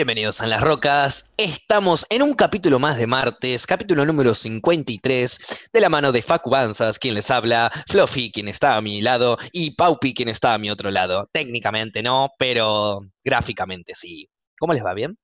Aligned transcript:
Bienvenidos 0.00 0.40
a 0.40 0.46
Las 0.46 0.62
Rocas. 0.62 1.34
Estamos 1.36 2.06
en 2.08 2.22
un 2.22 2.32
capítulo 2.32 2.78
más 2.78 2.96
de 2.96 3.06
martes, 3.06 3.66
capítulo 3.66 4.06
número 4.06 4.34
53, 4.34 5.68
de 5.70 5.80
la 5.82 5.90
mano 5.90 6.10
de 6.10 6.22
Facu 6.22 6.48
Banzas, 6.48 6.98
quien 6.98 7.14
les 7.14 7.30
habla, 7.30 7.70
Fluffy, 7.86 8.32
quien 8.32 8.48
está 8.48 8.76
a 8.76 8.80
mi 8.80 9.02
lado, 9.02 9.36
y 9.52 9.72
Paupi, 9.72 10.14
quien 10.14 10.30
está 10.30 10.54
a 10.54 10.58
mi 10.58 10.70
otro 10.70 10.90
lado. 10.90 11.28
Técnicamente 11.32 12.02
no, 12.02 12.30
pero 12.38 13.02
gráficamente 13.22 13.94
sí. 13.94 14.26
¿Cómo 14.58 14.72
les 14.72 14.82
va? 14.82 14.94
¿Bien? 14.94 15.18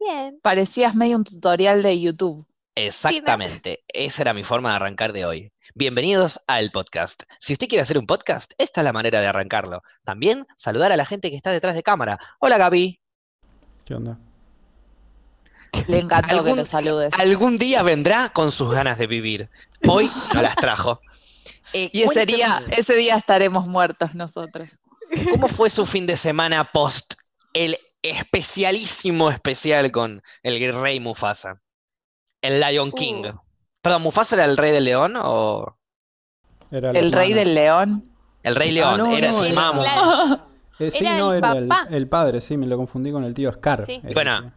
Bien. 0.00 0.40
Parecías 0.42 0.96
medio 0.96 1.16
un 1.18 1.22
tutorial 1.22 1.84
de 1.84 2.00
YouTube. 2.00 2.44
Exactamente. 2.74 3.84
Esa 3.86 4.22
era 4.22 4.34
mi 4.34 4.42
forma 4.42 4.70
de 4.70 4.76
arrancar 4.76 5.12
de 5.12 5.26
hoy. 5.26 5.52
Bienvenidos 5.76 6.40
al 6.48 6.72
podcast. 6.72 7.22
Si 7.38 7.52
usted 7.52 7.68
quiere 7.68 7.82
hacer 7.82 7.98
un 7.98 8.08
podcast, 8.08 8.52
esta 8.58 8.80
es 8.80 8.84
la 8.84 8.92
manera 8.92 9.20
de 9.20 9.28
arrancarlo. 9.28 9.82
También 10.02 10.44
saludar 10.56 10.90
a 10.90 10.96
la 10.96 11.06
gente 11.06 11.30
que 11.30 11.36
está 11.36 11.52
detrás 11.52 11.76
de 11.76 11.84
cámara. 11.84 12.18
Hola 12.40 12.58
Gaby. 12.58 12.98
¿Qué 13.86 13.94
onda? 13.94 14.18
Le 15.88 16.00
encantó 16.00 16.28
que 16.28 16.34
¿Algún- 16.34 16.56
lo 16.56 16.66
saludes. 16.66 17.12
Algún 17.18 17.58
día 17.58 17.82
vendrá 17.82 18.30
con 18.30 18.50
sus 18.50 18.72
ganas 18.72 18.98
de 18.98 19.06
vivir. 19.06 19.48
Hoy 19.88 20.10
no 20.34 20.42
las 20.42 20.56
trajo. 20.56 21.00
Eh, 21.72 21.90
Y 21.92 22.02
ese 22.02 22.26
día, 22.26 22.62
ese 22.70 22.94
día 22.94 23.16
estaremos 23.16 23.66
muertos 23.66 24.14
nosotros. 24.14 24.68
¿Cómo 25.30 25.48
fue 25.48 25.70
su 25.70 25.86
fin 25.86 26.06
de 26.06 26.16
semana 26.16 26.70
post 26.72 27.14
el 27.52 27.76
especialísimo 28.02 29.30
especial 29.30 29.92
con 29.92 30.22
el 30.42 30.74
rey 30.80 30.98
Mufasa? 31.00 31.60
El 32.42 32.60
Lion 32.60 32.90
King. 32.92 33.24
Uh. 33.34 33.40
Perdón, 33.82 34.02
¿Mufasa 34.02 34.36
era 34.36 34.44
el 34.46 34.56
rey 34.56 34.72
del 34.72 34.84
león 34.84 35.14
o 35.20 35.76
Era 36.70 36.90
El 36.90 37.12
rey 37.12 37.32
del 37.32 37.54
león. 37.54 38.10
el 38.42 38.56
rey 38.56 38.70
Ah, 38.70 38.72
león? 38.72 38.98
no, 38.98 39.16
era 39.16 39.30
no, 39.30 39.40
se 39.42 39.46
era- 39.46 39.54
llamaba 39.54 39.72
Mu- 39.74 39.82
Claro. 39.82 40.46
Eh, 40.78 40.90
sí, 40.90 40.98
Era 41.04 41.16
no, 41.16 41.32
el 41.32 41.38
era 41.38 41.52
el, 41.52 41.68
papá. 41.68 41.88
el 41.90 42.08
padre, 42.08 42.40
sí, 42.40 42.56
me 42.56 42.66
lo 42.66 42.76
confundí 42.76 43.10
con 43.10 43.24
el 43.24 43.32
tío 43.34 43.52
Scar. 43.52 43.84
Sí. 43.86 44.00
El- 44.04 44.14
Bueno. 44.14 44.52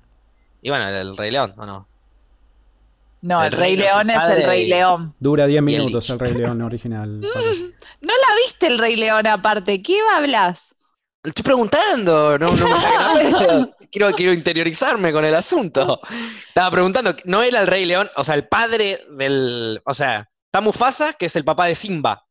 Y 0.62 0.70
bueno, 0.70 0.88
el 0.90 1.16
rey 1.18 1.32
león, 1.32 1.54
¿o 1.58 1.66
no? 1.66 1.88
No, 3.22 3.42
El 3.44 3.54
el 3.54 3.60
rey 3.60 3.78
león 3.78 4.10
es 4.10 4.24
el 4.24 4.44
rey 4.44 4.64
y- 4.64 4.68
león. 4.70 5.16
Dura 5.20 5.46
10 5.46 5.56
Y 5.56 5.58
el 5.58 5.64
minutos 5.64 6.10
el 6.10 6.20
Rey 6.20 6.34
León 6.34 6.62
original. 6.62 7.20
¿No 7.20 7.28
la 8.14 8.36
viste 8.46 8.68
el 8.68 8.78
rey 8.80 8.96
león 8.96 9.28
aparte? 9.28 9.82
¿Qué 9.82 10.00
hablas? 10.14 10.74
Estoy 11.22 11.44
preguntando, 11.44 12.40
no, 12.40 12.56
no 12.56 12.66
me 12.70 12.74
a 12.74 13.70
quiero, 13.92 14.12
quiero 14.14 14.32
interiorizarme 14.32 15.12
con 15.12 15.26
el 15.26 15.36
asunto. 15.36 16.00
Estaba 16.48 16.72
preguntando, 16.72 17.14
¿no 17.26 17.44
era 17.44 17.60
el 17.60 17.68
Rey 17.68 17.84
León? 17.84 18.10
O 18.16 18.24
sea, 18.24 18.36
el 18.36 18.48
padre 18.48 19.02
del. 19.12 19.82
O 19.86 19.94
sea, 19.94 20.30
está 20.46 20.62
Mufasa, 20.62 21.12
que 21.12 21.26
es 21.26 21.36
el 21.36 21.44
papá 21.44 21.66
de 21.66 21.76
Simba. 21.76 22.26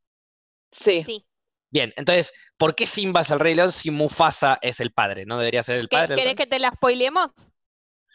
Sí. 0.72 1.02
Sí. 1.04 1.26
Bien, 1.70 1.92
entonces, 1.96 2.32
¿por 2.56 2.74
qué 2.74 2.86
Simba 2.86 3.20
es 3.20 3.30
el 3.30 3.40
Rey 3.40 3.54
León 3.54 3.70
si 3.72 3.90
Mufasa 3.90 4.58
es 4.62 4.80
el 4.80 4.90
padre? 4.92 5.26
¿No 5.26 5.38
debería 5.38 5.62
ser 5.62 5.76
el 5.78 5.88
¿Qué- 5.88 5.96
padre? 5.96 6.14
el 6.14 6.20
¿Querés 6.20 6.36
que 6.36 6.46
te 6.46 6.58
la 6.58 6.70
spoilemos? 6.70 7.30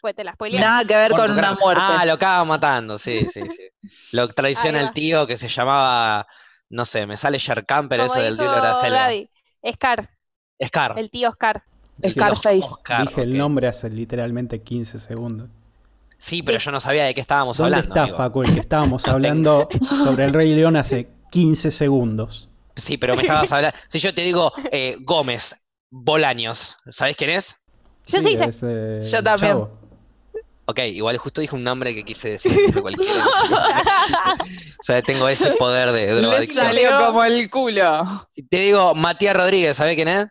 Pues 0.00 0.14
te 0.14 0.24
la 0.24 0.32
spoileamos. 0.32 0.68
Nada 0.68 0.84
que 0.84 0.96
ver 0.96 1.12
con 1.12 1.30
una 1.30 1.54
muerte. 1.54 1.82
Ah, 1.84 2.04
lo 2.04 2.14
acaba 2.14 2.44
matando, 2.44 2.98
sí, 2.98 3.26
sí, 3.32 3.40
sí. 3.48 3.68
Lo 4.12 4.28
traiciona 4.28 4.80
el 4.80 4.92
tío 4.92 5.26
que 5.26 5.36
se 5.38 5.48
llamaba. 5.48 6.26
No 6.68 6.84
sé, 6.84 7.06
me 7.06 7.16
sale 7.16 7.38
Sherkan, 7.38 7.88
pero 7.88 8.02
Como 8.06 8.14
eso 8.14 8.22
del 8.22 8.36
de 8.36 8.44
la 8.44 8.74
selva. 8.74 9.08
Scar, 9.72 10.10
Scar. 10.62 10.98
el 10.98 11.10
tío 11.10 11.30
Scar. 11.32 11.62
Scarface. 12.06 12.58
Oscar, 12.58 13.06
Dije 13.08 13.22
el 13.22 13.38
nombre 13.38 13.68
hace 13.68 13.88
literalmente 13.88 14.60
15 14.62 14.98
segundos. 14.98 15.48
Sí, 16.18 16.42
pero 16.42 16.58
yo 16.58 16.70
no 16.72 16.80
sabía 16.80 17.04
de 17.04 17.14
qué 17.14 17.20
estábamos 17.20 17.56
¿Dónde 17.58 17.76
hablando. 17.76 17.94
está 17.94 18.02
amigo. 18.02 18.16
Facu? 18.18 18.42
El 18.42 18.54
que 18.54 18.60
estábamos 18.60 19.06
hablando 19.08 19.68
sobre 19.80 20.24
el 20.24 20.32
Rey 20.34 20.54
León 20.54 20.76
hace 20.76 21.08
15 21.30 21.70
segundos. 21.70 22.48
Sí, 22.76 22.96
pero 22.96 23.14
me 23.14 23.22
estabas 23.22 23.52
hablando. 23.52 23.76
Si 23.88 23.98
yo 23.98 24.14
te 24.14 24.22
digo 24.22 24.52
eh, 24.72 24.96
Gómez 25.00 25.66
Bolaños, 25.90 26.76
¿sabés 26.90 27.16
quién 27.16 27.30
es? 27.30 27.56
Yo 28.06 28.18
sí 28.18 28.36
sé. 28.36 28.44
es, 28.44 28.62
eh, 28.62 29.02
Yo 29.10 29.22
también. 29.22 29.52
Chavo. 29.52 29.84
Ok, 30.66 30.78
igual 30.78 31.18
justo 31.18 31.42
dije 31.42 31.54
un 31.54 31.62
nombre 31.62 31.94
que 31.94 32.04
quise 32.04 32.30
decir 32.30 32.52
o 32.78 32.90
sea, 34.82 35.02
tengo 35.02 35.28
ese 35.28 35.50
poder 35.52 35.92
de 35.92 36.06
Le 36.06 36.14
drogadicción. 36.14 36.66
salió 36.66 36.96
como 36.96 37.22
el 37.22 37.50
culo. 37.50 38.02
Te 38.48 38.56
digo 38.58 38.94
Matías 38.94 39.36
Rodríguez, 39.36 39.76
¿sabés 39.76 39.94
quién 39.94 40.08
es? 40.08 40.26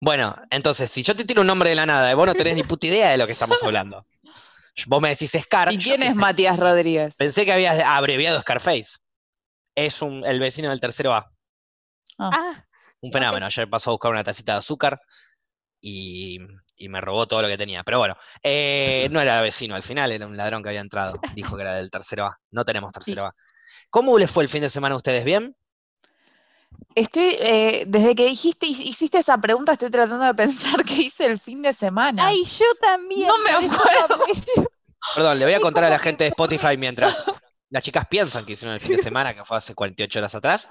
Bueno, 0.00 0.36
entonces, 0.50 0.90
si 0.90 1.02
yo 1.02 1.16
te 1.16 1.24
tiro 1.24 1.40
un 1.40 1.46
nombre 1.46 1.70
de 1.70 1.76
la 1.76 1.86
nada 1.86 2.10
y 2.10 2.14
vos 2.14 2.26
no 2.26 2.34
tenés 2.34 2.54
ni 2.54 2.64
puta 2.64 2.88
idea 2.88 3.10
de 3.10 3.18
lo 3.18 3.26
que 3.26 3.32
estamos 3.32 3.62
hablando. 3.62 4.06
Vos 4.86 5.02
me 5.02 5.10
decís 5.10 5.30
Scar. 5.38 5.70
¿Y 5.70 5.76
quién 5.76 6.02
es. 6.02 6.16
Matías 6.16 6.58
Rodríguez? 6.58 7.14
Pensé 7.18 7.44
que 7.44 7.52
habías 7.52 7.78
abreviado 7.80 8.40
Scarface. 8.40 8.96
Es 9.74 10.02
un, 10.02 10.24
el 10.24 10.38
vecino 10.40 10.70
del 10.70 10.80
tercero 10.80 11.14
A. 11.14 11.30
Ah, 12.18 12.64
Un 13.00 13.12
fenómeno. 13.12 13.46
Ayer 13.46 13.68
pasó 13.68 13.90
a 13.90 13.94
buscar 13.94 14.10
una 14.12 14.24
tacita 14.24 14.52
de 14.52 14.58
azúcar 14.58 15.00
y, 15.80 16.38
y 16.76 16.88
me 16.88 17.00
robó 17.00 17.26
todo 17.26 17.42
lo 17.42 17.48
que 17.48 17.58
tenía. 17.58 17.82
Pero 17.82 17.98
bueno, 17.98 18.16
eh, 18.42 19.08
no 19.10 19.20
era 19.20 19.40
vecino 19.40 19.74
al 19.74 19.82
final, 19.82 20.12
era 20.12 20.26
un 20.26 20.36
ladrón 20.36 20.62
que 20.62 20.68
había 20.68 20.80
entrado. 20.80 21.14
Dijo 21.34 21.56
que 21.56 21.62
era 21.62 21.74
del 21.74 21.90
tercero 21.90 22.26
A. 22.26 22.38
No 22.50 22.64
tenemos 22.64 22.92
tercero 22.92 23.26
A. 23.26 23.34
¿Cómo 23.90 24.18
les 24.18 24.30
fue 24.30 24.42
el 24.44 24.48
fin 24.48 24.62
de 24.62 24.68
semana 24.68 24.94
a 24.94 24.96
ustedes? 24.96 25.24
¿Bien? 25.24 25.56
Estoy, 26.94 27.36
eh, 27.38 27.84
desde 27.86 28.14
que 28.14 28.26
dijiste, 28.26 28.66
hiciste 28.66 29.18
esa 29.18 29.38
pregunta, 29.38 29.72
estoy 29.72 29.90
tratando 29.90 30.24
de 30.24 30.34
pensar 30.34 30.82
qué 30.84 30.94
hice 31.02 31.26
el 31.26 31.38
fin 31.38 31.62
de 31.62 31.72
semana. 31.72 32.26
ay, 32.26 32.44
yo 32.44 32.66
también. 32.80 33.28
No 33.28 33.34
me 33.38 33.50
acuerdo. 33.50 34.24
Perdón, 35.14 35.38
le 35.38 35.44
voy 35.46 35.54
a 35.54 35.60
contar 35.60 35.84
a 35.84 35.90
la 35.90 35.98
gente 35.98 36.24
de 36.24 36.28
Spotify 36.28 36.76
mientras 36.76 37.24
las 37.72 37.82
chicas 37.82 38.06
piensan 38.06 38.44
que 38.44 38.52
hicieron 38.52 38.74
el 38.74 38.80
fin 38.80 38.92
de 38.92 38.98
semana, 39.02 39.34
que 39.34 39.44
fue 39.44 39.56
hace 39.56 39.74
48 39.74 40.18
horas 40.18 40.34
atrás. 40.34 40.68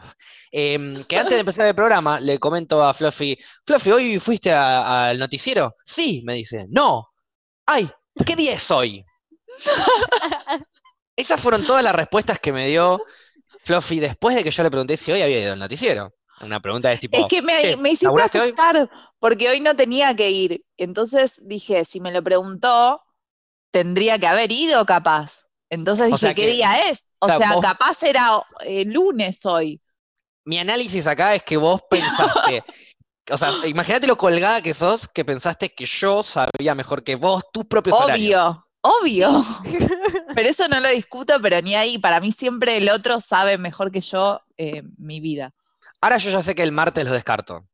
Em, 0.52 1.04
que 1.06 1.18
antes 1.18 1.34
de 1.34 1.40
empezar 1.42 1.66
el 1.66 1.76
programa, 1.76 2.20
le 2.20 2.40
comento 2.40 2.84
a 2.84 2.94
Fluffy, 2.94 3.38
Fluffy, 3.66 3.92
¿hoy 3.92 4.20
fuiste 4.20 4.54
al 4.54 5.18
noticiero? 5.18 5.76
Sí, 5.84 6.22
me 6.26 6.36
dice. 6.36 6.68
No. 6.70 7.10
Ay, 7.66 7.90
¿qué 8.26 8.36
día 8.36 8.54
es 8.54 8.70
hoy? 8.70 9.04
Esas 11.16 11.42
fueron 11.42 11.66
todas 11.66 11.84
las 11.84 11.96
respuestas 11.96 12.40
que 12.40 12.54
me 12.54 12.68
dio 12.68 13.02
Fluffy 13.64 14.00
después 14.00 14.36
de 14.36 14.44
que 14.44 14.52
yo 14.52 14.64
le 14.64 14.72
pregunté 14.72 14.96
si 14.96 15.12
hoy 15.12 15.22
había 15.22 15.42
ido 15.42 15.54
al 15.54 15.60
noticiero. 15.60 16.14
Una 16.42 16.60
pregunta 16.60 16.90
de 16.90 16.98
tipo, 16.98 17.18
Es 17.18 17.26
que 17.28 17.42
me, 17.42 17.92
hiciste 17.92 18.22
asustar 18.22 18.90
porque 19.20 19.50
hoy 19.50 19.60
no 19.60 19.76
tenía 19.76 20.16
que 20.16 20.32
ir. 20.32 20.66
Entonces 20.78 21.40
dije, 21.44 21.86
si 21.86 22.00
me 22.00 22.12
lo 22.12 22.24
preguntó, 22.24 23.02
tendría 23.72 24.18
que 24.18 24.28
haber 24.28 24.52
ido 24.52 24.84
capaz. 24.86 25.51
Entonces 25.72 26.04
O 26.04 26.08
dije, 26.08 26.18
sea 26.20 26.34
¿qué 26.36 26.44
que- 26.44 26.52
día 26.52 26.90
es? 26.90 27.06
O 27.20 27.26
Claro, 27.26 27.40
sea, 27.40 27.54
vos- 27.54 27.66
capaz 27.66 28.04
era 28.04 28.44
eh, 28.64 28.86
lunes 28.86 29.44
hoy. 29.48 29.82
mi 30.46 30.60
análisis 30.60 31.08
acá 31.08 31.34
es 31.34 31.42
que 31.44 31.58
vos 31.58 31.82
pensaste, 31.90 32.64
o 33.32 33.38
sea, 33.38 33.52
imagínate 33.66 34.06
lo 34.06 34.18
colgada 34.18 34.62
que 34.62 34.74
sos, 34.74 35.08
que 35.08 35.24
pensaste 35.26 35.70
que 35.74 35.86
yo 35.86 36.22
sabía 36.24 36.76
mejor 36.76 37.04
que 37.04 37.16
vos 37.16 37.44
tus 37.54 37.66
propios 37.66 37.96
horarios. 38.00 38.58
Obvio, 38.82 39.30
obvio. 39.32 39.44
Pero 40.36 40.50
eso 40.50 40.68
no 40.68 40.80
lo 40.80 40.90
discuto, 40.90 41.40
pero 41.42 41.62
ni 41.62 41.76
ahí. 41.76 41.98
Para 41.98 42.20
mí 42.22 42.32
siempre 42.32 42.78
el 42.78 42.90
otro 42.90 43.20
sabe 43.20 43.58
mejor 43.58 43.92
que 43.92 44.00
yo 44.02 44.42
eh, 44.58 44.82
mi 44.98 45.20
vida. 45.20 45.52
Ahora 46.00 46.18
yo 46.18 46.32
ya 46.32 46.42
sé 46.42 46.56
que 46.56 46.64
el 46.64 46.72
martes 46.72 47.04
lo 47.06 47.12
descarto. 47.12 47.66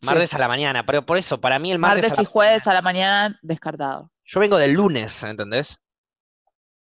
Sí. 0.00 0.06
Martes 0.08 0.32
a 0.34 0.38
la 0.38 0.46
mañana, 0.48 0.86
pero 0.86 1.04
por 1.04 1.18
eso, 1.18 1.40
para 1.40 1.58
mí 1.58 1.72
el 1.72 1.78
martes, 1.78 2.02
Martes 2.04 2.18
a 2.18 2.22
y 2.22 2.24
la 2.24 2.30
jueves 2.30 2.66
mañana- 2.66 2.70
a 2.70 2.74
la 2.74 2.82
mañana, 2.82 3.38
descartado. 3.42 4.10
Yo 4.24 4.40
vengo 4.40 4.56
del 4.56 4.72
lunes, 4.72 5.22
¿entendés? 5.24 5.82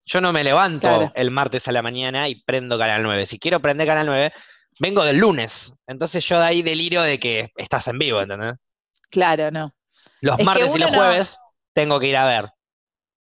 Yo 0.05 0.21
no 0.21 0.31
me 0.31 0.43
levanto 0.43 0.87
Claro. 0.87 1.11
el 1.15 1.31
martes 1.31 1.67
a 1.67 1.71
la 1.71 1.81
mañana 1.81 2.27
y 2.29 2.41
prendo 2.43 2.77
Canal 2.77 3.01
9. 3.03 3.25
Si 3.25 3.39
quiero 3.39 3.59
prender 3.59 3.87
Canal 3.87 4.05
9, 4.05 4.33
vengo 4.79 5.03
del 5.03 5.17
lunes. 5.17 5.73
Entonces 5.87 6.23
yo 6.27 6.39
de 6.39 6.45
ahí 6.45 6.61
delirio 6.61 7.01
de 7.01 7.19
que 7.19 7.51
estás 7.57 7.87
en 7.87 7.97
vivo, 7.97 8.19
¿entendés? 8.21 8.53
Claro, 9.09 9.49
no. 9.51 9.73
Los 10.21 10.39
Es 10.39 10.45
martes 10.45 10.75
y 10.75 10.79
los 10.79 10.91
no- 10.91 10.97
jueves 10.97 11.39
tengo 11.73 11.99
que 11.99 12.07
ir 12.07 12.17
a 12.17 12.25
ver, 12.25 12.49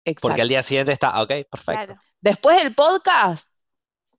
Exacto. 0.06 0.22
porque 0.28 0.42
al 0.42 0.48
día 0.50 0.64
siguiente 0.64 0.92
está, 0.92 1.22
ok, 1.22 1.30
perfecto. 1.50 1.86
Claro. 1.86 1.96
Después 2.22 2.62
del 2.62 2.76
podcast, 2.76 3.52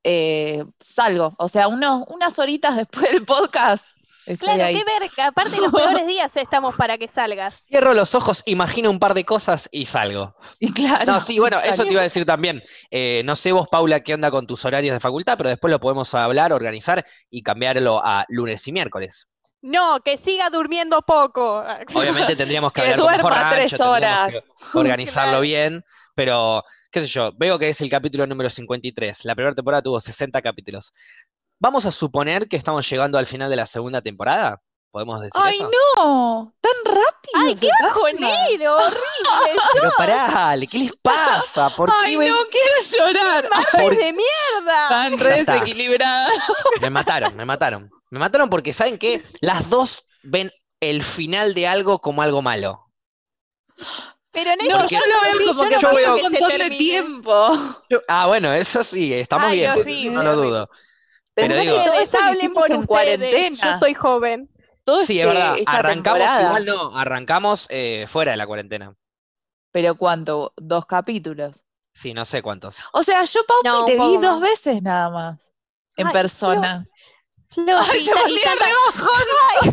eh, 0.02 0.64
salgo. 0.80 1.34
O 1.38 1.48
sea, 1.48 1.68
unos, 1.68 2.04
unas 2.08 2.38
horitas 2.38 2.76
después 2.76 3.10
del 3.12 3.24
podcast, 3.24 3.88
estoy 4.26 4.36
Claro, 4.48 4.64
ahí. 4.64 4.74
qué 4.76 4.84
verga. 4.84 5.26
Aparte, 5.28 5.60
los 5.60 5.72
peores 5.72 6.06
días 6.06 6.36
estamos 6.36 6.74
para 6.76 6.98
que 6.98 7.08
salgas. 7.08 7.62
Cierro 7.66 7.94
los 7.94 8.14
ojos, 8.14 8.42
imagino 8.46 8.90
un 8.90 8.98
par 8.98 9.14
de 9.14 9.24
cosas 9.24 9.68
y 9.72 9.86
salgo. 9.86 10.34
Y 10.60 10.72
claro, 10.72 11.04
No, 11.12 11.20
sí, 11.20 11.38
bueno, 11.38 11.58
eso 11.60 11.84
te 11.84 11.92
iba 11.92 12.00
a 12.00 12.04
decir 12.04 12.24
también. 12.24 12.62
Eh, 12.90 13.22
no 13.24 13.36
sé 13.36 13.52
vos, 13.52 13.66
Paula, 13.70 14.00
qué 14.00 14.14
onda 14.14 14.30
con 14.30 14.46
tus 14.46 14.64
horarios 14.64 14.92
de 14.94 15.00
facultad, 15.00 15.36
pero 15.38 15.48
después 15.50 15.70
lo 15.70 15.80
podemos 15.80 16.12
hablar, 16.14 16.52
organizar 16.52 17.06
y 17.30 17.42
cambiarlo 17.42 18.00
a 18.04 18.24
lunes 18.28 18.66
y 18.68 18.72
miércoles. 18.72 19.28
No, 19.62 20.00
que 20.04 20.16
siga 20.18 20.50
durmiendo 20.50 21.02
poco. 21.02 21.64
Obviamente 21.94 22.36
tendríamos 22.36 22.72
que 22.72 22.82
Que 22.82 22.92
hablar 22.92 23.20
con 23.20 23.32
rancho, 23.32 23.48
tres 23.50 23.80
horas. 23.80 24.44
organizarlo 24.74 25.30
Claro. 25.30 25.40
bien, 25.40 25.84
pero 26.14 26.62
qué 26.92 27.00
sé 27.00 27.06
yo, 27.08 27.32
veo 27.36 27.58
que 27.58 27.70
es 27.70 27.80
el 27.80 27.90
capítulo 27.90 28.26
número 28.26 28.48
53. 28.48 29.24
La 29.24 29.34
primera 29.34 29.54
temporada 29.54 29.82
tuvo 29.82 30.00
60 30.00 30.40
capítulos. 30.42 30.92
Vamos 31.58 31.86
a 31.86 31.90
suponer 31.90 32.48
que 32.48 32.56
estamos 32.56 32.88
llegando 32.88 33.18
al 33.18 33.26
final 33.26 33.48
de 33.50 33.56
la 33.56 33.66
segunda 33.66 34.02
temporada. 34.02 34.60
¿Podemos 34.90 35.20
decir 35.20 35.38
¡Ay, 35.42 35.56
eso? 35.56 35.70
no! 35.96 36.54
¡Tan 36.60 36.72
rápido! 36.84 37.34
¡Ay, 37.34 37.54
qué 37.54 37.68
bajonero! 37.82 38.76
¡Horrible! 38.76 39.60
Pero 39.74 39.90
pará, 39.98 40.54
¿qué 40.70 40.78
les 40.78 40.92
pasa? 41.02 41.68
¿Por 41.70 41.90
¡Ay, 41.92 42.16
qué 42.16 42.28
no! 42.30 42.36
¡Quiero 42.50 43.12
llorar! 43.12 43.48
por- 43.72 43.96
¡De 43.96 44.12
mierda! 44.12 44.88
Tan 44.88 45.18
re 45.18 45.44
desequilibrada. 45.44 46.28
Me 46.80 46.88
mataron, 46.88 47.36
me 47.36 47.44
mataron. 47.44 47.90
Me 48.10 48.18
mataron 48.18 48.48
porque, 48.48 48.72
¿saben 48.72 48.96
qué? 48.98 49.22
Las 49.40 49.68
dos 49.68 50.06
ven 50.22 50.50
el 50.80 51.02
final 51.02 51.52
de 51.52 51.66
algo 51.66 51.98
como 52.00 52.22
algo 52.22 52.40
malo. 52.40 52.86
Pero 54.30 54.50
No, 54.56 54.78
Néstor, 54.78 54.88
yo 54.88 54.98
lo 55.06 55.20
veo 55.22 55.46
como 55.48 55.62
yo 55.64 55.68
que 55.68 55.74
no 55.74 55.80
yo 55.80 55.88
un 55.90 55.96
veo- 55.96 56.16
se 56.16 56.22
montón 56.22 56.58
de 56.58 56.70
tiempo. 56.70 57.52
Yo- 57.90 58.00
ah, 58.08 58.26
bueno, 58.26 58.52
eso 58.52 58.82
sí, 58.84 59.12
estamos 59.12 59.48
Ay, 59.48 59.58
bien, 59.84 60.14
no 60.14 60.22
lo 60.22 60.36
dudo. 60.36 60.70
Digo- 61.36 61.78
que 61.82 61.90
todo 61.90 62.00
esto 62.00 62.18
lo 62.18 62.24
en 62.66 62.72
ustedes. 62.80 62.86
cuarentena. 62.86 63.72
Yo 63.72 63.78
soy 63.78 63.94
joven. 63.94 64.50
Todo 64.84 65.02
Sí, 65.02 65.20
es 65.20 65.26
este- 65.26 65.38
verdad, 65.38 65.58
esta 65.58 65.72
arrancamos 65.72 66.18
temporada. 66.20 66.42
igual 66.46 66.64
no, 66.66 66.96
arrancamos 66.96 67.66
eh, 67.70 68.06
fuera 68.08 68.30
de 68.32 68.36
la 68.36 68.46
cuarentena. 68.46 68.94
Pero 69.72 69.96
¿cuánto? 69.96 70.52
Dos 70.56 70.86
capítulos. 70.86 71.64
Sí, 71.92 72.14
no 72.14 72.24
sé 72.24 72.42
cuántos. 72.42 72.78
O 72.92 73.02
sea, 73.02 73.24
yo, 73.24 73.40
Paupi, 73.46 73.68
No, 73.68 73.84
te 73.84 73.92
vi 73.98 74.16
dos 74.18 74.40
veces 74.40 74.82
nada 74.82 75.10
más. 75.10 75.52
En 75.96 76.06
Ay, 76.06 76.12
persona. 76.12 76.86
Flo, 77.48 77.76
Ay, 77.78 78.04
se. 78.04 78.70
Ay, 79.62 79.70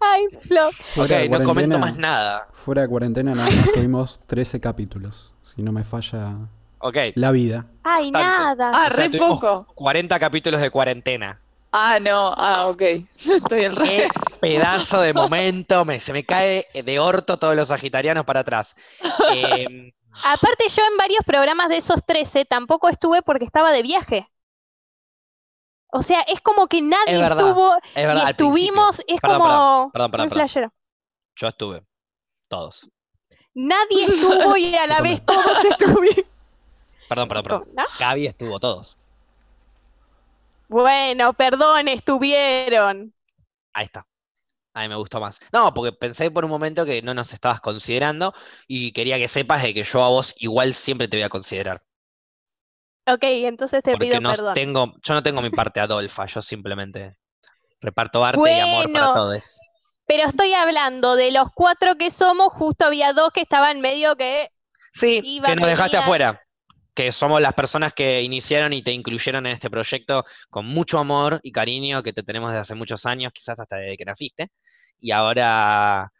ay, 0.00 0.26
Flo. 0.48 0.70
Fuera 0.94 1.16
ok, 1.18 1.30
no 1.30 1.44
comento 1.44 1.78
más 1.78 1.96
nada. 1.96 2.48
Fuera 2.54 2.82
de 2.82 2.88
cuarentena 2.88 3.34
nada 3.34 3.50
más 3.50 3.72
tuvimos 3.72 4.20
13 4.26 4.60
capítulos, 4.60 5.34
si 5.42 5.62
no 5.62 5.70
me 5.72 5.84
falla 5.84 6.36
Ok, 6.86 6.98
la 7.14 7.30
vida. 7.30 7.64
Ay, 7.82 8.10
nada. 8.10 8.70
Ah, 8.74 8.88
O 8.88 8.94
sea, 8.94 9.08
re 9.08 9.18
poco. 9.18 9.66
40 9.74 10.18
capítulos 10.18 10.60
de 10.60 10.68
cuarentena. 10.70 11.40
Ah, 11.72 11.98
no. 11.98 12.34
Ah, 12.36 12.66
ok. 12.66 12.82
Estoy 13.16 13.64
al 13.64 13.74
revés. 13.74 14.10
pedazo 14.38 15.00
de 15.00 15.14
momento, 15.14 15.86
me, 15.86 15.98
se 15.98 16.12
me 16.12 16.24
cae 16.24 16.66
de 16.74 16.98
orto 16.98 17.38
todos 17.38 17.56
los 17.56 17.68
sagitarianos 17.68 18.26
para 18.26 18.40
atrás. 18.40 18.76
Eh, 19.32 19.94
Aparte, 20.26 20.68
yo 20.68 20.82
en 20.90 20.98
varios 20.98 21.24
programas 21.24 21.70
de 21.70 21.78
esos 21.78 22.04
13 22.04 22.44
tampoco 22.44 22.90
estuve 22.90 23.22
porque 23.22 23.46
estaba 23.46 23.72
de 23.72 23.80
viaje. 23.80 24.28
O 25.90 26.02
sea, 26.02 26.20
es 26.20 26.42
como 26.42 26.66
que 26.66 26.82
nadie 26.82 27.14
Es 27.14 27.18
verdad, 27.18 27.48
estuvo 27.48 27.76
es 27.94 28.06
verdad, 28.06 28.26
y 28.26 28.30
estuvimos, 28.32 29.02
es 29.06 29.20
Perdón, 29.22 29.40
como 29.40 29.90
perdón, 29.90 30.10
perdón. 30.10 30.70
Yo 31.34 31.48
estuve. 31.48 31.82
Todos. 32.48 32.90
Nadie 33.54 34.04
estuvo 34.06 34.54
y 34.58 34.74
a 34.74 34.86
la 34.86 35.00
vez 35.00 35.24
todos 35.24 35.64
estuvimos. 35.64 36.33
Perdón, 37.08 37.28
perdón, 37.28 37.44
perdón. 37.44 37.62
¿No? 37.72 37.84
Gaby 37.98 38.26
estuvo 38.26 38.60
todos. 38.60 38.96
Bueno, 40.68 41.32
perdón, 41.32 41.88
estuvieron. 41.88 43.14
Ahí 43.72 43.84
está. 43.86 44.06
A 44.74 44.82
mí 44.82 44.88
me 44.88 44.96
gustó 44.96 45.20
más. 45.20 45.40
No, 45.52 45.74
porque 45.74 45.92
pensé 45.92 46.30
por 46.30 46.44
un 46.44 46.50
momento 46.52 46.84
que 46.86 47.02
no 47.02 47.14
nos 47.14 47.32
estabas 47.34 47.60
considerando 47.60 48.34
y 48.68 48.92
quería 48.92 49.18
que 49.18 49.28
sepas 49.28 49.62
de 49.62 49.74
que 49.74 49.84
yo 49.84 50.04
a 50.04 50.08
vos 50.10 50.34
igual 50.38 50.74
siempre 50.74 51.08
te 51.08 51.18
voy 51.18 51.24
a 51.24 51.30
considerar. 51.30 51.82
Ok, 53.06 53.20
entonces 53.22 53.82
te 53.82 53.92
Porque 53.92 54.06
pido 54.08 54.20
no 54.20 54.30
perdón. 54.32 54.54
tengo, 54.54 54.94
yo 55.02 55.14
no 55.14 55.22
tengo 55.22 55.42
mi 55.42 55.50
parte 55.50 55.80
adolfa, 55.80 56.26
yo 56.26 56.40
simplemente 56.40 57.18
reparto 57.80 58.24
arte 58.24 58.52
y 58.52 58.60
amor 58.60 58.90
para 58.92 59.12
todos. 59.12 59.60
Pero 60.06 60.28
estoy 60.28 60.52
hablando 60.54 61.16
de 61.16 61.30
los 61.32 61.48
cuatro 61.54 61.96
que 61.96 62.10
somos, 62.10 62.52
justo 62.52 62.86
había 62.86 63.12
dos 63.12 63.30
que 63.32 63.42
estaban 63.42 63.80
medio 63.80 64.16
que. 64.16 64.50
Sí, 64.92 65.22
que 65.44 65.56
nos 65.56 65.66
dejaste 65.66 65.96
afuera. 65.96 66.40
Que 66.94 67.12
somos 67.12 67.42
las 67.42 67.54
personas 67.54 67.92
que 67.92 68.22
iniciaron 68.22 68.72
y 68.72 68.82
te 68.82 68.92
incluyeron 68.92 69.46
en 69.46 69.52
este 69.52 69.70
proyecto 69.70 70.24
con 70.50 70.66
mucho 70.66 70.98
amor 70.98 71.40
y 71.42 71.52
cariño 71.52 72.02
que 72.02 72.12
te 72.12 72.22
tenemos 72.22 72.50
desde 72.50 72.60
hace 72.60 72.74
muchos 72.74 73.04
años, 73.06 73.32
quizás 73.32 73.58
hasta 73.60 73.76
desde 73.76 73.96
que 73.96 74.04
naciste. 74.04 74.48
Y 75.00 75.10
ahora 75.10 76.10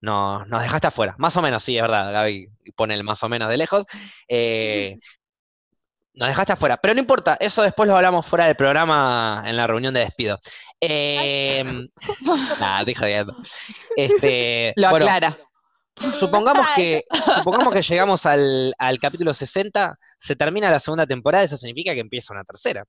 no, 0.00 0.44
nos 0.46 0.62
dejaste 0.62 0.86
afuera. 0.86 1.14
Más 1.18 1.36
o 1.36 1.42
menos, 1.42 1.62
sí, 1.62 1.76
es 1.76 1.82
verdad. 1.82 2.12
Gaby 2.12 2.48
pone 2.76 2.94
el 2.94 3.04
más 3.04 3.22
o 3.22 3.28
menos 3.28 3.48
de 3.48 3.56
lejos. 3.56 3.84
Eh, 4.28 4.96
nos 6.14 6.28
dejaste 6.28 6.52
afuera. 6.52 6.76
Pero 6.76 6.94
no 6.94 7.00
importa, 7.00 7.36
eso 7.40 7.62
después 7.62 7.88
lo 7.88 7.96
hablamos 7.96 8.26
fuera 8.26 8.46
del 8.46 8.56
programa 8.56 9.42
en 9.46 9.56
la 9.56 9.66
reunión 9.66 9.94
de 9.94 10.00
despido. 10.00 10.38
Eh, 10.80 11.64
nada, 12.60 12.84
jodiendo. 12.96 13.36
Este, 13.96 14.72
Lo 14.76 14.90
bueno, 14.90 15.06
aclara. 15.06 15.38
Supongamos 16.18 16.66
que, 16.74 17.04
supongamos 17.36 17.72
que 17.72 17.82
llegamos 17.82 18.26
al, 18.26 18.74
al 18.78 18.98
capítulo 18.98 19.34
60, 19.34 19.98
se 20.18 20.36
termina 20.36 20.70
la 20.70 20.80
segunda 20.80 21.06
temporada, 21.06 21.44
eso 21.44 21.56
significa 21.56 21.94
que 21.94 22.00
empieza 22.00 22.32
una 22.32 22.44
tercera. 22.44 22.84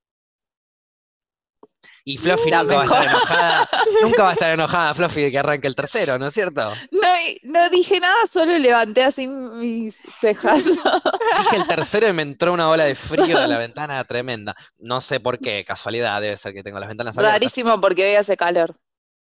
Y 2.04 2.16
Fluffy 2.18 2.50
La 2.50 2.62
nunca 2.62 2.76
va 2.76 2.82
a 2.82 2.84
estar 2.84 3.04
enojada, 3.04 3.68
nunca 4.02 4.22
va 4.22 4.28
a 4.30 4.32
estar 4.32 4.50
enojada 4.50 4.94
Fluffy 4.94 5.22
de 5.22 5.30
que 5.30 5.38
arranque 5.38 5.66
el 5.66 5.74
tercero, 5.74 6.18
¿no 6.18 6.28
es 6.28 6.34
cierto? 6.34 6.72
No, 6.90 7.08
no 7.42 7.70
dije 7.70 8.00
nada, 8.00 8.26
solo 8.30 8.56
levanté 8.58 9.02
así 9.02 9.26
mis 9.26 9.96
cejas. 9.96 10.64
Dije 10.64 11.56
el 11.56 11.66
tercero 11.66 12.08
y 12.08 12.12
me 12.12 12.22
entró 12.22 12.52
una 12.52 12.68
ola 12.70 12.84
de 12.84 12.94
frío 12.94 13.38
de 13.38 13.48
la 13.48 13.58
ventana 13.58 14.02
tremenda. 14.04 14.54
No 14.78 15.00
sé 15.00 15.20
por 15.20 15.38
qué, 15.38 15.64
casualidad, 15.64 16.20
debe 16.20 16.36
ser 16.36 16.54
que 16.54 16.62
tengo 16.62 16.78
las 16.78 16.88
ventanas 16.88 17.16
abiertas. 17.16 17.34
Rarísimo 17.34 17.80
porque 17.80 18.04
hoy 18.04 18.14
hace 18.14 18.36
calor. 18.36 18.76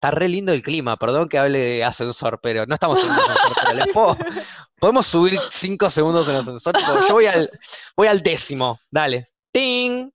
Está 0.02 0.10
re 0.10 0.28
lindo 0.28 0.52
el 0.52 0.64
clima, 0.64 0.98
perdón 0.98 1.30
que 1.30 1.38
hable 1.38 1.60
de 1.60 1.84
ascensor, 1.84 2.40
pero 2.42 2.66
no 2.66 2.74
estamos 2.74 2.98
en 3.04 3.06
un 3.12 3.20
ascensor, 3.20 3.54
pero 3.56 3.74
les 3.76 3.88
puedo- 3.94 4.18
podemos 4.80 5.06
subir 5.06 5.40
cinco 5.52 5.92
segundos 5.92 6.28
en 6.28 6.34
el 6.34 6.42
ascensor. 6.42 6.76
Yo 7.08 7.14
voy 7.14 7.28
al, 7.28 7.52
voy 7.96 8.08
al 8.08 8.22
décimo, 8.24 8.80
dale. 8.90 9.28
¡Ting! 9.52 10.10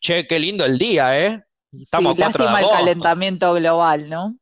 Che, 0.00 0.28
qué 0.28 0.38
lindo 0.38 0.64
el 0.64 0.78
día, 0.78 1.18
¿eh? 1.18 1.42
Estamos 1.72 2.14
sí, 2.14 2.20
4 2.22 2.44
de 2.44 2.50
lástima 2.52 2.60
el 2.60 2.70
calentamiento 2.78 3.52
global, 3.54 4.08
¿no? 4.08 4.36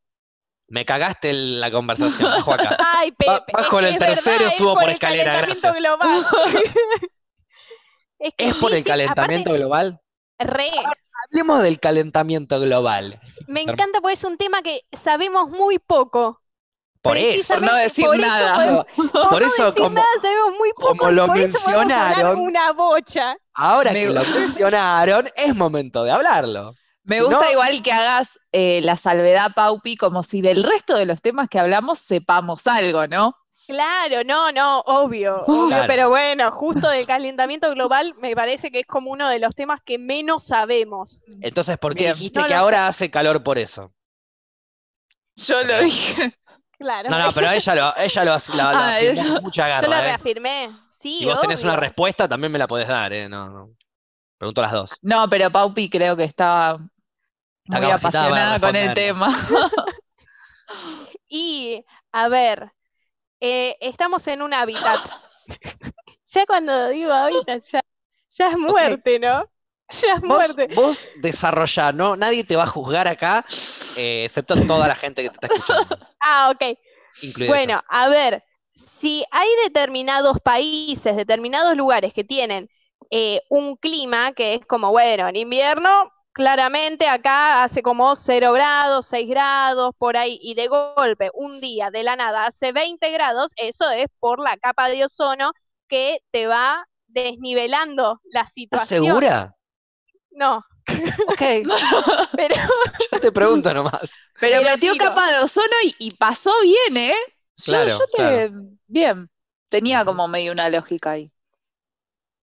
Me 0.69 0.85
cagaste 0.85 1.31
el- 1.31 1.61
la 1.61 1.71
conversación, 1.71 2.31
bajo 2.31 2.53
acá. 2.53 2.77
Ay, 2.99 3.11
Pepe. 3.13 3.53
bajo 3.55 3.79
en 3.79 3.85
el 3.87 3.93
es 3.95 3.99
verdad, 4.01 4.15
tercero, 4.17 4.47
es 4.49 4.55
subo 4.59 4.75
por 4.75 4.85
el 4.85 4.91
escalera, 4.91 5.33
calentamiento 5.41 5.73
global. 5.79 6.11
Es, 8.19 8.35
que 8.37 8.49
¿Es 8.49 8.55
por 8.57 8.69
sí, 8.71 8.77
el 8.77 8.83
sí, 8.83 8.89
calentamiento 8.91 9.49
aparte, 9.49 9.59
global? 9.63 10.01
Re. 10.39 10.71
Hablemos 11.31 11.63
del 11.63 11.81
calentamiento 11.81 12.61
global. 12.61 13.19
Me 13.51 13.63
encanta 13.63 14.01
porque 14.01 14.15
es 14.15 14.25
un 14.25 14.37
tema 14.37 14.63
que 14.63 14.83
sabemos 14.93 15.49
muy 15.51 15.79
poco. 15.79 16.41
Por 17.03 17.17
eso, 17.17 17.55
Por 17.55 17.63
no 17.63 17.75
decir 17.75 18.05
por 18.07 18.15
eso 18.17 18.27
nada. 18.27 18.87
por 19.31 19.43
eso, 19.43 19.65
decir 19.67 19.83
como, 19.83 19.95
nada, 19.97 20.07
sabemos 20.21 20.53
muy 20.59 20.71
poco. 20.75 20.89
como 20.97 21.11
lo 21.11 21.29
mencionaron, 21.29 22.39
una 22.41 22.73
bocha. 22.73 23.37
ahora 23.55 23.93
Me 23.93 24.01
que 24.07 24.11
lo 24.11 24.23
mencionaron, 24.23 25.29
es 25.35 25.57
momento 25.57 26.05
de 26.05 26.11
hablarlo. 26.11 26.75
Me 27.05 27.17
Si 27.17 27.23
gusta 27.25 27.41
no- 27.47 27.51
igual 27.53 27.83
que 27.83 27.91
hagas 27.93 28.39
eh, 28.53 28.81
la 28.85 28.97
salvedad, 28.99 29.53
Paupi, 29.55 29.97
como 29.97 30.23
si 30.23 30.43
del 30.43 30.63
resto 30.63 30.95
de 30.95 31.07
los 31.07 31.23
temas 31.23 31.49
que 31.49 31.59
hablamos 31.59 31.99
sepamos 31.99 32.67
algo, 32.67 33.07
¿no? 33.07 33.35
Claro, 33.71 34.25
no, 34.25 34.51
no, 34.53 34.81
obvio, 34.81 35.45
obvio, 35.47 35.69
Claro. 35.69 35.85
pero 35.87 36.09
bueno, 36.09 36.51
justo 36.51 36.89
del 36.89 37.07
calentamiento 37.07 37.71
global 37.71 38.15
me 38.19 38.35
parece 38.35 38.71
que 38.73 38.81
es 38.81 38.87
como 38.87 39.11
uno 39.13 39.29
de 39.29 39.39
los 39.39 39.55
temas 39.55 39.81
que 39.85 39.97
menos 39.99 40.45
sabemos. 40.47 41.23
Entonces, 41.41 41.79
¿por 41.79 41.95
qué 41.95 42.03
Bien. 42.05 42.15
dijiste 42.15 42.41
No 42.41 42.47
que 42.47 42.55
ahora 42.55 42.89
hace 42.89 43.11
calor 43.11 43.43
por 43.45 43.59
eso? 43.59 43.93
Yo 45.37 45.63
lo 45.63 45.81
dije. 45.81 46.35
Claro, 46.79 47.11
No, 47.11 47.19
no, 47.19 47.31
pero 47.33 47.51
ella 47.53 47.75
lo, 47.75 47.97
ella 47.97 48.25
lo, 48.25 48.33
hace- 48.33 48.57
lo- 48.57 48.63
lo 48.63 48.79
Ah, 48.79 48.99
eso. 49.01 49.41
mucha 49.43 49.81
yo 49.81 49.87
lo 49.87 49.91
garra, 49.91 50.05
¿eh? 50.05 50.09
reafirmé. 50.09 50.71
Sí, 50.99 51.19
Si 51.21 51.25
vos 51.27 51.41
tenés 51.41 51.63
una 51.63 51.77
respuesta, 51.77 52.29
también 52.29 52.53
me 52.53 52.59
la 52.59 52.67
podés 52.67 52.89
dar, 52.89 53.13
¿eh? 53.13 53.29
No, 53.29 53.49
no. 53.49 53.71
Pregunto 54.37 54.63
las 54.63 54.73
dos. 54.73 54.91
No, 55.03 55.29
pero 55.29 55.51
Paupi 55.51 55.89
creo 55.89 56.17
que 56.17 56.25
está 56.25 56.79
Está 57.65 57.79
muy 57.81 57.91
apasionada 57.91 58.59
con 58.61 58.75
el 58.75 58.95
tema. 58.95 59.29
Y, 61.29 61.85
a 62.13 62.29
ver, 62.29 62.73
eh, 63.41 63.77
estamos 63.81 64.27
en 64.29 64.43
un 64.43 64.55
hábitat. 64.55 65.01
ya 66.31 66.47
cuando 66.47 66.89
digo 66.89 67.13
hábitat, 67.13 67.63
ya, 67.65 67.83
ya 68.33 68.49
es 68.51 68.59
muerte, 68.59 69.19
¿no? 69.19 69.49
Ya 69.91 70.15
es 70.15 70.23
Vos, 70.25 70.57
muerte. 70.57 70.69
vos 70.69 71.11
desarrollá, 71.17 71.93
¿no? 71.93 72.17
Nadie 72.17 72.45
te 72.45 72.57
va 72.57 72.65
a 72.65 72.67
juzgar 72.67 73.09
acá, 73.09 73.45
eh, 73.97 74.25
excepto 74.27 74.55
toda 74.67 74.87
la 74.89 74.95
gente 74.95 75.23
que 75.23 75.31
te 75.31 75.35
está 75.35 75.47
escuchando. 75.49 75.89
Ah, 76.21 76.51
ok. 76.55 76.79
incluido 77.23 77.59
yo. 77.59 77.77
Bueno, 77.77 77.81
a 77.89 78.09
ver, 78.09 78.45
si 78.71 79.25
hay 79.31 79.49
determinados 79.65 80.39
países, 80.41 81.17
determinados 81.17 81.77
lugares 81.77 82.13
que 82.13 82.25
tienen 82.25 82.71
eh, 83.11 83.41
un 83.49 83.77
clima 83.77 84.33
que 84.33 84.55
es 84.55 84.67
como, 84.67 84.91
bueno, 84.91 85.29
en 85.29 85.37
invierno, 85.37 86.13
claramente 86.33 87.09
acá 87.09 87.65
hace 87.65 87.83
como 87.83 88.17
0 88.17 88.53
grados, 88.53 89.07
6 89.07 89.29
grados, 89.29 89.93
por 89.99 90.17
ahí, 90.17 90.39
y 90.43 90.55
de 90.55 90.69
golpe, 90.69 91.31
un 91.35 91.61
día 91.61 91.91
de 91.91 92.03
la 92.05 92.17
nada 92.17 92.47
hace 92.47 92.73
20 92.73 93.11
grados, 93.13 93.53
eso 93.57 93.91
es 93.91 94.07
por 94.19 94.41
la 94.41 94.57
capa 94.57 94.89
de 94.89 95.05
ozono 95.05 95.53
que 95.89 96.21
te 96.31 96.47
va 96.47 96.87
desnivelando 97.09 98.21
la 98.33 98.47
¿Estás 98.71 98.83
situación. 98.83 98.89
segura? 98.89 99.55
No, 100.31 100.63
Ok, 101.27 101.41
pero 102.35 102.57
yo 103.13 103.21
te 103.21 103.33
pregunto 103.33 103.73
nomás. 103.75 104.21
Pero 104.39 104.63
Pero 104.63 104.63
metió 104.63 104.93
tiro. 104.93 105.05
capa 105.05 105.31
de 105.31 105.39
ozono 105.41 105.75
y, 105.85 105.95
y 105.99 106.11
pasó 106.13 106.53
bien, 106.63 106.97
¿eh? 106.97 107.15
Yo, 107.57 107.73
Claro, 107.73 107.89
yo 107.89 108.07
te. 108.09 108.51
Bien. 108.87 109.31
Tenía 109.69 110.05
como 110.05 110.29
medio 110.29 110.53
una 110.53 110.69
lógica 110.69 111.13
ahí. 111.13 111.33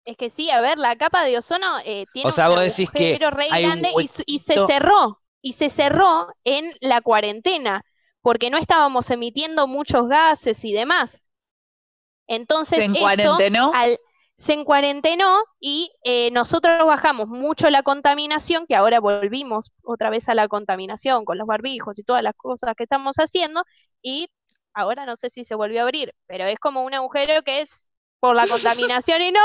Es 0.07 0.17
que 0.17 0.29
sí, 0.31 0.49
a 0.51 0.61
ver, 0.61 0.77
la 0.79 0.95
capa 0.97 1.23
de 1.23 1.37
ozono 1.37 1.79
eh, 1.85 2.05
tiene 2.13 2.29
O 2.29 2.31
sea, 2.31 2.47
un 2.47 2.49
vos 2.49 2.61
decís 2.61 2.89
que 2.91 3.09
agujero 3.11 3.29
re 3.31 3.49
hay 3.49 3.65
un 3.67 3.71
grande 3.71 3.89
y, 4.25 4.39
se 4.39 4.57
cerró, 4.59 5.21
y 5.41 5.53
se 5.53 5.69
cerró 5.69 6.29
en 6.45 6.73
la 6.81 7.01
cuarentena, 7.01 7.83
porque 8.21 8.49
no 8.49 8.57
estábamos 8.57 9.09
emitiendo 9.11 9.67
muchos 9.67 10.07
gases 10.07 10.63
y 10.65 10.73
demás. 10.73 11.21
Entonces, 12.27 12.79
Se 12.79 12.85
eso 12.93 13.39
encuarentenó. 13.39 13.71
al- 13.71 13.99
se 14.35 14.53
encuarentenó 14.53 15.39
y 15.59 15.91
eh, 16.03 16.29
nosotros 16.31 16.85
bajamos 16.85 17.27
mucho 17.27 17.69
la 17.71 17.81
contaminación, 17.83 18.67
que 18.67 18.75
ahora 18.75 18.99
volvimos 18.99 19.71
otra 19.83 20.09
vez 20.11 20.29
a 20.29 20.35
la 20.35 20.47
contaminación 20.47 21.25
con 21.25 21.37
los 21.39 21.47
barbijos 21.47 21.97
y 21.99 22.03
todas 22.03 22.21
las 22.23 22.35
cosas 22.35 22.75
que 22.75 22.83
estamos 22.83 23.15
haciendo, 23.17 23.63
y 24.01 24.29
ahora 24.73 25.05
no 25.07 25.15
sé 25.15 25.29
si 25.31 25.43
se 25.43 25.55
volvió 25.55 25.79
a 25.81 25.83
abrir, 25.83 26.13
pero 26.27 26.45
es 26.45 26.59
como 26.59 26.83
un 26.83 26.93
agujero 26.93 27.41
que 27.43 27.61
es 27.61 27.86
por 28.19 28.35
la 28.35 28.47
contaminación 28.47 29.21
y 29.21 29.31
no, 29.31 29.41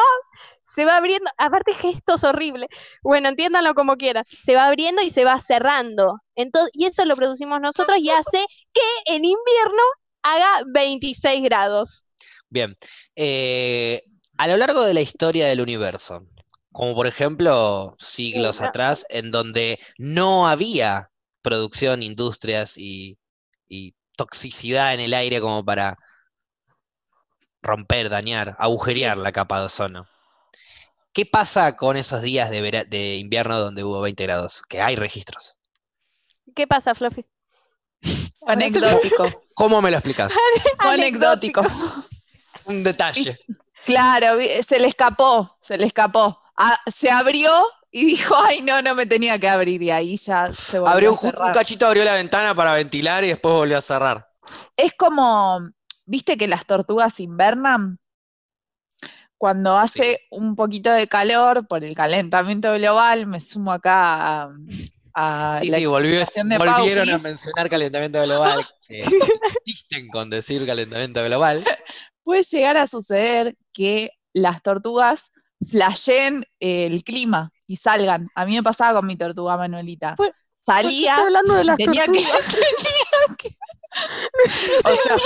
se 0.63 0.85
va 0.85 0.97
abriendo, 0.97 1.31
aparte 1.37 1.73
esto 1.85 2.15
es 2.15 2.25
horrible, 2.25 2.69
bueno, 3.03 3.29
entiéndanlo 3.29 3.75
como 3.75 3.97
quieran, 3.97 4.25
se 4.27 4.55
va 4.55 4.67
abriendo 4.67 5.03
y 5.03 5.11
se 5.11 5.25
va 5.25 5.39
cerrando, 5.39 6.19
entonces, 6.35 6.71
y 6.75 6.87
eso 6.87 7.05
lo 7.05 7.17
producimos 7.17 7.61
nosotros 7.61 7.99
y 7.99 8.11
hace 8.11 8.47
que 8.73 8.81
en 9.07 9.25
invierno 9.25 9.83
haga 10.23 10.65
26 10.67 11.43
grados. 11.43 12.05
Bien, 12.49 12.77
eh, 13.17 14.03
a 14.39 14.47
lo 14.47 14.57
largo 14.57 14.83
de 14.83 14.95
la 14.95 15.01
historia 15.01 15.47
del 15.47 15.61
universo, 15.61 16.27
como 16.71 16.95
por 16.95 17.07
ejemplo 17.07 17.97
siglos 17.99 18.61
atrás, 18.61 19.05
en 19.11 19.31
donde 19.31 19.79
no 19.99 20.49
había 20.49 21.11
producción, 21.43 22.03
industrias 22.03 22.79
y, 22.79 23.19
y 23.69 23.95
toxicidad 24.17 24.95
en 24.95 25.01
el 25.01 25.15
aire 25.15 25.41
como 25.41 25.65
para 25.65 25.97
romper, 27.63 28.11
dañar, 28.11 28.57
agujerear 28.59 29.17
la 29.17 29.33
capa 29.33 29.59
de 29.61 29.67
ozono. 29.67 30.07
¿Qué 31.13 31.27
pasa 31.27 31.77
con 31.77 31.97
esos 31.97 32.23
días 32.23 32.51
de, 32.51 32.61
vera- 32.63 32.85
de 32.85 33.17
invierno 33.17 33.59
donde 33.61 33.85
hubo 33.85 34.01
20 34.01 34.23
grados? 34.25 34.63
Que 34.69 34.81
hay 34.81 34.97
registros. 34.97 35.59
¿Qué 36.55 36.67
pasa, 36.67 36.95
Fluffy? 36.95 37.25
Anecdótico. 38.47 39.45
¿Cómo 39.55 39.81
me 39.83 39.91
lo 39.91 39.99
explicas? 39.99 40.33
Anecdótico. 40.79 41.63
Un 42.65 42.83
detalle. 42.85 43.39
Claro, 43.85 44.39
se 44.65 44.79
le 44.79 44.87
escapó, 44.89 45.59
se 45.61 45.77
le 45.77 45.87
escapó. 45.87 46.41
Ah, 46.57 46.79
se 46.87 47.11
abrió 47.11 47.65
y 47.91 48.05
dijo, 48.07 48.37
ay, 48.37 48.63
no, 48.63 48.81
no 48.81 48.95
me 48.95 49.07
tenía 49.07 49.39
que 49.39 49.49
abrir. 49.49 49.83
Y 49.83 49.91
ahí 49.91 50.17
ya 50.17 50.53
se 50.53 50.79
volvió 50.79 50.93
Abrió 50.93 51.09
a 51.09 51.13
un, 51.13 51.19
justo 51.19 51.43
un 51.43 51.49
cerrar. 51.49 51.53
cachito, 51.55 51.87
abrió 51.87 52.05
la 52.05 52.15
ventana 52.15 52.55
para 52.55 52.75
ventilar 52.75 53.25
y 53.25 53.29
después 53.29 53.53
volvió 53.55 53.79
a 53.79 53.83
cerrar. 53.83 54.29
Es 54.77 54.93
como, 54.95 55.69
¿viste 56.05 56.37
que 56.37 56.49
las 56.49 56.67
tortugas 56.67 57.21
invernan? 57.21 57.99
Cuando 59.39 59.77
hace 59.77 60.21
un 60.31 60.55
poquito 60.55 60.91
de 60.93 61.09
calor 61.09 61.67
por 61.67 61.83
el 61.83 61.97
calentamiento 61.97 62.73
global, 62.75 63.27
me 63.27 63.41
sumo 63.41 63.73
acá 63.73 64.43
a, 64.45 64.51
a 65.15 65.59
Sí, 65.61 65.69
la 65.71 65.79
sí, 65.79 65.87
volvió- 65.87 66.11
explicación 66.21 66.49
de 66.49 66.59
volvieron 66.59 67.11
a 67.11 67.19
mencionar 67.19 67.69
calentamiento 67.69 68.23
global. 68.23 68.65
que 68.87 69.05
insisten 69.65 70.09
con 70.09 70.31
decir 70.31 70.65
calentamiento 70.65 71.25
global. 71.25 71.65
Puede 72.23 72.43
llegar 72.45 72.77
a 72.77 72.87
suceder 72.87 73.57
que 73.73 74.13
las 74.33 74.63
tortugas 74.63 75.33
flasheen 75.69 76.47
el 76.61 77.03
clima 77.03 77.51
y 77.67 77.77
salgan. 77.79 78.29
A 78.37 78.47
mí 78.47 78.55
me 78.55 78.63
pasaba 78.63 79.01
con 79.01 79.07
mi 79.07 79.17
tortuga 79.17 79.57
Manuelita. 79.57 80.15
¿Por- 80.15 80.27
¿Por 80.29 80.35
qué 80.77 80.83
Salía 80.83 81.17
hablando 81.17 81.55
de 81.55 81.63
y 81.63 81.67
las 81.67 81.77
tenía 81.77 82.05
que, 82.07 82.23
tortugas? 82.23 82.47
tenía 82.55 83.37
que- 83.37 83.57
O 84.85 84.97
sea, 84.97 85.17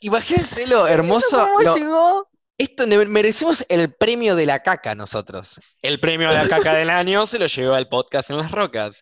imagínense 0.00 0.66
lo 0.66 0.86
hermoso. 0.86 1.46
¿Cómo 1.46 1.60
lo- 1.62 1.76
llegó? 1.76 2.28
esto 2.58 2.86
merecemos 2.86 3.64
el 3.68 3.92
premio 3.94 4.36
de 4.36 4.46
la 4.46 4.60
caca 4.62 4.94
nosotros. 4.94 5.58
El 5.80 5.98
premio 5.98 6.28
de 6.28 6.36
la 6.36 6.48
caca 6.48 6.74
del 6.74 6.90
año 6.90 7.26
se 7.26 7.38
lo 7.40 7.46
llevó 7.46 7.74
al 7.74 7.88
podcast 7.88 8.30
en 8.30 8.36
las 8.38 8.52
rocas. 8.52 9.00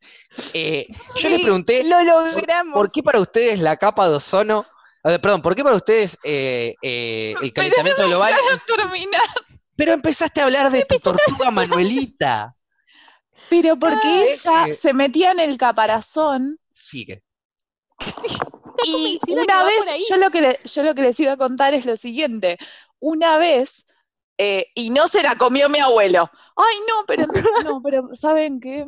Eh, 0.55 0.87
yo 1.17 1.29
les 1.29 1.38
Sí, 1.38 1.43
pregunté, 1.43 1.85
Lo 1.85 2.02
logramos. 2.02 2.73
¿por 2.73 2.90
qué 2.90 3.02
para 3.02 3.21
ustedes 3.21 3.59
la 3.59 3.76
capa 3.76 4.09
de 4.09 4.14
ozono, 4.14 4.64
a 5.02 5.11
ver, 5.11 5.21
perdón, 5.21 5.43
¿por 5.43 5.55
qué 5.55 5.62
para 5.62 5.76
ustedes 5.76 6.17
eh, 6.25 6.75
eh, 6.81 7.35
el 7.43 7.52
calentamiento 7.52 8.07
global? 8.07 8.35
Pero 9.76 9.93
empezaste 9.93 10.40
a 10.40 10.45
hablar 10.45 10.71
de 10.71 10.83
tu 10.85 10.99
tortuga 10.99 11.50
Manuelita. 11.50 12.55
Pero 13.50 13.76
porque 13.79 14.23
es 14.23 14.47
ella 14.47 14.67
que- 14.67 14.75
se 14.75 14.95
metía 14.95 15.33
en 15.33 15.40
el 15.40 15.59
caparazón 15.59 16.59
Sigue. 16.73 17.23
Y 18.85 19.21
una 19.29 19.65
vez, 19.65 19.85
yo 20.09 20.17
lo, 20.17 20.31
que 20.31 20.41
le- 20.41 20.59
yo 20.65 20.83
lo 20.83 20.95
que 20.95 21.03
les 21.03 21.19
iba 21.21 21.33
a 21.33 21.37
contar 21.37 21.75
es 21.75 21.85
lo 21.87 21.97
siguiente. 21.97 22.59
Una 22.99 23.37
vez, 23.39 23.87
eh, 24.39 24.69
y 24.75 24.89
no 24.91 25.07
se 25.09 25.23
la 25.23 25.37
comió 25.37 25.69
mi 25.69 25.79
abuelo. 25.81 26.31
Ay, 26.57 26.77
no, 26.89 27.05
pero 27.07 27.27
no, 27.65 27.83
pero 27.83 28.09
¿saben 28.15 28.59
qué? 28.61 28.87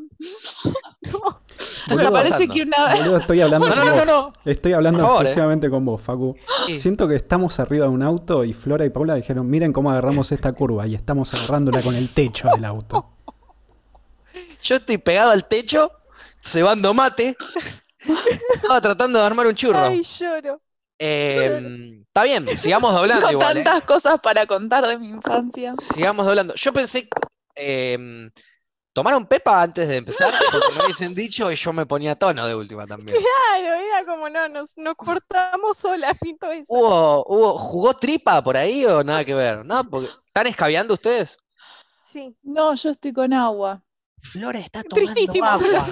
¿Qué 1.89 1.95
Me 1.95 2.11
parece 2.11 2.49
que 2.49 2.63
una 2.63 2.89
vez. 2.89 3.01
Boludo, 3.01 3.17
estoy 3.19 3.41
hablando 3.43 3.69
No, 3.69 3.75
no, 3.75 3.85
no, 3.85 3.97
no, 3.97 4.05
no. 4.05 4.33
Estoy 4.45 4.73
hablando 4.73 5.05
eh. 5.05 5.11
exclusivamente 5.11 5.69
con 5.69 5.85
vos, 5.85 6.01
Facu. 6.01 6.35
Sí. 6.67 6.79
Siento 6.79 7.07
que 7.07 7.17
estamos 7.17 7.61
arriba 7.61 7.85
de 7.85 7.91
un 7.91 8.03
auto 8.03 8.45
y 8.45 8.53
Flora 8.55 8.85
y 8.87 8.91
Paula 8.91 9.15
dijeron, 9.15 9.49
miren 9.49 9.73
cómo 9.73 9.91
agarramos 9.91 10.33
esta 10.33 10.53
curva 10.53 10.87
y 10.87 10.95
estamos 10.95 11.33
agarrándola 11.35 11.83
con 11.83 11.95
el 11.95 12.09
techo 12.13 12.49
del 12.55 12.65
auto. 12.65 13.11
Yo 14.63 14.77
estoy 14.77 14.99
pegado 14.99 15.33
al 15.33 15.47
techo, 15.49 15.91
cebando 16.41 16.95
mate. 16.95 17.37
Estaba 18.55 18.81
tratando 18.81 19.19
de 19.19 19.27
armar 19.27 19.47
un 19.47 19.55
churro. 19.55 19.85
Ay, 19.85 20.03
lloro. 20.03 20.61
Eh, 20.99 22.03
está 22.07 22.23
bien, 22.23 22.47
sigamos 22.59 22.95
doblando 22.95 23.23
Con 23.27 23.33
igual, 23.33 23.57
¿eh? 23.57 23.63
tantas 23.63 23.83
cosas 23.85 24.21
para 24.21 24.47
contar 24.47 24.87
de 24.87 24.99
mi 24.99 25.09
infancia. 25.09 25.75
Sigamos 25.95 26.27
doblando. 26.27 26.55
Yo 26.55 26.73
pensé, 26.73 27.09
eh, 27.57 28.31
¿tomaron 28.93 29.27
pepa 29.27 29.63
antes 29.63 29.89
de 29.89 29.97
empezar? 29.97 30.29
Porque 30.53 30.73
lo 30.77 30.85
hubiesen 30.85 31.15
dicho 31.15 31.51
y 31.51 31.57
yo 31.57 31.73
me 31.73 31.87
ponía 31.87 32.13
a 32.13 32.17
tono 32.17 32.47
de 32.47 32.55
última 32.55 32.87
también. 32.87 33.19
Claro, 33.19 33.75
era 33.75 34.05
como 34.05 34.29
no, 34.29 34.49
nos, 34.49 34.77
nos 34.77 34.95
cortamos 34.95 35.77
solas 35.79 36.17
y 36.23 36.37
todo 36.37 36.53
eso. 36.53 36.67
¿Hubo, 36.69 37.25
hubo, 37.27 37.59
¿Jugó 37.59 37.95
tripa 37.95 38.43
por 38.45 38.57
ahí 38.57 38.85
o 38.85 39.03
nada 39.03 39.25
que 39.25 39.35
ver? 39.35 39.65
¿No? 39.65 39.83
Porque, 39.89 40.09
¿Están 40.27 40.47
escabeando 40.47 40.95
ustedes? 40.95 41.37
Sí, 42.01 42.37
No, 42.43 42.75
yo 42.75 42.91
estoy 42.91 43.13
con 43.13 43.33
agua. 43.33 43.83
Flora 44.23 44.61
está 44.61 44.85
tomando 44.85 45.13
tristísimo. 45.15 45.47
agua. 45.47 45.87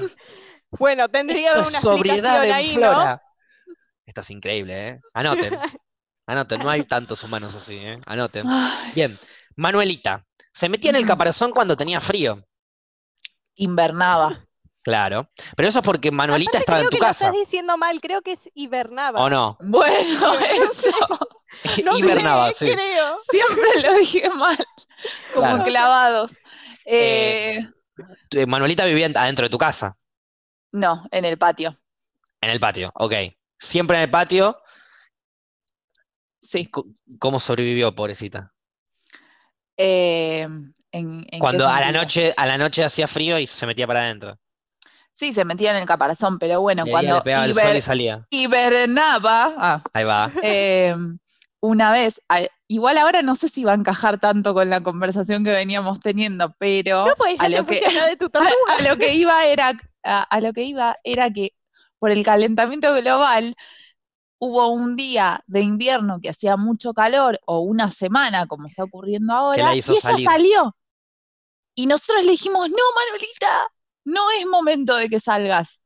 Bueno, 0.72 1.08
tendría 1.08 1.50
Esto 1.52 1.68
una 1.68 1.78
es 1.78 1.82
sobriedad 1.82 2.44
en 2.44 2.52
ahí, 2.52 2.72
¿no? 2.74 2.78
Flora. 2.80 3.22
Esto 4.06 4.20
es 4.22 4.30
increíble, 4.30 4.88
¿eh? 4.88 5.00
Anoten. 5.14 5.52
Anoten, 6.26 6.60
no 6.60 6.70
hay 6.70 6.84
tantos 6.84 7.22
humanos 7.24 7.54
así, 7.54 7.76
¿eh? 7.76 7.98
Anoten. 8.06 8.46
Ay, 8.48 8.92
Bien, 8.94 9.18
Manuelita. 9.56 10.24
Se 10.52 10.68
metía 10.68 10.90
en 10.90 10.96
el 10.96 11.02
Ujú. 11.02 11.08
caparazón 11.08 11.50
cuando 11.52 11.76
tenía 11.76 12.00
frío. 12.00 12.44
invernaba. 13.56 14.46
Claro. 14.82 15.28
Pero 15.56 15.68
eso 15.68 15.80
es 15.80 15.84
porque 15.84 16.10
Manuelita 16.10 16.52
Aparte, 16.52 16.58
estaba 16.58 16.78
creo 16.78 16.86
en 16.86 16.90
tu 16.90 16.96
que 16.96 17.00
lo 17.02 17.06
casa. 17.08 17.26
estás 17.28 17.40
diciendo 17.40 17.76
mal, 17.76 18.00
creo 18.00 18.22
que 18.22 18.32
es 18.32 18.48
hibernaba. 18.54 19.20
¿O 19.20 19.28
no? 19.28 19.58
Bueno, 19.60 20.34
eso. 20.52 20.90
No 21.84 21.92
Hibernaba, 21.98 22.52
sé, 22.52 22.66
sí. 22.66 22.72
creo. 22.72 23.18
Siempre 23.20 23.82
lo 23.82 23.94
dije 23.94 24.30
mal. 24.30 24.56
Como 25.34 25.42
Claro. 25.46 25.64
clavados. 25.64 26.32
Eh, 26.84 27.58
Eh, 27.58 27.68
Eh, 28.32 28.46
Manuelita 28.46 28.84
vivía 28.86 29.06
en- 29.06 29.16
adentro 29.18 29.44
de 29.44 29.50
tu 29.50 29.58
casa, 29.58 29.96
no, 30.72 31.06
en 31.10 31.24
el 31.24 31.38
patio. 31.38 31.74
en 32.42 32.50
el 32.50 32.60
patio. 32.60 32.90
Ok. 32.94 33.12
Siempre 33.58 33.96
en 33.98 34.04
el 34.04 34.10
patio. 34.10 34.58
Sí. 36.40 36.70
¿Cómo 37.18 37.38
sobrevivió, 37.38 37.94
pobrecita? 37.94 38.54
Eh, 39.76 40.40
¿en- 40.42 40.72
en 40.92 41.24
qué 41.30 41.38
Cuando 41.38 41.68
a 41.68 41.80
la 41.80 41.92
noche, 41.92 42.32
a 42.36 42.46
la 42.46 42.58
noche 42.58 42.84
hacía 42.84 43.06
frío 43.06 43.38
y 43.38 43.46
se 43.46 43.66
metía 43.66 43.86
para 43.86 44.00
adentro. 44.00 44.38
Sí, 45.12 45.34
se 45.34 45.44
metía 45.44 45.70
en 45.72 45.76
el 45.78 45.86
caparazón, 45.86 46.38
pero 46.38 46.60
bueno, 46.60 46.84
cuando 46.86 47.16
le 47.16 47.22
pegaba 47.22 47.44
el 47.44 47.52
hiber- 47.52 47.62
sol 47.68 47.76
y 47.76 47.80
salía. 47.82 48.26
hibernaba, 48.30 49.54
ah, 49.58 49.82
Ahí 49.92 50.04
va. 50.04 50.32
eh, 50.42 50.94
una 51.60 51.92
vez, 51.92 52.22
a- 52.28 52.46
igual 52.68 52.96
ahora 52.96 53.20
no 53.20 53.34
sé 53.34 53.48
si 53.48 53.64
va 53.64 53.72
a 53.72 53.74
encajar 53.74 54.18
tanto 54.18 54.54
con 54.54 54.70
la 54.70 54.82
conversación 54.82 55.44
que 55.44 55.50
veníamos 55.50 56.00
teniendo, 56.00 56.54
pero 56.58 57.06
No, 57.06 57.16
pues 57.16 57.38
a 57.38 57.48
lo 57.50 57.66
que, 57.66 57.82
a 57.84 58.06
de 58.06 58.16
tu 58.16 58.30
tortuga. 58.30 58.50
a 58.78 58.82
lo 58.82 58.96
que 58.96 59.14
iba 59.14 59.44
era, 59.44 59.74
a, 60.04 60.22
a 60.22 60.40
lo 60.40 60.52
que 60.52 60.64
iba 60.64 60.96
era 61.04 61.30
que 61.30 61.54
por 61.98 62.10
el 62.10 62.24
calentamiento 62.24 62.94
global 62.94 63.54
hubo 64.38 64.68
un 64.68 64.96
día 64.96 65.42
de 65.46 65.60
invierno 65.60 66.18
que 66.20 66.30
hacía 66.30 66.56
mucho 66.56 66.94
calor 66.94 67.38
o 67.46 67.60
una 67.60 67.90
semana, 67.90 68.46
como 68.46 68.66
está 68.68 68.84
ocurriendo 68.84 69.32
ahora, 69.34 69.74
y 69.74 69.78
ella 69.78 70.00
salir. 70.00 70.26
salió. 70.26 70.76
Y 71.74 71.86
nosotros 71.86 72.24
le 72.24 72.32
dijimos, 72.32 72.68
no, 72.70 72.76
Manuelita, 72.94 73.68
no 74.04 74.30
es 74.30 74.46
momento 74.46 74.96
de 74.96 75.08
que 75.08 75.20
salgas. 75.20 75.80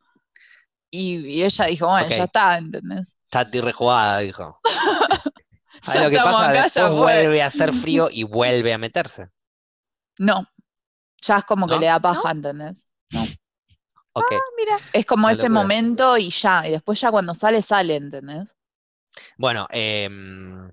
Y, 0.90 1.16
y 1.26 1.42
ella 1.42 1.64
dijo, 1.66 1.88
bueno, 1.88 2.08
ya 2.08 2.24
está, 2.24 2.56
¿entendés? 2.56 3.16
Está 3.24 3.44
rejugada, 3.60 4.18
dijo. 4.18 4.60
Ya 5.82 5.92
Ahí 5.92 6.04
lo 6.04 6.10
que 6.10 6.16
estamos 6.16 6.40
pasa, 6.40 6.50
acá, 6.50 6.66
ya 6.66 6.82
después 6.84 6.92
vuelve 6.92 7.42
a 7.42 7.46
hacer 7.46 7.74
frío 7.74 8.08
y 8.10 8.22
vuelve 8.22 8.72
a 8.72 8.78
meterse. 8.78 9.28
No, 10.18 10.48
ya 11.20 11.36
es 11.36 11.44
como 11.44 11.66
que 11.66 11.74
¿No? 11.74 11.80
le 11.80 11.86
da 11.86 12.00
paja, 12.00 12.30
¿entendés? 12.30 12.86
Ok. 14.14 14.32
Ah, 14.32 14.42
mira, 14.56 14.78
Es 14.92 15.06
como 15.06 15.28
ese 15.28 15.48
momento 15.48 16.16
y 16.18 16.30
ya, 16.30 16.66
y 16.66 16.70
después 16.72 17.00
ya 17.00 17.10
cuando 17.10 17.34
sale, 17.34 17.62
sale, 17.62 17.96
¿entendés? 17.96 18.54
Bueno, 19.38 19.66
em, 19.70 20.68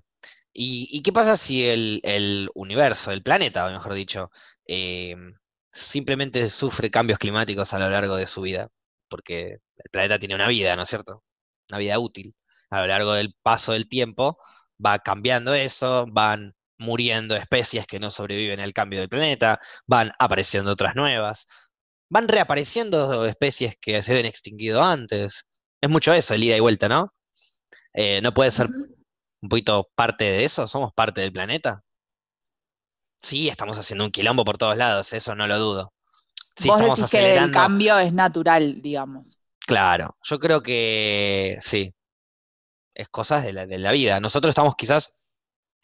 ¿y, 0.52 0.88
y 0.90 1.02
qué 1.02 1.12
pasa 1.12 1.36
si 1.36 1.64
el, 1.66 2.00
el 2.04 2.50
universo, 2.54 3.12
el 3.12 3.22
planeta, 3.22 3.68
mejor 3.70 3.94
dicho, 3.94 4.30
em, 4.66 5.34
simplemente 5.72 6.50
sufre 6.50 6.90
cambios 6.90 7.18
climáticos 7.18 7.72
a 7.74 7.78
lo 7.78 7.88
largo 7.90 8.16
de 8.16 8.26
su 8.26 8.42
vida? 8.42 8.68
Porque 9.08 9.58
el 9.76 9.90
planeta 9.90 10.18
tiene 10.18 10.34
una 10.34 10.48
vida, 10.48 10.76
¿no 10.76 10.82
es 10.82 10.88
cierto? 10.88 11.24
Una 11.70 11.78
vida 11.78 11.98
útil. 11.98 12.34
A 12.70 12.80
lo 12.80 12.86
largo 12.86 13.12
del 13.14 13.34
paso 13.42 13.72
del 13.72 13.88
tiempo 13.88 14.38
va 14.84 14.98
cambiando 15.00 15.54
eso, 15.54 16.06
van 16.10 16.54
muriendo 16.78 17.36
especies 17.36 17.86
que 17.86 18.00
no 18.00 18.10
sobreviven 18.10 18.60
al 18.60 18.72
cambio 18.72 19.00
del 19.00 19.08
planeta, 19.08 19.60
van 19.86 20.12
apareciendo 20.18 20.72
otras 20.72 20.96
nuevas, 20.96 21.46
van 22.12 22.28
reapareciendo 22.28 23.24
especies 23.24 23.76
que 23.80 24.02
se 24.02 24.12
habían 24.12 24.26
extinguido 24.26 24.82
antes. 24.82 25.46
Es 25.80 25.90
mucho 25.90 26.12
eso, 26.12 26.34
el 26.34 26.44
ida 26.44 26.56
y 26.56 26.60
vuelta, 26.60 26.88
¿no? 26.88 27.12
Eh, 27.94 28.20
no 28.22 28.34
puede 28.34 28.50
ser 28.50 28.68
un 29.40 29.48
poquito 29.48 29.90
parte 29.94 30.24
de 30.24 30.44
eso? 30.44 30.68
¿Somos 30.68 30.92
parte 30.94 31.22
del 31.22 31.32
planeta? 31.32 31.82
Sí, 33.22 33.48
estamos 33.48 33.78
haciendo 33.78 34.04
un 34.04 34.10
quilombo 34.10 34.44
por 34.44 34.58
todos 34.58 34.76
lados, 34.76 35.12
eso 35.12 35.34
no 35.34 35.46
lo 35.46 35.58
dudo. 35.58 35.92
Sí, 36.56 36.68
Vos 36.68 36.80
estamos 36.80 36.98
decís 36.98 37.10
que 37.10 37.18
el 37.18 37.24
acelerando. 37.24 37.52
cambio 37.52 37.98
es 37.98 38.12
natural, 38.12 38.82
digamos. 38.82 39.38
Claro, 39.66 40.14
yo 40.24 40.38
creo 40.38 40.62
que 40.62 41.58
sí, 41.62 41.94
es 42.94 43.08
cosas 43.08 43.44
de 43.44 43.52
la, 43.52 43.66
de 43.66 43.78
la 43.78 43.92
vida. 43.92 44.20
Nosotros 44.20 44.50
estamos 44.50 44.74
quizás 44.76 45.16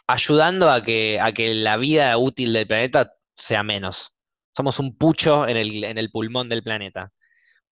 ayudando 0.09 0.71
a 0.71 0.83
que, 0.83 1.21
a 1.21 1.33
que 1.33 1.55
la 1.55 1.77
vida 1.79 2.17
útil 2.19 2.53
del 2.55 2.67
planeta 2.69 3.15
sea 3.37 3.63
menos. 3.63 4.15
Somos 4.59 4.79
un 4.81 4.97
pucho 4.97 5.49
en 5.49 5.57
el, 5.57 5.85
en 5.85 5.99
el 5.99 6.11
pulmón 6.13 6.49
del 6.51 6.63
planeta. 6.65 7.13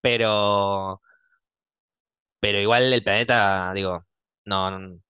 Pero, 0.03 1.03
pero 2.41 2.61
igual 2.61 2.93
el 2.93 3.03
planeta, 3.03 3.73
digo, 3.75 4.07
no, 4.45 4.71
no, 4.79 5.01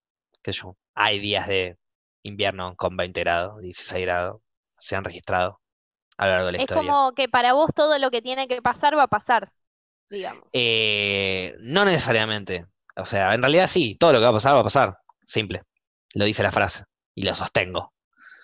qué 0.43 0.53
sé 0.53 0.61
yo, 0.63 0.77
hay 0.95 1.19
días 1.21 1.47
de 1.49 1.79
invierno 2.23 2.77
con 2.77 2.97
20 2.97 3.21
grados, 3.21 3.61
16 3.63 4.05
grados, 4.07 4.41
se 4.79 4.97
han 4.97 5.05
registrado 5.05 5.61
a 6.19 6.27
lo 6.27 6.33
largo 6.33 6.47
de 6.49 6.53
la 6.53 6.59
Es 6.59 6.63
historia. 6.65 6.83
como 6.83 7.15
que 7.15 7.29
para 7.31 7.53
vos 7.55 7.71
todo 7.75 7.99
lo 7.99 8.11
que 8.11 8.21
tiene 8.23 8.47
que 8.49 8.61
pasar 8.63 8.97
va 8.97 9.05
a 9.05 9.09
pasar, 9.09 9.53
digamos. 10.11 10.51
Eh, 10.53 11.55
no 11.61 11.85
necesariamente. 11.85 12.67
O 12.97 13.05
sea, 13.07 13.35
en 13.35 13.43
realidad 13.43 13.67
sí, 13.67 13.97
todo 13.99 14.13
lo 14.13 14.19
que 14.19 14.25
va 14.25 14.31
a 14.31 14.35
pasar 14.35 14.55
va 14.55 14.61
a 14.61 14.65
pasar. 14.65 14.99
Simple. 15.25 15.63
Lo 16.15 16.25
dice 16.25 16.43
la 16.43 16.53
frase 16.53 16.85
y 17.15 17.23
lo 17.23 17.35
sostengo. 17.35 17.93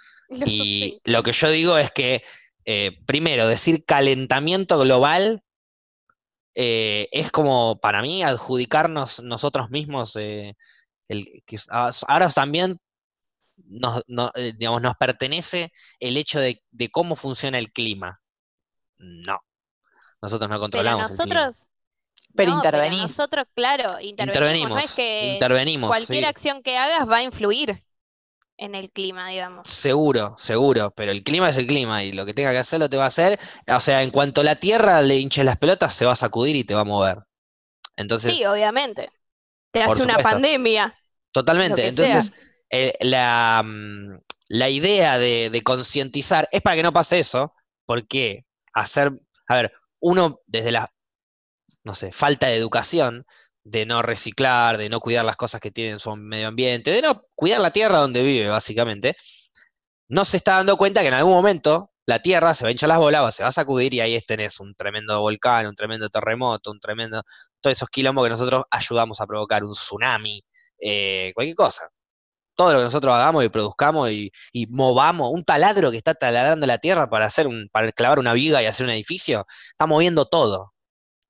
Lo 0.29 0.47
Y 0.47 0.51
sostengo. 0.51 1.01
lo 1.05 1.23
que 1.23 1.33
yo 1.33 1.51
digo 1.51 1.79
es 1.79 1.91
que, 1.93 2.25
eh, 2.65 2.99
primero, 3.07 3.47
decir 3.49 3.85
calentamiento 3.85 4.79
global 4.79 5.43
eh, 6.55 7.09
es 7.13 7.31
como, 7.31 7.81
para 7.81 8.03
mí, 8.03 8.23
adjudicarnos 8.23 9.23
nosotros 9.23 9.71
mismos, 9.71 10.17
eh, 10.17 10.55
el, 11.09 11.43
que 11.47 11.59
a- 11.71 11.91
ahora 12.09 12.31
también 12.31 12.79
nos, 13.57 14.03
no- 14.09 14.33
digamos, 14.59 14.83
nos 14.83 14.97
pertenece 14.97 15.73
el 16.01 16.17
hecho 16.17 16.41
de, 16.41 16.63
de 16.73 16.91
cómo 16.91 17.17
funciona 17.17 17.59
el 17.59 17.73
clima. 17.73 18.21
No, 18.99 19.41
nosotros 20.23 20.51
no 20.51 20.61
Pero 20.71 20.93
controlamos 20.93 21.11
el 21.13 21.21
clima. 21.21 21.53
nosotros, 21.53 21.69
Pero 22.37 22.51
no, 22.51 22.67
intervenís. 22.73 23.27
nosotros, 23.27 23.47
claro, 23.55 24.01
intervenimos. 24.01 24.73
No 24.73 24.81
es 24.81 24.91
Intervenimos, 24.91 24.93
que 24.93 25.49
intervenimos, 25.59 25.85
cualquier 25.85 26.25
sí. 26.27 26.27
acción 26.27 26.63
que 26.63 26.79
hagas 26.79 27.09
va 27.11 27.19
a 27.19 27.23
influir 27.23 27.85
en 28.65 28.75
el 28.75 28.91
clima, 28.91 29.29
digamos. 29.29 29.69
Seguro, 29.69 30.35
seguro, 30.39 30.93
pero 30.97 31.13
el 31.13 31.23
clima 31.23 31.49
es 31.49 31.57
el 31.57 31.67
clima 31.67 32.03
y 32.03 32.13
lo 32.13 32.27
que 32.27 32.35
tenga 32.35 32.51
que 32.51 32.59
hacer 32.59 32.81
lo 32.81 32.89
te 32.91 32.97
va 32.97 33.05
a 33.05 33.09
hacer. 33.09 33.39
O 33.69 33.81
sea, 33.81 34.03
en 34.03 34.11
cuanto 34.11 34.43
la 34.43 34.57
tierra 34.57 35.01
le 35.03 35.19
hinche 35.19 35.45
las 35.45 35.57
pelotas, 35.57 35.95
se 35.95 36.05
va 36.05 36.13
a 36.13 36.17
sacudir 36.17 36.57
y 36.57 36.65
te 36.65 36.75
va 36.75 36.81
a 36.81 36.85
mover. 36.85 37.19
Entonces, 37.97 38.37
Sí, 38.37 38.45
obviamente. 38.45 39.11
Te 39.71 39.83
hace 39.83 40.03
una 40.03 40.19
pandemia. 40.19 40.95
totalmente. 41.33 41.87
Entonces, 41.87 42.35
eh, 42.71 42.95
la, 43.01 43.63
mm, 43.65 44.19
la 44.49 44.69
idea 44.69 45.19
de, 45.19 45.51
de 45.51 45.63
concientizar 45.63 46.49
es 46.53 46.61
para 46.63 46.77
que 46.77 46.83
no 46.83 46.93
pase 46.93 47.19
eso, 47.19 47.55
porque 47.87 48.45
hacer, 48.75 49.13
a 49.49 49.57
ver, 49.57 49.73
uno 50.01 50.41
desde 50.47 50.73
la, 50.73 50.93
no 51.85 51.95
sé, 51.95 52.13
falta 52.13 52.47
de 52.49 52.57
educación, 52.57 53.27
de 53.65 53.87
no 53.87 54.03
reciclar, 54.03 54.79
de 54.79 54.89
no 54.89 55.01
cuidar 55.01 55.25
las 55.25 55.37
cosas 55.37 55.61
que 55.61 55.71
tiene 55.71 55.93
en 55.93 55.99
su 56.01 56.15
medio 56.17 56.49
ambiente, 56.49 56.91
de 56.91 57.03
no 57.03 57.25
cuidar 57.35 57.61
la 57.61 57.71
tierra 57.71 57.99
donde 57.99 58.23
vive, 58.23 58.49
básicamente, 58.49 59.17
no 60.09 60.25
se 60.25 60.37
está 60.37 60.57
dando 60.57 60.77
cuenta 60.77 61.01
que 61.03 61.09
en 61.09 61.15
algún 61.15 61.33
momento 61.33 61.91
la 62.07 62.21
tierra 62.21 62.55
se 62.55 62.65
va 62.65 62.69
a 62.69 62.71
hinchar 62.73 62.89
las 62.89 62.99
bolas, 62.99 63.35
se 63.35 63.43
va 63.43 63.51
a 63.51 63.53
sacudir 63.53 63.95
y 63.95 64.01
ahí 64.01 64.21
tenés 64.21 64.61
un 64.61 64.75
tremendo 64.75 65.21
volcán, 65.21 65.67
un 65.67 65.75
tremendo 65.77 66.09
terremoto, 66.11 66.71
un 66.71 66.81
tremendo, 66.81 67.23
todos 67.61 67.77
esos 67.77 67.89
quilombos 67.89 68.25
que 68.25 68.31
nosotros 68.31 68.65
ayudamos 68.71 69.21
a 69.21 69.27
provocar, 69.27 69.65
un 69.65 69.73
tsunami, 69.73 70.45
eh, 70.81 71.33
cualquier 71.35 71.57
cosa. 71.57 71.89
Todo 72.57 72.73
lo 72.73 72.79
que 72.81 72.85
nosotros 72.85 73.15
hagamos 73.15 73.45
y 73.45 73.49
produzcamos 73.49 74.11
y, 74.11 74.31
y 74.53 74.67
movamos, 74.69 75.33
un 75.33 75.45
taladro 75.45 75.91
que 75.91 75.97
está 75.99 76.15
taladrando 76.15 76.67
la 76.67 76.79
tierra 76.79 77.09
para 77.09 77.27
hacer 77.27 77.47
un, 77.47 77.69
para 77.73 77.93
clavar 77.93 78.19
una 78.19 78.35
viga 78.35 78.63
y 78.63 78.67
hacer 78.67 78.87
un 78.87 78.93
edificio, 78.93 79.47
está 79.71 79.87
moviendo 79.87 80.27
todo. 80.27 80.75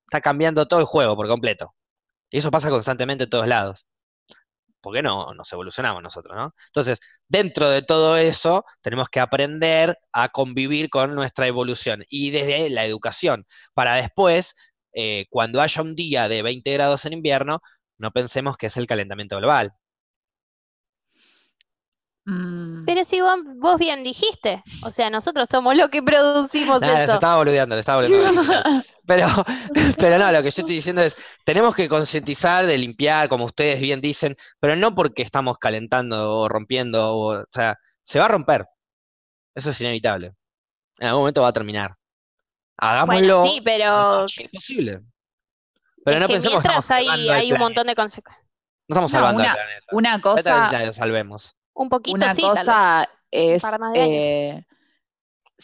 Está 0.07 0.21
cambiando 0.21 0.67
todo 0.67 0.81
el 0.81 0.87
juego 0.87 1.17
por 1.17 1.29
completo. 1.29 1.75
Y 2.33 2.39
eso 2.39 2.51
pasa 2.51 2.71
constantemente 2.71 3.25
en 3.25 3.31
todos 3.31 3.47
lados. 3.47 3.87
¿Por 4.81 4.95
qué 4.95 5.03
no 5.03 5.33
nos 5.35 5.53
evolucionamos 5.53 6.03
nosotros, 6.03 6.37
no? 6.37 6.55
Entonces, 6.69 6.99
dentro 7.29 7.71
de 7.71 7.83
todo 7.83 8.17
eso, 8.17 8.65
tenemos 8.81 9.09
que 9.09 9.21
aprender 9.21 9.97
a 10.13 10.29
convivir 10.31 10.91
con 10.91 11.15
nuestra 11.15 11.47
evolución. 11.47 12.05
Y 12.09 12.31
desde 12.31 12.69
la 12.71 12.85
educación, 12.85 13.47
para 13.75 13.95
después, 13.95 14.55
eh, 14.95 15.27
cuando 15.31 15.61
haya 15.61 15.83
un 15.83 15.95
día 15.95 16.29
de 16.29 16.43
20 16.43 16.73
grados 16.73 17.05
en 17.05 17.13
invierno, 17.13 17.61
no 17.99 18.11
pensemos 18.11 18.57
que 18.57 18.67
es 18.67 18.77
el 18.77 18.87
calentamiento 18.89 19.37
global. 19.39 19.73
Mm, 22.25 22.85
Pero 22.87 23.03
si 23.05 23.21
vos, 23.21 23.35
vos 23.57 23.79
bien 23.79 24.05
dijiste, 24.05 24.63
o 24.85 24.91
sea, 24.93 25.11
nosotros 25.11 25.49
somos 25.51 25.77
los 25.77 25.89
que 25.89 26.03
producimos 26.05 26.81
Nada, 26.81 26.97
se 26.99 27.03
eso. 27.05 27.15
estaba 27.15 27.37
boludeando, 27.39 27.75
le 27.75 27.81
estaba 27.81 28.03
boludeando. 28.03 28.43
Pero, 29.07 29.27
pero 29.99 30.19
no, 30.19 30.31
lo 30.31 30.39
que 30.39 30.51
yo 30.53 30.61
estoy 30.63 30.77
diciendo 30.77 31.03
es, 31.03 31.17
tenemos 31.45 31.75
que 31.75 31.89
concientizar 31.89 32.65
de 32.67 32.79
limpiar, 32.79 33.29
como 33.29 33.45
ustedes 33.47 33.81
bien 33.81 34.01
dicen, 34.01 34.37
pero 34.61 34.77
no 34.77 34.95
porque 34.95 35.23
estamos 35.23 35.59
calentando 35.59 36.31
o 36.39 36.49
rompiendo, 36.49 37.13
o, 37.13 37.41
o 37.43 37.45
sea, 37.53 37.77
se 38.03 38.21
va 38.21 38.27
a 38.27 38.29
romper. 38.29 38.65
Eso 39.57 39.71
es 39.71 39.81
inevitable. 39.81 40.33
En 40.99 41.09
algún 41.09 41.23
momento 41.23 41.43
va 41.43 41.49
a 41.49 41.53
terminar. 41.53 41.97
Hagámoslo 42.79 43.41
Bueno, 43.41 43.53
sí, 43.55 43.61
pero 43.65 43.87
más 43.93 44.27
chill 44.27 44.49
posible. 44.53 45.01
Pero 46.05 46.17
es 46.17 46.21
no 46.23 46.27
que 46.29 46.33
pensemos 46.35 46.63
que 46.63 46.95
hay, 46.95 47.09
hay 47.09 47.21
un 47.21 47.27
planeta. 47.27 47.59
montón 47.59 47.87
de 47.89 47.95
consecuencias. 47.97 48.47
No 48.89 48.95
estamos 48.95 49.13
No, 49.13 49.19
salvando 49.19 49.41
al 49.43 49.47
una- 49.47 49.55
planeta. 49.55 49.87
una 49.93 50.15
Esta 50.15 50.21
cosa, 50.23 50.69
vez 50.79 50.87
lo 50.87 50.93
salvemos. 50.93 51.57
Un 51.75 51.89
poquito 51.89 52.17
una 52.17 52.35
sí, 52.35 52.43
cosa 52.43 53.09
es 53.31 53.65
eh, 53.95 54.65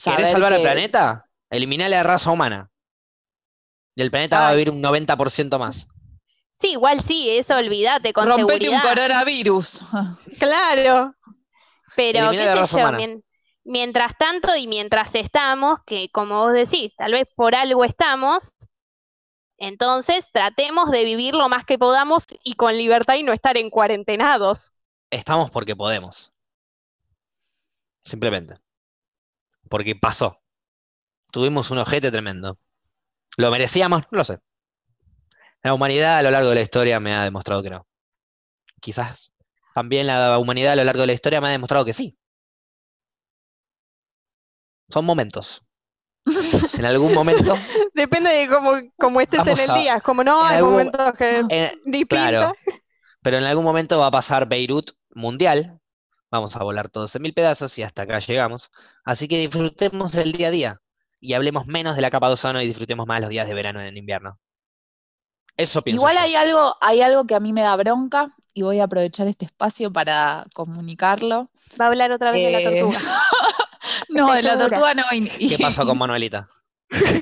¿Querés 0.04 0.30
salvar 0.32 0.52
al 0.52 0.58
que- 0.58 0.64
planeta? 0.64 1.26
Eliminá 1.50 1.88
la 1.88 2.02
raza 2.02 2.30
humana. 2.30 2.70
Y 3.94 4.02
el 4.02 4.10
planeta 4.10 4.38
va 4.38 4.48
a 4.50 4.52
vivir 4.52 4.70
un 4.70 4.82
90% 4.82 5.58
más. 5.58 5.88
Sí, 6.52 6.72
igual 6.72 7.00
sí, 7.02 7.30
eso 7.30 7.56
olvídate, 7.56 8.12
con 8.12 8.28
Rompete 8.28 8.68
un 8.68 8.80
coronavirus. 8.80 9.80
Claro. 10.38 11.14
Pero, 11.96 12.18
Elimina 12.30 12.42
qué 12.42 12.46
la 12.46 12.54
sé 12.54 12.60
raza 12.76 12.90
yo, 12.92 12.96
mien- 12.96 13.24
mientras 13.64 14.16
tanto 14.18 14.54
y 14.56 14.66
mientras 14.68 15.14
estamos, 15.14 15.80
que 15.86 16.10
como 16.12 16.40
vos 16.40 16.52
decís, 16.52 16.92
tal 16.96 17.12
vez 17.12 17.26
por 17.34 17.54
algo 17.54 17.84
estamos, 17.84 18.54
entonces 19.58 20.26
tratemos 20.32 20.90
de 20.90 21.04
vivir 21.04 21.34
lo 21.34 21.48
más 21.48 21.64
que 21.64 21.78
podamos 21.78 22.24
y 22.44 22.54
con 22.54 22.76
libertad 22.76 23.14
y 23.14 23.22
no 23.24 23.32
estar 23.32 23.56
en 23.56 23.70
cuarentenados. 23.70 24.72
Estamos 25.10 25.50
porque 25.50 25.74
podemos. 25.76 26.32
Simplemente. 28.04 28.54
Porque 29.68 29.94
pasó. 29.94 30.40
Tuvimos 31.30 31.70
un 31.70 31.78
ojete 31.78 32.10
tremendo. 32.10 32.58
¿Lo 33.36 33.50
merecíamos? 33.50 34.02
No 34.10 34.18
lo 34.18 34.24
sé. 34.24 34.38
La 35.62 35.74
humanidad 35.74 36.18
a 36.18 36.22
lo 36.22 36.30
largo 36.30 36.48
de 36.50 36.54
la 36.56 36.60
historia 36.62 37.00
me 37.00 37.14
ha 37.14 37.24
demostrado 37.24 37.62
que 37.62 37.70
no. 37.70 37.86
Quizás 38.80 39.32
también 39.74 40.06
la 40.06 40.38
humanidad 40.38 40.72
a 40.72 40.76
lo 40.76 40.84
largo 40.84 41.02
de 41.02 41.08
la 41.08 41.12
historia 41.12 41.40
me 41.40 41.48
ha 41.48 41.52
demostrado 41.52 41.84
que 41.84 41.92
sí. 41.92 42.16
Son 44.88 45.04
momentos. 45.04 45.62
En 46.76 46.84
algún 46.84 47.14
momento, 47.14 47.54
Depende 47.94 48.30
de 48.30 48.48
cómo, 48.48 48.72
cómo 48.98 49.20
estés 49.20 49.46
en 49.46 49.58
el 49.58 49.70
a- 49.70 49.74
día. 49.74 50.00
Como 50.00 50.22
no, 50.24 50.42
hay 50.44 50.56
algún- 50.58 50.72
momentos 50.72 51.12
que 51.16 51.38
en- 51.48 52.06
claro, 52.06 52.52
pero 53.22 53.38
en 53.38 53.44
algún 53.44 53.64
momento 53.64 53.98
va 53.98 54.06
a 54.06 54.10
pasar 54.10 54.46
Beirut 54.48 54.90
mundial. 55.14 55.80
Vamos 56.30 56.56
a 56.56 56.62
volar 56.62 56.88
todos 56.90 57.14
en 57.16 57.22
mil 57.22 57.32
pedazos 57.34 57.76
y 57.78 57.82
hasta 57.82 58.02
acá 58.02 58.18
llegamos. 58.18 58.70
Así 59.04 59.28
que 59.28 59.38
disfrutemos 59.38 60.14
el 60.14 60.32
día 60.32 60.48
a 60.48 60.50
día 60.50 60.80
y 61.20 61.32
hablemos 61.34 61.66
menos 61.66 61.96
de 61.96 62.02
la 62.02 62.10
capa 62.10 62.26
de 62.28 62.34
ozono 62.34 62.60
y 62.60 62.66
disfrutemos 62.66 63.06
más 63.06 63.20
los 63.20 63.30
días 63.30 63.48
de 63.48 63.54
verano 63.54 63.80
en 63.80 63.96
invierno. 63.96 64.38
Eso 65.56 65.82
pienso 65.82 66.00
Igual 66.00 66.16
yo. 66.16 66.20
hay 66.22 66.34
algo, 66.36 66.76
hay 66.80 67.00
algo 67.00 67.26
que 67.26 67.34
a 67.34 67.40
mí 67.40 67.52
me 67.52 67.62
da 67.62 67.74
bronca 67.76 68.34
y 68.54 68.62
voy 68.62 68.78
a 68.80 68.84
aprovechar 68.84 69.26
este 69.26 69.46
espacio 69.46 69.92
para 69.92 70.44
comunicarlo. 70.54 71.50
Va 71.80 71.86
a 71.86 71.88
hablar 71.88 72.12
otra 72.12 72.30
vez 72.30 72.44
de 72.46 72.52
la 72.52 72.60
Eh, 72.60 72.80
tortuga. 72.80 72.98
No, 74.10 74.32
de 74.34 74.42
la 74.42 74.58
tortuga 74.58 74.94
no. 74.94 75.02
y- 75.12 75.30
y- 75.38 75.48
¿Qué 75.56 75.58
pasó 75.62 75.86
con 75.86 75.96
Manuelita? 75.98 76.48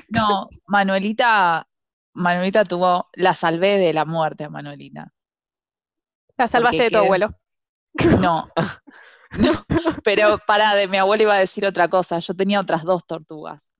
No, 0.09 0.49
Manuelita, 0.65 1.67
Manuelita 2.13 2.63
tuvo, 2.65 3.09
la 3.13 3.33
salvé 3.33 3.77
de 3.77 3.93
la 3.93 4.05
muerte 4.05 4.45
a 4.45 4.49
Manuelita. 4.49 5.13
La 6.37 6.47
salvaste 6.47 6.83
de 6.83 6.89
tu 6.89 6.95
quedé- 6.97 7.05
abuelo. 7.05 7.29
No, 8.19 8.49
no, 9.37 9.51
pero 10.03 10.39
para 10.45 10.73
de 10.75 10.87
mi 10.87 10.97
abuela 10.97 11.23
iba 11.23 11.33
a 11.33 11.39
decir 11.39 11.65
otra 11.65 11.87
cosa. 11.89 12.19
Yo 12.19 12.35
tenía 12.35 12.59
otras 12.59 12.83
dos 12.83 13.05
tortugas. 13.05 13.71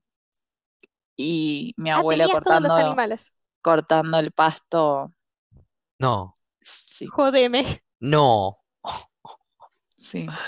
Y 1.16 1.74
mi 1.76 1.90
Ah, 1.90 1.96
abuela 1.96 2.24
tenías 2.26 2.44
todos 2.44 2.60
los 2.62 2.68
cortando, 2.68 2.86
animales. 2.88 3.22
cortando 3.62 4.18
el 4.18 4.32
pasto. 4.32 5.12
No, 5.98 6.32
Sí, 6.60 7.06
Jodeme. 7.06 7.82
no. 8.00 8.58
sí. 9.96 10.26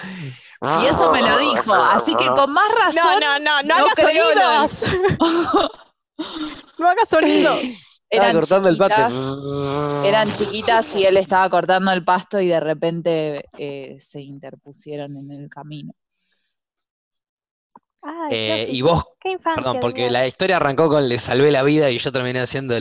Y 0.82 0.86
eso 0.86 1.10
me 1.10 1.22
lo 1.22 1.38
dijo, 1.38 1.72
así 1.72 2.14
que 2.16 2.26
con 2.26 2.52
más 2.52 2.68
No, 2.70 2.78
razón. 3.02 3.20
no, 3.20 3.38
no, 3.38 3.62
no, 3.62 3.68
no 3.68 3.74
hagas 3.76 3.94
creo 3.94 4.34
lo 4.34 4.48
del- 4.48 4.68
sonidos. 4.68 5.70
No 6.78 6.88
hagas 6.88 7.08
sonidos. 7.08 7.58
Eran 8.10 8.32
cortando 8.32 8.68
el 8.68 8.76
pasto. 8.76 8.94
chiquitas, 8.94 10.04
Eran 10.04 10.32
chiquitas 10.32 10.96
y 10.96 11.04
él 11.04 11.16
estaba 11.16 11.48
cortando 11.50 11.92
el 11.92 12.04
pasto 12.04 12.40
y 12.40 12.46
de 12.48 12.60
repente 12.60 13.44
eh, 13.56 13.96
se 14.00 14.20
interpusieron 14.20 15.16
en 15.16 15.30
el 15.30 15.48
camino. 15.48 15.92
Ay, 18.02 18.28
Eh, 18.32 18.66
y 18.70 18.82
vos, 18.82 19.04
qué 19.20 19.32
infancia 19.32 19.60
perdón, 19.62 19.80
porque 19.80 20.10
la 20.10 20.26
historia 20.26 20.56
arrancó 20.56 20.88
con 20.88 21.08
le 21.08 21.18
salvé 21.18 21.50
la 21.50 21.62
vida 21.62 21.90
y 21.90 21.98
yo 21.98 22.10
terminé 22.12 22.40
haciendo 22.40 22.74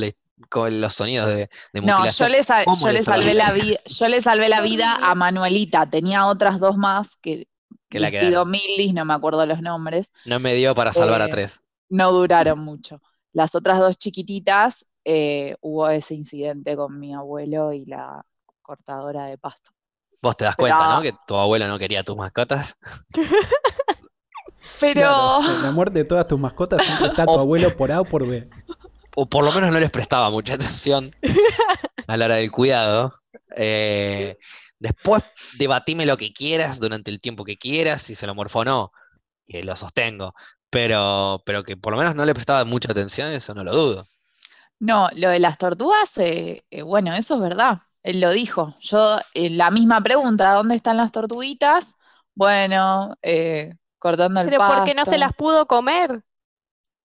con 0.50 0.80
los 0.80 0.94
sonidos 0.94 1.28
de, 1.28 1.50
de 1.74 1.82
No, 1.82 2.10
yo 2.10 2.30
le, 2.30 2.44
sal- 2.44 2.64
¿Cómo 2.66 2.88
yo 2.88 2.92
le 2.94 3.04
salvé 3.04 3.22
salvé 3.24 3.34
la 3.34 3.52
vida, 3.52 3.78
yo 3.86 4.08
le 4.08 4.22
salvé 4.22 4.50
la 4.50 4.62
vida 4.62 4.96
a 5.02 5.16
Manuelita. 5.16 5.90
Tenía 5.90 6.26
otras 6.28 6.60
dos 6.60 6.78
más 6.78 7.18
que 7.18 7.48
Que 7.90 8.00
la 8.00 8.10
quedaron. 8.12 8.50
Milis, 8.52 8.94
no 8.94 9.04
me 9.06 9.14
acuerdo 9.14 9.46
los 9.46 9.62
nombres. 9.62 10.12
No 10.24 10.40
me 10.40 10.54
dio 10.56 10.74
para 10.76 10.94
salvar 10.94 11.22
a 11.22 11.26
Eh, 11.26 11.30
tres. 11.30 11.62
no 11.90 12.12
duraron 12.12 12.60
mucho. 12.60 13.02
Las 13.34 13.56
otras 13.56 13.80
dos 13.80 13.98
chiquititas, 13.98 14.86
eh, 15.06 15.56
hubo 15.62 15.88
ese 15.90 16.14
incidente 16.16 16.76
con 16.76 17.00
mi 17.00 17.14
abuelo 17.14 17.74
y 17.74 17.86
la 17.86 18.24
cortadora 18.62 19.26
de 19.26 19.38
pasto. 19.38 19.72
Vos 20.22 20.36
te 20.38 20.46
das 20.46 20.56
pero- 20.56 20.68
cuenta, 20.76 20.96
¿no? 20.96 21.02
Que 21.02 21.14
tu 21.28 21.36
abuelo 21.36 21.68
no 21.68 21.80
quería 21.80 22.04
tus 22.04 22.16
mascotas. 22.18 22.78
Pero 24.80 25.02
Claro, 25.02 25.42
en 25.42 25.64
la 25.64 25.72
muerte 25.72 26.00
de 26.00 26.06
todas 26.06 26.28
tus 26.28 26.40
mascotas 26.40 26.86
siempre 26.86 27.10
está 27.10 27.26
tu 27.26 27.38
abuelo 27.40 27.76
por 27.76 27.92
A 27.92 28.02
o 28.02 28.06
por 28.06 28.26
B. 28.28 28.50
O 29.16 29.26
por 29.26 29.44
lo 29.44 29.52
menos 29.52 29.72
no 29.72 29.80
les 29.80 29.92
prestaba 29.92 30.30
mucha 30.30 30.54
atención 30.54 31.12
a 32.08 32.16
la 32.16 32.26
hora 32.26 32.36
del 32.36 32.52
cuidado. 32.52 33.14
Eh, 33.58 34.38
después 34.80 35.24
debatime 35.58 36.06
lo 36.06 36.16
que 36.18 36.32
quieras 36.32 36.80
durante 36.80 37.12
el 37.12 37.20
tiempo 37.20 37.44
que 37.44 37.58
quieras, 37.58 38.04
si 38.04 38.16
se 38.16 38.28
lo 38.28 38.36
morfó 38.36 38.60
o 38.60 38.66
no, 38.66 38.92
que 39.48 39.64
lo 39.64 39.76
sostengo. 39.76 40.34
Pero, 40.70 41.42
pero 41.46 41.64
que 41.64 41.76
por 41.76 41.92
lo 41.92 41.98
menos 42.00 42.16
no 42.16 42.24
le 42.26 42.34
prestaba 42.34 42.64
mucha 42.64 42.92
atención, 42.92 43.32
eso 43.32 43.54
no 43.54 43.64
lo 43.64 43.74
dudo. 43.74 44.06
No, 44.80 45.10
lo 45.16 45.30
de 45.30 45.40
las 45.40 45.58
tortugas, 45.58 46.18
eh, 46.18 46.66
eh, 46.72 46.82
bueno, 46.82 47.14
eso 47.14 47.36
es 47.36 47.42
verdad. 47.42 47.80
Él 48.04 48.22
lo 48.22 48.32
dijo. 48.32 48.76
Yo, 48.80 49.18
eh, 49.34 49.50
la 49.50 49.72
misma 49.72 50.02
pregunta, 50.02 50.54
¿dónde 50.54 50.76
están 50.76 50.98
las 50.98 51.12
tortuguitas? 51.12 51.98
Bueno, 52.36 53.16
eh, 53.22 53.76
cortando 54.00 54.40
el 54.42 54.48
Pero 54.50 54.62
porque 54.66 54.94
no 54.96 55.04
se 55.04 55.12
pasto. 55.12 55.18
las 55.18 55.34
pudo 55.36 55.66
comer. 55.68 56.24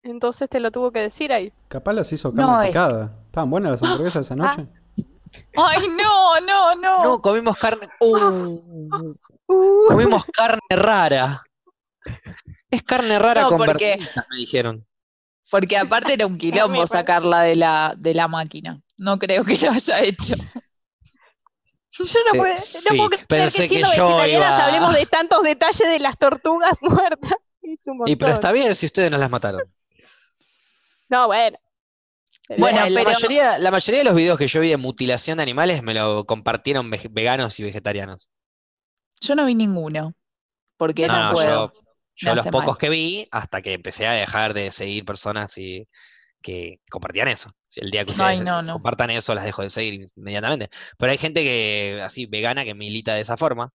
Entonces 0.03 0.49
te 0.49 0.61
lo 0.61 0.71
tuvo 0.71 0.93
que 0.93 1.01
decir 1.01 1.33
ahí. 1.33 1.53
Capaz 1.69 1.93
las 1.93 2.13
hizo 2.13 2.31
No, 2.31 2.47
carne 2.47 2.65
es- 2.65 2.71
picada. 2.71 3.11
¿Estaban 3.27 3.51
buenas 3.51 3.73
las 3.73 3.83
hamburguesas 3.83 4.25
esa 4.27 4.37
noche? 4.37 4.69
Ay, 5.57 5.89
no, 6.01 6.41
no, 6.41 6.75
no. 6.77 7.03
No, 7.03 7.21
comimos 7.21 7.59
carne. 7.59 7.89
¡Uh! 8.01 9.17
Uh, 9.49 9.87
comimos 9.89 10.25
carne 10.27 10.61
rara. 10.71 11.43
Es 12.71 12.83
carne 12.85 13.19
rara 13.19 13.43
No, 13.43 13.49
con 13.49 13.59
porque- 13.59 13.99
me 14.31 14.37
dijeron. 14.37 14.87
Porque 15.51 15.77
aparte 15.77 16.13
era 16.15 16.27
un 16.27 16.37
quilombo 16.39 16.87
sacarla 16.87 17.43
de 17.43 17.57
la, 17.57 17.95
de 17.97 18.15
la 18.15 18.29
máquina. 18.29 18.81
No 18.97 19.19
creo 19.19 19.45
que 19.45 19.57
lo 19.59 19.71
haya 19.73 20.01
hecho. 20.03 20.35
yo 21.99 22.05
no, 22.05 22.35
Eh, 22.35 22.39
puedo, 22.39 22.53
no 22.55 22.59
sí, 22.59 22.89
puedo 22.97 23.09
creer 23.11 23.27
pensé 23.27 23.69
que 23.69 23.77
que 23.77 23.83
yo 23.97 24.27
iba- 24.27 24.67
hablemos 24.67 24.95
de 24.95 25.07
tantos 25.07 25.43
detalles 25.43 25.89
de 25.89 25.99
las 25.99 26.19
tortugas 26.19 26.77
muertas. 26.83 27.35
Es 27.63 27.87
un 27.87 28.03
Y 28.07 28.17
pero 28.17 28.33
está 28.33 28.53
bien 28.53 28.75
si 28.77 28.87
ustedes 28.87 29.11
no 29.11 29.19
las 29.19 29.31
mataron. 29.31 29.63
No, 31.09 31.27
bueno. 31.27 31.59
Bueno, 32.59 32.79
la, 32.79 32.91
la 32.91 33.01
pero- 33.01 33.11
mayoría, 33.13 33.59
la 33.59 33.71
mayoría 33.71 33.99
de 34.01 34.05
los 34.05 34.15
videos 34.15 34.39
que 34.39 34.47
yo 34.47 34.61
vi 34.61 34.69
de 34.69 34.77
mutilación 34.77 35.37
de 35.39 35.43
animales 35.43 35.83
me 35.83 35.95
lo 35.95 36.25
compartieron 36.27 36.91
veganos 37.11 37.59
y 37.59 37.65
vegetarianos. 37.65 38.31
Yo 39.21 39.35
no 39.35 39.45
vi 39.47 39.55
ninguno. 39.55 40.15
Porque 40.77 41.07
no, 41.09 41.29
No, 41.29 41.33
puedo. 41.33 41.73
yo, 41.73 41.81
yo 42.17 42.35
los 42.35 42.47
pocos 42.47 42.67
mal. 42.67 42.79
que 42.79 42.89
vi, 42.89 43.29
hasta 43.31 43.63
que 43.63 43.75
empecé 43.75 44.07
a 44.07 44.13
dejar 44.13 44.55
de 44.55 44.71
seguir 44.71 45.05
personas 45.05 45.57
y, 45.59 45.87
que 46.43 46.81
compartían 46.91 47.29
eso. 47.29 47.51
Si 47.67 47.81
el 47.81 47.91
día 47.91 48.05
que 48.05 48.13
ustedes 48.13 48.39
Ay, 48.39 48.41
no, 48.41 48.63
no. 48.63 48.75
compartan 48.75 49.11
eso, 49.11 49.35
las 49.35 49.45
dejo 49.45 49.63
de 49.63 49.71
seguir 49.71 50.07
inmediatamente. 50.17 50.71
Pero 50.97 51.13
hay 51.13 51.19
gente 51.19 51.43
que, 51.43 52.01
así, 52.05 52.27
vegana, 52.27 52.65
que 52.65 52.75
milita 52.75 53.15
de 53.15 53.21
esa 53.21 53.37
forma, 53.37 53.71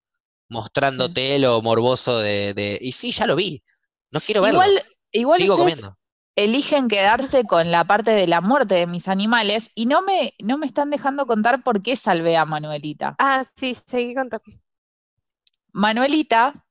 mostrándote 0.48 1.38
lo 1.38 1.60
morboso 1.62 2.18
de, 2.20 2.54
de- 2.54 2.78
Y 2.80 2.92
sí, 2.92 3.12
ya 3.12 3.26
lo 3.26 3.36
vi. 3.36 3.62
No 4.10 4.20
quiero 4.20 4.42
verlo. 4.42 4.62
Igual, 4.62 4.82
igual 5.12 5.38
Sigo 5.38 5.56
comiendo. 5.56 5.98
eligen 6.34 6.88
quedarse 6.88 7.44
con 7.44 7.70
la 7.70 7.84
parte 7.86 8.12
de 8.12 8.26
la 8.26 8.40
muerte 8.40 8.74
de 8.74 8.86
mis 8.86 9.06
animales 9.08 9.70
y 9.74 9.86
no 9.86 10.02
me, 10.02 10.32
no 10.38 10.56
me 10.58 10.66
están 10.66 10.90
dejando 10.90 11.26
contar 11.26 11.62
por 11.62 11.82
qué 11.82 11.94
salvé 11.96 12.36
a 12.36 12.44
Manuelita. 12.46 13.14
Ah, 13.18 13.44
sí, 13.56 13.76
seguí 13.86 14.14
contando. 14.14 14.42
Manuelita, 15.72 16.61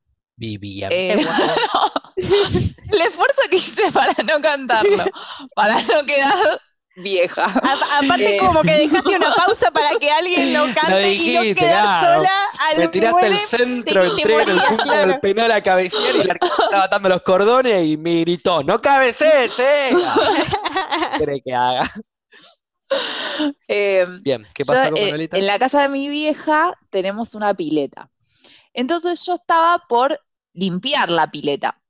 Vivían. 0.41 0.89
eh, 0.91 1.13
el 2.15 3.01
esfuerzo 3.01 3.41
que 3.49 3.57
hice 3.57 3.91
para 3.91 4.13
no 4.23 4.41
cantarlo, 4.41 5.05
para 5.53 5.75
no 5.83 6.03
quedar 6.03 6.59
vieja. 6.95 7.45
A- 7.45 7.99
aparte, 7.99 8.35
Eh. 8.37 8.39
como 8.39 8.63
que 8.63 8.71
dejaste 8.71 9.15
una 9.17 9.33
pausa 9.35 9.69
para 9.69 9.91
que 9.99 10.09
alguien 10.09 10.51
lo 10.53 10.63
cante 10.73 11.13
y 11.13 11.35
no 11.35 11.41
dijiste, 11.43 11.55
quedar 11.61 11.83
claro. 11.83 12.17
sola 12.21 12.31
al 12.59 12.77
Me 12.79 12.87
tiraste 12.87 13.27
el 13.27 13.37
centro, 13.37 14.01
te 14.01 14.07
entré 14.21 14.41
en 14.41 14.49
el 14.49 14.59
punto 14.61 14.83
claro. 14.83 15.07
del 15.11 15.19
penal 15.19 15.51
a 15.51 15.61
cabecear 15.61 16.15
y 16.15 16.21
el 16.21 16.31
arquero 16.31 16.53
estaba 16.63 16.83
atando 16.85 17.09
los 17.09 17.21
cordones 17.21 17.85
y 17.85 17.97
me 17.97 18.21
gritó, 18.21 18.63
¡No 18.63 18.81
cabecees, 18.81 19.59
eh! 19.59 19.89
¿Qué 21.13 21.19
querés 21.19 21.41
que 21.45 21.53
haga? 21.53 21.87
Eh, 23.67 24.05
Bien, 24.21 24.45
¿qué 24.53 24.63
Yo, 24.63 24.73
pasó 24.73 24.89
con 24.89 24.97
eh, 24.97 25.01
Manuelita? 25.03 25.37
en 25.37 25.45
la 25.47 25.59
casa 25.59 25.83
de 25.83 25.89
mi 25.89 26.09
vieja 26.09 26.73
tenemos 26.89 27.35
una 27.35 27.53
pileta. 27.53 28.09
Entonces 28.73 29.25
yo 29.25 29.33
estaba 29.35 29.81
por 29.87 30.19
limpiar 30.53 31.09
la 31.09 31.29
pileta. 31.31 31.81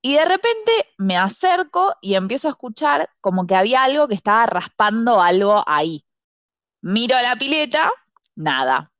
Y 0.00 0.14
de 0.14 0.24
repente 0.24 0.72
me 0.98 1.16
acerco 1.16 1.94
y 2.00 2.14
empiezo 2.14 2.48
a 2.48 2.52
escuchar 2.52 3.08
como 3.20 3.46
que 3.46 3.54
había 3.54 3.84
algo 3.84 4.08
que 4.08 4.14
estaba 4.16 4.46
raspando 4.46 5.20
algo 5.20 5.62
ahí. 5.66 6.04
Miro 6.82 7.16
la 7.22 7.36
pileta, 7.36 7.92
nada. 8.34 8.90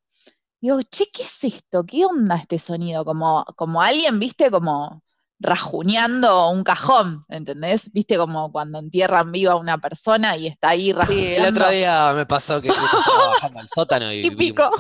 Digo, 0.61 0.81
che, 0.83 1.07
¿qué 1.13 1.23
es 1.25 1.43
esto? 1.43 1.85
¿Qué 1.85 2.05
onda 2.05 2.37
este 2.37 2.57
sonido? 2.61 3.05
Como, 3.05 3.45
como 3.57 3.83
alguien, 3.83 4.21
viste, 4.21 4.49
como 4.49 5.03
rajuñando 5.41 6.51
un 6.51 6.63
cajón, 6.63 7.25
¿entendés? 7.29 7.93
Viste 7.93 8.17
como 8.17 8.53
cuando 8.53 8.79
entierran 8.79 9.33
viva 9.33 9.55
a 9.55 9.57
una 9.57 9.79
persona 9.79 10.37
y 10.37 10.47
está 10.47 10.69
ahí 10.69 10.87
Sí, 10.87 10.93
rajuñando. 10.93 11.37
el 11.37 11.47
otro 11.47 11.69
día 11.71 12.13
me 12.15 12.27
pasó 12.27 12.63
que 12.63 12.69
estaba 12.69 13.27
bajando 13.31 13.59
al 13.59 13.67
sótano 13.69 14.13
y 14.13 14.23
vi- 14.23 14.29
Típico. 14.55 14.71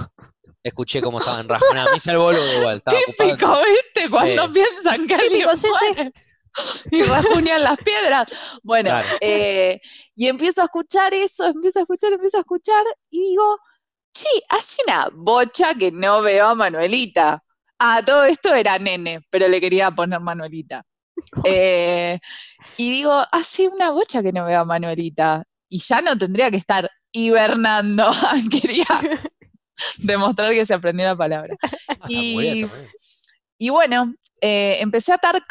Escuché 0.62 1.00
cómo 1.02 1.18
estaban 1.20 1.48
rajonando. 1.48 1.90
Me 1.90 1.96
hice 1.96 2.10
el 2.12 2.18
boludo 2.18 2.58
igual, 2.58 2.76
estaba 2.78 2.98
ocupado. 2.98 3.30
Típico, 3.30 3.58
¿viste? 3.94 4.10
Cuando 4.10 4.46
Sí. 4.46 4.52
piensan 4.52 5.06
que 5.06 5.14
alguien 5.14 5.30
Típico, 5.32 5.56
sí, 5.56 5.62
sí. 5.62 5.68
muere 5.94 6.12
y 6.90 7.02
rajuñan 7.02 7.62
las 7.62 7.78
piedras. 7.78 8.26
Bueno, 8.62 8.90
Claro. 8.90 9.08
eh, 9.20 9.80
y 10.14 10.28
empiezo 10.28 10.60
a 10.62 10.64
escuchar 10.64 11.14
eso, 11.14 11.46
empiezo 11.46 11.78
a 11.78 11.82
escuchar, 11.82 12.12
empiezo 12.12 12.36
a 12.36 12.40
escuchar 12.40 12.82
y 13.10 13.20
digo, 13.30 13.58
che, 14.12 14.28
hace 14.50 14.82
una 14.86 15.08
bocha 15.12 15.74
que 15.74 15.90
no 15.90 16.20
veo 16.22 16.46
a 16.48 16.54
Manuelita. 16.54 17.42
Ah, 17.78 18.02
todo 18.04 18.24
esto 18.24 18.54
era 18.54 18.78
nene, 18.78 19.20
pero 19.30 19.48
le 19.48 19.60
quería 19.60 19.90
poner 19.90 20.20
Manuelita. 20.20 20.84
Eh, 21.44 22.18
y 22.76 22.90
digo, 22.90 23.22
hace 23.32 23.68
una 23.68 23.90
bocha 23.90 24.22
que 24.22 24.32
no 24.32 24.44
veo 24.44 24.60
a 24.60 24.64
Manuelita. 24.64 25.42
Y 25.68 25.78
ya 25.78 26.00
no 26.00 26.16
tendría 26.18 26.50
que 26.50 26.56
estar 26.58 26.90
hibernando. 27.12 28.10
Quería 28.50 28.86
demostrar 29.98 30.52
que 30.52 30.66
se 30.66 30.74
aprendió 30.74 31.06
la 31.06 31.16
palabra. 31.16 31.56
Y-. 32.08 32.66
Y 33.58 33.70
bueno, 33.70 34.14
eh, 34.40 34.78
empecé 34.80 35.12
a 35.12 35.16
atar 35.16 35.42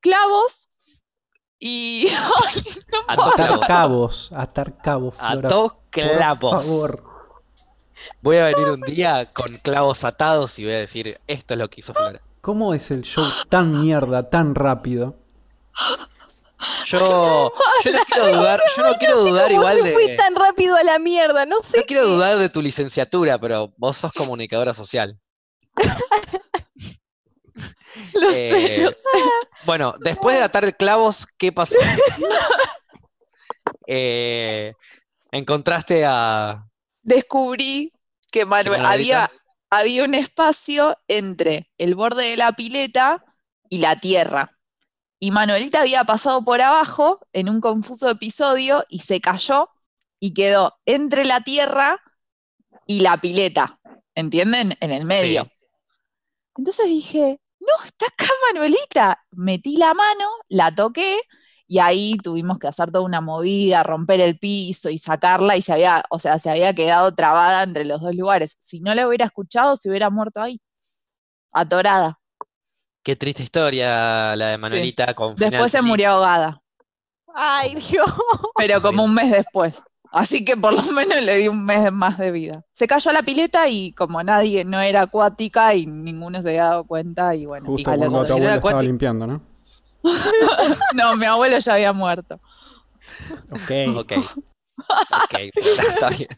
clavos 0.00 0.70
y. 1.58 2.08
Ay, 2.54 2.62
no. 2.92 2.98
Atar 3.06 3.34
clavos. 3.34 3.66
cabos, 3.66 4.32
atar 4.34 4.76
cabos, 4.78 5.14
Flora. 5.14 5.48
Ató 5.48 5.68
Por 5.68 5.90
clavos. 5.90 6.66
favor. 6.66 7.04
Voy 8.20 8.38
a 8.38 8.46
venir 8.46 8.68
un 8.68 8.80
día 8.80 9.26
con 9.26 9.58
clavos 9.58 10.02
atados 10.02 10.58
y 10.58 10.64
voy 10.64 10.74
a 10.74 10.78
decir, 10.78 11.20
esto 11.28 11.54
es 11.54 11.58
lo 11.58 11.70
que 11.70 11.80
hizo 11.80 11.94
Flora. 11.94 12.20
¿Cómo 12.40 12.74
es 12.74 12.90
el 12.90 13.02
show 13.02 13.24
tan 13.48 13.80
mierda, 13.80 14.28
tan 14.28 14.56
rápido? 14.56 15.16
Yo, 16.86 17.52
yo 17.84 17.92
no 17.92 17.98
quiero 18.06 18.36
dudar, 18.36 18.60
yo 18.76 18.82
no 18.82 18.94
quiero 18.94 19.18
dudar 19.18 19.48
¿Cómo 19.48 19.60
igual 19.60 19.82
te 19.82 19.92
fui 19.92 20.06
de. 20.08 20.16
tan 20.16 20.34
rápido 20.34 20.76
a 20.76 20.82
la 20.82 20.98
mierda? 20.98 21.46
No 21.46 21.60
sé. 21.62 21.78
No 21.78 21.84
quiero 21.84 22.06
dudar 22.06 22.36
de 22.38 22.48
tu 22.48 22.62
licenciatura, 22.62 23.38
pero 23.38 23.72
vos 23.76 23.96
sos 23.96 24.12
comunicadora 24.12 24.74
social. 24.74 25.18
Lo 28.14 28.30
Eh, 28.30 28.76
sé, 28.78 28.84
lo 28.84 28.90
sé. 28.90 28.98
Bueno, 29.64 29.94
después 30.00 30.36
de 30.38 30.42
atar 30.42 30.76
clavos, 30.76 31.26
¿qué 31.38 31.52
pasó? 31.52 31.76
Eh, 33.86 34.74
encontraste 35.32 36.04
a. 36.06 36.64
Descubrí 37.02 37.92
que 38.30 38.44
Manuel, 38.46 38.84
había, 38.86 39.30
había 39.70 40.04
un 40.04 40.14
espacio 40.14 40.96
entre 41.08 41.70
el 41.78 41.94
borde 41.96 42.28
de 42.30 42.36
la 42.36 42.52
pileta 42.52 43.24
y 43.68 43.78
la 43.78 43.98
tierra. 43.98 44.56
Y 45.22 45.30
Manuelita 45.30 45.82
había 45.82 46.02
pasado 46.02 46.44
por 46.44 46.60
abajo 46.60 47.20
en 47.32 47.48
un 47.48 47.60
confuso 47.60 48.10
episodio 48.10 48.84
y 48.88 48.98
se 48.98 49.20
cayó 49.20 49.68
y 50.18 50.34
quedó 50.34 50.74
entre 50.84 51.24
la 51.24 51.42
tierra 51.42 52.02
y 52.88 53.02
la 53.02 53.20
pileta. 53.20 53.78
¿Entienden? 54.16 54.76
En 54.80 54.90
el 54.90 55.04
medio. 55.04 55.48
Entonces 56.56 56.86
dije, 56.86 57.40
no, 57.60 57.84
está 57.84 58.06
acá 58.06 58.32
Manuelita. 58.52 59.24
Metí 59.30 59.76
la 59.76 59.94
mano, 59.94 60.28
la 60.48 60.74
toqué 60.74 61.20
y 61.68 61.78
ahí 61.78 62.16
tuvimos 62.20 62.58
que 62.58 62.66
hacer 62.66 62.90
toda 62.90 63.04
una 63.04 63.20
movida, 63.20 63.84
romper 63.84 64.20
el 64.20 64.40
piso 64.40 64.90
y 64.90 64.98
sacarla 64.98 65.56
y 65.56 65.62
se 65.62 65.72
había, 65.72 66.02
o 66.10 66.18
sea, 66.18 66.40
se 66.40 66.50
había 66.50 66.74
quedado 66.74 67.14
trabada 67.14 67.62
entre 67.62 67.84
los 67.84 68.00
dos 68.00 68.16
lugares. 68.16 68.56
Si 68.58 68.80
no 68.80 68.92
la 68.92 69.06
hubiera 69.06 69.26
escuchado, 69.26 69.76
se 69.76 69.88
hubiera 69.88 70.10
muerto 70.10 70.42
ahí, 70.42 70.60
atorada. 71.52 72.18
Qué 73.02 73.16
triste 73.16 73.42
historia 73.42 74.36
la 74.36 74.48
de 74.48 74.58
Manuelita 74.58 75.12
con 75.14 75.36
final 75.36 75.50
Después 75.50 75.72
se 75.72 75.78
feliz. 75.78 75.88
murió 75.90 76.10
ahogada, 76.10 76.62
Ay, 77.34 77.74
Dios. 77.90 78.10
pero 78.56 78.80
como 78.82 79.04
un 79.04 79.14
mes 79.14 79.30
después. 79.30 79.82
Así 80.12 80.44
que 80.44 80.56
por 80.56 80.74
lo 80.74 80.82
menos 80.92 81.20
le 81.22 81.36
di 81.36 81.48
un 81.48 81.64
mes 81.64 81.90
más 81.90 82.18
de 82.18 82.30
vida. 82.30 82.62
Se 82.72 82.86
cayó 82.86 83.10
a 83.10 83.14
la 83.14 83.22
pileta 83.22 83.66
y 83.68 83.92
como 83.92 84.22
nadie 84.22 84.64
no 84.64 84.80
era 84.80 85.02
acuática 85.02 85.74
y 85.74 85.86
ninguno 85.86 86.42
se 86.42 86.50
había 86.50 86.64
dado 86.64 86.84
cuenta 86.84 87.34
y 87.34 87.46
bueno, 87.46 87.66
Justo 87.66 87.90
lo 87.90 87.96
cuando 87.98 88.24
tu 88.26 88.32
abuela 88.34 88.54
estaba 88.56 88.82
limpiando, 88.82 89.26
¿no? 89.26 89.42
No, 90.94 91.16
mi 91.16 91.26
abuelo 91.26 91.58
ya 91.58 91.74
había 91.74 91.92
muerto. 91.92 92.38
Ok. 93.50 93.96
Ok. 93.96 94.12
Ok, 94.78 95.34
está 95.88 96.08
bien. 96.10 96.28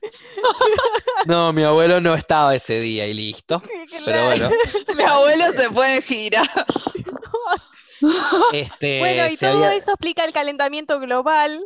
No, 1.27 1.53
mi 1.53 1.63
abuelo 1.63 2.01
no 2.01 2.15
estaba 2.15 2.55
ese 2.55 2.81
día 2.81 3.07
y 3.07 3.15
listo. 3.15 3.63
Pero 4.05 4.27
bueno, 4.27 4.51
Mi 4.97 5.03
abuelo 5.05 5.53
se 5.53 5.71
fue 5.71 5.89
de 5.95 6.03
gira. 6.03 6.43
este 8.53 8.99
Bueno, 8.99 9.29
y 9.29 9.37
todo 9.37 9.65
había- 9.65 9.75
eso 9.77 9.93
explica 9.93 10.25
el 10.25 10.33
calentamiento 10.33 11.01
global. 11.01 11.65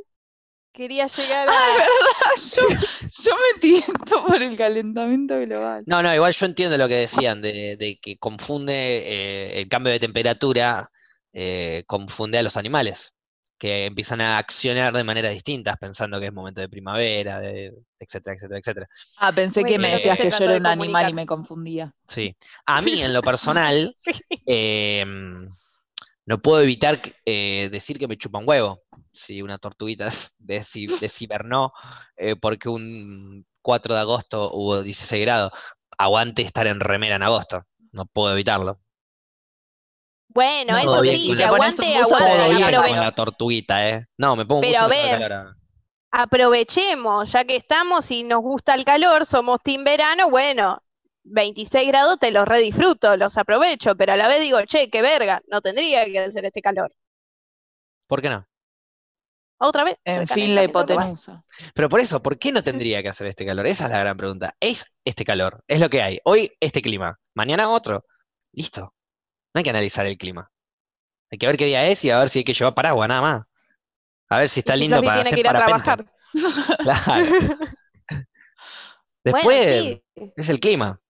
Quería 0.73 1.09
llegar 1.09 1.49
a. 1.49 1.55
Yo, 2.55 2.63
yo 2.69 3.33
me 3.35 3.61
tiento 3.61 4.25
por 4.27 4.41
el 4.41 4.57
calentamiento 4.57 5.41
global. 5.41 5.83
No, 5.87 6.03
no, 6.03 6.15
igual 6.15 6.33
yo 6.33 6.47
entiendo 6.47 6.79
lo 6.79 6.87
que 6.87 6.95
decían, 6.95 7.43
de, 7.43 7.77
de 7.77 7.99
que 8.01 8.17
confunde 8.19 8.75
eh, 8.75 9.61
el 9.61 9.69
cambio 9.69 9.93
de 9.93 9.99
temperatura, 9.99 10.89
eh, 11.33 11.83
confunde 11.89 12.39
a 12.39 12.43
los 12.45 12.57
animales, 12.57 13.13
que 13.59 13.87
empiezan 13.87 14.21
a 14.21 14.39
accionar 14.39 14.95
de 14.95 15.03
maneras 15.05 15.33
distintas, 15.33 15.77
pensando 15.79 16.21
que 16.21 16.27
es 16.27 16.33
momento 16.33 16.61
de 16.61 16.69
primavera, 16.69 17.41
de- 17.41 17.75
etcétera, 17.99 18.37
etcétera, 18.37 18.59
etcétera. 18.61 18.89
Ah, 19.19 19.33
pensé 19.33 19.65
que 19.65 19.79
me 19.79 19.89
Bueno, 19.89 19.97
decías 19.97 20.17
que 20.19 20.31
yo 20.31 20.37
era 20.37 20.53
de 20.53 20.59
un 20.61 20.67
animal 20.67 21.11
y 21.11 21.15
me 21.15 21.27
confundía. 21.27 21.93
Sí. 22.07 22.37
A 22.67 22.81
mí, 22.81 23.03
en 23.03 23.13
lo 23.13 23.23
personal, 23.23 23.95
eh, 24.47 25.05
no 26.27 26.39
puedo 26.41 26.63
evitar 26.63 27.01
eh, 27.25 27.69
decir 27.73 27.99
que 27.99 28.07
me 28.09 28.17
chupa 28.17 28.39
un 28.39 28.49
huevo 28.49 28.83
si 29.13 29.43
una 29.43 29.59
tortuguita 29.59 30.07
desi- 30.39 30.99
deshibernó 31.01 31.73
eh, 32.17 32.37
porque 32.37 32.69
un 32.69 33.47
4 33.63 33.95
de 33.95 34.01
agosto 34.01 34.51
hubo 34.53 34.83
16 34.83 35.25
grados. 35.25 35.53
Aguante 35.99 36.43
estar 36.43 36.67
en 36.67 36.81
remera 36.81 37.17
en 37.17 37.23
agosto. 37.25 37.65
No 37.93 38.07
puedo 38.07 38.33
evitarlo. 38.33 38.81
Bueno, 40.29 40.73
No, 40.73 40.79
eso 40.79 40.95
porque 40.97 41.17
sí, 41.17 41.37
que 41.37 41.45
aguante, 41.45 41.83
un 41.83 42.03
buzo 42.03 42.09
Todo 42.09 42.19
Todo 42.19 42.29
aguante. 42.29 42.57
bien 42.57 42.69
bien 42.69 42.83
con 42.83 43.01
la 43.01 43.15
tortuguita, 43.15 43.89
¿eh? 43.89 44.07
No, 44.17 44.37
me 44.37 44.47
pongo 44.47 44.61
un 44.61 44.67
Pero 44.71 44.89
ver, 44.89 45.19
calor. 45.19 45.57
Aprovechemos, 46.11 47.33
ya 47.33 47.45
que 47.45 47.57
estamos 47.57 48.11
y 48.11 48.23
nos 48.23 48.41
gusta 48.41 48.75
el 48.75 48.85
calor, 48.85 49.27
somos 49.27 49.61
team 49.63 49.85
verano, 49.85 50.31
bueno, 50.31 50.83
26 51.25 51.87
grados 51.89 52.19
te 52.19 52.31
los 52.31 52.47
redisfruto, 52.47 53.17
los 53.17 53.37
aprovecho, 53.37 53.95
pero 53.97 54.13
a 54.15 54.17
la 54.17 54.29
vez 54.29 54.41
digo, 54.41 54.59
che, 54.65 54.91
qué 54.91 55.03
verga, 55.03 55.43
no 55.49 55.61
tendría 55.61 56.05
que 56.07 56.19
hacer 56.19 56.45
este 56.47 56.63
calor. 56.63 56.93
¿Por 58.07 58.23
qué 58.23 58.31
no? 58.31 58.47
Otra 59.61 59.85
vez. 59.85 59.97
En 60.05 60.27
fin, 60.29 60.55
la 60.55 60.65
hipotenusa. 60.65 61.45
Pero 61.75 61.89
por 61.89 62.01
eso, 62.01 62.23
¿por 62.23 62.39
qué 62.39 62.53
no 62.53 62.63
tendría 62.63 63.03
que 63.03 63.09
hacer 63.09 63.27
este 63.27 63.45
calor? 63.45 63.67
Esa 63.67 63.85
es 63.85 63.91
la 63.91 63.99
gran 64.01 64.17
pregunta. 64.17 64.55
Es 64.61 64.97
este 65.05 65.25
calor, 65.25 65.65
es 65.67 65.81
lo 65.81 65.91
que 65.91 66.01
hay. 66.01 66.19
Hoy 66.25 66.51
este 66.61 66.81
clima, 66.81 67.19
mañana 67.35 67.69
otro. 67.69 68.05
Listo. 68.53 68.95
No 69.59 69.61
hay 69.61 69.65
que 69.65 69.71
analizar 69.71 70.07
el 70.07 70.17
clima. 70.17 70.53
Hay 71.33 71.39
que 71.39 71.47
ver 71.49 71.57
qué 71.57 71.67
día 71.67 71.85
es 71.89 72.05
y 72.05 72.11
a 72.11 72.21
ver 72.21 72.29
si 72.29 72.39
hay 72.41 72.45
que 72.45 72.55
llevar 72.55 72.75
paraguas, 72.75 73.09
nada 73.09 73.23
más. 73.23 73.43
A 74.29 74.39
ver 74.39 74.49
si 74.49 74.61
está 74.61 74.77
Y 74.77 74.81
lindo 74.81 75.03
para 75.03 75.23
tiene 75.23 75.31
hacer 75.31 75.35
que 75.35 75.41
ir 75.41 75.49
a 75.49 75.53
parapente. 75.53 75.83
trabajar. 75.83 76.07
Claro. 76.79 77.27
Después 79.25 79.45
Bueno, 79.45 80.01
sí. 80.15 80.31
es 80.37 80.49
el 80.49 80.61
clima. 80.61 81.01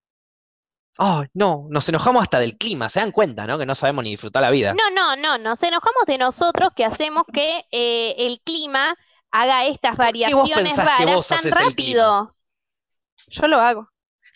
Oh, 0.99 1.25
no, 1.35 1.67
nos 1.71 1.89
enojamos 1.89 2.23
hasta 2.23 2.41
del 2.41 2.57
clima, 2.59 2.89
se 2.89 3.01
dan 3.01 3.13
cuenta, 3.13 3.47
¿no? 3.47 3.59
Que 3.59 3.67
no 3.67 3.75
sabemos 3.75 4.03
ni 4.05 4.11
disfrutar 4.11 4.43
la 4.43 4.51
vida. 4.51 4.75
No, 4.75 4.91
no, 4.91 5.15
no, 5.17 5.39
nos 5.39 5.63
enojamos 5.63 6.05
de 6.07 6.19
nosotros 6.19 6.71
que 6.75 6.85
hacemos 6.85 7.25
que 7.33 7.65
eh, 7.71 8.15
el 8.19 8.41
clima 8.41 8.97
haga 9.31 9.67
estas 9.67 9.97
¿Por 9.97 10.07
qué 10.25 10.35
vos 10.35 10.51
variaciones 10.51 10.77
raras 10.77 11.29
tan 11.29 11.51
rápido. 11.51 12.35
Yo 13.29 13.47
lo 13.47 13.61
hago. 13.61 13.89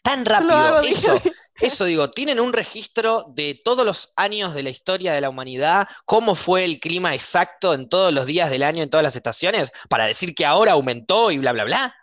Tan 0.03 0.25
rápido, 0.25 0.57
hago, 0.57 0.81
eso. 0.87 1.20
Eso 1.61 1.85
digo, 1.85 2.11
tienen 2.11 2.41
un 2.41 2.53
registro 2.53 3.27
de 3.35 3.61
todos 3.65 3.85
los 3.87 4.12
años 4.17 4.55
de 4.55 4.62
la 4.62 4.71
historia 4.71 5.12
de 5.12 5.21
la 5.21 5.29
humanidad, 5.31 5.87
cómo 6.05 6.35
fue 6.35 6.65
el 6.65 6.81
clima 6.81 7.15
exacto 7.15 7.75
en 7.75 7.88
todos 7.88 8.12
los 8.12 8.27
días 8.27 8.51
del 8.51 8.62
año, 8.62 8.83
en 8.83 8.91
todas 8.91 9.05
las 9.05 9.17
estaciones, 9.17 9.71
para 9.88 10.07
decir 10.07 10.35
que 10.35 10.47
ahora 10.47 10.73
aumentó 10.73 11.31
y 11.31 11.38
bla, 11.38 11.53
bla, 11.53 11.65
bla. 11.65 11.95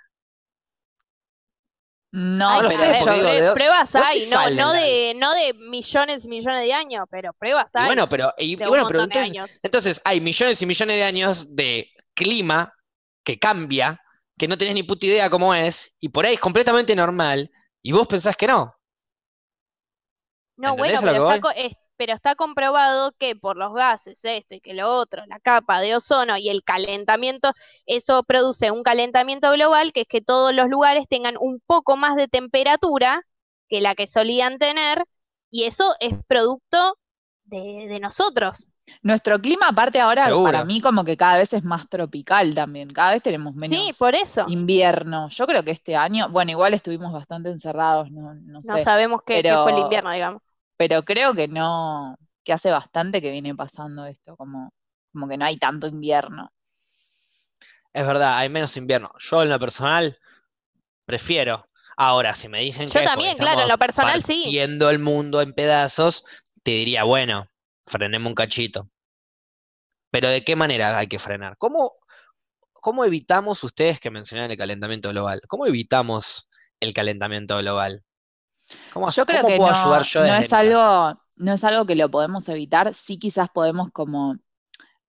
No, 2.11 2.49
Ay, 2.49 2.61
lo 2.63 2.69
pero 2.69 2.79
sé, 2.79 2.85
pero 2.87 2.97
yo- 2.97 3.05
porque 3.05 3.15
digo, 3.17 3.29
pre- 3.29 3.41
¿de 3.41 3.47
dó- 3.49 3.53
pruebas 3.53 3.95
hay, 3.95 4.29
no, 4.29 4.49
no 4.49 4.73
de, 4.73 5.13
no 5.15 5.33
de 5.35 5.53
millones, 5.53 6.25
millones 6.25 6.65
de 6.65 6.73
años, 6.73 7.05
pero 7.11 7.33
pruebas 7.33 7.75
Y 7.75 7.77
hay 7.77 7.85
bueno, 7.85 8.09
pero, 8.09 8.33
y- 8.39 8.55
bueno, 8.55 8.87
pero 8.87 9.03
entonces, 9.03 9.33
entonces 9.61 10.01
hay 10.05 10.19
millones 10.19 10.59
y 10.61 10.65
millones 10.65 10.95
de 10.97 11.03
años 11.03 11.55
de 11.55 11.91
clima 12.15 12.73
que 13.23 13.37
cambia, 13.37 14.01
que 14.39 14.47
no 14.47 14.57
tenés 14.57 14.73
ni 14.73 14.81
puta 14.83 15.05
idea 15.05 15.29
cómo 15.29 15.53
es, 15.53 15.95
y 15.99 16.09
por 16.09 16.25
ahí 16.25 16.33
es 16.33 16.39
completamente 16.39 16.95
normal, 16.95 17.51
y 17.83 17.91
vos 17.91 18.07
pensás 18.07 18.35
que 18.35 18.47
no. 18.47 18.73
No, 20.59 20.75
¿Entendés 20.75 20.77
bueno, 20.77 21.01
pero 21.03 21.19
está, 21.19 21.39
co- 21.39 21.51
es- 21.51 21.73
pero 21.97 22.13
está 22.13 22.35
comprobado 22.35 23.13
que 23.17 23.35
por 23.35 23.57
los 23.57 23.73
gases, 23.73 24.19
esto 24.23 24.55
y 24.55 24.61
que 24.61 24.73
lo 24.73 24.89
otro, 24.95 25.25
la 25.27 25.39
capa 25.39 25.79
de 25.81 25.95
ozono 25.95 26.37
y 26.37 26.49
el 26.49 26.63
calentamiento, 26.63 27.51
eso 27.85 28.23
produce 28.23 28.71
un 28.71 28.83
calentamiento 28.83 29.51
global, 29.51 29.93
que 29.93 30.01
es 30.01 30.07
que 30.07 30.21
todos 30.21 30.53
los 30.53 30.69
lugares 30.69 31.05
tengan 31.09 31.35
un 31.39 31.61
poco 31.65 31.97
más 31.97 32.15
de 32.15 32.27
temperatura 32.27 33.23
que 33.69 33.81
la 33.81 33.95
que 33.95 34.07
solían 34.07 34.57
tener, 34.59 35.03
y 35.49 35.63
eso 35.65 35.95
es 35.99 36.13
producto 36.27 36.97
de, 37.45 37.87
de 37.89 37.99
nosotros. 37.99 38.69
Nuestro 39.01 39.39
clima, 39.39 39.67
aparte 39.69 39.99
ahora, 39.99 40.25
Seguro. 40.25 40.41
para 40.41 40.63
mí 40.63 40.81
como 40.81 41.03
que 41.05 41.17
cada 41.17 41.37
vez 41.37 41.53
es 41.53 41.63
más 41.63 41.87
tropical 41.89 42.53
también. 42.55 42.89
Cada 42.89 43.11
vez 43.13 43.21
tenemos 43.23 43.55
menos 43.55 43.85
Sí, 43.85 43.93
por 43.97 44.15
eso. 44.15 44.55
invierno. 44.55 45.29
Yo 45.29 45.47
creo 45.47 45.63
que 45.63 45.71
este 45.71 45.95
año, 45.95 46.29
bueno, 46.29 46.51
igual 46.51 46.73
estuvimos 46.73 47.11
bastante 47.13 47.49
encerrados, 47.49 48.11
no, 48.11 48.33
no 48.35 48.63
No 48.63 48.79
sé. 48.79 48.79
sabemos 48.79 49.21
qué, 49.25 49.43
qué 49.45 49.57
fue 49.57 49.71
el 49.73 49.79
invierno, 49.79 50.11
digamos. 50.11 50.41
Pero 50.79 51.03
creo 51.03 51.33
que 51.35 51.49
no, 51.49 52.15
que 52.45 52.53
hace 52.53 52.71
bastante 52.71 53.21
que 53.21 53.31
viene 53.31 53.53
pasando 53.53 54.05
esto, 54.05 54.37
como, 54.37 54.73
como 55.11 55.27
que 55.27 55.35
no 55.35 55.43
hay 55.43 55.57
tanto 55.57 55.87
invierno. 55.87 56.53
Es 57.91 58.07
verdad, 58.07 58.37
hay 58.37 58.47
menos 58.47 58.77
invierno. 58.77 59.11
Yo 59.19 59.43
en 59.43 59.49
lo 59.49 59.59
personal 59.59 60.17
prefiero. 61.03 61.67
Ahora, 61.97 62.33
si 62.33 62.47
me 62.47 62.61
dicen 62.61 62.89
Yo 62.89 63.01
que 63.01 63.05
también, 63.05 63.35
claro, 63.35 63.63
en 63.63 63.67
lo 63.67 63.77
personal 63.77 64.23
sí. 64.23 64.57
el 64.57 64.99
mundo 64.99 65.41
en 65.41 65.51
pedazos, 65.51 66.23
te 66.63 66.71
diría, 66.71 67.03
bueno, 67.03 67.45
frenemos 67.85 68.29
un 68.29 68.35
cachito. 68.35 68.89
Pero 70.11 70.29
¿de 70.29 70.45
qué 70.45 70.55
manera 70.55 70.97
hay 70.97 71.07
que 71.07 71.19
frenar? 71.19 71.57
¿Cómo, 71.57 71.91
cómo 72.71 73.03
evitamos, 73.03 73.65
ustedes 73.65 73.99
que 73.99 74.11
mencionaron 74.11 74.51
el 74.51 74.57
calentamiento 74.57 75.09
global, 75.09 75.41
cómo 75.49 75.65
evitamos 75.65 76.49
el 76.79 76.93
calentamiento 76.93 77.57
global? 77.57 78.05
¿Cómo, 78.89 79.09
Yo 79.11 79.25
creo 79.25 79.41
cómo 79.41 79.47
que 79.47 79.57
puedo 79.57 79.71
no, 79.71 79.77
ayudar 79.77 80.03
yo 80.03 80.23
no 80.25 80.35
es 80.35 80.53
algo, 80.53 81.21
no 81.35 81.53
es 81.53 81.63
algo 81.63 81.85
que 81.85 81.95
lo 81.95 82.09
podemos 82.11 82.47
evitar. 82.49 82.93
Sí, 82.93 83.19
quizás 83.19 83.49
podemos 83.49 83.91
como 83.91 84.35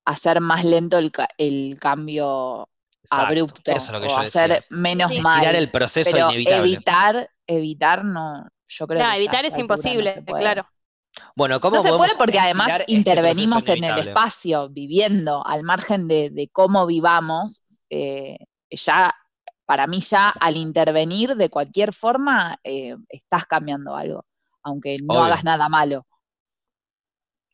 hacer 0.05 0.41
más 0.41 0.65
lento 0.65 0.99
el, 0.99 1.13
el 1.39 1.79
cambio 1.81 2.69
Exacto, 3.03 3.27
abrupto 3.27 3.73
Eso 3.73 3.87
es 3.87 3.93
lo 3.93 4.01
que 4.01 4.07
o 4.07 4.17
yo 4.17 4.21
hacer 4.21 4.51
decía. 4.51 4.67
menos 4.71 5.11
Sí. 5.11 5.21
mal. 5.21 5.35
Estirar 5.37 5.57
el 5.57 5.71
proceso 5.71 6.11
pero 6.13 6.31
inevitable. 6.31 6.59
evitar, 6.59 7.31
evitar 7.47 8.05
no, 8.05 8.49
yo 8.67 8.87
creo 8.87 9.03
No, 9.03 9.11
que 9.11 9.17
evitar 9.19 9.45
es 9.45 9.53
no 9.55 9.61
imposible, 9.61 10.23
claro. 10.27 10.67
Bueno, 11.35 11.61
¿cómo 11.61 11.77
No 11.77 11.83
se 11.83 11.89
puede 11.93 12.15
porque 12.17 12.39
además 12.39 12.69
este 12.69 12.85
proceso 12.85 12.99
intervenimos 12.99 13.69
en 13.69 13.85
el 13.85 13.99
espacio, 13.99 14.69
viviendo, 14.71 15.45
al 15.47 15.65
margen 15.65 16.09
de, 16.09 16.31
de 16.31 16.49
cómo 16.49 16.87
vivamos, 16.87 17.63
eh, 17.91 18.39
ya, 18.71 19.15
para 19.71 19.87
mí 19.87 20.01
ya 20.01 20.31
al 20.31 20.57
intervenir 20.57 21.37
de 21.37 21.49
cualquier 21.49 21.93
forma, 21.93 22.59
eh, 22.65 22.97
estás 23.09 23.45
cambiando 23.47 23.95
algo, 23.95 24.27
aunque 24.65 24.97
no 24.99 25.13
Obvio. 25.21 25.27
hagas 25.27 25.45
nada 25.45 25.69
malo, 25.69 26.07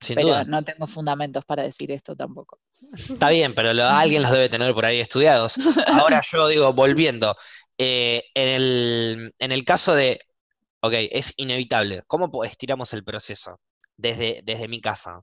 Sin 0.01 0.15
pero 0.15 0.29
duda. 0.29 0.45
no 0.47 0.65
tengo 0.65 0.87
fundamentos 0.87 1.45
para 1.45 1.63
decir 1.63 1.91
esto 1.93 2.17
tampoco. 2.17 2.59
Está 2.95 3.31
bien, 3.31 3.55
pero 3.55 3.73
lo- 3.75 3.85
alguien 3.85 4.23
los 4.23 4.31
debe 4.33 4.49
tener 4.49 4.75
por 4.75 4.85
ahí 4.85 5.01
estudiados. 5.01 5.57
Ahora 5.87 6.21
yo 6.23 6.49
digo, 6.49 6.73
volviendo, 6.73 7.37
eh, 7.79 8.23
en 8.35 8.49
el, 8.49 9.35
en 9.39 9.53
el 9.53 9.65
caso 9.65 9.95
de, 9.95 10.21
ok, 10.81 10.95
es 11.11 11.35
inevitable, 11.39 12.03
¿cómo 12.07 12.45
estiramos 12.45 12.93
el 12.95 13.05
proceso 13.05 13.61
desde, 13.97 14.41
desde 14.45 14.69
mi 14.69 14.81
casa? 14.81 15.21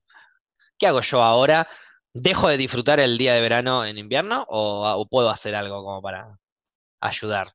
¿Qué 0.78 0.88
hago 0.88 1.02
yo 1.02 1.24
ahora? 1.24 1.68
¿Dejo 2.14 2.50
de 2.50 2.58
disfrutar 2.58 3.00
el 3.00 3.18
día 3.18 3.34
de 3.36 3.42
verano 3.42 3.86
en 3.86 3.98
invierno 3.98 4.46
o, 4.50 4.88
o 4.92 5.08
puedo 5.08 5.30
hacer 5.30 5.56
algo 5.56 5.84
como 5.84 6.02
para 6.02 6.38
ayudar? 7.08 7.54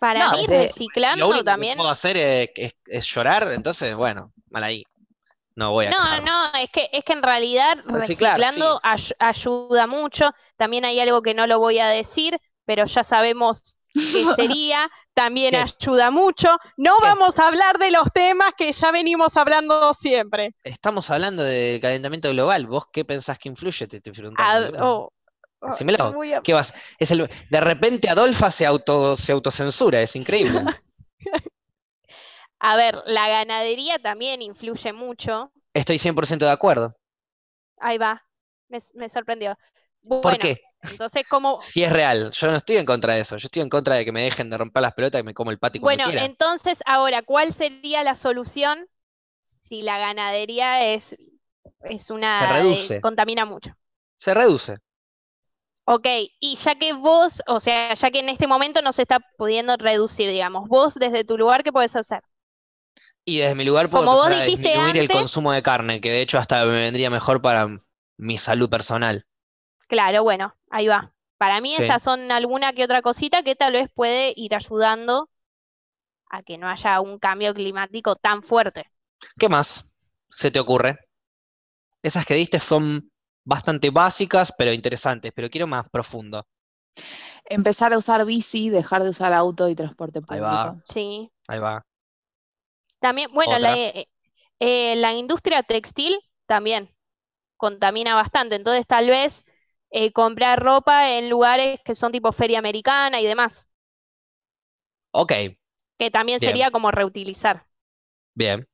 Para 0.00 0.26
No, 0.26 0.28
mí, 0.28 0.46
reciclando 0.48 1.08
Lo 1.10 1.28
único 1.28 1.54
que 1.56 1.66
también, 1.66 1.76
puedo 1.76 1.88
hacer 1.90 2.16
es, 2.16 2.50
es- 2.56 2.76
es 2.86 3.06
llorar, 3.06 3.52
entonces, 3.52 3.94
bueno, 3.96 4.32
mal 4.50 4.64
ahí. 4.64 4.84
no 5.56 5.72
voy 5.72 5.86
a 5.86 5.94
No, 5.94 5.96
quejarme. 5.96 6.30
no, 6.30 6.52
es 6.54 6.70
que, 6.70 6.88
es 6.92 7.04
que 7.04 7.12
en 7.12 7.22
realidad 7.22 7.78
Reciclar, 7.94 8.40
reciclando 8.40 8.80
ay- 8.82 9.12
ayuda 9.18 9.86
mucho. 9.86 10.30
También 10.56 10.84
hay 10.84 10.98
algo 11.00 11.22
que 11.22 11.34
no 11.34 11.46
lo 11.46 11.58
voy 11.60 11.78
a 11.78 11.86
decir, 11.88 12.38
pero 12.64 12.84
ya 12.86 13.04
sabemos 13.04 13.78
qué 14.10 14.24
sería. 14.26 14.88
También 15.14 15.54
¿Qué? 15.54 15.64
ayuda 15.80 16.10
mucho. 16.10 16.56
No 16.76 17.00
¿Qué? 17.00 17.16
vamos 17.16 17.38
a 17.38 17.48
hablar 17.48 17.78
de 17.78 17.90
los 17.92 18.10
temas 18.12 18.52
que 18.56 18.72
ya 18.72 18.90
venimos 18.92 19.36
hablando 19.36 19.94
siempre. 19.94 20.54
Estamos 20.62 21.10
hablando 21.10 21.42
de 21.42 21.78
calentamiento 21.82 22.30
global. 22.30 22.66
¿Vos 22.68 22.84
qué 22.92 23.04
pensás 23.04 23.38
que 23.40 23.48
influye? 23.48 23.88
Te 23.88 23.96
estoy 23.98 24.12
preguntando. 24.12 24.62
oh, 24.78 25.10
Decímelo. 25.66 26.16
voy 26.16 26.32
a- 26.34 26.42
¿Qué 26.42 26.52
vas? 26.54 26.74
Es 26.98 27.10
el, 27.10 27.28
de 27.50 27.60
repente 27.60 28.08
Adolfa 28.08 28.50
se 28.50 28.66
auto, 28.66 29.16
se 29.16 29.32
autocensura, 29.32 30.00
es 30.02 30.16
increíble. 30.16 30.62
A 32.60 32.76
ver, 32.76 33.02
la 33.06 33.28
ganadería 33.28 33.98
también 33.98 34.42
influye 34.42 34.92
mucho. 34.92 35.50
Estoy 35.72 35.98
100% 35.98 36.44
de 36.44 36.52
acuerdo. 36.52 36.94
Ahí 37.80 37.98
va, 37.98 38.22
me, 38.68 38.78
me 38.94 39.08
sorprendió. 39.08 39.58
¿Por 40.20 40.38
Bueno, 40.38 40.38
qué? 40.38 40.60
entonces, 40.90 41.24
como, 41.28 41.72
Si 41.72 41.84
es 41.84 41.92
real, 41.92 42.30
yo 42.32 42.50
no 42.50 42.56
estoy 42.58 42.76
en 42.78 42.86
contra 42.86 43.14
de 43.14 43.20
eso. 43.20 43.36
Yo 43.36 43.46
estoy 43.48 43.62
en 43.62 43.68
contra 43.68 43.96
de 43.96 44.04
que 44.04 44.12
me 44.12 44.24
dejen 44.24 44.50
de 44.50 44.58
romper 44.58 44.82
las 44.82 44.94
pelotas 44.94 45.20
y 45.20 45.24
me 45.24 45.34
como 45.34 45.50
el 45.50 45.58
patio 45.58 45.80
bueno, 45.80 46.02
quiera. 46.02 46.12
entonces, 46.16 46.80
ahora, 46.86 47.22
¿cuál 47.22 47.52
sería 47.52 48.02
la 48.04 48.14
solución 48.14 48.88
si 49.46 49.82
la 49.82 49.98
ganadería 49.98 50.84
es, 50.94 51.16
es 51.84 52.10
una, 52.10 52.28
Se 52.28 52.46
eh, 52.62 52.94
reduce. 52.94 53.00
contamina 53.00 53.44
mucho? 53.46 53.72
Se 54.16 54.32
reduce. 54.32 54.78
Ok, 55.90 56.06
y 56.40 56.54
ya 56.56 56.74
que 56.76 56.92
vos, 56.92 57.42
o 57.46 57.58
sea, 57.60 57.94
ya 57.94 58.10
que 58.10 58.20
en 58.20 58.28
este 58.28 58.46
momento 58.46 58.80
no 58.82 58.92
se 58.92 59.02
está 59.02 59.18
pudiendo 59.38 59.76
reducir, 59.76 60.30
digamos, 60.30 60.68
vos 60.68 60.94
desde 60.94 61.24
tu 61.24 61.36
lugar, 61.38 61.64
¿qué 61.64 61.72
podés 61.72 61.96
hacer? 61.96 62.22
Y 63.24 63.38
desde 63.38 63.54
mi 63.54 63.64
lugar 63.64 63.90
puedo 63.90 64.02
Como 64.02 64.12
vos 64.16 64.28
empezar 64.28 64.32
a 64.32 64.42
dijiste 64.42 64.74
disminuir 64.76 64.98
el 64.98 65.08
consumo 65.10 65.52
de 65.52 65.62
carne, 65.62 66.00
que 66.00 66.10
de 66.10 66.20
hecho 66.22 66.38
hasta 66.38 66.64
me 66.66 66.80
vendría 66.80 67.10
mejor 67.10 67.40
para 67.40 67.68
mi 68.16 68.38
salud 68.38 68.68
personal. 68.68 69.24
Claro, 69.88 70.22
bueno, 70.22 70.54
ahí 70.70 70.86
va. 70.88 71.12
Para 71.36 71.60
mí 71.60 71.76
Sí. 71.76 71.76
esas 71.76 72.02
son 72.02 72.30
alguna 72.32 72.72
que 72.72 72.84
otra 72.84 73.02
cosita 73.02 73.42
que 73.42 73.54
tal 73.56 73.72
vez 73.74 73.90
puede 73.94 74.32
ir 74.36 74.54
ayudando 74.54 75.28
a 76.30 76.42
que 76.42 76.56
no 76.56 76.68
haya 76.70 77.02
un 77.02 77.18
cambio 77.18 77.52
climático 77.52 78.16
tan 78.16 78.42
fuerte. 78.42 78.86
¿Qué 79.38 79.48
más 79.48 79.90
se 80.30 80.50
te 80.50 80.60
ocurre? 80.60 80.98
Esas 82.02 82.26
que 82.26 82.34
diste 82.34 82.58
son 82.60 83.10
bastante 83.48 83.90
básicas, 83.90 84.52
pero 84.56 84.72
interesantes, 84.72 85.32
pero 85.34 85.50
quiero 85.50 85.66
más 85.66 85.88
profundo. 85.90 86.46
Empezar 87.46 87.92
a 87.92 87.98
usar 87.98 88.24
bici, 88.24 88.70
dejar 88.70 89.02
de 89.02 89.10
usar 89.10 89.32
auto 89.32 89.68
y 89.68 89.74
transporte 89.74 90.22
Ahí 90.28 90.40
va. 90.40 90.52
público. 90.52 90.80
Sí. 90.84 91.30
Ahí 91.48 91.60
va. 91.60 91.84
También, 93.00 93.30
bueno, 93.32 93.58
la, 93.58 93.76
eh, 93.76 94.08
eh, 94.60 94.96
la 94.96 95.14
industria 95.14 95.62
textil 95.62 96.18
también 96.46 96.94
contamina 97.58 98.14
bastante, 98.16 98.56
entonces 98.56 98.86
tal 98.86 99.08
vez 99.08 99.44
eh, 99.90 100.12
comprar 100.12 100.60
ropa 100.62 101.10
en 101.12 101.30
lugares 101.30 101.80
que 101.84 101.94
son 101.96 102.12
tipo 102.12 102.32
feria 102.32 102.58
americana 102.60 103.20
y 103.20 103.26
demás, 103.26 103.68
Ok, 105.12 105.32
que 105.96 106.10
también 106.10 106.40
Bien. 106.40 106.40
sería 106.40 106.72
como 106.72 106.90
reutilizar. 106.90 107.66
bien. 108.34 108.66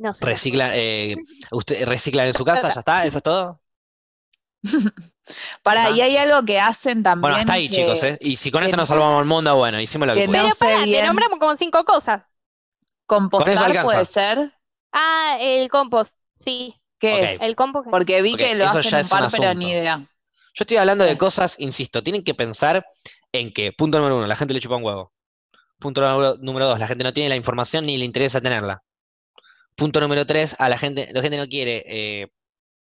No 0.00 0.14
sé. 0.14 0.24
Reciclan, 0.24 0.70
eh, 0.74 1.16
usted, 1.52 1.86
reciclan 1.86 2.26
en 2.26 2.34
su 2.34 2.44
casa, 2.44 2.70
ya 2.72 2.80
está, 2.80 3.04
eso 3.04 3.18
es 3.18 3.22
todo. 3.22 3.60
Para, 5.62 5.82
Ajá. 5.86 5.90
y 5.90 6.00
hay 6.00 6.16
algo 6.16 6.44
que 6.44 6.58
hacen 6.58 7.02
también 7.02 7.20
Bueno, 7.22 7.36
hasta 7.36 7.52
ahí, 7.54 7.68
que, 7.68 7.76
chicos, 7.76 8.02
¿eh? 8.02 8.18
Y 8.20 8.36
si 8.36 8.50
con 8.50 8.60
que 8.60 8.66
esto 8.66 8.76
nos 8.76 8.88
no- 8.88 8.94
salvamos 8.94 9.20
el 9.22 9.28
mundo, 9.28 9.56
bueno, 9.56 9.80
hicimos 9.80 10.08
lo 10.08 10.14
que 10.14 10.20
que 10.22 10.26
pudimos. 10.26 10.48
no 10.48 10.54
Pero 10.58 10.74
pará, 10.74 10.84
te 10.86 11.02
nombramos 11.06 11.38
como 11.38 11.56
cinco 11.56 11.84
cosas. 11.84 12.22
compostar 13.06 13.82
puede 13.82 14.04
ser. 14.04 14.52
Ah, 14.92 15.36
el 15.40 15.68
compost, 15.70 16.14
sí, 16.36 16.74
¿Qué 16.98 17.22
es? 17.34 17.42
el 17.42 17.54
compost. 17.56 17.88
Porque 17.90 18.22
vi 18.22 18.34
que 18.36 18.54
lo 18.54 18.64
eso 18.64 18.78
hacen 18.78 19.00
un 19.00 19.08
par, 19.08 19.30
pero 19.30 19.54
ni 19.54 19.70
idea. 19.70 19.98
Yo 19.98 20.62
estoy 20.62 20.78
hablando 20.78 21.04
de 21.04 21.16
cosas, 21.16 21.56
insisto, 21.60 22.02
tienen 22.02 22.24
que 22.24 22.34
pensar 22.34 22.84
en 23.32 23.52
que, 23.52 23.72
punto 23.72 23.98
número 23.98 24.18
uno, 24.18 24.26
la 24.26 24.34
gente 24.36 24.52
le 24.52 24.60
chupa 24.60 24.76
un 24.76 24.84
huevo. 24.84 25.12
Punto 25.78 26.00
número, 26.02 26.36
número 26.40 26.68
dos, 26.68 26.78
la 26.78 26.88
gente 26.88 27.04
no 27.04 27.12
tiene 27.12 27.28
la 27.28 27.36
información 27.36 27.86
ni 27.86 27.96
le 27.96 28.04
interesa 28.04 28.40
tenerla. 28.40 28.82
Punto 29.80 29.98
número 29.98 30.26
tres, 30.26 30.54
a 30.58 30.68
la 30.68 30.76
gente, 30.76 31.08
la 31.10 31.22
gente 31.22 31.38
no 31.38 31.46
quiere 31.46 31.82
eh, 31.86 32.28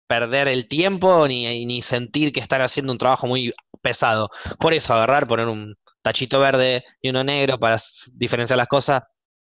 perder 0.07 0.49
el 0.49 0.67
tiempo 0.67 1.29
ni, 1.29 1.67
ni 1.67 1.83
sentir 1.83 2.33
que 2.33 2.41
están 2.41 2.63
haciendo 2.63 2.91
un 2.91 2.97
trabajo 2.97 3.27
muy 3.27 3.53
pesado. 3.83 4.31
Por 4.59 4.73
eso 4.73 4.95
agarrar, 4.95 5.27
poner 5.27 5.49
un 5.49 5.77
tachito 6.01 6.41
verde 6.41 6.83
y 7.03 7.11
uno 7.11 7.23
negro 7.23 7.59
para 7.59 7.77
diferenciar 8.15 8.57
las 8.57 8.67
cosas, 8.67 9.03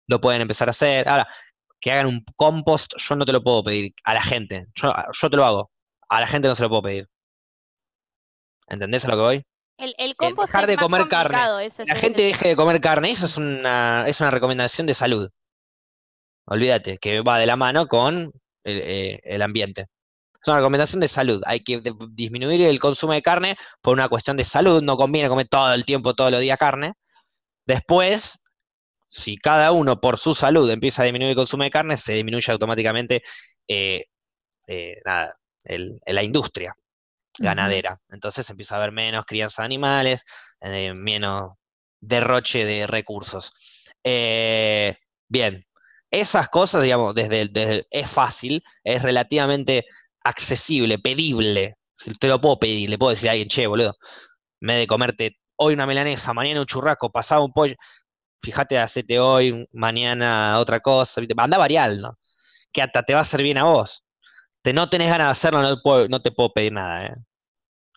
lo 0.05 0.21
pueden 0.21 0.43
empezar 0.43 0.67
a 0.67 0.77
hacer. 0.77 1.09
Ahora, 1.09 1.27
que 1.81 1.91
hagan 1.91 2.05
un 2.05 2.23
compost, 2.35 2.93
yo 2.99 3.15
no 3.15 3.25
te 3.25 3.31
lo 3.31 3.41
puedo 3.41 3.63
pedir 3.63 3.93
a 4.03 4.13
la 4.13 4.21
gente. 4.21 4.67
Yo, 4.75 4.93
yo 5.11 5.29
te 5.31 5.35
lo 5.35 5.43
hago. 5.43 5.71
A 6.09 6.21
la 6.21 6.27
gente 6.27 6.47
no 6.47 6.53
se 6.53 6.61
lo 6.61 6.69
puedo 6.69 6.83
pedir. 6.83 7.09
¿Entendés 8.67 9.05
a 9.05 9.07
lo 9.07 9.15
que 9.15 9.21
voy? 9.21 9.45
El, 9.79 9.95
el 9.97 10.15
compost 10.15 10.49
dejar 10.49 10.65
es 10.65 10.67
de 10.67 10.75
más 10.75 10.83
comer 10.83 11.07
carne. 11.07 11.69
La 11.87 11.95
gente 11.95 12.21
deje 12.21 12.49
de 12.49 12.55
comer 12.55 12.79
carne, 12.79 13.09
eso 13.09 13.25
es 13.25 13.37
una, 13.37 14.03
es 14.05 14.21
una 14.21 14.29
recomendación 14.29 14.85
de 14.85 14.93
salud. 14.93 15.31
Olvídate, 16.45 16.97
que 16.97 17.21
va 17.21 17.39
de 17.39 17.45
la 17.45 17.55
mano 17.55 17.87
con 17.87 18.31
el, 18.63 18.81
eh, 18.83 19.19
el 19.23 19.41
ambiente. 19.41 19.87
Es 20.41 20.47
una 20.47 20.57
recomendación 20.57 20.99
de 21.01 21.07
salud. 21.07 21.41
Hay 21.45 21.61
que 21.61 21.81
de- 21.81 21.93
disminuir 22.11 22.61
el 22.61 22.79
consumo 22.79 23.13
de 23.13 23.21
carne 23.21 23.57
por 23.81 23.93
una 23.93 24.09
cuestión 24.09 24.37
de 24.37 24.43
salud. 24.43 24.81
No 24.83 24.97
conviene 24.97 25.29
comer 25.29 25.47
todo 25.49 25.73
el 25.73 25.85
tiempo, 25.85 26.13
todos 26.15 26.31
los 26.31 26.41
días 26.41 26.57
carne. 26.57 26.93
Después, 27.65 28.43
si 29.09 29.37
cada 29.37 29.71
uno 29.73 29.99
por 30.01 30.17
su 30.17 30.33
salud 30.35 30.69
empieza 30.71 31.03
a 31.03 31.05
disminuir 31.05 31.31
el 31.31 31.35
consumo 31.37 31.63
de 31.63 31.71
carne, 31.71 31.97
se 31.97 32.13
disminuye 32.13 32.51
automáticamente 32.51 33.23
eh, 33.67 34.05
eh, 34.67 34.97
nada, 35.05 35.35
el- 35.65 35.99
la 36.05 36.23
industria 36.23 36.75
ganadera. 37.39 37.99
Entonces 38.09 38.49
empieza 38.49 38.75
a 38.75 38.79
haber 38.79 38.91
menos 38.91 39.25
crianza 39.25 39.63
de 39.63 39.67
animales, 39.67 40.23
eh, 40.61 40.93
menos 40.99 41.53
derroche 42.01 42.65
de 42.65 42.87
recursos. 42.87 43.53
Bien, 45.27 45.65
esas 46.13 46.49
cosas, 46.49 46.83
digamos, 46.83 47.15
desde, 47.15 47.47
desde 47.47 47.87
es 47.89 48.09
fácil, 48.09 48.63
es 48.83 49.01
relativamente 49.01 49.85
accesible, 50.23 50.99
pedible. 50.99 51.75
Si 51.95 52.13
Te 52.15 52.27
lo 52.27 52.39
puedo 52.39 52.59
pedir, 52.59 52.89
le 52.89 52.97
puedo 52.99 53.09
decir 53.11 53.29
a 53.29 53.31
alguien, 53.33 53.49
che, 53.49 53.67
boludo, 53.67 53.95
me 54.61 54.75
de 54.77 54.87
comerte 54.87 55.37
hoy 55.57 55.73
una 55.73 55.87
milanesa, 55.87 56.33
mañana 56.33 56.61
un 56.61 56.67
churrasco, 56.67 57.11
pasado 57.11 57.45
un 57.45 57.53
pollo, 57.53 57.75
fíjate, 58.43 58.77
hacete 58.79 59.19
hoy, 59.19 59.67
mañana 59.73 60.59
otra 60.59 60.81
cosa, 60.81 61.21
anda 61.37 61.57
variando, 61.57 62.19
que 62.71 62.81
hasta 62.83 63.03
te 63.03 63.13
va 63.13 63.19
a 63.19 63.23
hacer 63.23 63.43
bien 63.43 63.57
a 63.57 63.65
vos. 63.65 64.03
Te 64.63 64.73
no 64.73 64.89
tenés 64.89 65.09
ganas 65.09 65.27
de 65.27 65.31
hacerlo, 65.31 65.61
no, 65.63 66.07
no 66.09 66.21
te 66.21 66.31
puedo 66.31 66.53
pedir 66.53 66.73
nada, 66.73 67.07
¿eh? 67.07 67.15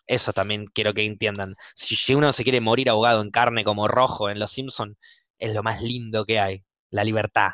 Eso 0.07 0.33
también 0.33 0.65
quiero 0.73 0.93
que 0.93 1.05
entiendan. 1.05 1.55
Si, 1.75 1.95
si 1.95 2.15
uno 2.15 2.33
se 2.33 2.43
quiere 2.43 2.61
morir 2.61 2.89
ahogado 2.89 3.21
en 3.21 3.31
carne 3.31 3.63
como 3.63 3.87
rojo 3.87 4.29
en 4.29 4.39
Los 4.39 4.51
Simpson, 4.51 4.97
es 5.39 5.53
lo 5.53 5.63
más 5.63 5.81
lindo 5.81 6.25
que 6.25 6.39
hay, 6.39 6.65
la 6.91 7.03
libertad. 7.03 7.51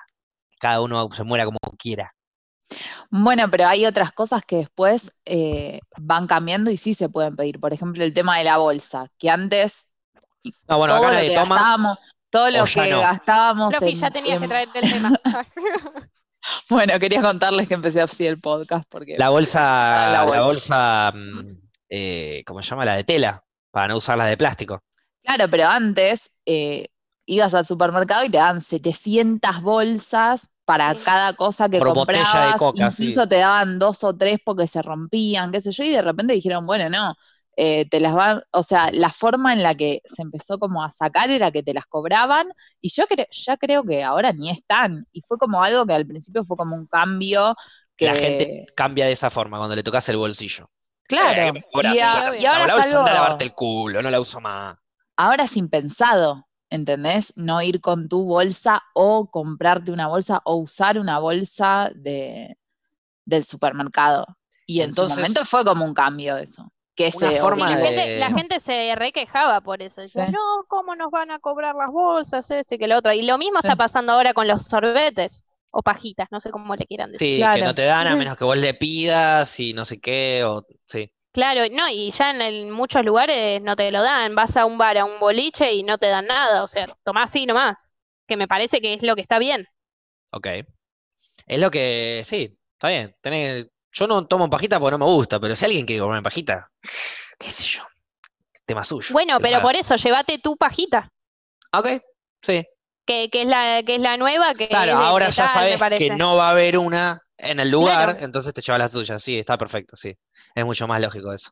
Cada 0.63 0.79
uno 0.81 1.09
se 1.11 1.23
muera 1.23 1.43
como 1.45 1.57
quiera. 1.77 2.13
Bueno, 3.11 3.51
pero 3.51 3.67
hay 3.67 3.85
otras 3.85 4.13
cosas 4.13 4.45
que 4.45 4.55
después 4.55 5.11
eh, 5.25 5.79
van 5.97 6.25
cambiando 6.25 6.71
y 6.71 6.77
sí 6.77 6.93
se 6.93 7.09
pueden 7.09 7.35
pedir. 7.35 7.59
Por 7.59 7.73
ejemplo, 7.73 8.03
el 8.03 8.13
tema 8.13 8.37
de 8.37 8.45
la 8.45 8.57
bolsa, 8.57 9.07
que 9.19 9.29
antes 9.29 9.87
No, 10.67 10.77
bueno, 10.77 10.95
todo 10.95 11.07
acá 11.07 11.15
lo 11.15 11.27
que 11.27 11.35
toma. 11.35 11.55
gastábamos, 11.55 11.97
todo 12.29 12.49
lo 12.49 12.63
que 12.65 12.89
no. 12.89 12.99
gastábamos 13.01 13.75
Floppy, 13.75 13.91
en- 13.93 13.99
ya 13.99 14.11
tenías 14.11 14.39
que 14.39 14.47
traerte 14.47 14.79
el 14.79 14.91
tema. 14.91 15.11
Bueno, 16.69 16.99
quería 16.99 17.21
contarles 17.21 17.69
que 17.69 17.73
empecé 17.73 18.01
así 18.01 18.25
el 18.27 18.37
podcast 18.39 18.85
porque 18.89 19.15
La 19.17 19.29
bolsa, 19.29 19.61
la 20.11 20.25
la 20.25 20.41
bolsa. 20.41 21.13
mm, 21.15 21.57
eh, 21.89 22.43
¿cómo 22.45 22.61
se 22.61 22.69
llama? 22.69 22.83
La 22.85 22.95
de 22.95 23.03
tela, 23.05 23.43
para 23.71 23.87
no 23.87 23.97
usar 23.97 24.17
las 24.17 24.27
de 24.27 24.35
plástico. 24.35 24.81
Claro, 25.23 25.49
pero 25.49 25.67
antes 25.67 26.31
eh, 26.45 26.87
ibas 27.25 27.53
al 27.53 27.65
supermercado 27.65 28.25
y 28.25 28.29
te 28.29 28.37
daban 28.39 28.59
700 28.59 29.61
bolsas 29.61 30.49
para 30.65 30.95
cada 30.95 31.33
cosa 31.35 31.69
que 31.69 31.77
Por 31.79 31.87
de 31.87 31.93
comprabas, 31.93 32.61
sí. 32.95 33.03
incluso 33.03 33.27
te 33.27 33.37
daban 33.37 33.79
dos 33.79 34.03
o 34.03 34.15
tres 34.15 34.39
porque 34.43 34.67
se 34.67 34.81
rompían, 34.81 35.51
qué 35.51 35.61
sé 35.61 35.71
yo, 35.71 35.83
y 35.83 35.89
de 35.91 36.01
repente 36.01 36.33
dijeron, 36.33 36.65
bueno, 36.65 36.89
no, 36.89 37.15
eh, 37.55 37.87
te 37.89 37.99
las 37.99 38.13
van, 38.15 38.41
o 38.51 38.63
sea, 38.63 38.89
la 38.91 39.09
forma 39.09 39.53
en 39.53 39.61
la 39.63 39.75
que 39.75 40.01
se 40.05 40.21
empezó 40.21 40.59
como 40.59 40.83
a 40.83 40.91
sacar 40.91 41.29
era 41.29 41.51
que 41.51 41.63
te 41.63 41.73
las 41.73 41.85
cobraban, 41.85 42.47
y 42.81 42.89
yo 42.89 43.05
creo, 43.07 43.25
ya 43.31 43.57
creo 43.57 43.83
que 43.83 44.03
ahora 44.03 44.31
ni 44.33 44.49
están, 44.49 45.05
y 45.11 45.21
fue 45.21 45.37
como 45.37 45.61
algo 45.63 45.85
que 45.85 45.93
al 45.93 46.07
principio 46.07 46.43
fue 46.43 46.57
como 46.57 46.75
un 46.75 46.87
cambio 46.87 47.55
que... 47.97 48.05
La 48.05 48.15
gente 48.15 48.65
cambia 48.75 49.05
de 49.05 49.11
esa 49.13 49.29
forma 49.29 49.57
cuando 49.57 49.75
le 49.75 49.83
tocas 49.83 50.07
el 50.09 50.17
bolsillo. 50.17 50.69
Claro, 51.07 51.57
Eh, 51.57 51.63
y, 51.73 51.99
a- 51.99 52.23
50 52.31 52.37
y 52.41 52.45
ahora 52.45 52.65
la 52.65 52.77
es 52.79 52.93
a 52.95 53.13
lavarte 53.13 53.43
el 53.45 53.53
culo, 53.53 54.01
no 54.01 54.09
la 54.09 54.19
uso 54.21 54.39
más. 54.41 54.75
ahora 55.17 55.43
es 55.45 55.57
impensado, 55.57 56.47
¿entendés? 56.73 57.33
No 57.35 57.61
ir 57.61 57.79
con 57.81 58.09
tu 58.09 58.25
bolsa 58.25 58.83
o 58.93 59.29
comprarte 59.29 59.91
una 59.91 60.07
bolsa 60.07 60.41
o 60.45 60.55
usar 60.55 60.97
una 60.99 61.19
bolsa 61.19 61.91
de, 61.95 62.57
del 63.25 63.43
supermercado. 63.43 64.25
Y 64.65 64.81
en 64.81 64.89
Entonces, 64.89 65.15
su 65.15 65.21
momento 65.21 65.45
fue 65.45 65.63
como 65.63 65.85
un 65.85 65.93
cambio 65.93 66.37
eso. 66.37 66.71
Que 66.95 67.11
una 67.15 67.31
se 67.31 67.39
forma 67.39 67.69
la, 67.69 67.77
de- 67.77 67.83
gente, 67.87 68.19
la 68.19 68.31
gente 68.31 68.59
se 68.59 68.93
requejaba 68.95 69.61
por 69.61 69.81
eso. 69.81 70.01
Decía, 70.01 70.27
Sí. 70.27 70.31
no, 70.31 70.63
¿cómo 70.67 70.95
nos 70.95 71.09
van 71.11 71.31
a 71.31 71.39
cobrar 71.39 71.75
las 71.75 71.91
bolsas? 71.91 72.49
Este 72.51 72.77
que 72.77 72.87
lo 72.87 72.97
otro. 72.97 73.13
Y 73.13 73.23
lo 73.23 73.37
mismo 73.37 73.59
Sí. 73.61 73.67
está 73.67 73.75
pasando 73.75 74.13
ahora 74.13 74.33
con 74.33 74.47
los 74.47 74.63
sorbetes. 74.65 75.43
o 75.75 75.81
pajitas, 75.81 76.27
no 76.29 76.39
sé 76.39 76.51
cómo 76.51 76.75
le 76.75 76.85
quieran 76.85 77.11
decir. 77.11 77.43
Sí, 77.43 77.51
que 77.55 77.61
no 77.63 77.73
te 77.73 77.85
dan 77.85 78.05
a 78.05 78.15
menos 78.15 78.37
que 78.37 78.43
vos 78.43 78.55
le 78.55 78.75
pidas 78.75 79.59
y 79.59 79.73
no 79.73 79.85
sé 79.85 79.99
qué, 79.99 80.43
o 80.45 80.63
sí. 80.85 81.11
Claro, 81.33 81.61
no, 81.71 81.89
y 81.89 82.11
ya 82.11 82.29
en, 82.31 82.41
el- 82.41 82.67
muchos 82.71 83.03
lugares 83.03 83.61
no 83.61 83.75
te 83.75 83.91
lo 83.91 84.01
dan, 84.03 84.35
vas 84.35 84.55
a 84.57 84.65
un 84.65 84.77
bar, 84.77 84.97
a 84.97 85.05
un 85.05 85.19
boliche 85.19 85.73
y 85.73 85.83
no 85.83 85.97
te 85.97 86.07
dan 86.07 86.27
nada, 86.27 86.63
o 86.63 86.67
sea, 86.67 86.87
tomás 87.03 87.29
así 87.31 87.45
nomás, 87.45 87.75
que 88.27 88.37
me 88.37 88.47
parece 88.47 88.81
que 88.81 88.93
es 88.93 89.03
lo 89.03 89.15
que 89.15 89.21
está 89.21 89.39
bien. 89.39 89.67
Ok. 90.31 90.47
Es 91.47 91.59
lo 91.59 91.71
que, 91.71 92.23
sí, 92.25 92.57
está 92.73 92.89
bien. 92.89 93.15
tenés- 93.21 93.69
yo 93.91 94.07
no 94.07 94.25
tomo 94.27 94.49
pajita 94.49 94.79
porque 94.79 94.91
no 94.93 94.99
me 95.05 95.11
gusta, 95.11 95.39
pero 95.39 95.55
si 95.55 95.65
alguien 95.65 95.85
quiere 95.85 96.01
comer 96.01 96.23
pajita, 96.23 96.71
qué 97.39 97.49
sé 97.51 97.63
yo, 97.63 97.83
tema 98.65 98.83
suyo. 98.83 99.13
Bueno, 99.13 99.39
pero 99.39 99.61
por 99.61 99.77
eso, 99.77 99.95
llévate 99.95 100.39
tu 100.39 100.57
pajita, 100.57 101.09
Ok, 101.73 101.87
sí. 102.41 102.63
que, 103.05 103.29
que 103.29 103.41
es 103.43 103.47
la, 103.47 103.83
que 103.83 103.95
es 103.95 104.01
la 104.01 104.17
nueva, 104.17 104.55
que 104.55 104.67
Claro, 104.69 104.93
ahora 104.93 105.29
ya 105.29 105.43
me 105.43 105.47
sabes 105.47 105.79
que 105.95 106.09
no 106.09 106.35
va 106.35 106.47
a 106.47 106.51
haber 106.51 106.77
una 106.77 107.21
en 107.37 107.59
el 107.59 107.69
lugar, 107.69 108.09
Claro. 108.09 108.19
entonces 108.19 108.53
te 108.53 108.61
llevas 108.61 108.79
las 108.79 108.91
tuyas. 108.91 109.21
Sí, 109.21 109.37
está 109.37 109.57
perfecto, 109.57 109.95
sí. 109.95 110.15
Es 110.55 110.65
mucho 110.65 110.87
más 110.87 111.01
lógico 111.01 111.33
eso. 111.33 111.51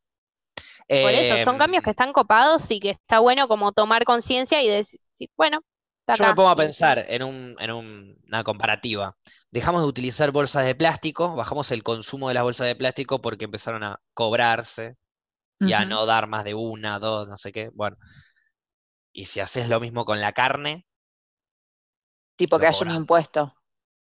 Por 1.00 1.16
eso, 1.16 1.38
son 1.38 1.58
Em, 1.58 1.58
cambios 1.58 1.84
que 1.84 1.90
están 1.92 2.14
copados 2.14 2.70
y 2.72 2.80
que 2.80 2.92
está 2.92 3.20
bueno 3.20 3.48
como 3.48 3.72
tomar 3.72 4.04
conciencia 4.06 4.62
y 4.62 4.70
decir, 4.70 5.00
bueno, 5.36 5.62
está 6.02 6.18
Yo 6.18 6.26
me 6.26 6.34
pongo 6.34 6.50
a 6.50 6.56
pensar 6.56 7.06
en, 7.08 7.24
un, 7.24 7.56
en 7.60 7.72
un- 7.72 8.18
una 8.28 8.44
comparativa. 8.44 9.18
Dejamos 9.52 9.82
de 9.82 9.88
utilizar 9.88 10.32
bolsas 10.32 10.66
de 10.66 10.76
plástico, 10.76 11.36
bajamos 11.36 11.72
el 11.72 11.84
consumo 11.84 12.28
de 12.28 12.34
las 12.36 12.44
bolsas 12.44 12.68
de 12.68 12.76
plástico 12.76 13.22
porque 13.22 13.46
empezaron 13.46 13.84
a 13.84 14.02
cobrarse 14.14 14.98
y 15.64 15.74
a 15.74 15.86
no 15.86 16.06
dar 16.08 16.28
más 16.28 16.44
de 16.46 16.56
una, 16.56 17.00
dos, 17.00 17.28
no 17.30 17.38
sé 17.38 17.52
qué. 17.54 17.70
Bueno, 17.74 17.98
y 19.14 19.26
si 19.28 19.40
haces 19.40 19.70
lo 19.70 19.80
mismo 19.80 20.04
con 20.04 20.20
la 20.20 20.34
carne, 20.34 20.86
Tipo 22.40 22.60
que 22.60 22.68
haya 22.68 22.86
un 22.86 22.92
impuesto. 23.00 23.42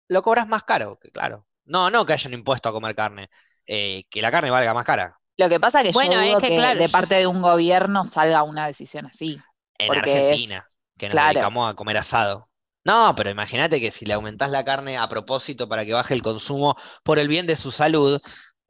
lo 0.09 0.23
cobras 0.23 0.49
más 0.49 0.65
caro, 0.65 0.99
que 0.99 1.11
claro. 1.11 1.47
No, 1.65 1.91
no 1.91 2.05
que 2.07 2.13
haya 2.15 2.29
un 2.29 2.35
impuesto 2.35 2.69
a 2.69 2.73
comer 2.73 2.95
carne, 2.95 3.31
eh, 3.67 4.05
que 4.11 4.23
la 4.23 4.31
carne 4.31 4.51
valga 4.51 4.75
más 4.75 4.87
cara. 4.87 5.19
Lo 5.37 5.49
que 5.49 5.59
pasa 5.61 5.81
es 5.81 5.87
que 5.89 5.93
Bueno, 5.93 6.15
yo 6.15 6.21
es 6.23 6.29
dudo 6.29 6.41
que 6.41 6.49
que 6.49 6.57
claro, 6.57 6.79
de 6.79 6.89
yo- 6.89 6.93
parte 6.93 7.15
de 7.17 7.27
un 7.27 7.41
gobierno 7.43 8.05
salga 8.05 8.43
una 8.43 8.67
decisión 8.67 9.07
así. 9.07 9.39
En 9.79 9.95
es- 9.95 9.99
Argentina, 9.99 10.71
que 10.99 11.09
nos 11.09 11.13
claro. 11.13 11.29
dedicamos 11.31 11.71
a 11.71 11.75
comer 11.75 11.97
asado. 11.97 12.49
No, 12.85 13.15
pero 13.17 13.31
imagínate 13.31 13.81
que 13.81 13.91
si 13.91 14.07
le 14.07 14.15
aumentás 14.15 14.51
la 14.51 14.65
carne 14.65 14.97
a 14.99 15.09
propósito 15.09 15.69
para 15.69 15.85
que 15.85 15.93
baje 15.93 16.15
el 16.15 16.23
consumo 16.23 16.77
por 17.05 17.19
el 17.19 17.29
bien 17.29 17.47
de 17.47 17.57
su 17.57 17.71
salud, 17.71 18.21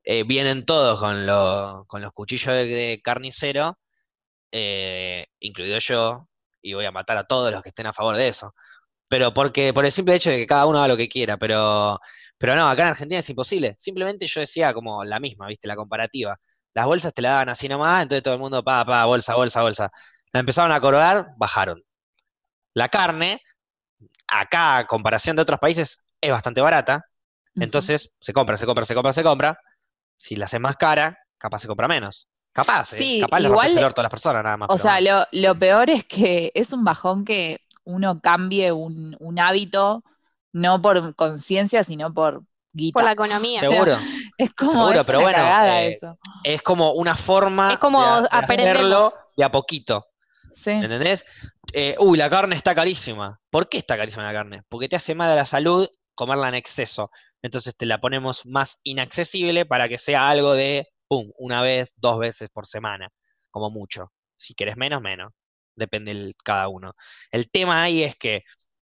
eh, 0.04 0.24
vienen 0.24 0.64
todos 0.66 0.98
con, 1.00 1.26
lo- 1.26 1.84
con 1.88 2.02
los 2.02 2.12
cuchillos 2.12 2.54
de, 2.54 2.66
de 2.66 3.00
carnicero, 3.02 3.78
eh, 4.52 5.26
incluido 5.40 5.78
yo, 5.78 6.28
y 6.62 6.74
voy 6.74 6.84
a 6.86 6.92
matar 6.92 7.16
a 7.18 7.24
todos 7.24 7.52
los 7.52 7.62
que 7.62 7.70
estén 7.70 7.86
a 7.86 7.92
favor 7.92 8.16
de 8.16 8.28
eso. 8.28 8.54
Pero 9.08 9.34
porque, 9.34 9.72
por 9.74 9.84
el 9.86 9.92
simple 9.92 10.16
hecho 10.16 10.30
de 10.30 10.38
que 10.38 10.46
cada 10.46 10.66
uno 10.66 10.78
haga 10.80 10.88
lo 10.88 10.96
que 10.98 11.08
quiera, 11.08 11.36
pero, 11.38 12.00
pero 12.40 12.56
no, 12.56 12.68
acá 12.70 12.82
en 12.84 12.88
Argentina 12.90 13.20
es 13.20 13.30
imposible. 13.30 13.76
Simplemente 13.78 14.26
yo 14.26 14.40
decía 14.40 14.74
como 14.74 15.04
la 15.04 15.20
misma, 15.20 15.46
¿viste? 15.48 15.68
La 15.68 15.76
comparativa. 15.76 16.40
Las 16.74 16.86
bolsas 16.86 17.12
te 17.14 17.22
la 17.22 17.30
daban 17.32 17.50
así 17.50 17.68
nomás, 17.68 18.02
entonces 18.04 18.22
todo 18.24 18.34
el 18.34 18.40
mundo, 18.40 18.64
pa, 18.64 18.84
pa, 18.86 19.04
bolsa, 19.04 19.36
bolsa, 19.36 19.62
bolsa. 19.62 19.90
La 20.32 20.40
empezaron 20.40 20.72
a 20.72 20.80
cobrar, 20.80 21.28
bajaron. 21.36 21.82
La 22.74 22.88
carne, 22.88 23.40
acá, 24.28 24.78
a 24.78 24.86
comparación 24.86 25.36
de 25.36 25.42
otros 25.42 25.58
países, 25.60 26.04
es 26.20 26.30
bastante 26.30 26.60
barata. 26.60 27.04
Entonces, 27.56 28.14
se 28.20 28.32
compra, 28.32 28.56
se 28.56 28.66
compra, 28.66 28.84
se 28.84 28.94
compra, 28.94 29.12
se 29.12 29.22
compra. 29.22 29.58
Si 30.16 30.36
la 30.36 30.46
haces 30.46 30.60
más 30.60 30.76
cara, 30.76 31.18
capaz 31.38 31.60
se 31.60 31.68
compra 31.68 31.88
menos. 31.88 32.28
Capaz, 32.52 32.92
¿eh? 32.94 32.96
Sí, 32.98 33.20
Capaz 33.20 33.40
le 33.40 33.48
igual- 33.48 33.76
el 33.78 33.84
orto 33.84 34.00
a 34.00 34.04
las 34.04 34.10
personas 34.10 34.44
nada 34.44 34.56
más. 34.56 34.68
O 34.70 34.78
sea, 34.78 34.94
bueno. 35.00 35.26
lo, 35.32 35.52
lo 35.52 35.58
peor 35.58 35.90
es 35.90 36.04
que 36.04 36.52
es 36.54 36.72
un 36.72 36.84
bajón 36.84 37.24
que 37.24 37.60
uno 37.84 38.20
cambie 38.20 38.72
un, 38.72 39.16
un 39.20 39.38
hábito, 39.38 40.04
no 40.52 40.80
por 40.82 41.14
conciencia, 41.14 41.84
sino 41.84 42.12
por 42.12 42.42
guita. 42.72 42.94
por 42.94 43.04
la 43.04 43.12
economía. 43.12 43.60
Seguro. 43.60 43.96
Es 44.38 44.54
como 44.54 44.70
seguro, 44.72 45.00
es 45.00 45.06
pero 45.06 45.18
una 45.18 45.24
bueno, 45.26 45.38
cagada 45.38 45.82
eh, 45.82 45.90
eso. 45.92 46.18
Es 46.44 46.62
como 46.62 46.92
una 46.92 47.14
forma 47.14 47.74
Es 47.74 47.78
como 47.78 48.00
de, 48.00 48.26
a- 48.30 48.40
de 48.40 48.54
hacerlo 48.54 49.12
de 49.36 49.44
a 49.44 49.50
poquito. 49.50 50.06
Sí. 50.50 50.70
¿Entendés? 50.70 51.26
Eh, 51.74 51.94
uy, 51.98 52.16
la 52.16 52.30
carne 52.30 52.56
está 52.56 52.74
carísima. 52.74 53.38
¿Por 53.50 53.68
qué 53.68 53.76
está 53.76 53.98
carísima 53.98 54.22
la 54.22 54.32
carne? 54.32 54.62
Porque 54.70 54.88
te 54.88 54.96
hace 54.96 55.14
mal 55.14 55.30
a 55.30 55.34
la 55.36 55.44
salud 55.44 55.86
comerla 56.14 56.48
en 56.48 56.54
exceso. 56.54 57.10
Entonces 57.42 57.76
te 57.76 57.84
la 57.84 58.00
ponemos 58.00 58.46
más 58.46 58.80
inaccesible 58.82 59.66
para 59.66 59.90
que 59.90 59.98
sea 59.98 60.30
algo 60.30 60.54
de, 60.54 60.88
pum, 61.06 61.30
una 61.36 61.60
vez, 61.60 61.90
dos 61.96 62.18
veces 62.18 62.48
por 62.50 62.66
semana, 62.66 63.10
como 63.50 63.68
mucho. 63.68 64.10
Si 64.38 64.54
quieres 64.54 64.78
menos, 64.78 65.02
menos. 65.02 65.32
Depende 65.76 66.12
el, 66.12 66.34
cada 66.42 66.68
uno. 66.68 66.94
El 67.30 67.50
tema 67.50 67.82
ahí 67.82 68.04
es 68.04 68.16
que 68.16 68.44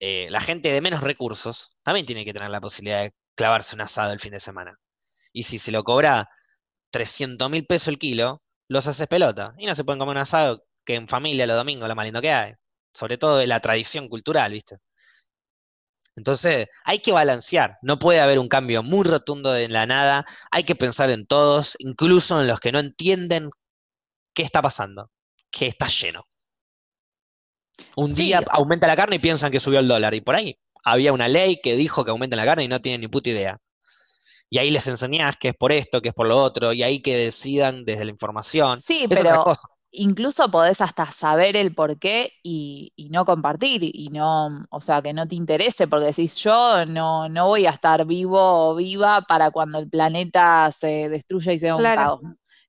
eh, 0.05 0.27
la 0.29 0.41
gente 0.41 0.69
de 0.69 0.81
menos 0.81 1.01
recursos 1.01 1.77
también 1.81 2.05
tiene 2.05 2.25
que 2.25 2.33
tener 2.33 2.49
la 2.51 2.59
posibilidad 2.59 3.03
de 3.03 3.13
clavarse 3.35 3.73
un 3.73 3.81
asado 3.81 4.11
el 4.11 4.19
fin 4.19 4.33
de 4.33 4.41
semana. 4.41 4.77
Y 5.31 5.43
si 5.43 5.59
se 5.59 5.71
lo 5.71 5.85
cobra 5.85 6.29
300 6.91 7.49
mil 7.49 7.65
pesos 7.65 7.87
el 7.89 7.99
kilo, 7.99 8.43
los 8.67 8.85
haces 8.87 9.07
pelota. 9.07 9.53
Y 9.57 9.65
no 9.65 9.75
se 9.75 9.85
pueden 9.85 9.99
comer 9.99 10.17
un 10.17 10.21
asado 10.21 10.65
que 10.85 10.95
en 10.95 11.07
familia 11.07 11.47
los 11.47 11.55
domingos 11.57 11.87
lo 11.87 11.95
más 11.95 12.05
lindo 12.05 12.21
que 12.21 12.33
hay. 12.33 12.53
Sobre 12.93 13.17
todo 13.17 13.37
de 13.37 13.47
la 13.47 13.61
tradición 13.61 14.09
cultural, 14.09 14.51
¿viste? 14.51 14.77
Entonces, 16.17 16.67
hay 16.83 16.99
que 16.99 17.13
balancear. 17.13 17.77
No 17.81 17.97
puede 17.97 18.19
haber 18.19 18.39
un 18.39 18.49
cambio 18.49 18.83
muy 18.83 19.05
rotundo 19.05 19.53
de 19.53 19.69
la 19.69 19.85
nada. 19.85 20.25
Hay 20.51 20.65
que 20.65 20.75
pensar 20.75 21.11
en 21.11 21.25
todos, 21.25 21.75
incluso 21.79 22.41
en 22.41 22.47
los 22.47 22.59
que 22.59 22.73
no 22.73 22.79
entienden 22.79 23.51
qué 24.33 24.43
está 24.43 24.61
pasando, 24.61 25.11
que 25.51 25.67
está 25.67 25.87
lleno. 25.87 26.25
Un 27.95 28.11
Sí. 28.11 28.23
día 28.25 28.41
aumenta 28.51 28.87
la 28.87 28.95
carne 28.95 29.15
y 29.17 29.19
piensan 29.19 29.51
que 29.51 29.59
subió 29.59 29.79
el 29.79 29.87
dólar. 29.87 30.13
Y 30.13 30.21
por 30.21 30.35
ahí 30.35 30.57
había 30.83 31.13
una 31.13 31.27
ley 31.27 31.59
que 31.61 31.75
dijo 31.75 32.03
que 32.05 32.11
aumenten 32.11 32.37
la 32.37 32.45
carne 32.45 32.63
y 32.65 32.67
no 32.67 32.81
tienen 32.81 33.01
ni 33.01 33.07
puta 33.07 33.29
idea. 33.29 33.57
Y 34.49 34.59
ahí 34.59 34.69
les 34.71 34.87
enseñás 34.87 35.35
que 35.37 35.49
es 35.49 35.55
por 35.55 35.71
esto, 35.71 36.01
que 36.01 36.09
es 36.09 36.13
por 36.15 36.27
lo 36.27 36.37
otro, 36.37 36.73
y 36.73 36.83
ahí 36.83 37.01
que 37.01 37.17
decidan 37.17 37.85
desde 37.85 38.05
la 38.05 38.11
información. 38.11 38.79
Sí, 38.79 39.07
Es 39.09 39.19
otra 39.19 39.23
pero 39.31 39.43
cosa. 39.43 39.67
incluso 39.91 40.49
podés 40.51 40.81
hasta 40.81 41.05
saber 41.07 41.55
el 41.57 41.73
por 41.73 41.97
qué 41.97 42.33
y, 42.43 42.93
y 42.95 43.09
no 43.09 43.25
compartir, 43.25 43.81
y 43.83 44.09
no, 44.09 44.65
o 44.69 44.81
sea, 44.81 45.01
que 45.01 45.13
no 45.13 45.27
te 45.27 45.35
interese, 45.35 45.87
porque 45.87 46.07
decís, 46.07 46.35
yo 46.37 46.85
no, 46.85 47.29
no 47.29 47.47
voy 47.47 47.65
a 47.65 47.71
estar 47.71 48.05
vivo 48.05 48.39
o 48.69 48.75
viva 48.75 49.21
para 49.27 49.49
cuando 49.51 49.79
el 49.79 49.89
planeta 49.89 50.71
se 50.71 51.09
destruya 51.09 51.53
y 51.53 51.59
sea 51.59 51.75
un 51.75 51.81
Claro. 51.81 52.01
caos. 52.01 52.21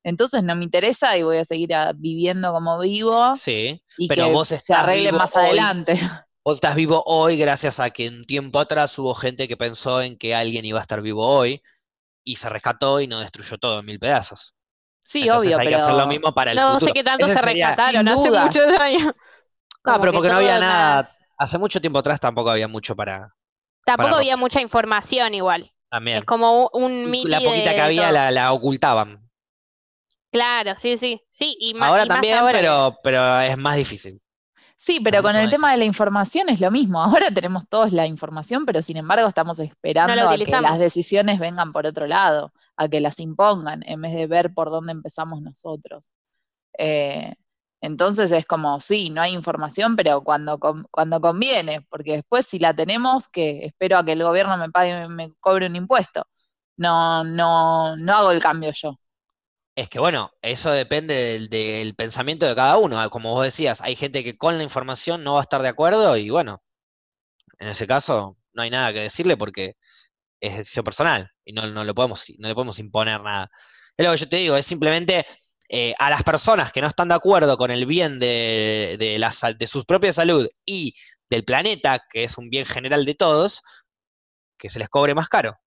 Entonces 0.05 0.43
no 0.45 0.55
me 0.55 0.65
interesa 0.65 1.17
y 1.17 1.23
voy 1.23 1.39
a 1.39 1.45
seguir 1.45 1.75
ah, 1.75 1.93
viviendo 1.97 2.53
como 2.53 2.79
vivo 2.79 3.35
Sí, 3.35 3.83
y 3.99 4.07
pero 4.09 4.27
que 4.27 4.33
vos 4.33 4.49
se 4.49 4.57
estás 4.57 4.81
arregle 4.85 5.07
vivo 5.11 5.19
más 5.19 5.35
hoy. 5.35 5.43
adelante. 5.45 5.99
Vos 6.45 6.57
estás 6.59 6.75
vivo 6.75 7.03
hoy 7.07 7.39
gracias 7.39 7.81
a 7.81 7.89
que 7.91 8.07
un 8.09 8.25
tiempo 8.27 8.59
atrás 8.61 8.99
hubo 8.99 9.15
gente 9.15 9.49
que 9.49 9.57
pensó 9.57 10.03
en 10.03 10.19
que 10.19 10.35
alguien 10.35 10.65
iba 10.67 10.79
a 10.79 10.83
estar 10.83 11.01
vivo 11.01 11.27
hoy 11.27 11.63
y 12.23 12.37
se 12.37 12.51
rescató 12.51 13.01
y 13.01 13.07
no 13.07 13.19
destruyó 13.21 13.57
todo 13.57 13.81
en 13.81 13.87
mil 13.87 13.99
pedazos. 13.99 14.55
Sí, 15.03 15.23
Entonces 15.23 15.49
obvio, 15.49 15.59
hay 15.59 15.69
que 15.69 15.75
hacer 15.75 15.95
lo 15.95 16.07
mismo 16.07 16.35
para 16.35 16.51
el 16.53 16.59
No 16.59 16.73
futuro. 16.75 16.87
sé 16.87 16.93
qué 16.93 17.05
tanto 17.05 17.25
Ese 17.27 17.35
se 17.35 17.41
sería- 17.41 17.69
rescataron 17.69 18.09
hace 18.09 18.31
muchos 18.31 18.81
años. 18.81 19.13
No, 19.87 20.01
pero 20.01 20.13
que 20.13 20.17
porque 20.17 20.29
no 20.29 20.37
había 20.37 20.59
nada. 20.59 21.03
más- 21.03 21.17
Hace 21.39 21.59
mucho 21.59 21.81
tiempo 21.81 21.99
atrás 21.99 22.21
tampoco 22.21 22.51
había 22.51 22.69
mucho 22.69 22.95
para 22.95 23.35
Tampoco 23.85 24.09
para- 24.11 24.17
había 24.19 24.37
mucha 24.37 24.61
información 24.61 25.35
igual. 25.35 25.73
también. 25.91 26.19
Es 26.19 26.25
como 26.25 26.71
un, 26.75 27.11
miti 27.11 27.29
la 27.29 27.39
poquita 27.39 27.71
de- 27.71 27.75
que 27.75 27.75
de 27.75 27.81
había 27.81 28.13
la, 28.13 28.31
la 28.31 28.53
ocultaban. 28.53 29.24
Claro, 30.35 30.75
sí, 30.77 30.97
sí. 30.97 31.23
Sí, 31.31 31.57
y 31.61 31.75
ma- 31.75 31.87
Ahora 31.87 32.03
y 32.05 32.09
más 32.09 32.17
también, 32.17 32.39
ahora 32.39 32.53
que- 32.55 32.59
pero, 32.59 32.99
pero 33.05 33.41
es 33.41 33.57
más 33.57 33.77
difícil. 33.77 34.21
Sí, 34.77 34.99
pero 35.01 35.23
con 35.23 35.37
el 35.37 35.49
tema 35.49 35.71
de 35.71 35.79
la 35.79 35.85
información 35.85 36.49
es 36.49 36.61
lo 36.61 36.73
mismo. 36.73 37.01
Ahora 37.23 37.31
tenemos 37.31 37.69
todos 37.69 37.93
la 37.93 38.05
información, 38.07 38.67
pero 38.67 38.83
sin 38.83 38.97
embargo 38.97 39.29
estamos 39.29 39.61
esperando 39.61 40.13
a 40.29 40.37
que 40.37 40.51
las 40.61 40.79
decisiones 40.81 41.39
vengan 41.39 41.73
por 41.73 41.87
otro 41.87 42.09
lado, 42.09 42.53
a 42.77 42.89
que 42.89 43.01
las 43.01 43.21
impongan, 43.21 43.85
en 43.87 44.01
vez 44.03 44.13
de 44.13 44.27
ver 44.27 44.53
por 44.53 44.71
dónde 44.71 44.91
empezamos 44.91 45.41
nosotros. 45.41 46.11
Eh, 46.79 47.35
entonces 47.81 48.33
es 48.33 48.47
como, 48.47 48.81
sí, 48.81 49.11
no 49.11 49.23
hay 49.23 49.35
información, 49.35 49.97
pero 49.97 50.23
cuando, 50.25 50.59
con- 50.59 50.87
cuando 50.91 51.21
conviene, 51.21 51.83
porque 51.91 52.13
después 52.15 52.47
si 52.47 52.59
la 52.59 52.75
tenemos, 52.75 53.29
que 53.29 53.67
espero 53.67 53.99
a 53.99 54.05
que 54.05 54.13
el 54.13 54.23
gobierno 54.25 54.57
me 54.57 54.71
pague, 54.71 55.09
me 55.09 55.33
cobre 55.41 55.67
un 55.69 55.77
impuesto. 55.77 56.27
No, 56.77 57.25
no, 57.25 57.97
no 57.97 58.15
hago 58.17 58.31
el 58.33 58.43
cambio 58.43 58.73
yo. 58.73 58.99
Es 59.77 59.89
que 59.89 59.99
bueno, 59.99 60.31
eso 60.41 60.71
depende 60.71 61.41
del, 61.49 61.95
pensamiento 61.97 62.47
de 62.47 62.55
cada 62.55 62.77
uno. 62.79 63.09
Como 63.11 63.33
vos 63.33 63.45
decías, 63.45 63.81
hay 63.81 63.97
gente 63.97 64.23
que 64.23 64.37
con 64.37 64.57
la 64.57 64.63
información 64.63 65.25
no 65.25 65.35
va 65.35 65.41
a 65.41 65.43
estar 65.43 65.63
de 65.63 65.69
acuerdo 65.69 66.17
y 66.17 66.31
bueno, 66.31 66.63
en 67.59 67.69
ese 67.69 67.87
caso 67.87 68.39
no 68.53 68.63
hay 68.63 68.71
nada 68.71 68.93
que 68.93 69.01
decirle 69.01 69.37
porque 69.37 69.77
es 70.41 70.59
decisión 70.59 70.85
personal 70.85 71.31
y 71.45 71.53
no, 71.53 71.67
no, 71.69 71.85
lo 71.85 71.95
podemos, 71.95 72.27
no 72.39 72.49
le 72.49 72.55
podemos 72.55 72.79
imponer 72.79 73.21
nada. 73.23 73.51
Es 73.97 74.07
lo 74.07 74.13
que 74.13 74.19
yo 74.19 74.29
te 74.29 74.37
digo, 74.37 74.57
es 74.57 74.67
simplemente 74.67 75.27
eh, 75.69 75.95
a 75.99 76.11
las 76.11 76.25
personas 76.25 76.73
que 76.73 76.81
no 76.81 76.89
están 76.89 77.09
de 77.09 77.15
acuerdo 77.15 77.57
con 77.59 77.71
el 77.71 77.87
bien 77.87 78.21
de, 78.21 78.97
de, 78.99 79.19
la, 79.19 79.33
de 79.59 79.67
su 79.67 79.85
propia 79.85 80.13
salud 80.13 80.49
y 80.67 80.95
del 81.31 81.45
planeta, 81.45 82.01
que 82.11 82.25
es 82.25 82.39
un 82.39 82.51
bien 82.51 82.67
general 82.67 83.05
de 83.05 83.15
todos, 83.15 83.63
que 84.59 84.69
se 84.71 84.79
les 84.79 84.89
cobre 84.89 85.15
más 85.15 85.29
caro. 85.29 85.59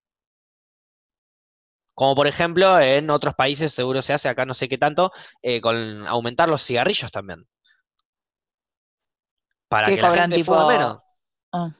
Como 1.99 2.13
por 2.13 2.27
ejemplo, 2.27 2.79
en 2.79 3.09
otros 3.09 3.33
países 3.33 3.71
seguro 3.73 4.03
se 4.03 4.13
hace, 4.13 4.29
acá 4.29 4.45
no 4.45 4.53
sé 4.53 4.69
qué 4.69 4.77
tanto, 4.77 5.11
eh, 5.41 5.61
con 5.61 6.05
aumentar 6.05 6.47
los 6.47 6.61
cigarrillos 6.63 7.09
también. 7.09 7.47
Para 9.67 9.87
¿Qué 9.87 9.95
que 9.95 10.01
la 10.03 10.09
cobran 10.09 10.29
gente 10.29 10.35
tipo- 10.43 10.55
fume 10.61 10.77
menos. 10.77 10.99
Ah. 11.51 11.71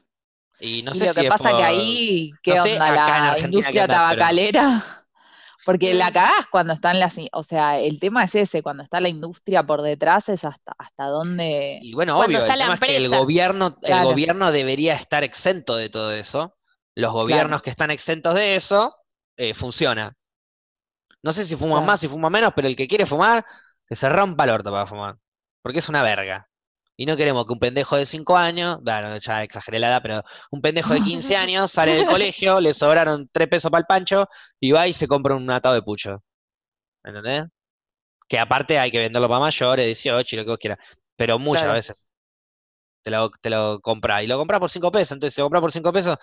Y 0.60 0.82
no 0.82 0.92
y 0.92 0.96
sé 0.96 1.06
lo 1.06 1.14
si 1.14 1.20
que 1.20 1.26
es 1.28 1.32
pasa 1.32 1.50
que 1.50 1.56
por- 1.58 1.66
ahí, 1.66 2.32
¿qué 2.42 2.56
no 2.56 2.64
onda 2.64 2.92
la 3.32 3.40
industria 3.40 3.84
pero- 3.84 3.94
tabacalera? 3.94 4.64
Porque 5.68 5.94
la 5.94 6.10
Mm. 6.10 6.14
cagás 6.14 6.48
cuando 6.50 6.74
están 6.74 7.00
las, 7.00 7.16
i- 7.20 7.30
o 7.32 7.44
sea, 7.44 7.78
el 7.78 8.00
tema 8.00 8.24
es 8.24 8.34
ese, 8.34 8.64
cuando 8.64 8.82
está 8.82 9.00
la 9.00 9.10
industria 9.10 9.64
por 9.68 9.84
detrás 9.84 10.30
es 10.30 10.46
hasta, 10.46 10.74
hasta 10.80 11.06
dónde, 11.10 11.78
Y 11.84 11.94
bueno, 11.94 12.16
Cuando 12.16 12.40
obvio, 12.40 12.52
el 12.52 12.58
tema 12.60 12.74
es 12.74 12.80
que 12.80 12.98
el 12.98 13.10
gobierno, 13.10 13.68
el 13.84 13.88
Claro. 13.88 14.06
gobierno 14.08 14.52
debería 14.52 14.96
estar 14.96 15.24
exento 15.24 15.76
de 15.76 15.90
todo 15.90 16.12
eso. 16.12 16.58
Los 16.96 17.12
gobiernos 17.14 17.62
que 17.62 17.70
están 17.70 17.92
exentos 17.92 18.34
de 18.34 18.56
eso, 18.56 18.96
eh, 19.38 19.54
funciona. 19.54 20.14
No 21.24 21.34
sé 21.34 21.46
si 21.46 21.56
fuman 21.56 21.80
Claro. 21.80 21.88
más, 21.88 22.00
si 22.00 22.08
fuman 22.08 22.32
menos, 22.32 22.54
pero 22.56 22.68
el 22.68 22.76
que 22.76 22.88
quiere 22.88 23.06
fumar, 23.06 23.46
que 23.88 23.96
se 23.96 24.10
rompa 24.10 24.44
el 24.46 24.52
orto 24.52 24.72
para 24.72 24.86
fumar. 24.88 25.16
Porque 25.62 25.80
es 25.80 25.90
una 25.90 26.04
verga. 26.04 26.48
Y 26.96 27.06
no 27.06 27.16
queremos 27.16 27.46
que 27.46 27.54
un 27.54 27.60
pendejo 27.60 27.96
de 27.98 28.06
5 28.06 28.38
años, 28.38 28.80
bueno, 28.82 29.16
ya 29.18 29.44
exageré 29.44 29.78
la 29.80 29.88
edad, 29.90 30.02
pero 30.02 30.24
un 30.52 30.62
pendejo 30.62 30.94
de 30.94 31.02
15 31.02 31.36
años 31.38 31.72
sale 31.72 31.94
del 31.94 32.06
colegio, 32.06 32.60
le 32.60 32.74
sobraron 32.74 33.30
3 33.32 33.48
pesos 33.48 33.70
para 33.70 33.82
el 33.82 33.86
pancho 33.86 34.28
y 34.60 34.72
va 34.72 34.88
y 34.88 34.94
se 34.94 35.08
compra 35.08 35.36
un 35.36 35.50
atado 35.52 35.76
de 35.76 35.82
pucho. 35.84 36.24
¿Entendés? 37.04 37.46
Que 38.30 38.40
aparte 38.40 38.80
hay 38.80 38.92
que 38.92 39.00
venderlo 39.00 39.28
para 39.30 39.42
mayores, 39.42 39.86
18 39.86 40.36
y 40.36 40.40
lo 40.40 40.46
que 40.46 40.52
vos 40.52 40.60
quieras. 40.60 40.80
Pero 41.16 41.40
muchas 41.40 41.64
Claro. 41.64 41.76
veces 41.76 42.12
te 43.04 43.12
lo, 43.12 43.30
te 43.32 43.50
lo 43.50 43.80
compras. 43.82 44.24
Y 44.24 44.28
lo 44.28 44.38
compras 44.38 44.60
por 44.60 44.70
5 44.70 44.92
pesos. 44.92 45.14
Entonces, 45.14 45.36
si 45.36 45.42
lo 45.42 45.46
compras 45.46 45.62
por 45.62 45.72
5 45.72 45.94
pesos, 45.94 46.18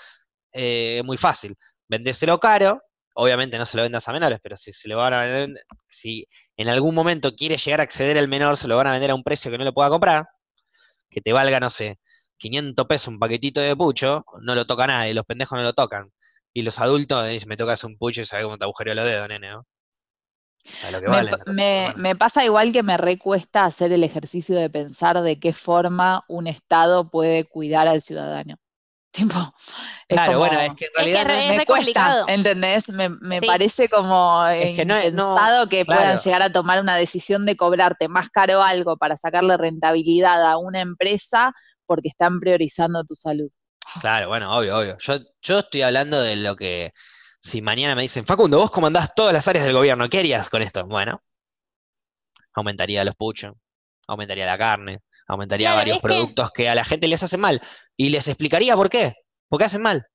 eh, 0.53 0.99
es 0.99 1.05
muy 1.05 1.17
fácil. 1.17 1.57
Vendéselo 1.89 2.39
caro. 2.41 2.83
Obviamente 3.15 3.59
no 3.59 3.67
se 3.67 3.77
lo 3.77 3.85
vendas 3.85 4.09
a 4.09 4.12
menores, 4.12 4.41
pero 4.43 4.57
si 4.57 4.73
se 4.73 4.89
lo 4.89 4.97
van 4.99 5.15
a 5.15 5.23
vender, 5.23 5.65
si 5.89 6.27
en 6.57 6.69
algún 6.69 6.95
momento 6.95 7.35
quiere 7.35 7.57
llegar 7.57 7.81
a 7.81 7.85
acceder 7.85 8.19
al 8.19 8.29
menor, 8.29 8.57
se 8.57 8.69
lo 8.69 8.77
van 8.77 8.89
a 8.89 8.93
vender 8.93 9.11
a 9.11 9.15
un 9.15 9.23
precio 9.23 9.51
que 9.51 9.59
no 9.59 9.65
lo 9.65 9.73
pueda 9.73 9.89
comprar, 9.89 10.27
que 11.11 11.21
te 11.21 11.33
valga, 11.33 11.61
no 11.61 11.71
sé, 11.71 11.99
500 12.39 12.87
pesos 12.87 13.09
un 13.09 13.19
paquetito 13.19 13.61
de 13.61 13.77
pucho, 13.77 14.25
no 14.43 14.55
lo 14.55 14.67
toca 14.67 14.87
nadie, 14.87 15.15
los 15.15 15.25
pendejos 15.25 15.57
no 15.57 15.62
lo 15.62 15.73
tocan. 15.73 16.11
Y 16.53 16.62
los 16.62 16.79
adultos, 16.81 17.27
eh, 17.29 17.41
me 17.47 17.57
tocas 17.57 17.85
un 17.85 17.97
pucho 17.97 18.21
y 18.21 18.25
sabes 18.25 18.45
cómo 18.45 18.59
te 18.59 18.65
agujereó 18.65 18.95
los 18.95 19.05
dedos, 19.05 19.29
nene, 19.29 19.51
¿no? 19.51 19.67
Lo 20.91 21.01
que 21.01 21.53
Me, 21.53 21.93
me 21.97 22.17
pasa 22.17 22.45
igual 22.45 22.73
que 22.73 22.83
me 22.83 22.97
recuesta 22.97 23.65
hacer 23.65 23.93
el 23.93 24.03
ejercicio 24.03 24.57
de 24.57 24.71
pensar 24.71 25.21
de 25.21 25.39
qué 25.39 25.53
forma 25.53 26.25
un 26.27 26.47
Estado 26.47 27.11
puede 27.11 27.45
cuidar 27.45 27.87
al 27.87 28.01
ciudadano. 28.01 28.57
Tipo, 29.15 29.55
Claro, 30.09 30.39
bueno, 30.39 30.59
es 30.61 30.75
que 30.75 30.87
en 30.87 30.91
que 30.93 31.03
realidad 31.15 31.31
es- 31.31 31.51
es 31.51 31.57
me 31.57 31.67
cuesta, 31.67 31.75
complicado. 31.77 32.25
¿entendés? 32.29 32.89
Me, 32.91 33.09
me 33.09 33.39
Sí. 33.41 33.47
parece 33.47 33.89
como 33.89 34.45
Es 34.49 34.75
que 34.77 34.85
no 34.85 34.97
es- 34.97 35.15
no, 35.15 35.37
que 35.71 35.85
puedan 35.85 36.19
llegar 36.19 36.43
a 36.43 36.51
tomar 36.53 36.81
una 36.81 36.97
decisión 36.97 37.47
de 37.47 37.57
cobrarte 37.57 38.09
más 38.09 38.29
caro 38.29 38.62
algo 38.62 38.97
para 38.97 39.17
sacarle 39.17 39.57
rentabilidad 39.57 40.45
a 40.45 40.59
una 40.59 40.81
empresa 40.81 41.53
porque 41.87 42.09
están 42.09 42.41
priorizando 42.41 43.05
tu 43.05 43.15
salud. 43.15 43.51
Claro, 44.01 44.29
bueno, 44.29 44.57
obvio, 44.57 44.79
obvio. 44.79 44.97
Yo, 44.99 45.19
yo 45.43 45.59
estoy 45.61 45.83
hablando 45.83 46.21
de 46.21 46.37
lo 46.37 46.57
que, 46.57 46.93
si 47.41 47.62
mañana 47.62 47.95
me 47.95 48.03
dicen, 48.03 48.25
Facundo, 48.27 48.59
vos 48.59 48.71
comandás 48.71 49.15
todas 49.15 49.33
las 49.33 49.47
áreas 49.47 49.65
del 49.67 49.75
gobierno, 49.75 50.09
¿qué 50.09 50.19
harías 50.19 50.49
con 50.51 50.62
esto? 50.62 50.87
Bueno, 50.87 51.23
aumentaría 52.55 53.05
los 53.05 53.15
puchos, 53.15 53.53
aumentaría 54.09 54.47
la 54.47 54.59
carne, 54.59 55.01
aumentaría 55.27 55.68
Claro, 55.68 55.79
varios 55.79 55.97
que- 55.99 56.03
productos 56.03 56.51
que 56.51 56.68
a 56.68 56.75
la 56.75 56.85
gente 56.85 57.09
les 57.09 57.22
hacen 57.22 57.41
mal. 57.41 57.61
Y 57.97 58.09
les 58.11 58.29
explicaría 58.29 58.77
por 58.77 58.91
qué. 58.91 59.14
¿Por 59.49 59.59
qué 59.59 59.66
hacen 59.66 59.83
mal? 59.83 60.07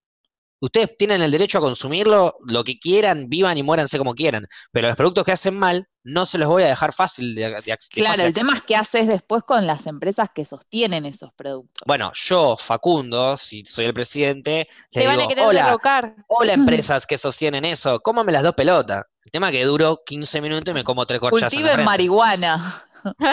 Ustedes 0.62 0.98
tienen 0.98 1.22
el 1.22 1.32
derecho 1.32 1.58
a 1.60 1.62
consumirlo, 1.62 2.36
lo 2.46 2.66
que 2.66 2.78
quieran, 2.80 3.30
vivan 3.30 3.58
y 3.58 3.64
muéranse 3.64 3.98
como 3.98 4.14
quieran. 4.14 4.46
Pero 4.74 4.88
los 4.88 4.98
productos 4.98 5.24
que 5.24 5.32
hacen 5.32 5.58
mal, 5.58 5.88
no 6.04 6.26
se 6.26 6.38
los 6.38 6.50
voy 6.50 6.64
a 6.64 6.68
dejar 6.68 6.92
fácil 6.92 7.34
de, 7.34 7.44
de 7.50 7.62
Claro, 7.62 7.78
fácil 8.10 8.26
el 8.26 8.34
tema 8.34 8.54
es 8.58 8.64
qué 8.64 8.76
haces 8.76 9.08
después 9.08 9.44
con 9.44 9.66
las 9.66 9.88
empresas 9.88 10.28
que 10.36 10.44
sostienen 10.44 11.06
esos 11.06 11.32
productos. 11.34 11.82
Bueno, 11.88 12.12
yo, 12.14 12.58
Facundo, 12.58 13.38
si 13.38 13.64
soy 13.64 13.86
el 13.86 13.94
presidente, 13.94 14.68
le 14.92 15.02
Te 15.02 15.08
van 15.08 15.16
a 15.16 15.18
digo, 15.20 15.30
querer 15.30 15.46
hola, 15.46 15.64
derrocar. 15.64 16.16
Hola, 16.28 16.52
empresas 16.92 17.06
que 17.08 17.18
sostienen 17.18 17.64
eso, 17.64 18.02
¿cómo 18.02 18.26
me 18.26 18.34
las 18.34 18.44
dos 18.44 18.54
pelotas? 18.54 19.04
El 19.24 19.32
tema 19.32 19.52
que 19.52 19.64
duró 19.64 20.02
15 20.06 20.42
minutos 20.42 20.72
y 20.72 20.74
me 20.74 20.84
como 20.84 21.06
tres 21.06 21.22
la 21.22 21.30
Cultiven 21.30 21.86
marihuana. 21.86 22.62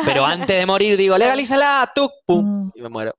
Pero 0.05 0.25
antes 0.25 0.59
de 0.59 0.67
morir 0.67 0.97
digo, 0.97 1.17
legalízala, 1.19 1.91
tú, 1.95 2.11
pum, 2.27 2.45
Mm. 2.45 2.71
y 2.75 2.83
me 2.83 2.89
muero. 2.89 3.15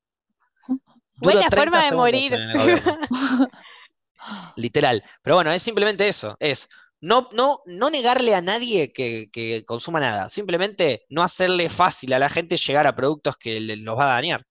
Duro 1.19 1.43
Buena 1.43 1.49
30 1.49 1.81
forma 1.81 1.85
de 1.85 1.91
morir. 1.91 2.33
Literal. 4.55 5.03
Pero 5.21 5.35
bueno, 5.35 5.51
es 5.51 5.61
simplemente 5.61 6.07
eso. 6.07 6.35
Es 6.39 6.69
no, 6.99 7.29
no, 7.31 7.61
no 7.65 7.89
negarle 7.89 8.33
a 8.35 8.41
nadie 8.41 8.91
que, 8.91 9.29
que 9.31 9.63
consuma 9.65 9.99
nada. 9.99 10.29
Simplemente 10.29 11.05
no 11.09 11.23
hacerle 11.23 11.69
fácil 11.69 12.13
a 12.13 12.19
la 12.19 12.29
gente 12.29 12.57
llegar 12.57 12.87
a 12.87 12.95
productos 12.95 13.37
que 13.37 13.59
le- 13.59 13.77
los 13.77 13.97
va 13.97 14.05
a 14.05 14.15
dañar. 14.15 14.43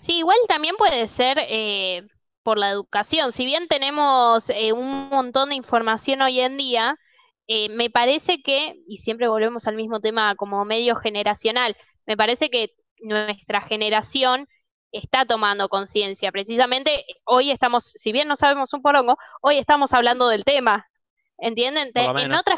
Sí, 0.00 0.18
igual 0.18 0.38
también 0.48 0.76
puede 0.76 1.08
ser 1.08 1.38
eh, 1.40 2.02
por 2.42 2.58
la 2.58 2.70
educación. 2.70 3.32
Si 3.32 3.44
bien 3.46 3.68
tenemos 3.68 4.50
eh, 4.50 4.72
un 4.72 5.08
montón 5.08 5.50
de 5.50 5.54
información 5.54 6.22
hoy 6.22 6.40
en 6.40 6.56
día, 6.56 6.96
eh, 7.48 7.68
me 7.70 7.90
parece 7.90 8.42
que, 8.42 8.82
y 8.86 8.98
siempre 8.98 9.28
volvemos 9.28 9.66
al 9.66 9.76
mismo 9.76 10.00
tema 10.00 10.34
como 10.36 10.64
medio 10.64 10.96
generacional, 10.96 11.76
me 12.06 12.16
parece 12.16 12.50
que 12.50 12.74
nuestra 13.00 13.60
generación 13.62 14.48
está 14.92 15.24
tomando 15.26 15.68
conciencia. 15.68 16.30
Precisamente 16.32 17.04
hoy 17.24 17.50
estamos, 17.50 17.84
si 17.96 18.12
bien 18.12 18.28
no 18.28 18.36
sabemos 18.36 18.72
un 18.74 18.82
porongo, 18.82 19.16
hoy 19.40 19.58
estamos 19.58 19.92
hablando 19.92 20.28
del 20.28 20.44
tema. 20.44 20.86
¿Entienden? 21.38 21.90
Por 21.92 22.14
lo 22.14 22.18
en 22.20 22.34
otra 22.34 22.56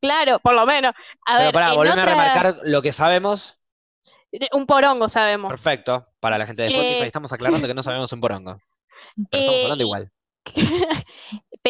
claro, 0.00 0.38
por 0.40 0.54
lo 0.54 0.66
menos. 0.66 0.92
A 1.26 1.32
Pero 1.38 1.44
ver, 1.44 1.52
pará, 1.54 1.68
en 1.70 1.74
volveme 1.76 2.00
a 2.00 2.04
otra- 2.04 2.10
remarcar 2.14 2.56
lo 2.64 2.82
que 2.82 2.92
sabemos. 2.92 3.58
un 4.52 4.66
porongo 4.66 5.08
sabemos. 5.08 5.48
Perfecto. 5.48 6.06
Para 6.20 6.36
la 6.36 6.44
gente 6.44 6.62
de 6.62 6.68
Spotify 6.68 7.02
Eh, 7.04 7.06
estamos 7.06 7.32
aclarando 7.32 7.66
que 7.66 7.72
no 7.74 7.82
sabemos 7.82 8.12
un 8.12 8.20
porongo. 8.20 8.58
Pero 9.30 9.42
estamos 9.42 9.60
Eh, 9.60 9.62
hablando 9.62 9.84
igual. 9.84 10.12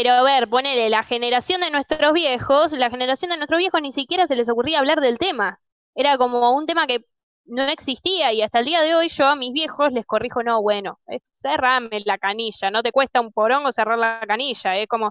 Pero 0.00 0.12
a 0.12 0.22
ver, 0.22 0.48
ponele, 0.48 0.90
la 0.90 1.02
generación 1.02 1.60
de 1.60 1.72
nuestros 1.72 2.12
viejos, 2.12 2.70
la 2.70 2.88
generación 2.88 3.32
de 3.32 3.36
nuestros 3.36 3.58
viejos 3.58 3.82
ni 3.82 3.90
siquiera 3.90 4.28
se 4.28 4.36
les 4.36 4.48
ocurría 4.48 4.78
hablar 4.78 5.00
del 5.00 5.18
tema. 5.18 5.58
Era 5.92 6.16
como 6.16 6.52
un 6.56 6.66
tema 6.66 6.86
que 6.86 7.00
no 7.46 7.64
existía 7.64 8.32
y 8.32 8.42
hasta 8.42 8.60
el 8.60 8.66
día 8.66 8.80
de 8.80 8.94
hoy 8.94 9.08
yo 9.08 9.26
a 9.26 9.34
mis 9.34 9.52
viejos 9.52 9.92
les 9.92 10.06
corrijo, 10.06 10.44
no, 10.44 10.62
bueno, 10.62 11.00
eh, 11.08 11.18
cerrame 11.32 12.00
la 12.04 12.16
canilla, 12.16 12.70
no 12.70 12.84
te 12.84 12.92
cuesta 12.92 13.20
un 13.20 13.32
porongo 13.32 13.72
cerrar 13.72 13.98
la 13.98 14.20
canilla, 14.24 14.76
es 14.76 14.86
como 14.86 15.10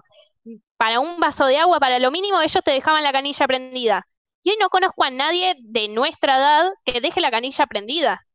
para 0.78 1.00
un 1.00 1.20
vaso 1.20 1.44
de 1.44 1.58
agua, 1.58 1.78
para 1.80 1.98
lo 1.98 2.10
mínimo 2.10 2.40
ellos 2.40 2.64
te 2.64 2.70
dejaban 2.70 3.02
la 3.02 3.12
canilla 3.12 3.46
prendida. 3.46 4.08
Y 4.42 4.52
hoy 4.52 4.56
no 4.58 4.70
conozco 4.70 5.04
a 5.04 5.10
nadie 5.10 5.54
de 5.60 5.88
nuestra 5.88 6.38
edad 6.38 6.70
que 6.86 7.02
deje 7.02 7.20
la 7.20 7.30
canilla 7.30 7.66
prendida. 7.66 8.26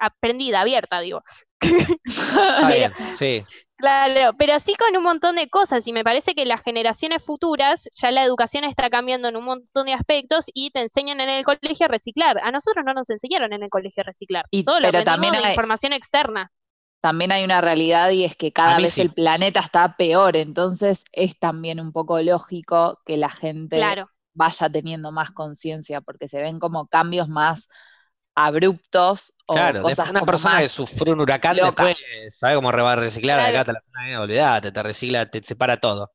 Ah, 0.00 0.10
prendida, 0.18 0.62
abierta, 0.62 0.98
digo. 0.98 1.22
Está 2.04 2.68
bien, 2.68 2.92
sí. 3.12 3.44
Claro, 3.78 4.34
pero 4.38 4.54
así 4.54 4.74
con 4.74 4.96
un 4.96 5.02
montón 5.02 5.36
de 5.36 5.50
cosas 5.50 5.86
y 5.86 5.92
me 5.92 6.02
parece 6.02 6.34
que 6.34 6.46
las 6.46 6.62
generaciones 6.62 7.22
futuras 7.22 7.88
ya 7.94 8.10
la 8.10 8.24
educación 8.24 8.64
está 8.64 8.88
cambiando 8.88 9.28
en 9.28 9.36
un 9.36 9.44
montón 9.44 9.84
de 9.86 9.92
aspectos 9.92 10.46
y 10.54 10.70
te 10.70 10.80
enseñan 10.80 11.20
en 11.20 11.28
el 11.28 11.44
colegio 11.44 11.84
a 11.84 11.88
reciclar. 11.88 12.38
A 12.42 12.50
nosotros 12.50 12.84
no 12.86 12.94
nos 12.94 13.10
enseñaron 13.10 13.52
en 13.52 13.62
el 13.62 13.68
colegio 13.68 14.00
a 14.00 14.04
reciclar. 14.04 14.46
Y- 14.50 14.64
Todo 14.64 14.80
lo 14.80 14.88
pero 14.90 15.04
también 15.04 15.32
de 15.34 15.40
hay- 15.40 15.50
información 15.50 15.92
externa. 15.92 16.50
También 17.00 17.30
hay 17.32 17.44
una 17.44 17.60
realidad 17.60 18.10
y 18.10 18.24
es 18.24 18.34
que 18.34 18.50
cada 18.52 18.78
vez 18.78 18.94
sí. 18.94 19.02
el 19.02 19.12
planeta 19.12 19.60
está 19.60 19.96
peor, 19.96 20.36
entonces 20.36 21.04
es 21.12 21.38
también 21.38 21.78
un 21.78 21.92
poco 21.92 22.18
lógico 22.20 22.98
que 23.04 23.18
la 23.18 23.28
gente 23.28 23.76
Claro, 23.76 24.10
vaya 24.32 24.70
teniendo 24.70 25.12
más 25.12 25.30
conciencia, 25.30 26.00
porque 26.00 26.26
se 26.26 26.40
ven 26.40 26.58
como 26.58 26.88
cambios 26.88 27.28
más 27.28 27.68
abruptos 28.36 29.34
o 29.46 29.54
Claro, 29.54 29.82
cosas 29.82 30.10
una 30.10 30.20
como 30.20 30.26
persona 30.26 30.60
que 30.60 30.68
sufrió 30.68 31.14
un 31.14 31.20
huracán 31.20 31.56
loca. 31.56 31.84
después 31.84 32.38
sabe 32.38 32.54
cómo 32.56 32.70
va 32.72 32.92
a 32.92 32.96
reciclar 32.96 33.38
de 33.40 33.46
acá 33.46 33.50
Claro. 33.52 33.60
hasta 33.62 33.72
la 33.72 33.80
que 33.80 34.04
viene, 34.06 34.18
olvídate, 34.18 34.72
te 34.72 34.82
recicla, 34.82 35.26
te 35.30 35.42
separa 35.42 35.78
todo. 35.80 36.12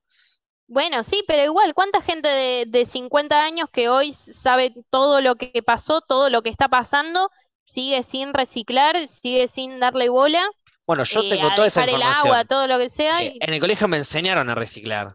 bueno, 0.68 1.04
sí, 1.04 1.24
pero 1.28 1.44
igual, 1.44 1.74
¿cuánta 1.74 2.02
gente 2.02 2.28
de, 2.30 2.66
de 2.68 2.86
50 2.86 3.44
años 3.44 3.70
que 3.74 3.90
hoy 3.90 4.14
sabe 4.14 4.74
todo 4.90 5.20
lo 5.22 5.36
que 5.36 5.62
pasó, 5.66 6.02
todo 6.02 6.30
lo 6.30 6.42
que 6.42 6.50
está 6.50 6.70
pasando, 6.70 7.30
sigue 7.66 8.04
sin 8.04 8.34
reciclar, 8.34 9.08
sigue 9.08 9.48
sin 9.50 9.80
darle 9.80 10.10
bola 10.10 10.44
Bueno, 10.88 11.04
yo 11.04 11.22
eh, 11.22 11.30
tengo 11.30 11.50
a 11.50 11.56
toda 11.56 11.68
esa 11.68 11.82
dejar 11.82 11.90
el 11.90 12.02
información. 12.02 12.28
agua, 12.28 12.46
todo 12.46 12.68
lo 12.68 12.78
que 12.80 12.90
sea? 12.90 13.22
Eh, 13.22 13.34
y- 13.36 13.40
en 13.40 13.54
el 13.54 13.60
colegio 13.60 13.88
me 13.88 13.98
enseñaron 13.98 14.50
a 14.50 14.56
reciclar. 14.56 15.08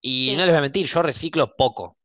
Y 0.00 0.30
Sí. 0.30 0.36
no 0.36 0.42
les 0.42 0.50
voy 0.50 0.58
a 0.58 0.62
mentir, 0.62 0.86
yo 0.86 1.02
reciclo 1.02 1.54
poco. 1.56 1.96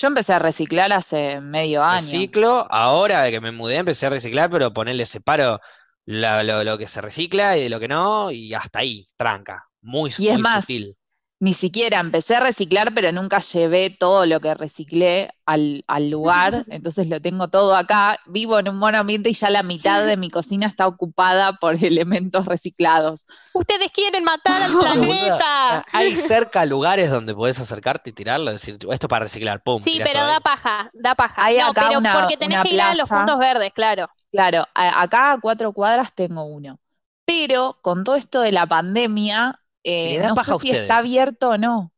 Yo 0.00 0.06
empecé 0.06 0.32
a 0.32 0.38
reciclar 0.38 0.92
hace 0.92 1.40
medio 1.40 1.82
año. 1.82 2.02
Reciclo, 2.02 2.66
ahora 2.70 3.22
de 3.22 3.32
que 3.32 3.40
me 3.40 3.50
mudé 3.50 3.78
empecé 3.78 4.06
a 4.06 4.10
reciclar, 4.10 4.48
pero 4.48 4.72
ponerle 4.72 5.06
separo 5.06 5.58
la- 6.04 6.44
lo, 6.44 6.62
lo 6.62 6.78
que 6.78 6.86
se 6.86 7.00
recicla 7.00 7.56
y 7.56 7.62
de 7.64 7.68
lo 7.68 7.80
que 7.80 7.88
no, 7.88 8.30
y 8.30 8.54
hasta 8.54 8.78
ahí, 8.80 9.08
tranca. 9.16 9.64
Muy, 9.80 10.12
Y 10.18 10.28
es 10.28 10.34
muy 10.34 10.42
más, 10.44 10.64
sutil. 10.66 10.96
Ni 11.40 11.52
siquiera 11.52 12.00
empecé 12.00 12.34
a 12.34 12.40
reciclar, 12.40 12.92
pero 12.94 13.12
nunca 13.12 13.38
llevé 13.38 13.90
todo 13.90 14.26
lo 14.26 14.40
que 14.40 14.54
reciclé 14.54 15.30
al, 15.46 15.84
al 15.86 16.10
lugar, 16.10 16.64
entonces 16.68 17.08
lo 17.08 17.20
tengo 17.20 17.46
todo 17.48 17.76
acá. 17.76 18.18
Vivo 18.26 18.58
en 18.58 18.68
un 18.68 18.80
buen 18.80 18.96
ambiente 18.96 19.30
y 19.30 19.34
ya 19.34 19.48
la 19.48 19.62
mitad 19.62 20.04
de 20.04 20.16
mi 20.16 20.30
cocina 20.30 20.66
está 20.66 20.88
ocupada 20.88 21.52
por 21.52 21.74
elementos 21.84 22.46
reciclados. 22.46 23.26
Ustedes 23.54 23.92
quieren 23.92 24.24
matar 24.24 24.60
al 24.60 24.72
planeta. 24.80 25.84
Hay 25.92 26.16
cerca 26.16 26.66
lugares 26.66 27.08
donde 27.10 27.34
podés 27.36 27.60
acercarte 27.60 28.10
y 28.10 28.12
tirarlo, 28.12 28.50
decir, 28.52 28.74
esto 28.74 28.90
es 28.92 28.98
para 29.08 29.24
reciclar, 29.26 29.62
pum. 29.62 29.80
Sí, 29.80 30.00
pero 30.02 30.18
da 30.20 30.36
ahí. 30.36 30.42
paja, 30.42 30.90
da 30.92 31.14
paja. 31.14 31.44
Hay 31.44 31.58
no, 31.58 31.68
acá 31.68 31.86
pero 31.86 31.98
una- 32.00 32.20
porque 32.20 32.36
tenés 32.36 32.56
una 32.56 32.62
que 32.64 32.74
ir 32.74 32.80
a 32.80 32.94
los 32.96 33.08
puntos 33.08 33.38
verdes, 33.38 33.72
claro. 33.72 34.08
Claro, 34.30 34.66
a- 34.74 35.02
acá 35.02 35.32
a 35.32 35.38
cuatro 35.40 35.72
cuadras 35.72 36.12
tengo 36.14 36.44
uno, 36.46 36.80
pero 37.24 37.78
con 37.80 38.02
todo 38.02 38.16
esto 38.16 38.40
de 38.40 38.50
la 38.52 38.66
pandemia, 38.66 39.60
eh, 39.88 40.22
no 40.26 40.34
paja 40.34 40.54
sé 40.54 40.58
si 40.60 40.70
está 40.70 40.98
abierto 40.98 41.50
o 41.50 41.58
no. 41.58 41.92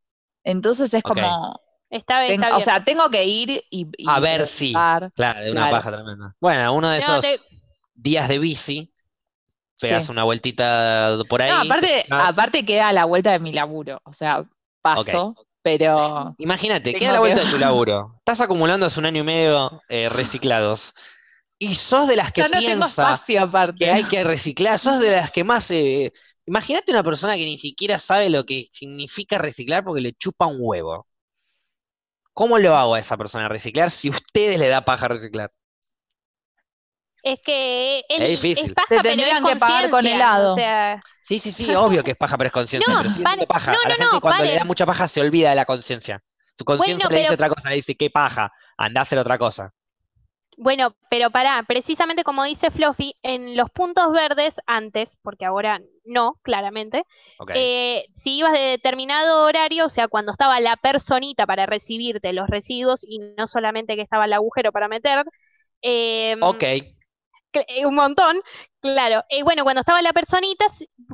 Entonces 0.45 0.93
es 0.95 1.03
como, 1.03 1.61
Está, 1.91 2.20
ten- 2.26 2.34
está 2.43 2.49
o 2.53 2.57
bien. 2.57 2.64
sea, 2.64 2.84
tengo 2.84 3.11
que 3.11 3.24
ir 3.24 3.51
y, 3.70 3.88
y 3.97 4.09
A 4.09 4.20
ver 4.20 4.47
si. 4.47 4.72
Claro, 4.72 5.11
es 5.16 5.53
una 5.53 5.68
Claro. 5.68 5.70
paja 5.70 5.93
tremenda. 5.93 6.34
Bueno, 6.41 6.72
uno 6.74 6.88
de 6.91 6.99
No, 7.01 7.03
esos 7.05 7.20
te- 7.22 7.38
días 7.95 8.28
de 8.28 8.38
bici, 8.38 8.93
pegas 9.80 10.05
Sí. 10.07 10.11
una 10.12 10.24
vueltita 10.24 11.16
por 11.28 11.43
ahí. 11.43 11.51
No, 11.51 11.59
aparte, 11.62 12.05
vas. 12.09 12.28
aparte 12.32 12.64
queda 12.64 12.88
a 12.88 12.93
la 12.93 13.05
vuelta 13.05 13.32
de 13.32 13.38
mi 13.41 13.53
laburo. 13.53 14.01
O 14.05 14.12
sea, 14.12 14.45
paso, 14.82 15.34
pero 15.62 16.34
Imagínate, 16.38 16.93
Tengo 16.93 16.99
queda 16.99 17.11
a 17.11 17.12
la 17.12 17.18
que- 17.18 17.20
vuelta 17.34 17.45
de 17.45 17.51
tu 17.51 17.59
laburo. 17.59 18.14
Estás 18.18 18.41
acumulando 18.41 18.86
hace 18.86 18.99
un 19.01 19.07
año 19.07 19.20
y 19.22 19.24
medio 19.26 19.82
eh, 19.88 20.09
reciclados. 20.14 20.95
Y 21.59 21.74
sos 21.74 22.09
de 22.09 22.16
las 22.16 22.32
que 22.32 22.41
ya 22.41 22.49
no 22.49 22.53
tengo 22.53 22.66
piensa 22.66 22.86
espacio 22.86 23.43
aparte. 23.43 23.84
que 23.84 23.91
hay 23.91 24.05
que 24.05 24.24
reciclar. 24.24 24.78
Sos 24.78 24.99
de 25.01 25.11
las 25.11 25.30
que 25.30 25.45
más. 25.45 25.70
eh, 25.70 26.12
Imagínate 26.51 26.90
una 26.92 27.05
persona 27.05 27.36
que 27.36 27.44
ni 27.44 27.57
siquiera 27.59 27.96
sabe 27.98 28.28
lo 28.28 28.44
que 28.44 28.68
significa 28.72 29.38
reciclar 29.38 29.84
porque 29.84 30.01
le 30.01 30.12
chupa 30.14 30.46
un 30.46 30.57
huevo. 30.61 31.07
¿Cómo 32.32 32.59
lo 32.59 32.76
hago 32.76 32.94
a 32.94 32.98
esa 33.01 33.16
persona 33.16 33.48
reciclar 33.48 33.90
si 33.90 34.11
ustedes 34.11 34.59
le 34.59 34.68
da 34.68 34.84
paja 34.84 35.07
reciclar? 35.09 35.51
Es 37.22 37.40
que 37.42 37.98
es, 38.01 38.05
Es 38.09 38.28
difícil. 38.42 38.74
paja, 38.74 38.86
Te 38.88 38.96
pero 38.96 39.03
tendrían 39.03 39.44
es 39.44 39.53
que 39.53 39.57
pagar 39.61 39.90
con 39.90 40.07
helado. 40.07 40.53
O 40.55 40.57
sea, 40.57 40.98
Sí, 41.22 41.38
sí, 41.38 41.53
sí, 41.53 41.72
obvio 41.76 42.03
que 42.03 42.12
es 42.12 42.16
paja, 42.16 42.36
pero 42.36 42.48
es 42.48 42.53
conciencia. 42.53 42.92
No, 42.94 43.03
pero 43.03 43.46
paja. 43.46 43.72
no, 43.72 43.78
a 43.84 43.88
la 43.88 43.94
no, 43.94 43.98
gente 43.98 44.14
no, 44.16 44.20
cuando 44.20 44.44
le 44.44 44.55
da 44.57 44.64
mucha 44.64 44.86
paja 44.86 45.07
se 45.07 45.20
olvida 45.20 45.51
de 45.51 45.57
la 45.57 45.64
conciencia. 45.66 46.20
Su 46.57 46.64
conciencia 46.64 47.07
Bueno, 47.09 47.14
le 47.16 47.20
dice 47.20 47.36
pero- 47.36 47.46
otra 47.46 47.55
cosa, 47.55 47.70
le 47.70 47.76
dice, 47.76 47.94
qué 47.96 48.11
paja, 48.11 48.51
andá 48.76 49.01
a 49.01 49.05
hacer 49.05 49.18
otra 49.18 49.38
cosa. 49.38 49.70
Bueno, 50.61 50.94
pero 51.11 51.30
pará, 51.30 51.64
precisamente 51.66 52.22
como 52.24 52.44
dice 52.44 52.70
Fluffy, 52.70 53.14
en 53.22 53.56
los 53.56 53.70
puntos 53.70 54.12
verdes 54.12 54.56
antes, 54.66 55.16
porque 55.22 55.46
ahora 55.46 55.80
no, 56.04 56.34
claramente, 56.42 57.04
eh, 57.52 58.04
si 58.14 58.38
ibas 58.38 58.52
de 58.52 58.58
determinado 58.61 59.44
horario, 59.44 59.86
o 59.86 59.88
sea, 59.88 60.08
cuando 60.08 60.32
estaba 60.32 60.61
la 60.61 60.76
personita 60.76 61.46
para 61.46 61.66
recibirte 61.66 62.32
los 62.34 62.48
residuos 62.48 63.04
y 63.06 63.20
no 63.38 63.46
solamente 63.46 63.96
que 63.96 64.02
estaba 64.02 64.26
el 64.26 64.34
agujero 64.34 64.70
para 64.72 64.88
meter, 64.88 65.24
eh, 65.82 66.36
Ok. 66.40 66.64
eh, 67.52 67.86
un 67.86 67.94
montón, 67.94 68.40
claro. 68.80 69.24
Y 69.30 69.42
bueno, 69.42 69.64
cuando 69.64 69.80
estaba 69.80 70.02
la 70.02 70.12
personita, 70.12 70.66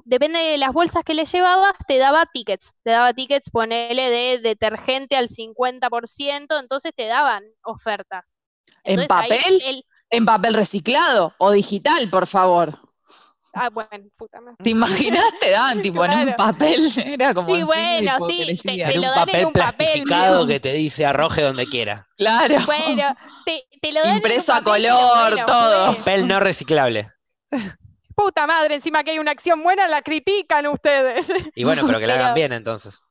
depende 0.04 0.38
de 0.38 0.58
las 0.58 0.72
bolsas 0.72 1.04
que 1.04 1.14
le 1.14 1.24
llevabas, 1.24 1.72
te 1.86 1.98
daba 1.98 2.26
tickets. 2.32 2.74
Te 2.82 2.90
daba 2.90 3.14
tickets, 3.14 3.50
ponele 3.50 4.10
de 4.10 4.38
detergente 4.40 5.16
al 5.16 5.28
50%, 5.28 6.58
entonces 6.58 6.92
te 6.94 7.06
daban 7.06 7.44
ofertas. 7.62 8.38
¿En 8.84 9.00
Entonces 9.00 9.28
papel? 9.38 9.62
el- 9.64 9.84
¿En 10.10 10.24
papel 10.24 10.54
reciclado 10.54 11.34
o 11.38 11.50
digital, 11.50 12.08
por 12.10 12.26
favor? 12.26 12.78
ah, 13.58 13.70
bueno, 13.70 13.88
puta 14.16 14.38
madre. 14.40 14.56
¿Te 14.62 14.70
imaginas? 14.70 15.24
Te 15.40 15.50
daban 15.50 15.80
tipo 15.82 16.04
en 16.04 16.10
un 16.12 16.22
Claro. 16.24 16.36
papel. 16.36 16.92
Era 17.06 17.34
como 17.34 17.54
Sí, 17.56 17.62
bueno, 17.62 18.12
sí, 18.28 18.56
te 18.62 18.94
lo 18.94 19.00
un 19.00 19.02
dan 19.02 19.18
en 19.18 19.24
papel 19.26 19.46
un 19.46 19.52
papel, 19.52 19.52
plastificado 19.52 20.46
que 20.46 20.60
te 20.60 20.72
dice 20.74 21.06
arroje 21.06 21.42
donde 21.42 21.66
quiera. 21.66 22.06
Claro. 22.18 22.56
Bueno, 22.66 23.16
te, 23.46 23.64
te 23.80 23.92
lo 23.92 24.00
dan 24.00 24.08
en 24.08 24.10
un 24.12 24.16
Impreso 24.18 24.52
a 24.52 24.62
color, 24.62 25.30
bueno, 25.30 25.46
todo. 25.46 25.86
pues. 25.86 25.98
Papel 26.00 26.28
no 26.28 26.38
reciclable. 26.38 27.10
Puta 28.14 28.46
madre, 28.46 28.74
encima 28.76 29.04
que 29.04 29.10
hay 29.12 29.18
una 29.18 29.30
acción 29.32 29.62
buena, 29.62 29.88
la 29.88 30.02
critican 30.02 30.66
ustedes. 30.66 31.26
Y 31.54 31.64
bueno, 31.64 31.82
pero 31.86 31.98
que 31.98 32.06
la 32.06 32.14
hagan 32.14 32.24
Pero- 32.26 32.34
bien 32.34 32.52
entonces. 32.52 33.02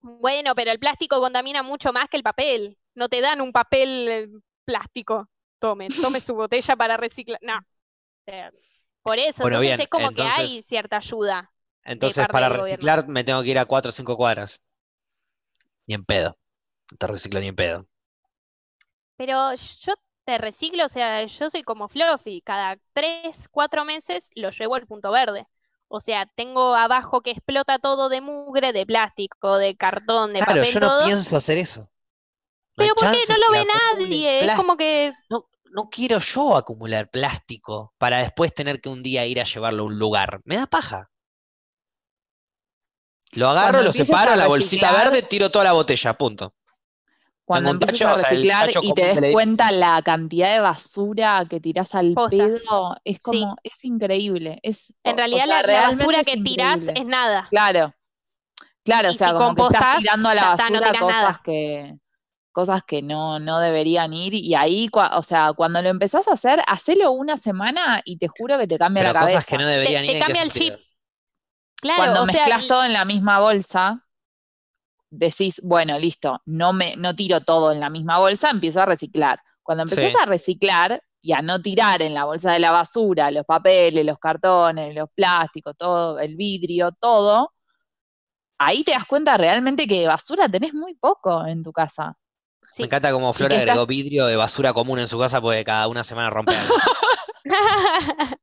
Bueno, 0.00 0.54
pero 0.54 0.70
el 0.70 0.78
plástico 0.78 1.20
contamina 1.20 1.62
mucho 1.62 1.92
más 1.92 2.08
que 2.08 2.16
el 2.16 2.22
papel. 2.22 2.78
No 2.94 3.08
te 3.08 3.20
dan 3.20 3.40
un 3.40 3.50
papel 3.52 4.08
eh, 4.08 4.28
plástico. 4.66 5.30
Tome, 5.60 5.92
tome 6.00 6.20
su 6.22 6.34
botella 6.36 6.76
para 6.76 6.98
reciclar. 6.98 7.40
No. 7.42 7.60
Eh, 8.26 8.50
Por 9.02 9.18
eso, 9.20 9.42
Bueno, 9.42 9.60
entonces 9.60 9.78
bien, 9.78 9.80
es 9.80 9.88
como 9.88 10.12
que 10.14 10.26
hay 10.28 10.62
cierta 10.62 10.98
ayuda. 10.98 11.52
Entonces, 11.84 12.28
para 12.28 12.50
gobierno. 12.54 12.90
reciclar 12.90 13.08
me 13.08 13.24
tengo 13.24 13.42
que 13.42 13.48
ir 13.52 13.58
a 13.58 13.64
4 13.64 13.88
o 13.88 13.92
5 13.92 14.18
cuadras. 14.18 14.60
Ni 15.88 15.94
en 15.94 16.04
pedo. 16.04 16.38
No 16.92 16.98
te 16.98 17.06
reciclo 17.08 17.40
ni 17.40 17.48
en 17.48 17.56
pedo. 17.56 17.88
Pero 19.16 19.54
yo 19.54 19.94
te 20.24 20.38
reciclo, 20.38 20.86
o 20.86 20.88
sea, 20.88 21.24
yo 21.24 21.50
soy 21.50 21.62
como 21.62 21.88
Fluffy. 21.88 22.40
Cada 22.42 22.78
tres, 22.92 23.48
cuatro 23.50 23.84
meses 23.84 24.30
lo 24.34 24.50
llevo 24.50 24.74
al 24.74 24.86
punto 24.86 25.10
verde. 25.10 25.46
O 25.88 26.00
sea, 26.00 26.26
tengo 26.34 26.74
abajo 26.74 27.22
que 27.22 27.30
explota 27.30 27.78
todo 27.78 28.08
de 28.08 28.20
mugre, 28.20 28.72
de 28.72 28.86
plástico, 28.86 29.56
de 29.58 29.76
cartón, 29.76 30.32
de 30.32 30.44
Claro, 30.44 30.44
papel, 30.44 30.64
yo 30.64 30.80
no 30.80 30.90
todo. 30.90 31.04
pienso 31.04 31.36
hacer 31.36 31.58
eso. 31.58 31.90
No 32.76 32.84
Pero 32.84 32.94
¿por 32.94 33.10
qué 33.10 33.18
no 33.28 33.38
lo 33.38 33.50
ve 33.52 33.64
nadie? 33.64 34.44
Es 34.44 34.54
como 34.56 34.76
que 34.76 35.12
No, 35.30 35.48
no 35.70 35.88
quiero 35.90 36.18
yo 36.18 36.56
acumular 36.56 37.10
plástico 37.10 37.94
para 37.98 38.18
después 38.18 38.52
tener 38.54 38.80
que 38.80 38.88
un 38.88 39.02
día 39.02 39.24
ir 39.26 39.40
a 39.40 39.44
llevarlo 39.44 39.82
a 39.82 39.86
un 39.86 39.98
lugar. 39.98 40.40
Me 40.44 40.56
da 40.56 40.66
paja. 40.66 41.10
Lo 43.32 43.48
agarro, 43.48 43.72
Cuando 43.72 43.82
lo 43.82 43.92
separo 43.92 44.36
la 44.36 44.46
bolsita 44.46 44.92
verde, 44.92 45.22
tiro 45.22 45.50
toda 45.50 45.64
la 45.64 45.72
botella, 45.72 46.14
punto. 46.14 46.54
Cuando 47.44 47.78
tacho, 47.78 48.08
a 48.08 48.14
o 48.14 48.18
sea, 48.18 48.30
el 48.30 48.36
reciclar 48.36 48.70
y 48.82 48.92
te 48.92 49.20
des 49.20 49.32
cuenta 49.32 49.70
la 49.70 50.02
cantidad 50.02 50.52
de 50.52 50.58
basura 50.60 51.44
que 51.48 51.60
tirás 51.60 51.94
al 51.94 52.12
Posta. 52.12 52.36
pedo, 52.36 52.96
es 53.04 53.16
Sí. 53.18 53.22
como, 53.22 53.56
es 53.62 53.84
increíble. 53.84 54.58
Es, 54.62 54.92
en 55.04 55.14
o 55.14 55.16
realidad 55.16 55.44
sea, 55.46 55.62
la, 55.62 55.88
basura 55.90 56.24
que 56.24 56.36
tirás 56.38 56.80
es 56.92 57.04
nada. 57.06 57.46
Claro, 57.50 57.94
claro, 58.84 59.10
o 59.10 59.14
sea, 59.14 59.28
si 59.28 59.34
como 59.34 59.54
que 59.54 59.62
estás 59.62 59.98
tirando 59.98 60.28
a 60.28 60.34
la 60.34 60.42
no 60.42 60.48
basura 60.56 60.78
tirás 60.80 61.00
cosas 61.02 61.16
nada. 61.22 61.40
que, 61.44 61.96
cosas 62.56 62.82
que 62.84 63.02
no, 63.02 63.38
no 63.38 63.60
deberían 63.60 64.14
ir, 64.14 64.32
y 64.32 64.54
ahí, 64.54 64.88
o 64.94 65.22
sea, 65.22 65.52
cuando 65.52 65.82
lo 65.82 65.90
empezás 65.90 66.26
a 66.26 66.32
hacer, 66.32 66.62
hacelo 66.66 67.12
una 67.12 67.36
semana 67.36 68.00
y 68.02 68.16
te 68.16 68.28
juro 68.28 68.56
que 68.58 68.66
te 68.66 68.78
cambia 68.78 69.02
Pero 69.02 69.12
la 69.12 69.20
cabeza. 69.20 69.36
cosas 69.40 69.46
que 69.50 69.58
no 69.58 69.66
deberían 69.66 70.06
te 70.06 70.12
ir, 70.12 70.16
¿en 70.16 70.18
qué 70.20 70.24
cambia 70.24 70.42
el 70.42 70.50
sentido? 70.52 70.76
chip. 70.78 70.86
Claro, 71.82 71.98
Cuando 72.00 72.24
mezclas 72.26 72.66
todo 72.66 72.82
en 72.84 72.94
la 72.94 73.04
misma 73.04 73.40
bolsa, 73.40 74.06
decís, 75.10 75.60
bueno, 75.62 75.98
listo, 75.98 76.40
no 76.46 76.72
me, 76.72 76.96
no 76.96 77.14
tiro 77.14 77.42
todo 77.42 77.72
en 77.72 77.80
la 77.80 77.90
misma 77.90 78.18
bolsa, 78.18 78.48
empiezo 78.48 78.80
a 78.80 78.86
reciclar. 78.86 79.38
Cuando 79.62 79.82
empezás 79.82 80.12
Sí. 80.12 80.16
a 80.22 80.26
reciclar 80.26 81.02
y 81.20 81.32
a 81.34 81.42
no 81.42 81.60
tirar 81.60 82.00
en 82.00 82.14
la 82.14 82.24
bolsa 82.24 82.52
de 82.52 82.58
la 82.60 82.70
basura 82.70 83.30
los 83.30 83.44
papeles, 83.44 84.06
los 84.06 84.18
cartones, 84.18 84.94
los 84.94 85.10
plásticos, 85.14 85.76
todo, 85.76 86.18
el 86.20 86.36
vidrio, 86.36 86.90
todo, 86.92 87.52
ahí 88.58 88.84
te 88.84 88.92
das 88.92 89.04
cuenta 89.06 89.36
realmente 89.36 89.86
que 89.86 90.00
de 90.00 90.06
basura 90.06 90.48
tenés 90.48 90.74
muy 90.74 90.94
poco 90.94 91.46
en 91.46 91.62
tu 91.62 91.72
casa. 91.72 92.16
Sí. 92.76 92.82
Me 92.82 92.86
encanta 92.86 93.10
como 93.12 93.32
Flora 93.32 93.50
que 93.50 93.60
estás- 93.60 93.70
agregó 93.70 93.86
vidrio 93.86 94.26
de 94.26 94.36
basura 94.36 94.72
común 94.72 94.98
en 94.98 95.08
su 95.08 95.18
casa 95.18 95.40
porque 95.40 95.64
cada 95.64 95.88
una 95.88 96.04
semana 96.04 96.30
rompe 96.30 96.54
algo. 96.54 96.74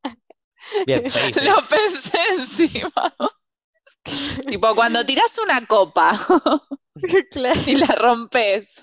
Bien, 0.88 1.10
seguí, 1.10 1.34
seguí. 1.34 1.48
Lo 1.48 1.56
pensé 1.68 2.18
encima. 2.38 3.14
tipo, 4.48 4.76
cuando 4.76 5.06
tirás 5.06 5.38
una 5.38 5.66
copa 5.66 6.18
Claro. 7.32 7.62
y 7.66 7.76
la 7.76 7.88
rompes. 7.88 8.82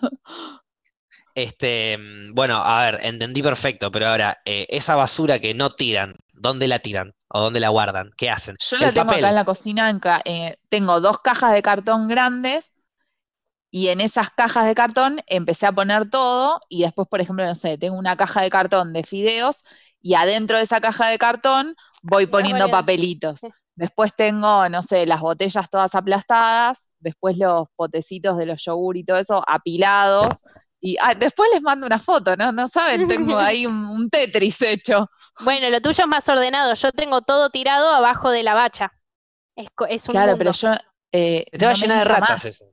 Este, 1.34 1.96
bueno, 2.32 2.58
a 2.62 2.82
ver, 2.82 3.00
entendí 3.02 3.42
perfecto, 3.42 3.90
pero 3.90 4.08
ahora, 4.08 4.38
eh, 4.44 4.66
esa 4.68 4.96
basura 4.96 5.38
que 5.38 5.54
no 5.54 5.70
tiran, 5.70 6.16
¿dónde 6.32 6.66
la 6.68 6.80
tiran? 6.80 7.14
¿O 7.28 7.40
dónde 7.40 7.60
la 7.60 7.68
guardan? 7.68 8.10
¿Qué 8.16 8.28
hacen? 8.30 8.56
Yo 8.68 8.78
la 8.78 8.88
El 8.88 8.94
tengo 8.94 9.06
papel. 9.06 9.20
acá 9.24 9.28
en 9.30 9.34
la 9.36 9.44
cocina, 9.44 9.90
en 9.90 10.00
ca- 10.00 10.22
eh, 10.24 10.56
tengo 10.68 11.00
dos 11.00 11.20
cajas 11.20 11.52
de 11.52 11.62
cartón 11.62 12.08
grandes 12.08 12.72
y 13.70 13.88
en 13.88 14.00
esas 14.00 14.30
cajas 14.30 14.66
de 14.66 14.74
cartón 14.74 15.20
empecé 15.26 15.66
a 15.66 15.72
poner 15.72 16.10
todo 16.10 16.60
y 16.68 16.82
después, 16.82 17.08
por 17.08 17.20
ejemplo, 17.20 17.44
no 17.46 17.54
sé, 17.54 17.78
tengo 17.78 17.96
una 17.98 18.16
caja 18.16 18.42
de 18.42 18.50
cartón 18.50 18.92
de 18.92 19.04
fideos 19.04 19.64
y 20.00 20.14
adentro 20.14 20.56
de 20.56 20.64
esa 20.64 20.80
caja 20.80 21.08
de 21.08 21.18
cartón 21.18 21.76
voy 22.02 22.26
poniendo 22.26 22.70
papelitos. 22.70 23.40
Después 23.76 24.14
tengo, 24.14 24.68
no 24.68 24.82
sé, 24.82 25.06
las 25.06 25.20
botellas 25.20 25.70
todas 25.70 25.94
aplastadas, 25.94 26.88
después 26.98 27.38
los 27.38 27.66
potecitos 27.76 28.36
de 28.36 28.44
los 28.44 28.62
yogur 28.62 28.96
y 28.98 29.04
todo 29.04 29.16
eso 29.18 29.42
apilados. 29.46 30.42
Y 30.80 30.96
ah, 31.00 31.14
después 31.14 31.48
les 31.54 31.62
mando 31.62 31.86
una 31.86 31.98
foto, 31.98 32.36
¿no? 32.36 32.52
No 32.52 32.68
saben, 32.68 33.06
tengo 33.06 33.38
ahí 33.38 33.66
un, 33.66 33.74
un 33.86 34.10
Tetris 34.10 34.60
hecho. 34.62 35.08
Bueno, 35.38 35.68
lo 35.70 35.80
tuyo 35.80 36.04
es 36.04 36.08
más 36.08 36.28
ordenado. 36.28 36.74
Yo 36.74 36.92
tengo 36.92 37.22
todo 37.22 37.50
tirado 37.50 37.90
abajo 37.92 38.30
de 38.30 38.42
la 38.42 38.54
bacha. 38.54 38.92
Es, 39.56 39.68
es 39.88 40.08
un 40.08 40.14
Claro, 40.14 40.32
mundo. 40.32 40.38
pero 40.38 40.52
yo. 40.52 40.74
eh, 41.12 41.46
Te 41.50 41.64
va 41.66 41.72
a 41.72 41.74
no 41.74 41.78
me 41.78 41.88
llenar 41.88 41.98
de 41.98 42.04
ratas 42.04 42.18
más. 42.18 42.44
eso. 42.44 42.66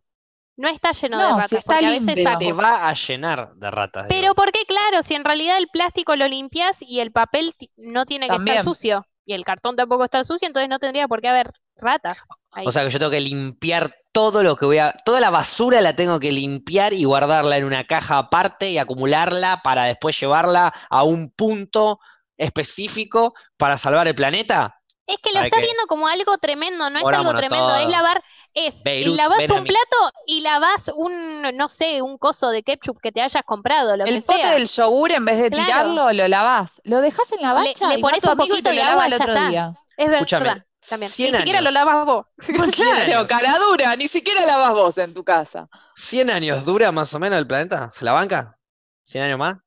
No 0.58 0.68
está 0.68 0.92
lleno 0.92 1.18
No, 1.18 1.24
de 1.24 1.28
si 1.30 1.36
ratas, 1.36 1.52
está 1.60 1.74
porque 1.74 1.86
a 1.86 1.90
veces 1.92 2.06
limpio. 2.08 2.24
saco. 2.24 2.40
Te 2.40 2.54
va 2.54 2.90
a 2.90 2.94
llenar 2.94 3.54
de 3.56 3.72
ratas. 3.72 4.06
Pero 4.10 4.22
digo. 4.22 4.36
¿por 4.36 4.52
qué? 4.52 4.60
Claro, 4.68 5.04
si 5.04 5.14
en 5.16 5.24
realidad 5.24 5.58
el 5.58 5.68
plástico 5.70 6.16
lo 6.16 6.28
limpias 6.28 6.78
y 6.82 7.00
el 7.00 7.12
papel 7.12 7.54
no 7.78 8.06
tiene 8.06 8.26
que 8.28 8.34
También. 8.34 8.58
estar 8.58 8.66
sucio 8.66 9.06
y 9.26 9.34
el 9.34 9.44
cartón 9.46 9.76
tampoco 9.76 10.04
está 10.06 10.24
sucio, 10.24 10.48
entonces 10.48 10.68
no 10.70 10.80
tendría 10.80 11.08
por 11.08 11.22
qué 11.22 11.28
haber 11.30 11.52
ratas. 11.76 12.18
ahí. 12.52 12.66
O 12.66 12.72
sea 12.72 12.84
que 12.84 12.90
yo 12.90 12.98
tengo 12.98 13.12
que 13.12 13.20
limpiar 13.22 13.94
todo 14.12 14.42
lo 14.42 14.56
que 14.56 14.66
voy 14.66 14.80
a. 14.80 14.94
Toda 15.06 15.20
la 15.20 15.30
basura 15.30 15.80
la 15.82 15.96
tengo 15.96 16.20
que 16.20 16.32
limpiar 16.32 16.92
y 16.94 17.04
guardarla 17.04 17.58
en 17.58 17.64
una 17.66 17.84
caja 17.84 18.18
aparte 18.18 18.72
y 18.72 18.80
acumularla 18.80 19.62
para 19.64 19.84
después 19.84 20.20
llevarla 20.20 20.74
a 20.90 21.04
un 21.04 21.30
punto 21.30 22.00
específico 22.36 23.34
para 23.58 23.78
salvar 23.78 24.08
el 24.08 24.16
planeta. 24.16 24.74
es 25.06 25.18
que 25.24 25.32
lo 25.32 25.40
está 25.42 25.56
que- 25.58 25.64
viendo 25.64 25.84
como 25.88 26.08
algo 26.08 26.38
tremendo, 26.38 26.90
no 26.90 27.00
es 27.00 27.06
algo 27.06 27.34
tremendo, 27.34 27.76
es 27.78 27.88
lavar, 27.88 28.22
es 28.68 28.86
Beirut, 28.86 29.18
lavas 29.18 29.50
un 29.50 29.66
plato 29.66 29.98
y 30.26 30.42
lavas 30.42 30.92
un, 30.96 31.42
no 31.58 31.70
sé, 31.70 32.02
un 32.02 32.18
coso 32.18 32.50
de 32.50 32.64
ketchup 32.64 33.00
que 33.02 33.12
te 33.12 33.22
hayas 33.22 33.44
comprado, 33.44 33.98
lo 33.98 34.08
El 34.08 34.10
que 34.10 34.22
pote 34.24 34.48
sea. 34.48 34.54
del 34.54 34.68
yogur, 34.68 35.12
en 35.12 35.26
vez 35.26 35.38
de 35.40 35.52
Claro. 35.52 35.52
tirarlo, 35.52 36.12
lo 36.14 36.28
lavás. 36.28 36.82
Lo 36.84 37.02
dejas 37.02 37.32
en 37.34 37.42
la 37.42 37.54
bacha 37.54 37.86
le 37.88 37.98
y 37.98 38.00
pones 38.00 38.26
un 38.26 38.36
y 38.36 38.36
poquito 38.36 38.62
te 38.62 38.74
de 38.74 38.74
lo 38.74 38.84
lava 38.84 38.94
agua 38.94 39.08
el 39.08 39.14
y 39.14 39.14
ya 39.14 39.26
otro 39.26 39.36
está. 39.36 39.38
día. 39.38 39.76
Es 39.98 40.10
Escúchame, 40.10 40.40
verdad, 40.40 40.66
también. 40.88 41.14
Ni 41.18 41.32
100 41.32 41.34
siquiera 41.34 41.62
lo 41.62 41.72
lavas 41.72 42.06
vos. 42.06 42.26
Claro, 42.72 43.28
cara 43.28 43.58
dura, 43.60 43.96
ni 43.96 44.08
siquiera 44.08 44.46
lavas 44.46 44.74
vos 44.74 44.98
en 44.98 45.14
tu 45.14 45.24
casa. 45.24 45.70
¿100 45.96 46.30
años 46.30 46.66
dura 46.66 46.92
más 46.92 47.14
o 47.14 47.20
menos 47.20 47.40
el 47.40 47.48
planeta? 47.48 47.92
¿Se 47.94 48.06
la 48.06 48.14
banca? 48.14 48.58
¿100 49.06 49.24
años 49.24 49.40
más? 49.40 49.58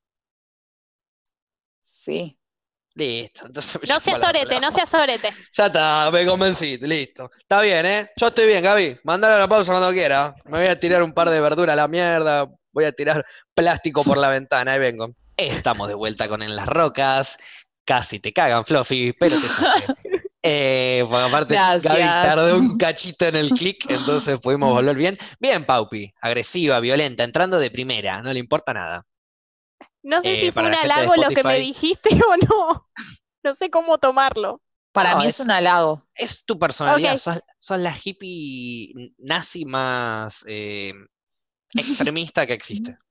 Sí. 1.82 2.38
Listo, 2.95 3.47
entonces 3.47 3.80
No 3.88 4.01
seas 4.01 4.20
sorete, 4.20 4.61
no 4.61 4.70
seas 4.70 4.88
sorete. 4.88 5.30
Ya 5.57 5.66
está, 5.66 6.11
me 6.12 6.26
convenciste, 6.26 6.86
listo. 6.86 7.30
Está 7.38 7.61
bien, 7.61 7.86
¿eh? 7.86 8.11
Yo 8.16 8.28
estoy 8.28 8.47
bien, 8.47 8.62
Gaby. 8.62 8.99
Mandale 9.05 9.38
la 9.38 9.49
pausa 9.49 9.72
cuando 9.72 9.93
quiera. 9.93 10.34
Me 10.47 10.59
voy 10.59 10.66
a 10.66 10.78
tirar 10.78 11.03
un 11.03 11.12
par 11.12 11.30
de 11.30 11.41
verduras 11.41 11.74
a 11.74 11.76
la 11.76 11.88
mierda. 11.88 12.49
Voy 12.72 12.84
a 12.84 12.93
tirar 12.93 13.24
plástico 13.55 14.03
por 14.03 14.16
la 14.16 14.28
ventana. 14.28 14.72
Ahí 14.72 14.78
vengo. 14.78 15.11
Estamos 15.36 15.88
de 15.88 15.95
vuelta 15.95 16.28
con 16.28 16.43
En 16.43 16.55
las 16.57 16.66
Rocas. 16.66 17.38
Casi 17.84 18.20
te 18.20 18.32
cagan, 18.32 18.64
Fluffy, 18.64 19.12
pero 19.12 19.36
te 19.36 19.47
saqué. 19.49 19.95
Eh, 20.43 21.05
aparte, 21.07 21.55
Gaby 21.55 21.80
Gracias. 21.82 22.24
tardó 22.24 22.57
un 22.57 22.78
cachito 22.78 23.26
en 23.26 23.36
el 23.36 23.51
clic, 23.51 23.91
entonces 23.91 24.38
pudimos 24.41 24.72
volver 24.72 24.97
bien. 24.97 25.18
Bien, 25.38 25.66
Paupi. 25.66 26.11
Agresiva, 26.22 26.80
violenta, 26.80 27.24
entrando 27.24 27.59
de 27.59 27.70
primera. 27.70 28.22
No 28.22 28.32
le 28.32 28.41
importa 28.41 28.72
nada. 28.72 29.05
No 30.03 30.23
sé 30.23 30.35
Eh, 30.35 30.41
si 30.47 30.53
fue 30.53 30.63
un 30.65 30.75
halago 30.75 31.17
lo 31.17 31.29
que 31.29 31.45
me 31.45 31.59
dijiste 31.59 32.09
o 32.29 32.37
no. 32.37 32.89
No 33.43 33.55
sé 33.55 33.71
cómo 33.71 33.99
tomarlo. 33.99 34.63
Para 34.93 35.13
No, 35.13 35.19
mí 35.19 35.27
es- 35.27 35.35
es 35.41 35.41
un 35.47 35.51
halago. 35.51 36.07
Es 36.15 36.45
tu 36.45 36.59
personalidad, 36.59 37.13
Ok. 37.13 37.19
sos, 37.19 37.41
sos 37.59 37.79
la 37.79 37.95
hippie 38.03 39.15
nazi 39.19 39.65
más 39.65 40.45
eh, 40.49 40.93
extremista 41.75 42.47
que 42.47 42.55
existe. 42.55 42.99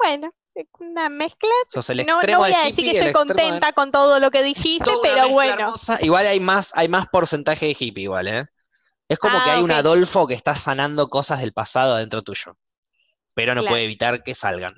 Bueno, 0.00 0.32
es 0.54 0.66
una 0.78 1.08
mezcla. 1.08 1.48
Sos 1.68 1.88
el 1.90 1.98
No, 2.06 2.14
extremo 2.14 2.38
no 2.38 2.44
voy 2.44 2.52
a 2.52 2.58
decir 2.66 2.80
hippie 2.80 2.92
que 2.92 2.98
estoy 2.98 3.12
contenta 3.12 3.72
con 3.72 3.90
todo 3.90 4.20
lo 4.20 4.30
que 4.30 4.42
dijiste, 4.42 4.84
Toda 4.84 5.02
pero 5.02 5.28
bueno. 5.30 5.54
hermosa. 5.64 5.98
Igual 6.02 6.26
hay 6.26 6.40
más, 6.40 6.72
hay 6.76 6.88
más 6.88 7.08
porcentaje 7.08 7.66
de 7.66 7.76
hippie, 7.78 8.04
igual, 8.04 8.28
¿eh? 8.28 8.46
Es 9.08 9.18
como 9.18 9.42
que 9.42 9.50
Ah, 9.50 9.54
hay 9.54 9.62
un. 9.62 9.70
Adolfo 9.72 10.26
que 10.26 10.34
está 10.34 10.56
sanando 10.56 11.08
cosas 11.08 11.40
del 11.40 11.52
pasado 11.52 11.94
adentro 11.96 12.22
tuyo, 12.22 12.56
pero 13.34 13.54
no 13.54 13.62
Claro. 13.62 13.74
puede 13.74 13.84
evitar 13.84 14.22
que 14.24 14.34
salgan. 14.36 14.74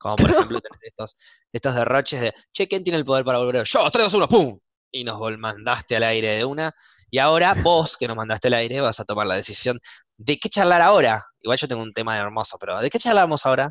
Como 0.00 0.16
por 0.16 0.30
ejemplo 0.30 0.60
tener 0.62 0.80
estos, 0.82 1.16
estos 1.52 1.74
derroches 1.74 2.20
de, 2.22 2.34
che, 2.52 2.66
¿quién 2.66 2.82
tiene 2.82 2.98
el 2.98 3.04
poder 3.04 3.24
para 3.24 3.38
volver? 3.38 3.64
Yo, 3.64 3.90
3, 3.90 4.04
2, 4.06 4.14
1, 4.14 4.28
¡pum! 4.28 4.58
Y 4.90 5.04
nos 5.04 5.20
mandaste 5.38 5.96
al 5.96 6.04
aire 6.04 6.36
de 6.36 6.44
una. 6.44 6.74
Y 7.10 7.18
ahora 7.18 7.54
vos, 7.62 7.96
que 7.96 8.08
nos 8.08 8.16
mandaste 8.16 8.48
al 8.48 8.54
aire, 8.54 8.80
vas 8.80 8.98
a 8.98 9.04
tomar 9.04 9.26
la 9.26 9.36
decisión 9.36 9.78
de 10.16 10.38
qué 10.38 10.48
charlar 10.48 10.80
ahora. 10.80 11.22
Igual 11.42 11.58
yo 11.58 11.68
tengo 11.68 11.82
un 11.82 11.92
tema 11.92 12.18
hermoso, 12.18 12.56
pero 12.58 12.80
¿de 12.80 12.88
qué 12.88 12.98
charlamos 12.98 13.44
ahora? 13.44 13.70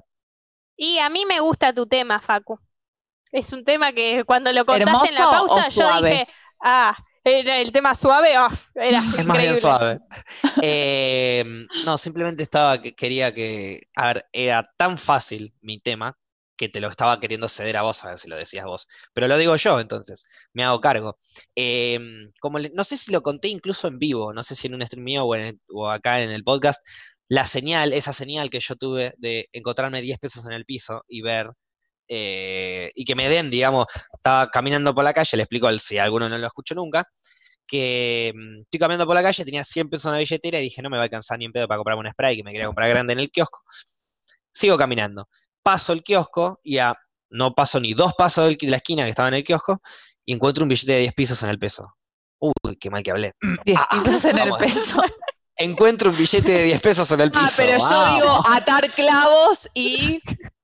Y 0.78 1.00
a 1.00 1.10
mí 1.10 1.26
me 1.26 1.40
gusta 1.40 1.74
tu 1.74 1.88
tema, 1.88 2.22
Facu. 2.22 2.60
Es 3.32 3.52
un 3.52 3.66
tema 3.66 3.92
que 3.92 4.24
cuando 4.24 4.54
lo 4.54 4.66
contaste 4.66 5.10
en 5.10 5.16
la 5.16 5.24
¿Hermoso 5.24 5.44
o 5.44 5.48
pausa, 5.48 5.70
yo 5.70 6.02
dije, 6.02 6.28
ah, 6.62 6.96
era 7.24 7.60
el 7.62 7.72
tema 7.72 7.94
suave, 7.96 8.36
ah, 8.36 8.50
era 8.76 9.00
Es 9.00 9.26
más 9.26 9.38
bien 9.38 9.58
suave. 9.58 10.00
Eh, 10.62 11.44
no, 11.86 11.98
simplemente 11.98 12.44
estaba 12.44 12.82
que 12.82 12.94
quería 12.94 13.34
que. 13.34 13.88
A 13.96 14.08
ver, 14.08 14.26
era 14.34 14.64
tan 14.78 14.98
fácil 14.98 15.54
mi 15.62 15.80
tema 15.80 16.18
que 16.58 16.68
te 16.68 16.82
lo 16.82 16.90
estaba 16.90 17.20
queriendo 17.22 17.48
ceder 17.48 17.78
a 17.78 17.84
vos, 17.84 18.04
a 18.04 18.10
ver 18.10 18.20
si 18.20 18.28
lo 18.28 18.36
decías 18.36 18.66
vos. 18.66 18.88
Pero 19.14 19.28
lo 19.30 19.38
digo 19.38 19.56
yo, 19.56 19.80
entonces, 19.80 20.26
me 20.52 20.66
hago 20.66 20.82
cargo. 20.82 21.18
Em, 21.56 22.32
como 22.42 22.60
le- 22.60 22.72
no 22.76 22.84
sé 22.84 22.98
si 22.98 23.12
lo 23.14 23.22
conté 23.22 23.48
incluso 23.48 23.88
en 23.88 23.98
vivo, 24.00 24.34
no 24.34 24.44
sé 24.44 24.56
si 24.56 24.68
en 24.68 24.76
un 24.76 24.86
stream 24.86 25.06
mío 25.06 25.24
o, 25.24 25.36
en 25.36 25.62
o 25.70 25.90
acá 25.90 26.22
en 26.22 26.32
el 26.32 26.44
podcast, 26.44 26.82
la 27.30 27.46
señal, 27.48 27.94
esa 27.94 28.12
señal 28.12 28.50
que 28.50 28.60
yo 28.60 28.76
tuve 28.76 29.14
de 29.18 29.48
encontrarme 29.54 30.02
10 30.02 30.20
pesos 30.20 30.46
en 30.46 30.52
el 30.52 30.66
piso 30.66 31.06
y 31.08 31.22
ver. 31.22 31.50
Eh, 32.10 32.91
y 32.95 33.05
que 33.05 33.16
me 33.16 33.30
den, 33.30 33.49
digamos, 33.49 33.86
estaba 34.14 34.49
caminando 34.49 34.93
por 34.93 35.03
la 35.03 35.14
calle, 35.14 35.38
le 35.38 35.43
explico 35.43 35.70
si 35.78 35.97
alguno 35.97 36.28
no 36.28 36.38
lo 36.38 36.47
escuchó 36.47 36.76
nunca, 36.76 37.05
que 37.68 38.34
mm, 38.36 38.62
estoy 38.64 38.80
caminando 38.80 39.05
por 39.05 39.16
la 39.16 39.24
calle, 39.24 39.45
tenía 39.45 39.64
100 39.64 39.89
pesos 39.89 40.05
en 40.07 40.14
la 40.14 40.18
billetera 40.18 40.60
y 40.60 40.64
dije, 40.64 40.82
no 40.82 40.89
me 40.89 40.97
va 40.97 41.03
a 41.03 41.05
alcanzar 41.05 41.38
ni 41.38 41.45
en 41.45 41.51
pedo 41.51 41.68
para 41.68 41.78
comprarme 41.78 42.01
un 42.01 42.12
spray 42.12 42.36
que 42.36 42.43
me 42.43 42.51
quería 42.51 42.66
comprar 42.66 42.89
grande 42.89 43.14
en 43.14 43.20
el 43.20 43.30
kiosco. 43.30 43.62
Sigo 44.51 44.76
caminando. 44.76 45.30
Paso 45.62 45.93
el 45.93 46.03
kiosco 46.03 46.60
y 46.64 46.80
a, 46.80 46.95
no 47.30 47.53
paso 47.53 47.80
ni 47.80 47.93
dos 47.93 48.14
pasos 48.18 48.57
de 48.57 48.68
la 48.68 48.78
esquina 48.78 49.03
que 49.03 49.12
estaba 49.12 49.28
en 49.28 49.36
el 49.36 49.43
kiosco 49.43 49.82
y 50.26 50.34
encuentro 50.34 50.64
un 50.64 50.70
billete 50.70 50.91
de 50.93 50.99
10 51.01 51.14
pesos 51.14 51.43
en 51.43 51.49
el 51.49 51.60
peso. 51.60 51.95
Uy, 52.39 52.76
qué 52.80 52.89
mal 52.89 53.03
que 53.03 53.12
hablé. 53.12 53.34
10 53.66 53.78
Ah, 53.78 53.88
pisos 53.91 54.26
en 54.26 54.39
el 54.39 54.51
peso. 54.57 55.01
Encuentro 55.55 56.10
un 56.10 56.18
billete 56.18 56.51
de 56.51 56.64
10 56.64 56.82
pesos 56.82 57.12
en 57.12 57.20
el 57.22 57.32
piso. 57.32 57.45
Ah, 57.45 57.51
pero 57.55 57.78
yo 57.78 58.14
digo 58.16 58.41
atar 58.49 58.91
clavos 58.93 59.70
y. 59.74 60.20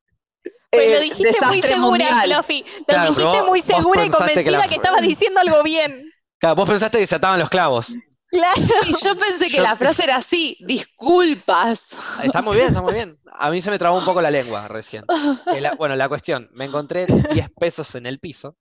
Pues 0.76 0.92
lo 0.92 0.98
eh, 0.98 1.02
dijiste 1.02 1.46
muy 1.46 1.62
segura, 1.62 1.78
mundial. 1.80 2.34
Fluffy. 2.34 2.66
Lo 2.80 2.86
Claro, 2.86 3.14
pero 3.16 3.26
dijiste 3.32 3.40
vos- 3.42 3.48
muy 3.50 3.62
segura 3.62 4.06
y 4.06 4.10
que 4.10 4.16
convencida 4.18 4.52
la- 4.52 4.68
que, 4.68 4.76
estabas 4.76 5.02
diciendo 5.02 5.40
algo 5.40 5.64
bien. 5.64 6.12
Claro, 6.40 6.56
vos 6.56 6.70
pensaste 6.70 7.00
que 7.00 7.08
se 7.08 7.16
ataban 7.16 7.40
los 7.40 7.50
clavos. 7.50 7.96
Claro. 8.30 8.62
Sí, 8.62 8.94
yo 9.04 9.16
pensé 9.18 9.46
que 9.46 9.58
Yo- 9.58 9.64
la 9.64 9.76
frase 9.78 10.04
era 10.04 10.18
así, 10.18 10.58
disculpas. 10.60 11.96
Está 12.24 12.42
muy 12.42 12.56
bien, 12.58 12.68
está 12.70 12.82
muy 12.82 12.94
bien. 12.94 13.18
A 13.32 13.50
mí 13.50 13.62
se 13.62 13.72
me 13.72 13.80
trabó 13.80 13.98
un 13.98 14.06
poco 14.06 14.22
la 14.22 14.32
lengua 14.32 14.68
recién. 14.68 15.06
Eh, 15.54 15.62
la- 15.62 15.76
bueno, 15.76 15.96
la 15.96 16.10
cuestión, 16.10 16.50
me 16.54 16.66
encontré 16.66 17.06
10 17.32 17.50
pesos 17.58 17.96
en 17.96 18.06
el 18.06 18.20
piso 18.20 18.58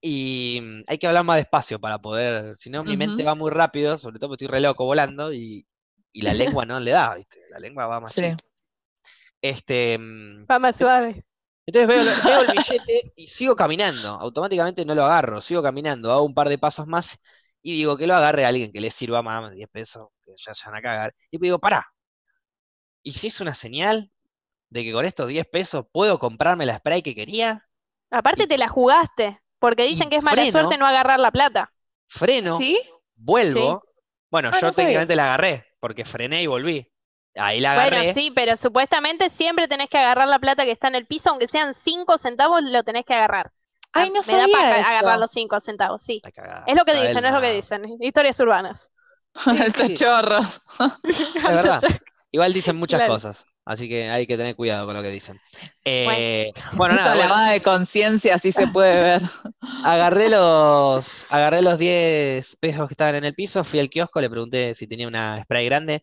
y 0.00 0.60
mm, 0.62 0.82
hay 0.86 0.98
que 0.98 1.06
hablar 1.06 1.24
más 1.24 1.36
despacio 1.36 1.78
para 1.80 1.98
poder, 1.98 2.56
si 2.56 2.70
no 2.70 2.82
mi 2.84 2.96
mente 2.96 3.22
va 3.24 3.34
muy 3.34 3.50
rápido, 3.50 3.98
sobre 3.98 4.18
todo 4.18 4.30
porque 4.30 4.44
estoy 4.44 4.54
re 4.56 4.60
loco 4.62 4.84
volando 4.86 5.32
y, 5.32 5.66
y 6.12 6.22
la 6.22 6.32
lengua 6.32 6.64
no 6.64 6.80
le 6.80 6.92
da, 6.92 7.14
¿viste? 7.14 7.40
La 7.50 7.58
lengua 7.58 7.86
va 7.86 8.00
más 8.00 8.12
Sí. 8.12 8.32
Este, 9.42 9.98
mm, 9.98 10.46
Va 10.50 10.58
más 10.58 10.76
suave. 10.76 11.22
Entonces 11.66 11.88
veo, 12.26 12.40
el 12.42 12.50
billete 12.52 13.12
y 13.16 13.28
sigo 13.28 13.56
caminando, 13.56 14.08
automáticamente 14.10 14.84
no 14.84 14.94
lo 14.94 15.04
agarro, 15.04 15.40
sigo 15.40 15.62
caminando, 15.62 16.12
hago 16.12 16.22
un 16.24 16.34
par 16.34 16.48
de 16.48 16.58
pasos 16.58 16.86
más 16.86 17.18
y 17.62 17.72
digo 17.76 17.96
que 17.96 18.06
lo 18.06 18.14
agarre 18.14 18.44
a 18.44 18.48
alguien 18.48 18.72
que 18.72 18.80
le 18.80 18.90
sirva 18.90 19.22
más, 19.22 19.52
10 19.54 19.68
pesos, 19.70 20.08
que 20.24 20.32
ya 20.36 20.54
se 20.54 20.66
van 20.66 20.76
a 20.78 20.82
cagar. 20.82 21.14
Y 21.30 21.38
digo, 21.38 21.58
pará, 21.58 21.86
¿y 23.02 23.12
si 23.12 23.28
es 23.28 23.40
una 23.40 23.54
señal 23.54 24.10
de 24.70 24.84
que 24.84 24.92
con 24.92 25.04
estos 25.04 25.28
10 25.28 25.46
pesos 25.46 25.86
puedo 25.92 26.18
comprarme 26.18 26.66
la 26.66 26.78
spray 26.78 27.02
que 27.02 27.14
quería? 27.14 27.68
Aparte 28.10 28.46
te 28.46 28.58
la 28.58 28.68
jugaste, 28.68 29.40
porque 29.58 29.84
dicen 29.84 30.08
que 30.10 30.16
es 30.16 30.24
mala 30.24 30.42
freno. 30.42 30.52
suerte 30.52 30.78
no 30.78 30.86
agarrar 30.86 31.20
la 31.20 31.30
plata. 31.32 31.72
Freno, 32.08 32.58
¿Sí? 32.58 32.80
vuelvo. 33.16 33.84
Bueno, 34.30 34.50
Ah, 34.52 34.58
yo 34.60 34.66
no 34.68 34.72
técnicamente 34.72 35.16
la 35.16 35.24
agarré, 35.26 35.66
porque 35.80 36.04
frené 36.04 36.42
y 36.42 36.46
volví. 36.46 36.90
Ahí 37.36 37.60
la 37.60 37.72
agarré. 37.72 37.90
Bueno, 37.96 38.14
sí, 38.14 38.30
pero 38.34 38.56
supuestamente 38.56 39.28
siempre 39.30 39.68
tenés 39.68 39.88
que 39.88 39.98
agarrar 39.98 40.28
la 40.28 40.38
plata 40.38 40.64
que 40.64 40.70
está 40.72 40.88
en 40.88 40.94
el 40.96 41.06
piso, 41.06 41.30
aunque 41.30 41.48
sean 41.48 41.74
cinco 41.74 42.18
centavos, 42.18 42.62
lo 42.64 42.82
tenés 42.84 43.04
que 43.04 43.14
agarrar. 43.14 43.52
Ay, 43.92 44.08
Ah, 44.08 44.10
no 44.12 44.22
Me 44.26 44.36
da 44.36 44.48
paja 44.48 44.80
eso. 44.80 44.88
agarrar 44.90 45.18
los 45.18 45.30
cinco 45.32 45.60
centavos, 45.60 46.02
sí. 46.02 46.24
Cagada, 46.34 46.64
Es 46.64 46.76
lo 46.76 46.84
que 46.84 46.92
Isabel, 46.92 47.08
dicen, 47.08 47.24
es 47.24 47.32
lo 47.32 47.40
que 47.40 47.46
no. 47.48 47.54
dicen. 47.54 47.96
Historias 48.00 48.40
urbanas. 48.40 48.92
Altos 49.46 49.88
sí. 49.88 49.94
chorros. 49.94 50.60
Es 51.44 51.52
verdad. 51.52 51.84
Igual 52.32 52.52
dicen 52.52 52.76
muchas 52.76 52.98
Claro. 52.98 53.14
cosas, 53.14 53.44
así 53.64 53.88
que 53.88 54.10
hay 54.10 54.26
que 54.26 54.36
tener 54.36 54.56
cuidado 54.56 54.86
con 54.86 54.96
lo 54.96 55.02
que 55.02 55.08
dicen. 55.10 55.40
Eh, 55.84 56.52
bueno, 56.72 56.94
Esa 56.94 57.14
nada, 57.14 57.14
bueno, 57.14 57.38
de 57.52 57.60
conciencia 57.60 58.38
sí 58.40 58.50
se 58.52 58.66
puede 58.68 59.00
ver. 59.00 59.22
agarré 59.84 60.28
los, 60.28 61.26
agarré 61.30 61.62
los 61.62 61.78
10 61.78 62.56
pesos 62.56 62.88
que 62.88 62.94
estaban 62.94 63.14
en 63.16 63.24
el 63.24 63.34
piso, 63.34 63.62
fui 63.64 63.78
al 63.80 63.88
kiosco, 63.90 64.20
le 64.20 64.30
pregunté 64.30 64.74
si 64.74 64.86
tenía 64.88 65.06
una 65.08 65.40
spray 65.44 65.66
grande 65.66 66.02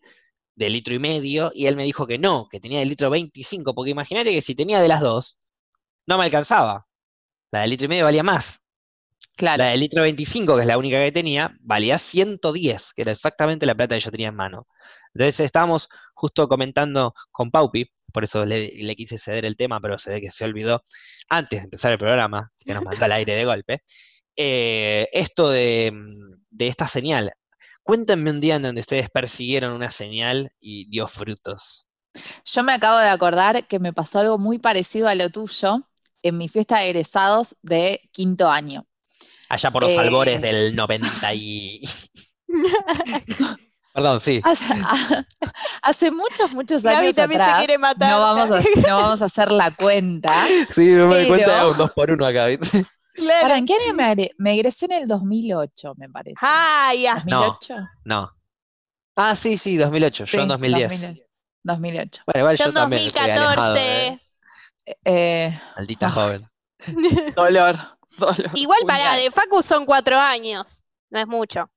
de 0.54 0.70
litro 0.70 0.94
y 0.94 0.98
medio, 0.98 1.52
y 1.54 1.66
él 1.66 1.76
me 1.76 1.84
dijo 1.84 2.06
que 2.06 2.18
no, 2.18 2.48
que 2.48 2.60
tenía 2.60 2.80
de 2.80 2.86
litro 2.86 3.10
25, 3.10 3.74
porque 3.74 3.90
imagínate 3.90 4.32
que 4.32 4.42
si 4.42 4.54
tenía 4.54 4.80
de 4.80 4.88
las 4.88 5.00
dos, 5.00 5.38
no 6.06 6.18
me 6.18 6.24
alcanzaba. 6.24 6.86
La 7.52 7.60
de 7.62 7.68
litro 7.68 7.86
y 7.86 7.88
medio 7.88 8.04
valía 8.04 8.22
más. 8.22 8.60
Claro. 9.36 9.62
La 9.64 9.70
de 9.70 9.76
litro 9.76 10.02
25, 10.02 10.56
que 10.56 10.62
es 10.62 10.66
la 10.66 10.78
única 10.78 10.98
que 11.02 11.12
tenía, 11.12 11.56
valía 11.60 11.98
110, 11.98 12.92
que 12.94 13.02
era 13.02 13.12
exactamente 13.12 13.66
la 13.66 13.74
plata 13.74 13.94
que 13.94 14.00
yo 14.00 14.10
tenía 14.10 14.28
en 14.28 14.36
mano. 14.36 14.66
Entonces 15.14 15.40
estábamos 15.40 15.88
justo 16.14 16.48
comentando 16.48 17.14
con 17.30 17.50
Paupi, 17.50 17.90
por 18.12 18.24
eso 18.24 18.44
le, 18.46 18.70
le 18.74 18.94
quise 18.96 19.18
ceder 19.18 19.44
el 19.44 19.56
tema, 19.56 19.80
pero 19.80 19.98
se 19.98 20.10
ve 20.12 20.20
que 20.20 20.30
se 20.30 20.44
olvidó 20.44 20.82
antes 21.28 21.60
de 21.60 21.64
empezar 21.64 21.92
el 21.92 21.98
programa, 21.98 22.52
que 22.64 22.74
nos 22.74 22.84
mandó 22.84 23.04
al 23.04 23.12
aire 23.12 23.34
de 23.34 23.44
golpe. 23.44 23.82
eh, 24.36 25.08
esto 25.12 25.50
de, 25.50 25.92
de 26.50 26.66
esta 26.66 26.88
señal. 26.88 27.32
Cuéntenme 27.82 28.30
un 28.30 28.40
día 28.40 28.56
en 28.56 28.62
donde 28.62 28.80
ustedes 28.80 29.10
persiguieron 29.10 29.72
una 29.72 29.90
señal 29.90 30.52
y 30.60 30.88
dio 30.88 31.08
frutos. 31.08 31.86
Yo 32.44 32.62
me 32.62 32.72
acabo 32.72 32.98
de 32.98 33.08
acordar 33.08 33.66
que 33.66 33.78
me 33.78 33.92
pasó 33.92 34.20
algo 34.20 34.38
muy 34.38 34.58
parecido 34.58 35.08
a 35.08 35.14
lo 35.14 35.30
tuyo 35.30 35.88
en 36.22 36.38
mi 36.38 36.48
fiesta 36.48 36.78
de 36.78 36.90
egresados 36.90 37.56
de 37.62 38.00
quinto 38.12 38.48
año. 38.48 38.86
Allá 39.48 39.70
por 39.70 39.82
los 39.82 39.92
Eh. 39.92 39.98
albores 39.98 40.40
del 40.40 40.74
90 40.76 41.34
y... 41.34 41.82
Perdón, 43.94 44.20
sí. 44.20 44.40
Hace, 44.42 44.64
hace 45.82 46.10
muchos, 46.10 46.54
muchos 46.54 46.82
Gaby 46.82 46.96
años 47.06 47.16
también 47.16 47.40
te 47.40 47.44
atrás, 47.44 47.58
quiere 47.58 47.78
matar. 47.78 48.10
no 48.10 48.20
vamos, 48.20 48.50
a, 48.50 48.60
no 48.88 48.96
vamos 48.96 49.20
a 49.22 49.24
hacer 49.26 49.52
la 49.52 49.74
cuenta. 49.74 50.46
Sí, 50.74 50.92
no 50.92 51.08
me 51.08 51.18
di 51.20 51.26
cuenta, 51.28 51.44
pero- 51.46 51.56
era 51.58 51.68
un 51.68 51.76
2 51.76 51.90
por 51.92 52.10
1 52.10 52.24
acá, 52.26 52.46
¿viste? 52.46 52.84
Claro. 53.14 53.42
¿Para 53.42 53.58
en 53.58 53.66
qué 53.66 53.74
año 53.74 53.94
me, 53.94 54.04
agre- 54.04 54.30
me 54.38 54.54
egresé 54.54 54.86
en 54.86 54.92
el 54.92 55.08
2008, 55.08 55.94
me 55.96 56.08
parece? 56.08 56.38
Ah, 56.40 56.92
ya. 56.94 57.22
No. 57.26 57.58
¿2008? 57.58 57.88
No. 58.04 58.32
Ah, 59.16 59.36
sí, 59.36 59.58
sí, 59.58 59.76
2008, 59.76 60.24
yo 60.24 60.38
en 60.38 60.44
Sí, 60.44 60.48
2010. 60.48 60.90
2000 61.02 61.22
2008. 61.64 62.22
Bueno, 62.26 62.40
igual 62.40 62.56
Yo 62.56 62.64
yo, 62.64 62.68
en 62.70 62.74
también 62.74 63.02
estoy 63.06 63.20
alejado, 63.30 63.74
2014. 63.74 64.06
¿eh? 64.06 64.20
Eh, 65.04 65.60
Maldita 65.76 66.06
Ah. 66.06 66.10
joven. 66.10 66.48
dolor, 67.36 67.76
dolor. 68.18 68.50
Igual 68.54 68.80
para 68.86 69.14
de 69.16 69.30
Facu 69.30 69.62
son 69.62 69.84
cuatro 69.86 70.18
años. 70.18 70.82
no 71.10 71.20
es 71.20 71.26
mucho. 71.28 71.70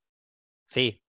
Sí, 0.66 1.00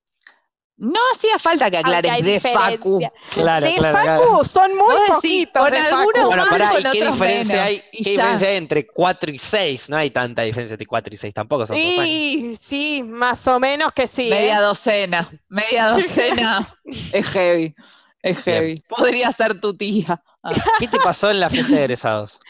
No 0.78 1.00
hacía 1.14 1.38
falta 1.38 1.70
que 1.70 1.78
aclares 1.78 2.22
de 2.22 2.38
Facu. 2.38 3.00
claro, 3.32 3.66
de 3.66 3.74
claro. 3.76 3.98
claro. 3.98 4.22
Facu 4.22 4.44
son 4.44 4.76
muy 4.76 4.94
decís, 5.08 5.48
poquitos 5.48 5.62
con 5.62 5.72
de 5.72 5.78
Facu. 5.78 6.04
Bueno, 6.04 6.28
más, 6.36 6.48
pará, 6.48 6.72
¿y 6.78 6.82
qué 6.82 7.06
diferencia 7.06 7.64
hay? 7.64 7.82
y 7.92 8.04
¿Qué 8.04 8.10
ya. 8.14 8.22
diferencia 8.22 8.48
hay 8.48 8.56
entre 8.56 8.86
4 8.86 9.32
y 9.32 9.38
6? 9.38 9.88
No 9.88 9.96
hay 9.96 10.10
tanta 10.10 10.42
diferencia 10.42 10.74
entre 10.74 10.86
4 10.86 11.14
y 11.14 11.16
6, 11.16 11.32
tampoco 11.34 11.66
son 11.66 11.76
dos 11.76 11.84
años. 11.84 12.04
Sí, 12.04 12.58
sí, 12.60 13.02
más 13.02 13.46
o 13.48 13.58
menos 13.58 13.92
que 13.94 14.06
sí. 14.06 14.28
Media 14.28 14.58
¿eh? 14.58 14.62
docena, 14.62 15.28
media 15.48 15.86
docena 15.92 16.68
es 16.84 17.26
heavy, 17.28 17.74
es 18.22 18.38
heavy. 18.42 18.82
Podría 18.86 19.32
ser 19.32 19.58
tu 19.58 19.74
tía. 19.74 20.22
Ah. 20.42 20.52
¿Qué 20.78 20.88
te 20.88 20.98
pasó 20.98 21.30
en 21.30 21.40
la 21.40 21.48
fiesta 21.48 21.74
de 21.74 21.80
egresados? 21.84 22.40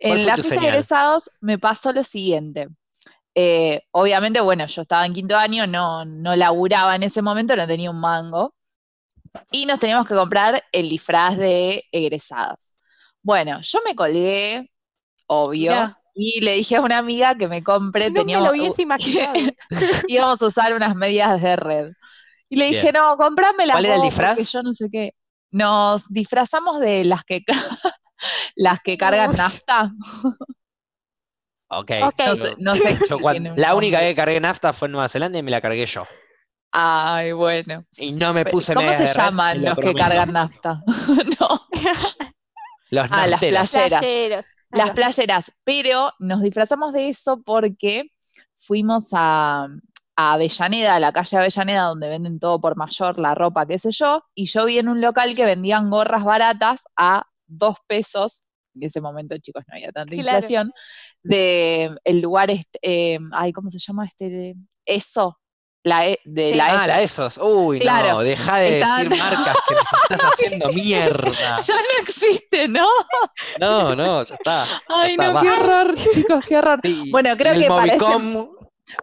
¿Cuál 0.00 0.20
En 0.20 0.26
la 0.26 0.36
fiesta 0.36 0.60
de 0.60 0.68
egresados 0.68 1.30
me 1.40 1.58
pasó 1.58 1.92
lo 1.92 2.02
siguiente. 2.02 2.68
Eh, 3.34 3.82
obviamente, 3.92 4.40
bueno, 4.40 4.66
yo 4.66 4.82
estaba 4.82 5.06
en 5.06 5.14
quinto 5.14 5.36
año, 5.36 5.66
no, 5.66 6.04
no 6.04 6.34
laburaba 6.36 6.96
en 6.96 7.04
ese 7.04 7.22
momento, 7.22 7.54
no 7.56 7.66
tenía 7.66 7.90
un 7.90 8.00
mango. 8.00 8.54
Y 9.52 9.66
nos 9.66 9.78
teníamos 9.78 10.06
que 10.06 10.14
comprar 10.14 10.62
el 10.72 10.88
disfraz 10.88 11.36
de 11.36 11.84
egresados. 11.92 12.74
Bueno, 13.22 13.60
yo 13.62 13.80
me 13.84 13.94
colgué, 13.94 14.70
obvio, 15.26 15.72
y 16.14 16.40
le 16.40 16.54
dije 16.54 16.76
a 16.76 16.80
una 16.80 16.98
amiga 16.98 17.36
que 17.36 17.46
me 17.46 17.62
compre, 17.62 18.06
No 18.06 18.14
me 18.14 18.20
teníamos, 18.20 18.48
lo 18.48 18.52
hubiese 18.52 18.82
imaginado. 18.82 19.34
íbamos 20.08 20.42
a 20.42 20.46
usar 20.46 20.74
unas 20.74 20.96
medias 20.96 21.40
de 21.40 21.56
red. 21.56 21.92
Y 22.48 22.56
le 22.56 22.66
dije, 22.66 22.90
Bien. 22.90 22.94
no, 22.94 23.16
comprámelas 23.16 23.74
¿Cuál 23.74 23.86
era 23.86 23.96
el 23.96 24.02
disfraz? 24.02 24.50
yo 24.50 24.62
no 24.62 24.72
sé 24.74 24.88
qué. 24.90 25.14
Nos 25.50 26.08
disfrazamos 26.08 26.80
de 26.80 27.04
las 27.04 27.24
que, 27.24 27.42
las 28.56 28.80
que 28.80 28.96
cargan 28.96 29.36
nafta. 29.36 29.92
Ok. 31.70 31.90
Ok. 32.04 32.20
No 32.26 32.36
sé, 32.36 32.54
no 32.58 32.74
sé 32.76 32.98
si 32.98 33.14
la 33.56 33.74
única 33.74 33.98
nombre. 33.98 34.08
que 34.08 34.14
cargué 34.14 34.40
nafta 34.40 34.72
fue 34.72 34.86
en 34.86 34.92
Nueva 34.92 35.08
Zelanda 35.08 35.38
y 35.38 35.42
me 35.42 35.50
la 35.50 35.60
cargué 35.60 35.86
yo. 35.86 36.04
Ay, 36.70 37.32
bueno. 37.32 37.84
Y 37.96 38.12
no 38.12 38.32
me 38.34 38.44
puse 38.44 38.74
¿Cómo 38.74 38.92
se 38.92 39.06
llaman 39.06 39.62
los 39.62 39.78
que 39.78 39.94
cargan 39.94 40.32
nafta? 40.32 40.82
no, 41.40 41.66
Los 42.90 43.06
Ah, 43.10 43.26
las 43.26 43.40
playeras. 43.40 43.70
Playeros. 43.70 44.46
Las 44.70 44.90
playeras. 44.90 45.52
Pero 45.64 46.12
nos 46.18 46.42
disfrazamos 46.42 46.92
de 46.92 47.08
eso 47.08 47.42
porque 47.42 48.10
fuimos 48.56 49.10
a, 49.12 49.66
a 50.16 50.32
Avellaneda, 50.32 50.96
a 50.96 51.00
la 51.00 51.12
calle 51.12 51.36
Avellaneda, 51.38 51.84
donde 51.84 52.08
venden 52.08 52.38
todo 52.38 52.60
por 52.60 52.76
mayor, 52.76 53.18
la 53.18 53.34
ropa, 53.34 53.66
qué 53.66 53.78
sé 53.78 53.90
yo, 53.92 54.24
y 54.34 54.46
yo 54.46 54.64
vi 54.66 54.78
en 54.78 54.88
un 54.88 55.00
local 55.00 55.34
que 55.34 55.44
vendían 55.44 55.90
gorras 55.90 56.24
baratas 56.24 56.84
a 56.96 57.26
dos 57.46 57.76
pesos. 57.86 58.42
En 58.80 58.86
ese 58.86 59.00
momento, 59.00 59.36
chicos, 59.38 59.64
no 59.68 59.74
había 59.74 59.90
tanta 59.92 60.14
Claro. 60.14 60.36
inflación. 60.38 60.72
De 61.22 61.90
el 62.04 62.20
lugar, 62.20 62.50
este, 62.50 62.78
eh, 62.82 63.18
ay, 63.32 63.52
¿cómo 63.52 63.70
se 63.70 63.78
llama 63.78 64.04
este? 64.06 64.54
Eso, 64.84 65.38
la 65.84 66.06
E- 66.08 66.18
de 66.24 66.50
Sí. 66.50 66.54
la 66.56 66.66
Ah, 66.66 66.76
ESO. 66.76 66.86
la 66.86 67.02
esos. 67.02 67.38
Uy, 67.42 67.80
Claro. 67.80 68.08
no, 68.12 68.20
deja 68.20 68.56
de 68.58 68.70
decir 68.70 68.84
marcas 69.18 69.56
que 69.68 69.74
nos 69.74 69.84
estás 70.10 70.32
haciendo 70.32 70.68
mierda. 70.72 71.56
Ya 71.56 71.74
no 71.74 72.02
existe, 72.02 72.68
¿no? 72.68 72.88
No, 73.60 73.94
no, 73.96 74.24
ya 74.24 74.34
está. 74.34 74.64
Ay, 74.88 75.12
está, 75.12 75.32
no, 75.32 75.40
qué 75.40 75.50
horror, 75.50 75.96
chicos, 76.14 76.44
qué 76.48 76.56
horror. 76.58 76.80
Sí, 76.84 77.10
Bueno, 77.10 77.36
creo 77.36 77.52
el 77.54 77.60
que 77.62 77.68
para 77.68 77.86
Movicom, 77.96 78.50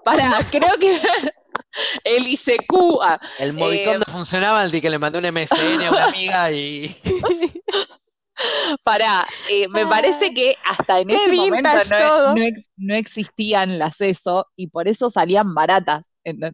Para, 0.04 0.48
creo 0.52 0.78
que 0.80 1.00
el 2.04 2.28
ICQ, 2.28 2.74
ah, 3.02 3.20
el 3.40 3.54
Movicom 3.54 3.96
eh, 3.96 4.00
no 4.06 4.14
funcionaba, 4.14 4.64
el 4.64 4.72
de 4.72 4.82
que 4.82 4.90
le 4.90 4.98
mandé 5.00 5.20
un 5.20 5.26
MSN 5.26 5.86
a 5.88 5.92
una 5.92 6.06
amiga 6.06 6.52
y. 6.52 6.96
para, 8.84 9.28
eh, 9.50 9.68
me 9.70 9.86
parece 9.86 10.26
Ay, 10.26 10.34
que 10.34 10.58
hasta 10.66 11.00
en 11.00 11.08
qué 11.08 11.16
ese 11.16 11.32
momento 11.34 11.70
vintage 11.70 12.66
no, 12.78 12.96
existían 12.96 13.80
las 13.80 14.02
ESO 14.02 14.48
y 14.56 14.68
por 14.68 14.88
eso 14.88 15.10
salían 15.10 15.54
baratas. 15.54 16.12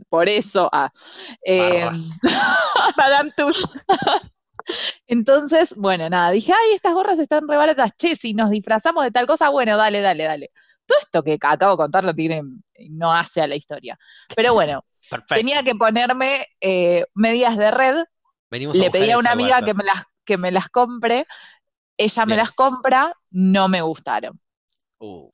Por 0.10 0.30
eso. 0.30 0.70
ah. 0.72 0.92
Eh. 1.46 1.88
Madame 2.98 3.32
Tuss. 3.36 3.68
entonces, 5.08 5.74
bueno, 5.76 6.10
nada, 6.10 6.32
dije, 6.32 6.54
ay, 6.54 6.74
estas 6.76 6.94
gorras 6.94 7.20
están 7.20 7.48
re 7.48 7.58
baratas. 7.58 7.92
Che, 7.98 8.16
si 8.16 8.34
nos 8.34 8.50
disfrazamos 8.50 9.04
de 9.04 9.12
tal 9.12 9.28
cosa, 9.28 9.50
bueno, 9.50 9.78
dale, 9.78 10.02
dale, 10.02 10.24
dale. 10.26 10.52
Todo 10.86 11.00
esto 11.00 11.24
que 11.24 11.38
acabo 11.40 11.72
de 11.74 11.78
contar 11.78 12.04
lo 12.04 12.14
tiene, 12.14 12.42
no 12.90 13.14
hace 13.14 13.42
a 13.42 13.48
la 13.48 13.56
historia. 13.56 13.98
Pero 14.36 14.54
bueno, 14.54 14.84
Perfecto. 15.10 15.36
tenía 15.36 15.64
que 15.64 15.76
ponerme 15.76 16.46
eh, 16.60 17.06
medias 17.14 17.58
de 17.58 17.72
red 17.72 18.04
Venimos 18.52 18.76
le 18.76 18.92
pedí 18.92 19.10
a 19.10 19.18
una 19.18 19.32
amiga 19.32 19.62
que 19.62 19.74
me 19.74 19.86
las, 19.86 20.04
que 20.26 20.38
me 20.38 20.52
las 20.52 20.68
compre, 20.68 21.26
ella 22.04 22.26
me 22.26 22.34
Bien. 22.36 22.40
las 22.40 22.52
compra, 22.52 23.14
no 23.32 23.68
me 23.68 23.82
gustaron. 23.82 24.40
Uh, 25.00 25.30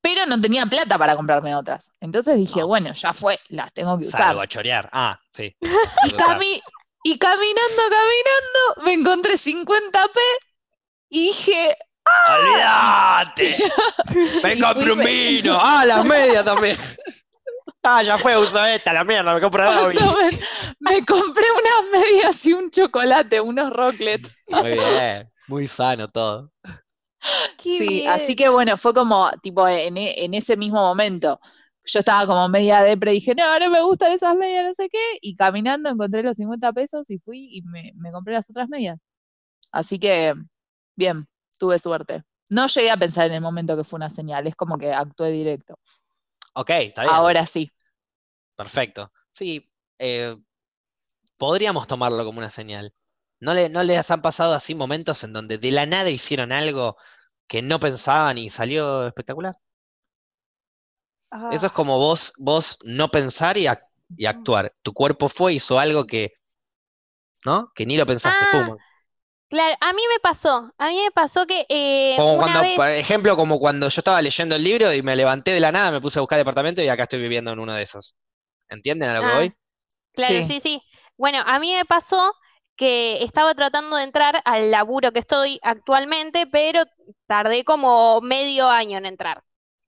Pero 0.00 0.26
no 0.26 0.40
tenía 0.40 0.66
plata 0.66 0.98
para 0.98 1.14
comprarme 1.16 1.54
otras. 1.54 1.92
Entonces 2.00 2.36
dije, 2.36 2.60
No. 2.60 2.66
bueno, 2.68 2.92
ya 2.92 3.12
fue, 3.12 3.38
las 3.48 3.72
tengo 3.72 3.98
que 3.98 4.06
usar. 4.06 4.20
salgo 4.20 4.40
a 4.42 4.46
chorear. 4.46 4.88
Ah, 4.92 5.18
sí. 5.32 5.54
Y, 5.60 6.10
cami- 6.10 6.60
y 7.04 7.18
caminando, 7.18 7.82
caminando, 7.88 8.84
me 8.84 8.92
encontré 8.94 9.34
50p 9.34 10.18
y 11.10 11.26
dije, 11.26 11.76
¡Olvídate! 12.30 13.56
Me 14.42 14.60
compré 14.60 14.92
un 14.92 14.98
vino. 15.04 15.56
¡Ah, 15.60 15.84
las 15.86 16.04
medias 16.04 16.44
también! 16.44 16.76
¡Ah, 17.84 18.02
ya 18.02 18.18
fue! 18.18 18.36
Uso 18.36 18.64
esta, 18.64 18.92
la 18.92 19.04
mierda, 19.04 19.34
me 19.34 19.40
ver, 20.16 20.40
me 20.80 21.04
compré 21.04 21.44
unas 21.50 21.90
medias 21.92 22.46
y 22.46 22.52
un 22.52 22.70
chocolate, 22.70 23.40
unos 23.40 23.72
rocklets. 23.72 24.30
Muy 24.48 24.72
bien, 24.72 25.31
muy 25.52 25.68
sano 25.68 26.08
todo. 26.08 26.52
Qué 27.56 27.78
Sí, 27.78 28.02
bien. 28.02 28.06
así 28.06 28.36
que 28.36 28.48
bueno, 28.48 28.76
fue 28.76 28.92
como, 28.94 29.30
tipo, 29.42 29.66
en, 29.68 29.96
e- 29.96 30.24
en 30.24 30.34
ese 30.34 30.56
mismo 30.56 30.78
momento. 30.80 31.40
Yo 31.84 31.98
estaba 32.00 32.26
como 32.26 32.48
media 32.48 32.80
depre 32.82 33.12
y 33.12 33.14
dije, 33.16 33.34
no, 33.34 33.58
no 33.58 33.70
me 33.70 33.82
gustan 33.82 34.12
esas 34.12 34.34
medias, 34.36 34.64
no 34.64 34.72
sé 34.72 34.88
qué. 34.88 34.98
Y 35.20 35.34
caminando 35.36 35.88
encontré 35.90 36.22
los 36.22 36.36
50 36.36 36.72
pesos 36.72 37.10
y 37.10 37.18
fui 37.18 37.48
y 37.56 37.62
me, 37.62 37.92
me 37.96 38.12
compré 38.12 38.34
las 38.34 38.48
otras 38.50 38.68
medias. 38.68 38.98
Así 39.72 39.98
que, 39.98 40.34
bien, 40.96 41.26
tuve 41.58 41.78
suerte. 41.80 42.24
No 42.50 42.66
llegué 42.68 42.90
a 42.92 42.96
pensar 42.98 43.26
en 43.28 43.34
el 43.34 43.40
momento 43.42 43.76
que 43.76 43.84
fue 43.84 43.98
una 43.98 44.10
señal, 44.10 44.46
es 44.48 44.56
como 44.56 44.78
que 44.78 44.92
actué 44.92 45.30
directo. 45.32 45.78
Ok, 46.54 46.70
está 46.70 47.04
bien. 47.04 47.26
Ahora 47.26 47.46
sí. 47.46 47.72
Perfecto. 48.56 49.10
Sí, 49.32 49.70
eh, 49.98 50.36
podríamos 51.36 51.86
tomarlo 51.86 52.24
como 52.24 52.38
una 52.38 52.48
señal. 52.50 52.94
¿No, 53.42 53.52
le, 53.54 53.68
¿No 53.68 53.82
les 53.82 54.10
han 54.10 54.22
pasado 54.22 54.54
así 54.54 54.74
momentos 54.74 55.22
en 55.24 55.32
donde 55.34 55.58
de 55.58 55.70
la 55.72 55.86
nada 55.86 56.10
hicieron 56.10 56.52
algo 56.52 56.96
que 57.48 57.62
no 57.62 57.78
pensaban 57.80 58.38
y 58.38 58.50
salió 58.50 59.06
espectacular? 59.06 59.56
Ah, 61.30 61.48
Eso 61.48 61.66
es 61.66 61.72
como 61.72 61.98
vos, 61.98 62.32
vos 62.38 62.78
no 62.84 63.08
pensar 63.12 63.56
y, 63.56 63.66
y 64.16 64.26
actuar. 64.26 64.72
Tu 64.82 64.92
cuerpo 64.92 65.28
fue, 65.28 65.54
hizo 65.54 65.78
algo 65.78 66.04
que, 66.04 66.32
¿no? 67.44 67.70
Que 67.74 67.86
ni 67.86 67.96
lo 67.96 68.06
pensaste, 68.06 68.46
Ah, 68.46 68.48
pum. 68.48 68.78
Claro, 69.50 69.76
a 69.80 69.92
mí 69.94 70.02
me 70.12 70.20
pasó, 70.20 70.72
a 70.78 70.88
mí 70.88 71.02
me 71.04 71.10
pasó 71.12 71.46
que 71.46 71.66
eh, 71.68 72.22
Como 72.22 72.36
una 72.36 72.60
cuando, 72.60 72.60
vez, 72.60 72.74
por 72.74 72.88
ejemplo, 72.88 73.36
como 73.36 73.58
cuando 73.58 73.88
yo 73.88 74.00
estaba 74.00 74.20
leyendo 74.22 74.56
el 74.56 74.64
libro 74.64 74.92
y 74.92 75.02
me 75.02 75.16
levanté 75.16 75.52
de 75.52 75.60
la 75.60 75.72
nada, 75.72 75.90
me 75.90 76.00
puse 76.00 76.18
a 76.18 76.22
buscar 76.22 76.38
departamento 76.38 76.82
y 76.82 76.88
acá 76.88 77.04
estoy 77.04 77.20
viviendo 77.22 77.52
en 77.52 77.58
uno 77.58 77.74
de 77.74 77.82
esos. 77.82 78.14
¿Entienden 78.68 79.10
a 79.10 79.14
lo 79.16 79.24
que 79.24 79.28
Ah, 79.28 79.30
voy? 79.30 79.54
claro, 80.14 80.42
Sí. 80.42 80.44
sí, 80.44 80.60
sí. 80.60 80.82
Bueno, 81.18 81.40
a 81.46 81.58
mí 81.60 81.72
me 81.74 81.84
pasó 81.86 82.34
que 82.76 83.22
estaba 83.24 83.54
tratando 83.54 83.96
de 83.96 84.04
entrar 84.04 84.42
al 84.44 84.70
laburo 84.70 85.12
que 85.12 85.20
estoy 85.20 85.58
actualmente, 85.62 86.46
pero 86.46 86.82
tardé 87.26 87.64
como 87.64 88.20
medio 88.20 88.68
año 88.68 88.98
en 88.98 89.06
entrar 89.06 89.42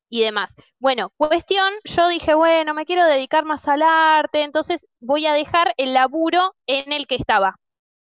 y 0.09 0.23
demás. 0.23 0.55
Bueno, 0.79 1.11
cuestión, 1.17 1.73
yo 1.85 2.09
dije, 2.09 2.35
bueno, 2.35 2.75
me 2.75 2.87
quiero 2.87 3.05
dedicar 3.07 3.45
más 3.45 3.67
al 3.69 3.83
arte, 3.83 4.43
entonces 4.43 4.87
voy 5.01 5.27
a 5.27 5.33
dejar 5.35 5.75
el 5.77 5.95
laburo 5.95 6.55
en 6.67 6.93
el 6.93 7.07
que 7.07 7.17
estaba. 7.17 7.57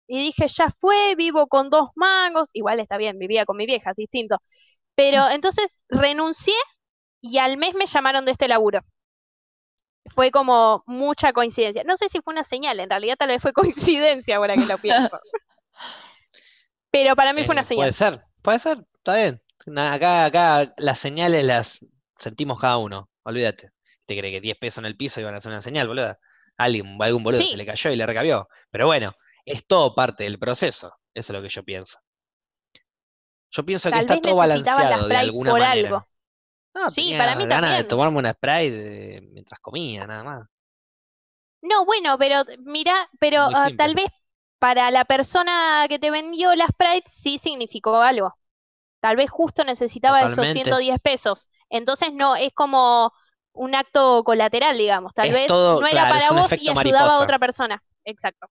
Y 0.06 0.18
dije, 0.20 0.48
ya 0.48 0.70
fue, 0.70 1.14
vivo 1.16 1.48
con 1.48 1.70
dos 1.70 1.90
mangos, 1.96 2.50
igual 2.52 2.80
está 2.80 2.96
bien, 2.96 3.18
vivía 3.18 3.44
con 3.46 3.56
mi 3.56 3.66
vieja, 3.66 3.90
es 3.90 3.96
distinto. 3.96 4.38
Pero 4.94 5.28
entonces 5.30 5.66
renuncié 5.88 6.54
y 7.20 7.38
al 7.38 7.56
mes 7.58 7.74
me 7.74 7.86
llamaron 7.86 8.24
de 8.24 8.32
este 8.32 8.48
laburo. 8.48 8.80
Fue 10.14 10.30
como 10.30 10.82
mucha 10.86 11.32
coincidencia. 11.32 11.82
No 11.84 11.96
sé 11.96 12.08
si 12.08 12.20
fue 12.20 12.32
una 12.32 12.44
señal, 12.44 12.80
en 12.80 12.90
realidad 12.90 13.16
tal 13.18 13.28
vez 13.28 13.42
fue 13.42 13.52
coincidencia 13.54 14.36
ahora 14.36 14.54
que 14.54 14.66
lo 14.66 14.78
pienso. 14.78 15.18
Pero 16.90 17.14
para 17.16 17.32
mí 17.32 17.44
fue 17.44 17.52
una 17.52 17.62
Eh, 17.62 17.64
señal. 17.64 17.82
Puede 17.82 17.92
ser, 17.92 18.24
puede 18.42 18.58
ser, 18.58 18.78
está 18.96 19.16
bien. 19.16 19.42
Acá, 19.76 20.24
acá 20.26 20.72
las 20.76 20.98
señales 20.98 21.44
las 21.44 21.84
sentimos 22.18 22.60
cada 22.60 22.76
uno, 22.78 23.10
olvídate. 23.24 23.70
¿Te 24.06 24.16
cree 24.16 24.30
que 24.30 24.40
10 24.40 24.56
pesos 24.58 24.78
en 24.78 24.86
el 24.86 24.96
piso 24.96 25.20
iban 25.20 25.34
a 25.34 25.38
hacer 25.38 25.50
una 25.50 25.62
señal, 25.62 25.88
boluda? 25.88 26.18
Alguien, 26.56 26.96
algún 27.00 27.22
boludo 27.24 27.40
Sí. 27.40 27.48
se 27.48 27.56
le 27.56 27.66
cayó 27.66 27.90
y 27.90 27.96
le 27.96 28.06
recabió. 28.06 28.48
Pero 28.70 28.86
bueno, 28.86 29.12
es 29.44 29.66
todo 29.66 29.94
parte 29.94 30.24
del 30.24 30.38
proceso. 30.38 30.94
Eso 31.12 31.32
es 31.32 31.36
lo 31.36 31.42
que 31.42 31.48
yo 31.48 31.64
pienso. 31.64 31.98
Yo 33.50 33.64
pienso 33.64 33.90
que 33.90 33.98
está 33.98 34.20
todo 34.20 34.36
balanceado 34.36 35.08
de 35.08 35.16
alguna 35.16 35.50
por 35.50 35.60
manera. 35.60 35.88
algo. 35.88 36.08
No, 36.76 36.90
Sí, 36.92 37.02
tenía 37.02 37.18
para 37.18 37.34
mí 37.36 37.46
ganas 37.46 37.70
de 37.78 37.84
también. 37.84 37.88
tomarme 37.88 38.18
una 38.18 38.32
Sprite 38.32 39.20
mientras 39.32 39.58
comía, 39.60 40.06
nada 40.06 40.22
más. 40.24 40.46
No, 41.62 41.84
bueno, 41.84 42.16
pero 42.18 42.44
mira, 42.60 43.08
pero 43.18 43.48
ah, 43.52 43.70
tal 43.76 43.94
vez 43.94 44.06
para 44.58 44.90
la 44.90 45.04
persona 45.04 45.86
que 45.88 45.98
te 45.98 46.10
vendió 46.10 46.54
la 46.54 46.66
Sprite 46.68 47.10
sí 47.10 47.38
significó 47.38 47.96
algo. 48.00 48.34
Tal 49.00 49.16
vez 49.16 49.30
justo 49.30 49.64
necesitaba 49.64 50.20
esos 50.20 50.30
Totalmente. 50.32 50.64
110 50.64 51.00
pesos. 51.00 51.48
Entonces 51.70 52.10
no, 52.12 52.36
es 52.36 52.52
como 52.54 53.12
un 53.52 53.74
acto 53.74 54.24
colateral, 54.24 54.78
digamos. 54.78 55.14
Tal 55.14 55.28
Es 55.28 55.34
vez 55.34 55.46
todo- 55.48 55.80
no 55.80 55.88
era 55.88 56.08
claro, 56.08 56.14
para 56.20 56.32
vos 56.42 56.52
y 56.62 56.68
ayudaba 56.70 57.16
a 57.18 57.22
otra 57.22 57.38
persona. 57.40 57.82
Exacto. 58.04 58.48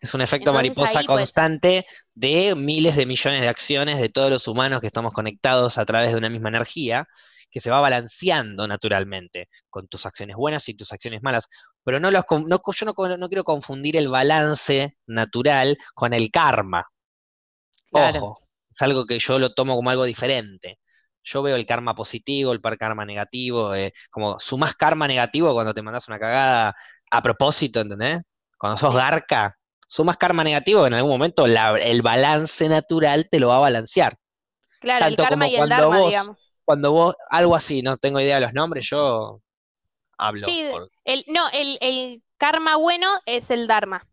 Es 0.00 0.14
un 0.14 0.20
efecto 0.22 0.50
Entonces, 0.50 0.76
mariposa 0.76 1.00
ahí, 1.00 1.06
pues- 1.06 1.18
constante 1.18 1.86
de 2.14 2.54
miles 2.56 2.96
de 2.96 3.06
millones 3.06 3.40
de 3.42 3.48
acciones 3.48 3.98
de 4.00 4.08
todos 4.08 4.30
los 4.30 4.46
humanos 4.48 4.80
que 4.80 4.86
estamos 4.86 5.12
conectados 5.12 5.78
a 5.78 5.84
través 5.86 6.12
de 6.12 6.16
una 6.18 6.28
misma 6.30 6.50
energía, 6.50 7.08
que 7.50 7.60
se 7.60 7.70
va 7.70 7.80
balanceando 7.80 8.66
naturalmente 8.68 9.48
con 9.70 9.88
tus 9.88 10.06
acciones 10.06 10.36
buenas 10.36 10.68
y 10.68 10.74
tus 10.74 10.92
acciones 10.92 11.22
malas. 11.22 11.46
Pero 11.84 12.00
no 12.00 12.10
los, 12.10 12.24
no, 12.46 12.60
yo 12.74 12.86
no, 12.86 13.16
no 13.16 13.28
quiero 13.28 13.44
confundir 13.44 13.96
el 13.96 14.08
balance 14.08 14.96
natural 15.06 15.78
con 15.94 16.12
el 16.12 16.30
karma. 16.30 16.84
Claro. 17.90 18.20
Ojo, 18.20 18.40
es 18.70 18.82
algo 18.82 19.06
que 19.06 19.18
yo 19.18 19.38
lo 19.38 19.54
tomo 19.54 19.74
como 19.76 19.90
algo 19.90 20.04
diferente. 20.04 20.78
Yo 21.24 21.42
veo 21.42 21.56
el 21.56 21.66
karma 21.66 21.94
positivo, 21.94 22.52
el 22.52 22.60
par 22.60 22.78
karma 22.78 23.04
negativo, 23.04 23.74
eh, 23.74 23.92
como 24.10 24.38
sumás 24.40 24.74
karma 24.76 25.06
negativo 25.08 25.52
cuando 25.54 25.74
te 25.74 25.82
mandas 25.82 26.08
una 26.08 26.18
cagada 26.18 26.74
a 27.10 27.22
propósito, 27.22 27.80
¿entendés? 27.80 28.22
Cuando 28.58 28.78
sos 28.78 28.94
garca, 28.94 29.56
sumas 29.86 30.16
karma 30.16 30.44
negativo, 30.44 30.86
en 30.86 30.94
algún 30.94 31.10
momento 31.12 31.46
la- 31.46 31.76
el 31.78 32.02
balance 32.02 32.68
natural 32.68 33.28
te 33.30 33.40
lo 33.40 33.48
va 33.48 33.56
a 33.58 33.60
balancear. 33.60 34.16
Claro, 34.80 35.06
Tanto 35.06 35.16
el 35.22 35.28
karma 35.28 35.46
como 35.46 35.48
y 35.48 35.54
el 35.56 35.68
cuando 35.68 35.68
dharma, 35.68 36.00
vos- 36.00 36.02
digamos. 36.02 36.52
Cuando 36.68 36.92
vos, 36.92 37.16
algo 37.30 37.56
así, 37.56 37.82
no 37.82 37.96
tengo 37.96 38.20
idea 38.20 38.36
de 38.36 38.42
los 38.42 38.52
nombres, 38.54 38.88
yo 38.90 39.42
hablo. 40.18 40.48
Sí, 40.48 40.64
por- 40.68 40.90
El, 41.04 41.24
no, 41.28 41.48
el, 41.52 41.78
el 41.80 42.22
karma 42.38 42.76
bueno 42.76 43.08
es 43.26 43.50
el 43.50 43.66
dharma. 43.66 44.06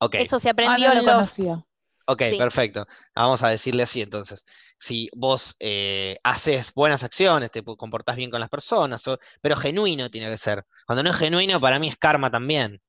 ok. 0.00 0.16
Eso 0.16 0.38
se 0.38 0.48
Ah, 0.62 0.78
aprendió 0.78 0.78
no 0.78 0.94
lo 0.94 1.02
en 1.02 1.06
los... 1.06 1.36
conocía. 1.36 1.66
Ok, 2.06 2.22
Sí. 2.22 2.38
perfecto. 2.38 2.86
Vamos 3.14 3.42
a 3.42 3.48
decirle 3.50 3.84
así 3.84 4.02
entonces. 4.02 4.44
Si 4.78 5.08
vos 5.14 5.56
eh, 5.60 6.18
haces 6.24 6.74
buenas 6.74 7.04
acciones, 7.04 7.50
te 7.52 7.62
comportás 7.64 8.16
bien 8.16 8.30
con 8.30 8.40
las 8.40 8.50
personas, 8.50 9.06
o- 9.08 9.18
pero 9.40 9.56
genuino 9.56 10.10
tiene 10.10 10.30
que 10.30 10.38
ser. 10.38 10.64
Cuando 10.86 11.02
no 11.04 11.10
es 11.10 11.16
genuino, 11.16 11.60
para 11.60 11.78
mí 11.78 11.88
es 11.88 11.96
karma 11.98 12.30
también. 12.30 12.80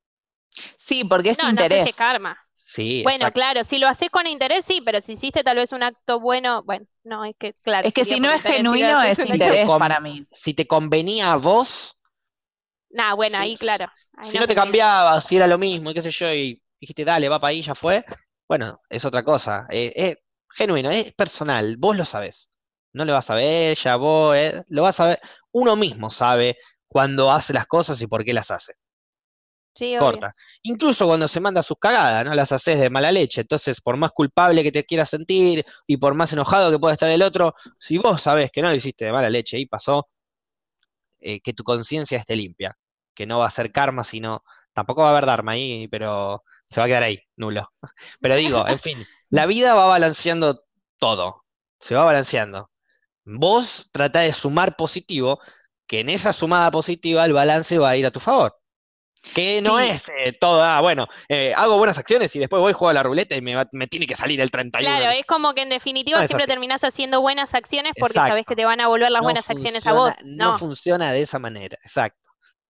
Sí, 0.77 1.03
porque 1.03 1.31
es 1.31 1.43
No, 1.43 1.51
no 1.53 1.65
sé 1.67 1.79
si 1.79 1.89
interés. 1.89 1.89
es 1.89 1.95
karma. 1.95 2.42
Sí, 2.75 3.03
Bueno, 3.03 3.31
exacto. 3.31 3.33
claro, 3.33 3.63
si 3.65 3.77
lo 3.79 3.87
haces 3.87 4.09
con 4.09 4.27
interés, 4.27 4.65
sí, 4.65 4.81
pero 4.85 5.01
si 5.01 5.13
hiciste 5.13 5.43
tal 5.43 5.57
vez 5.57 5.71
un 5.73 5.83
acto 5.83 6.19
bueno, 6.19 6.63
bueno, 6.63 6.85
no, 7.03 7.25
es 7.25 7.35
que, 7.37 7.53
claro. 7.55 7.87
es 7.87 7.93
que 7.93 8.03
si 8.05 8.19
no 8.19 8.31
es 8.31 8.41
genuino 8.43 8.99
es 9.03 9.17
con- 9.17 9.27
Si 9.27 9.41
te 9.41 9.57
interés 9.57 9.59
con- 9.61 9.77
para 9.77 9.99
mí. 9.99 10.25
Si 10.31 10.53
te 10.55 10.65
convenía 10.67 11.33
a 11.33 11.37
vos, 11.37 11.99
Nah, 12.91 13.15
bueno, 13.15 13.37
Si- 13.37 13.39
ahí 13.39 13.57
claro. 13.57 13.87
ahí 14.15 14.31
si 14.31 14.39
no 14.39 14.47
te 14.47 14.55
cambiaba, 14.55 15.19
si 15.21 15.35
era 15.37 15.47
lo 15.47 15.57
mismo, 15.57 15.91
y 15.91 15.93
qué 15.93 16.01
sé 16.01 16.11
yo, 16.11 16.31
y 16.33 16.61
dijiste, 16.79 17.03
dale, 17.05 17.29
va 17.29 17.39
para 17.39 17.49
ahí, 17.49 17.61
ya 17.61 17.75
fue, 17.75 18.05
bueno, 18.47 18.81
es 18.89 19.05
otra 19.05 19.23
cosa. 19.23 19.65
Eh, 19.69 19.91
Es 19.95 20.17
genuino, 20.55 20.89
es 20.91 21.13
personal, 21.13 21.77
vos 21.77 21.97
lo 21.97 22.05
sabés. 22.05 22.51
No 22.93 23.05
lo 23.05 23.13
vas 23.13 23.29
a 23.29 23.35
ver 23.35 23.71
ella, 23.71 23.95
vos, 23.95 24.35
eh, 24.37 24.63
lo 24.69 24.83
vas 24.83 24.99
a 24.99 25.07
ver. 25.07 25.19
Uno 25.51 25.75
mismo 25.75 26.09
sabe 26.09 26.57
cuando 26.87 27.31
hace 27.31 27.53
las 27.53 27.65
cosas 27.67 27.99
y 28.01 28.07
por 28.07 28.23
qué 28.23 28.33
las 28.33 28.51
hace. 28.51 28.73
Sí, 29.75 29.97
obvio. 29.97 29.99
corta. 29.99 30.35
Incluso 30.63 31.07
cuando 31.07 31.27
se 31.27 31.39
manda 31.39 31.63
sus 31.63 31.77
cagadas, 31.79 32.25
¿no? 32.25 32.33
Las 32.35 32.51
haces 32.51 32.79
de 32.79 32.89
mala 32.89 33.11
leche. 33.11 33.41
Entonces, 33.41 33.81
por 33.81 33.97
más 33.97 34.11
culpable 34.11 34.63
que 34.63 34.71
te 34.71 34.83
quieras 34.83 35.09
sentir 35.09 35.65
y 35.87 35.97
por 35.97 36.13
más 36.13 36.31
enojado 36.33 36.71
que 36.71 36.79
pueda 36.79 36.93
estar 36.93 37.09
el 37.09 37.23
otro, 37.23 37.55
si 37.79 37.97
vos 37.97 38.21
sabés 38.21 38.51
que 38.51 38.61
no 38.61 38.69
lo 38.69 38.75
hiciste 38.75 39.05
de 39.05 39.11
mala 39.11 39.29
leche 39.29 39.59
y 39.59 39.65
pasó, 39.65 40.07
eh, 41.19 41.39
que 41.41 41.53
tu 41.53 41.63
conciencia 41.63 42.17
esté 42.17 42.35
limpia. 42.35 42.77
Que 43.15 43.25
no 43.25 43.39
va 43.39 43.47
a 43.47 43.51
ser 43.51 43.71
karma, 43.71 44.03
sino. 44.03 44.43
Tampoco 44.73 45.01
va 45.01 45.09
a 45.09 45.11
haber 45.11 45.25
dharma 45.25 45.53
ahí, 45.53 45.87
pero 45.87 46.43
se 46.69 46.79
va 46.81 46.85
a 46.85 46.87
quedar 46.87 47.03
ahí, 47.03 47.19
nulo. 47.35 47.71
Pero 48.21 48.35
digo, 48.35 48.67
en 48.67 48.79
fin, 48.79 49.07
la 49.29 49.45
vida 49.45 49.75
va 49.75 49.85
balanceando 49.85 50.63
todo. 50.97 51.45
Se 51.79 51.93
va 51.95 52.05
balanceando. 52.05 52.71
Vos 53.25 53.89
tratá 53.91 54.21
de 54.21 54.33
sumar 54.33 54.75
positivo, 54.75 55.39
que 55.87 55.99
en 55.99 56.09
esa 56.09 56.33
sumada 56.33 56.71
positiva 56.71 57.23
el 57.25 57.33
balance 57.33 57.77
va 57.77 57.91
a 57.91 57.97
ir 57.97 58.05
a 58.07 58.11
tu 58.11 58.19
favor. 58.19 58.55
Que 59.33 59.61
no 59.61 59.79
Sí. 59.79 59.85
es 59.85 60.09
eh, 60.09 60.33
todo, 60.33 60.61
ah, 60.63 60.81
bueno, 60.81 61.07
eh, 61.29 61.53
hago 61.55 61.77
buenas 61.77 61.97
acciones 61.97 62.35
y 62.35 62.39
después 62.39 62.59
voy, 62.59 62.73
juego 62.73 62.89
a 62.89 62.93
la 62.93 63.03
ruleta 63.03 63.35
y 63.35 63.41
me, 63.41 63.55
va- 63.55 63.69
me 63.71 63.87
tiene 63.87 64.05
que 64.05 64.15
salir 64.17 64.41
el 64.41 64.51
31. 64.51 64.97
Claro, 64.97 65.11
es 65.17 65.25
como 65.25 65.53
que 65.53 65.61
en 65.61 65.69
definitiva 65.69 66.19
No 66.19 66.27
siempre 66.27 66.43
así. 66.43 66.51
terminás 66.51 66.83
haciendo 66.83 67.21
buenas 67.21 67.53
acciones 67.53 67.93
porque 67.97 68.15
sabés 68.15 68.41
Exacto. 68.41 68.45
que 68.49 68.55
te 68.57 68.65
van 68.65 68.81
a 68.81 68.87
volver 68.89 69.11
las 69.11 69.21
No 69.21 69.23
buenas 69.23 69.49
acciones 69.49 69.87
a 69.87 69.93
vos. 69.93 70.13
No 70.25 70.51
No, 70.51 70.57
funciona 70.59 71.11
de 71.11 71.21
esa 71.21 71.39
manera, 71.39 71.77
exacto. 71.83 72.19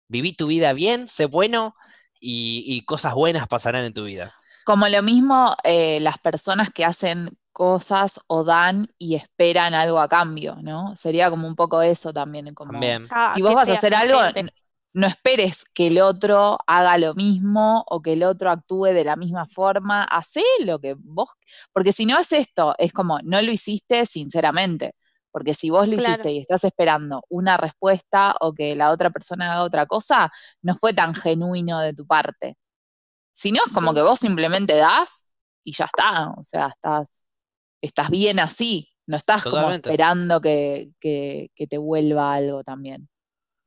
Viví 0.08 0.34
tu 0.34 0.46
vida 0.46 0.72
bien, 0.72 1.08
sé 1.08 1.26
bueno 1.26 1.74
y, 2.20 2.62
y 2.66 2.84
cosas 2.84 3.14
buenas 3.14 3.48
pasarán 3.48 3.84
en 3.84 3.92
tu 3.92 4.04
vida. 4.04 4.34
Como 4.64 4.88
lo 4.88 5.02
mismo 5.02 5.56
eh, 5.64 6.00
las 6.00 6.18
personas 6.18 6.70
que 6.72 6.84
hacen 6.84 7.36
cosas 7.52 8.20
o 8.28 8.44
dan 8.44 8.88
y 8.98 9.14
esperan 9.14 9.74
algo 9.74 9.98
a 10.00 10.08
cambio, 10.08 10.56
¿no? 10.62 10.94
Sería 10.96 11.30
como 11.30 11.46
un 11.48 11.56
poco 11.56 11.82
eso 11.82 12.12
también, 12.12 12.54
como 12.54 12.72
También. 12.72 13.06
Ah, 13.10 13.32
si 13.34 13.42
vos 13.42 13.54
vas 13.54 13.68
a 13.68 13.72
hacer 13.74 13.94
algo, 13.94 14.20
gente. 14.32 14.52
No 14.96 15.06
esperes 15.06 15.64
que 15.74 15.88
el 15.88 16.00
otro 16.00 16.58
haga 16.66 16.98
lo 16.98 17.14
mismo 17.14 17.84
o 17.88 18.02
que 18.02 18.14
el 18.14 18.24
otro 18.24 18.50
actúe 18.50 18.86
de 18.86 19.04
la 19.04 19.16
misma 19.16 19.46
forma. 19.46 20.04
Hacé 20.04 20.42
lo 20.64 20.78
que 20.80 20.96
vos, 20.98 21.30
porque 21.72 21.92
si 21.92 22.06
no 22.06 22.18
es 22.18 22.32
esto, 22.32 22.74
es 22.78 22.92
como 22.92 23.18
no 23.22 23.42
lo 23.42 23.52
hiciste 23.52 24.06
sinceramente. 24.06 24.94
Porque 25.32 25.52
si 25.54 25.68
vos 25.70 25.86
lo 25.88 25.98
Claro. 25.98 26.12
hiciste 26.14 26.32
y 26.32 26.38
estás 26.38 26.64
esperando 26.64 27.22
una 27.28 27.58
respuesta 27.58 28.34
o 28.40 28.54
que 28.54 28.74
la 28.74 28.90
otra 28.90 29.10
persona 29.10 29.52
haga 29.52 29.64
otra 29.64 29.86
cosa, 29.86 30.32
no 30.62 30.76
fue 30.76 30.94
tan 30.94 31.14
genuino 31.14 31.80
de 31.80 31.92
tu 31.94 32.06
parte. 32.06 32.56
Si 33.34 33.52
no, 33.52 33.60
es 33.66 33.72
como 33.72 33.94
que 33.94 34.02
vos 34.02 34.18
simplemente 34.20 34.76
das 34.76 35.30
y 35.64 35.72
ya 35.72 35.86
está. 35.86 36.30
O 36.38 36.44
sea, 36.44 36.68
estás, 36.68 37.26
estás 37.82 38.10
bien 38.10 38.40
así. 38.40 38.88
No 39.06 39.16
estás 39.18 39.44
como 39.44 39.70
esperando 39.72 40.40
que, 40.40 40.90
que- 41.00 41.50
que 41.54 41.66
te 41.66 41.78
vuelva 41.78 42.34
algo 42.34 42.64
también. 42.64 43.08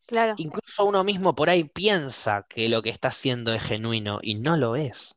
Claro. 0.09 0.35
Incluso 0.37 0.85
uno 0.85 1.03
mismo 1.03 1.35
por 1.35 1.49
ahí 1.49 1.65
piensa 1.65 2.45
que 2.49 2.69
lo 2.69 2.81
que 2.81 2.89
está 2.89 3.09
haciendo 3.09 3.53
es 3.53 3.61
genuino 3.63 4.19
y 4.21 4.35
no 4.35 4.57
lo 4.57 4.75
es. 4.75 5.15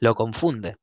Lo 0.00 0.14
confunde. 0.14 0.76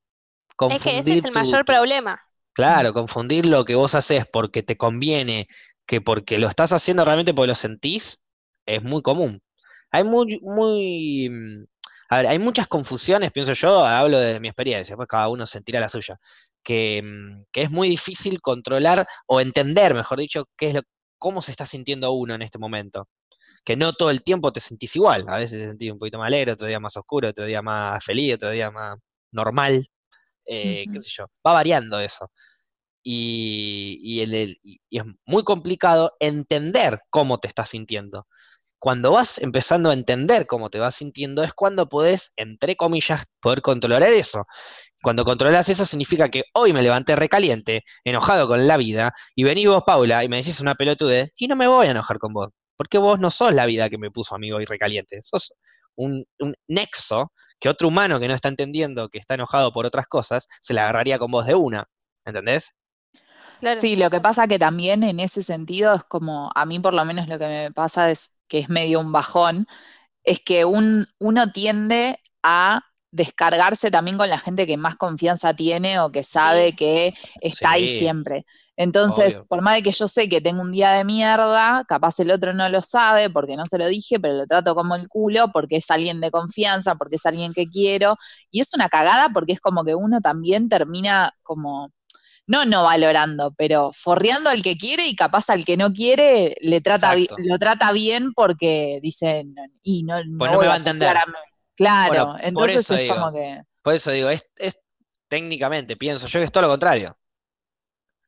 Es 0.67 0.81
que 0.81 0.99
ese 0.99 1.13
es 1.13 1.23
el 1.23 1.31
tu- 1.31 1.39
mayor 1.39 1.63
problema. 1.63 2.21
Claro, 2.53 2.93
confundir 2.93 3.45
lo 3.47 3.65
que 3.65 3.75
vos 3.75 3.95
haces 3.95 4.25
porque 4.31 4.61
te 4.63 4.77
conviene, 4.77 5.47
que 5.87 6.01
porque 6.01 6.37
lo 6.37 6.47
estás 6.47 6.71
haciendo 6.71 7.03
realmente 7.05 7.33
porque 7.33 7.47
lo 7.49 7.55
sentís, 7.55 8.21
es 8.65 8.83
muy 8.83 9.01
común. 9.01 9.41
Hay 9.91 10.03
muy, 10.03 10.39
muy, 10.43 11.29
mm, 11.31 11.65
a 12.09 12.17
ver, 12.17 12.27
hay 12.27 12.39
muchas 12.39 12.67
confusiones, 12.67 13.31
pienso 13.31 13.53
yo, 13.53 13.85
hablo 13.85 14.19
de 14.19 14.39
mi 14.39 14.49
experiencia, 14.49 14.95
pues 14.95 15.07
cada 15.07 15.29
uno 15.29 15.45
sentirá 15.47 15.79
la 15.79 15.89
suya, 15.89 16.19
que, 16.63 17.01
mm, 17.03 17.43
que 17.51 17.63
es 17.63 17.71
muy 17.71 17.89
difícil 17.89 18.39
controlar 18.41 19.07
o 19.27 19.41
entender, 19.41 19.93
mejor 19.95 20.19
dicho, 20.19 20.47
qué 20.57 20.67
es 20.69 20.73
lo, 20.75 20.81
cómo 21.17 21.41
se 21.41 21.51
está 21.51 21.65
sintiendo 21.65 22.11
uno 22.11 22.35
en 22.35 22.41
este 22.43 22.59
momento. 22.59 23.07
Que 23.63 23.75
no 23.77 23.93
todo 23.93 24.09
el 24.11 24.23
tiempo 24.23 24.51
te 24.51 24.59
sentís 24.59 24.95
igual, 24.95 25.25
a 25.27 25.37
veces 25.37 25.59
te 25.61 25.67
sentís 25.67 25.91
un 25.91 25.99
poquito 25.99 26.17
más 26.19 26.27
alegre, 26.27 26.51
otro 26.53 26.67
día 26.67 26.79
más 26.79 26.97
oscuro, 26.97 27.29
otro 27.29 27.45
día 27.45 27.61
más 27.61 28.03
feliz, 28.03 28.35
otro 28.35 28.51
día 28.51 28.71
más 28.71 28.97
normal, 29.31 29.87
eh, 30.47 30.87
qué 30.91 30.99
sé 31.01 31.09
yo, 31.17 31.25
va 31.47 31.53
variando 31.53 31.99
eso. 31.99 32.31
Y, 33.03 33.99
y 34.01 34.21
el- 34.21 34.33
el- 34.33 34.59
y- 34.63 34.79
y 34.89 34.99
es 34.99 35.05
muy 35.25 35.43
complicado 35.43 36.13
entender 36.19 36.99
cómo 37.09 37.39
te 37.39 37.47
estás 37.49 37.69
sintiendo. 37.69 38.27
Cuando 38.79 39.11
vas 39.13 39.39
empezando 39.39 39.89
a 39.91 39.93
entender 39.93 40.47
cómo 40.47 40.69
te 40.69 40.79
vas 40.79 40.95
sintiendo 40.95 41.43
es 41.43 41.53
cuando 41.53 41.89
podés, 41.89 42.33
entre 42.37 42.75
comillas, 42.77 43.25
poder 43.41 43.61
controlar 43.63 44.03
eso. 44.03 44.45
Cuando 45.01 45.25
controlas 45.25 45.69
eso 45.69 45.85
significa 45.85 46.29
que 46.29 46.43
hoy 46.53 46.73
me 46.73 46.81
levanté 46.83 47.15
recaliente, 47.15 47.83
enojado 48.05 48.47
con 48.47 48.67
la 48.67 48.77
vida, 48.77 49.13
y 49.35 49.43
venís 49.43 49.67
vos, 49.67 49.83
Paula, 49.85 50.23
y 50.23 50.29
me 50.29 50.37
decís 50.37 50.61
una 50.61 50.75
pelotude, 50.75 51.33
y 51.37 51.47
no 51.47 51.55
me 51.55 51.67
voy 51.67 51.87
a 51.87 51.91
enojar 51.91 52.19
con 52.19 52.33
vos, 52.33 52.49
porque 52.83 52.97
vos 52.97 53.17
no 53.19 53.31
sos 53.31 53.53
la 53.53 53.65
vida 53.65 53.89
que 53.89 53.97
me 53.97 54.11
puso 54.11 54.35
a 54.35 54.39
mí 54.39 54.51
hoy 54.51 54.65
recaliente, 54.65 55.21
sos 55.23 55.53
un, 55.95 56.25
un 56.39 56.53
nexo 56.67 57.31
que 57.61 57.69
otro 57.69 57.87
humano 57.87 58.19
que 58.19 58.27
no 58.27 58.35
está 58.35 58.49
entendiendo, 58.49 59.07
que 59.07 59.19
está 59.19 59.35
enojado 59.35 59.71
por 59.71 59.85
otras 59.85 60.05
cosas, 60.07 60.49
se 60.59 60.73
la 60.73 60.83
agarraría 60.83 61.17
con 61.17 61.31
vos 61.31 61.45
de 61.45 61.55
una, 61.55 61.85
¿entendés? 62.25 62.73
Claro. 63.61 63.79
Sí, 63.79 63.95
lo 63.95 64.09
que 64.09 64.19
pasa 64.19 64.47
que 64.47 64.59
también 64.59 65.03
en 65.03 65.21
ese 65.21 65.43
sentido 65.43 65.95
es 65.95 66.03
como, 66.03 66.51
a 66.55 66.65
mí 66.65 66.79
por 66.79 66.93
lo 66.93 67.05
menos 67.05 67.29
lo 67.29 67.39
que 67.39 67.47
me 67.47 67.71
pasa 67.71 68.11
es 68.11 68.35
que 68.49 68.59
es 68.59 68.67
medio 68.69 68.99
un 68.99 69.13
bajón, 69.13 69.65
es 70.23 70.41
que 70.41 70.65
un, 70.65 71.05
uno 71.19 71.51
tiende 71.53 72.19
a 72.43 72.81
descargarse 73.11 73.91
también 73.91 74.17
con 74.17 74.29
la 74.29 74.39
gente 74.39 74.67
que 74.67 74.75
más 74.77 74.97
confianza 74.97 75.53
tiene 75.55 75.99
o 76.01 76.11
que 76.11 76.23
sabe 76.23 76.69
Sí. 76.71 76.75
que 76.75 77.13
está 77.39 77.71
ahí 77.71 77.87
Sí. 77.87 77.99
siempre. 77.99 78.45
Entonces, 78.75 79.41
Obvio. 79.41 79.47
por 79.47 79.61
más 79.61 79.75
de 79.75 79.83
que 79.83 79.91
yo 79.91 80.07
sé 80.07 80.27
que 80.29 80.41
tengo 80.41 80.61
un 80.61 80.71
día 80.71 80.91
de 80.93 81.03
mierda, 81.05 81.85
capaz 81.87 82.19
el 82.19 82.31
otro 82.31 82.53
no 82.53 82.67
lo 82.69 82.81
sabe 82.81 83.29
porque 83.29 83.55
no 83.55 83.65
se 83.67 83.77
lo 83.77 83.87
dije, 83.87 84.19
pero 84.19 84.33
lo 84.35 84.47
trato 84.47 84.73
como 84.75 84.95
el 84.95 85.07
culo 85.07 85.51
porque 85.51 85.77
es 85.77 85.91
alguien 85.91 86.21
de 86.21 86.31
confianza, 86.31 86.95
porque 86.95 87.17
es 87.17 87.25
alguien 87.25 87.53
que 87.53 87.67
quiero. 87.69 88.17
Y 88.51 88.61
es 88.61 88.73
una 88.73 88.89
cagada 88.89 89.29
porque 89.33 89.53
es 89.53 89.61
como 89.61 89.83
que 89.85 89.93
uno 89.95 90.21
también 90.21 90.69
termina 90.69 91.33
como 91.43 91.91
no 92.47 92.65
no 92.65 92.83
valorando, 92.83 93.53
pero 93.57 93.91
forreando 93.93 94.49
al 94.49 94.61
que 94.63 94.77
quiere 94.77 95.07
y 95.07 95.15
capaz 95.15 95.49
al 95.49 95.65
que 95.65 95.77
no 95.77 95.91
quiere 95.93 96.55
le 96.61 96.81
trata 96.81 97.15
lo 97.15 97.57
trata 97.59 97.91
bien 97.91 98.33
porque 98.33 98.99
dicen 99.01 99.55
y 99.81 100.03
no, 100.03 100.15
Pues 100.37 100.51
no 100.51 100.59
me 100.59 100.67
va 100.67 100.73
a 100.73 100.77
entender. 100.77 101.15
a 101.17 101.25
mí". 101.25 101.33
Claro, 101.75 102.11
Bueno, 102.11 102.37
entonces 102.41 102.89
es 102.91 102.99
digo. 102.99 103.15
como 103.15 103.31
que 103.33 103.61
Por 103.81 103.93
eso 103.93 104.11
digo, 104.11 104.29
es, 104.29 104.45
es 104.57 104.77
técnicamente, 105.27 105.95
pienso 105.97 106.27
yo 106.27 106.39
que 106.39 106.45
es 106.45 106.51
todo 106.51 106.63
lo 106.63 106.69
contrario. 106.69 107.17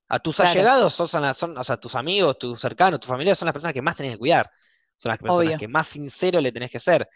A 0.10 0.20
tus 0.20 0.40
Claro. 0.40 0.52
allegados 0.52 0.94
son, 0.94 1.08
son, 1.08 1.34
son- 1.34 1.58
o 1.58 1.64
sea, 1.64 1.78
tus 1.78 1.96
amigos, 1.96 2.38
tus 2.38 2.60
cercanos, 2.62 3.00
tus 3.00 3.10
familiares 3.10 3.40
son 3.40 3.48
las 3.48 3.54
personas 3.54 3.74
que 3.74 3.82
más 3.82 3.96
tenés 3.96 4.14
que 4.14 4.18
cuidar. 4.20 4.50
Son 4.98 5.10
las 5.10 5.20
personas 5.20 5.56
Obvio. 5.56 5.58
que 5.58 5.68
más 5.68 5.88
sincero 5.88 6.40
le 6.42 6.52
tenés 6.52 6.72
que 6.72 6.80
ser. 6.80 7.08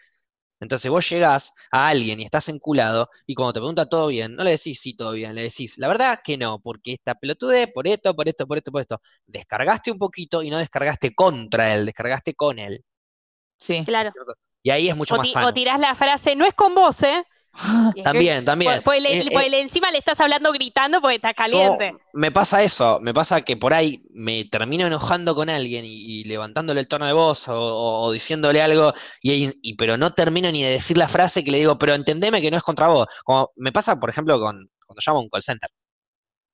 Entonces 0.60 0.90
vos 0.90 1.08
llegás 1.10 1.54
a 1.72 1.88
alguien 1.88 2.20
y 2.20 2.24
estás 2.24 2.48
enculado, 2.48 3.10
y 3.26 3.34
cuando 3.34 3.54
te 3.54 3.60
pregunta 3.60 3.86
todo 3.86 4.08
bien, 4.08 4.36
no 4.36 4.44
le 4.44 4.52
decís 4.52 4.80
sí, 4.80 4.94
todo 4.96 5.12
bien, 5.12 5.34
le 5.34 5.42
decís, 5.44 5.78
la 5.78 5.88
verdad 5.88 6.20
que 6.24 6.36
no, 6.38 6.60
porque 6.60 6.92
esta 6.94 7.14
pelotude, 7.14 7.68
por 7.68 7.86
esto, 7.88 8.14
por 8.16 8.28
esto, 8.28 8.46
por 8.46 8.58
esto, 8.58 8.72
por 8.72 8.80
esto. 8.82 9.00
Descargaste 9.26 9.90
un 9.92 9.98
poquito 9.98 10.42
y 10.42 10.50
no 10.50 10.58
descargaste 10.58 11.14
contra 11.14 11.74
él, 11.74 11.86
descargaste 11.86 12.34
con 12.34 12.58
él. 12.58 12.84
Sí. 13.58 13.84
Claro. 13.84 14.12
Y 14.62 14.70
ahí 14.70 14.88
es 14.88 14.96
mucho 14.96 15.14
O, 15.14 15.18
más 15.18 15.30
sano. 15.30 15.48
o 15.48 15.52
tirás 15.54 15.80
la 15.80 15.94
frase, 15.94 16.36
no 16.36 16.44
es 16.46 16.54
con 16.54 16.74
vos, 16.74 17.02
¿eh? 17.02 17.24
También, 18.04 18.44
también. 18.44 18.80
Pues, 18.84 19.02
le- 19.02 19.20
Eh, 19.20 19.28
pues 19.32 19.46
eh, 19.46 19.50
le- 19.50 19.60
encima 19.60 19.90
le 19.90 19.98
estás 19.98 20.20
hablando 20.20 20.52
gritando 20.52 21.00
porque 21.00 21.16
está 21.16 21.34
caliente. 21.34 21.92
No, 21.92 21.98
me 22.12 22.30
pasa 22.30 22.62
eso, 22.62 23.00
me 23.00 23.12
pasa 23.12 23.42
que 23.42 23.56
por 23.56 23.74
ahí 23.74 24.02
me 24.12 24.44
termino 24.44 24.86
enojando 24.86 25.34
con 25.34 25.50
alguien 25.50 25.84
y, 25.84 25.90
y 26.20 26.24
levantándole 26.24 26.80
el 26.80 26.88
tono 26.88 27.06
de 27.06 27.12
voz 27.12 27.48
o, 27.48 27.54
o- 27.60 28.02
o 28.04 28.12
diciéndole 28.12 28.62
algo, 28.62 28.94
y, 29.20 29.50
y- 29.62 29.74
pero 29.74 29.96
no 29.96 30.12
termino 30.12 30.50
ni 30.52 30.62
de 30.62 30.70
decir 30.70 30.96
la 30.96 31.08
frase 31.08 31.42
que 31.42 31.50
le 31.50 31.58
digo, 31.58 31.76
pero 31.78 31.94
entendeme 31.94 32.40
que 32.40 32.50
no 32.50 32.56
es 32.56 32.62
contra 32.62 32.86
vos. 32.88 33.06
Como 33.24 33.50
me 33.56 33.72
pasa, 33.72 33.96
por 33.96 34.10
ejemplo, 34.10 34.38
con, 34.40 34.70
cuando 34.86 35.00
llamo 35.04 35.18
a 35.18 35.22
un 35.22 35.28
call 35.28 35.42
center 35.42 35.68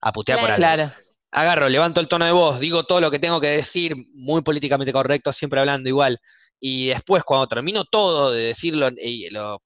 a 0.01 0.13
putear 0.13 0.41
por 0.41 0.51
algo. 0.51 0.57
Claro. 0.59 0.93
Agarro, 1.33 1.69
levanto 1.69 2.01
el 2.01 2.09
tono 2.09 2.25
de 2.25 2.33
voz, 2.33 2.59
digo 2.61 2.85
todo 2.85 3.01
lo 3.01 3.11
que 3.11 3.19
tengo 3.19 3.41
que 3.41 3.49
decir, 3.49 3.95
muy 4.15 4.41
políticamente 4.43 4.93
correcto, 4.93 5.33
siempre 5.33 5.61
hablando 5.61 5.89
igual. 5.89 6.19
Y 6.59 6.87
después, 6.89 7.23
cuando 7.25 7.47
termino 7.49 7.85
todo 7.85 8.31
de 8.33 8.45
decirlo, 8.45 8.89
y 8.97 9.29
los 9.31 9.59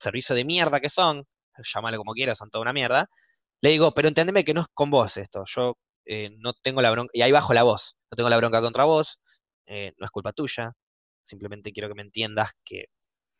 servicios 0.00 0.36
de 0.36 0.44
mierda 0.44 0.80
que 0.80 0.88
son, 0.88 1.24
llámalo 1.62 1.98
como 1.98 2.12
quieras, 2.12 2.38
son 2.38 2.50
toda 2.50 2.62
una 2.62 2.72
mierda, 2.72 3.08
le 3.60 3.70
digo, 3.70 3.92
pero 3.92 4.08
entendeme 4.08 4.44
que 4.44 4.54
no 4.54 4.62
es 4.62 4.68
con 4.72 4.90
vos 4.90 5.16
esto, 5.16 5.44
yo 5.46 5.76
eh, 6.06 6.30
no 6.38 6.52
tengo 6.54 6.82
la 6.82 6.90
bronca, 6.90 7.10
y 7.14 7.22
ahí 7.22 7.32
bajo 7.32 7.52
la 7.54 7.62
voz, 7.62 7.96
no 8.10 8.16
tengo 8.16 8.30
la 8.30 8.38
bronca 8.38 8.60
contra 8.60 8.84
vos, 8.84 9.20
eh, 9.66 9.92
no 9.98 10.04
es 10.06 10.10
culpa 10.10 10.32
tuya, 10.32 10.72
simplemente 11.22 11.72
quiero 11.72 11.88
que 11.88 11.94
me 11.94 12.02
entiendas 12.02 12.50
que 12.64 12.86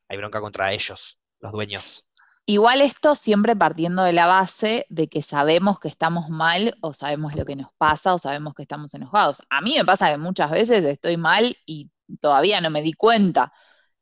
hay 0.08 0.16
bronca 0.16 0.40
contra 0.40 0.72
ellos, 0.72 1.22
los 1.40 1.52
dueños. 1.52 2.06
Igual 2.46 2.80
esto 2.80 3.14
siempre 3.14 3.54
partiendo 3.54 4.02
de 4.02 4.12
la 4.12 4.26
base 4.26 4.86
de 4.88 5.08
que 5.08 5.22
sabemos 5.22 5.78
que 5.78 5.88
estamos 5.88 6.30
mal 6.30 6.76
o 6.80 6.92
sabemos 6.92 7.34
lo 7.34 7.44
que 7.44 7.54
nos 7.54 7.68
pasa 7.78 8.12
o 8.12 8.18
sabemos 8.18 8.54
que 8.54 8.62
estamos 8.62 8.92
enojados. 8.94 9.42
A 9.50 9.60
mí 9.60 9.76
me 9.76 9.84
pasa 9.84 10.10
que 10.10 10.18
muchas 10.18 10.50
veces 10.50 10.84
estoy 10.84 11.16
mal 11.16 11.56
y 11.64 11.90
todavía 12.20 12.60
no 12.60 12.70
me 12.70 12.82
di 12.82 12.92
cuenta. 12.92 13.52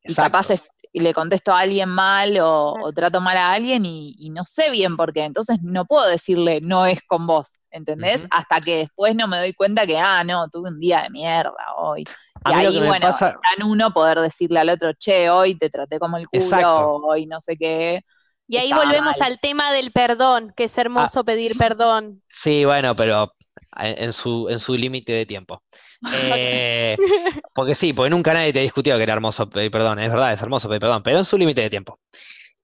Y 0.03 0.15
capaz 0.15 0.51
le 0.93 1.14
contesto 1.14 1.53
a 1.53 1.61
alguien 1.61 1.89
mal 1.89 2.39
o, 2.41 2.74
o 2.82 2.93
trato 2.93 3.20
mal 3.20 3.36
a 3.36 3.53
alguien 3.53 3.84
y, 3.86 4.14
y 4.18 4.30
no 4.30 4.45
sé 4.45 4.70
bien 4.70 4.97
por 4.97 5.12
qué. 5.12 5.24
Entonces 5.24 5.59
no 5.62 5.84
puedo 5.86 6.07
decirle 6.09 6.61
no 6.61 6.86
es 6.86 7.01
con 7.07 7.26
vos, 7.26 7.61
¿entendés? 7.70 8.26
Hasta 8.30 8.61
que 8.61 8.76
después 8.78 9.14
no 9.14 9.26
me 9.28 9.39
doy 9.39 9.53
cuenta 9.55 9.86
que, 9.86 9.99
ah, 9.99 10.24
no, 10.24 10.49
tuve 10.49 10.70
un 10.70 10.80
día 10.80 11.03
de 11.03 11.11
mierda 11.11 11.53
hoy. 11.76 12.05
A 12.45 12.53
Y 12.62 12.66
ahí, 12.66 12.78
bueno, 12.78 13.07
pasa- 13.09 13.28
está 13.30 13.49
en 13.59 13.64
uno 13.64 13.93
poder 13.93 14.20
decirle 14.20 14.61
al 14.61 14.68
otro, 14.70 14.93
che, 14.93 15.28
hoy 15.30 15.57
te 15.57 15.70
traté 15.70 15.99
como 15.99 16.16
el 16.16 16.28
culo, 16.28 16.43
Exacto. 16.45 16.97
hoy 17.05 17.26
no 17.26 17.41
sé 17.41 17.57
qué. 17.57 18.03
Y 18.47 18.57
ahí 18.57 18.72
volvemos 18.72 19.16
mal. 19.18 19.32
al 19.32 19.41
tema 19.41 19.72
del 19.72 19.93
perdón, 19.93 20.53
que 20.57 20.64
es 20.64 20.78
hermoso 20.78 21.24
pedir 21.24 21.57
perdón. 21.59 22.22
Sí, 22.28 22.64
bueno, 22.64 22.97
pero 22.97 23.32
en 23.79 24.13
su, 24.13 24.49
en 24.49 24.59
su 24.59 24.75
límite 24.75 25.13
de 25.13 25.27
tiempo. 25.27 25.63
Eh, 26.15 26.97
porque 27.55 27.75
sí, 27.75 27.93
porque 27.93 28.11
nunca 28.11 28.33
nadie 28.33 28.53
te 28.53 28.61
ha 28.61 28.63
discutido 28.63 28.97
que 28.97 29.03
era 29.03 29.15
hermoso 29.15 29.49
perdón, 29.51 29.99
es 29.99 30.11
verdad, 30.11 30.33
es 30.33 30.41
hermoso 30.41 30.69
perdón, 30.69 31.03
pero 31.03 31.19
en 31.19 31.25
su 31.25 31.37
límite 31.37 31.61
de 31.63 31.71
tiempo. 31.71 31.99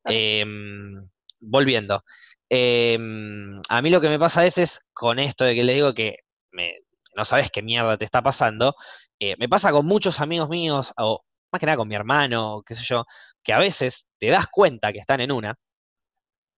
Em, 0.06 1.08
volviendo. 1.40 2.04
Em, 2.48 3.60
a 3.68 3.82
mí 3.82 3.90
lo 3.90 4.00
que 4.00 4.08
me 4.08 4.18
pasa 4.18 4.40
a 4.40 4.44
veces 4.44 4.80
con 4.92 5.18
esto 5.18 5.44
de 5.44 5.54
que 5.54 5.64
le 5.64 5.74
digo 5.74 5.94
que 5.94 6.16
me- 6.52 6.74
no 7.16 7.24
sabes 7.24 7.50
qué 7.50 7.62
mierda 7.62 7.96
te 7.96 8.04
está 8.04 8.22
pasando, 8.22 8.74
eh, 9.18 9.34
me 9.38 9.48
pasa 9.48 9.72
con 9.72 9.86
muchos 9.86 10.20
amigos 10.20 10.48
míos, 10.48 10.92
o 10.96 11.24
más 11.52 11.60
que 11.60 11.66
nada 11.66 11.76
con 11.76 11.88
mi 11.88 11.94
hermano, 11.94 12.62
qué 12.66 12.74
sé 12.74 12.84
yo, 12.84 13.04
que 13.42 13.52
a 13.52 13.58
veces 13.58 14.08
te 14.18 14.28
das 14.28 14.46
cuenta 14.48 14.92
que 14.92 14.98
están 14.98 15.20
en 15.20 15.32
una 15.32 15.54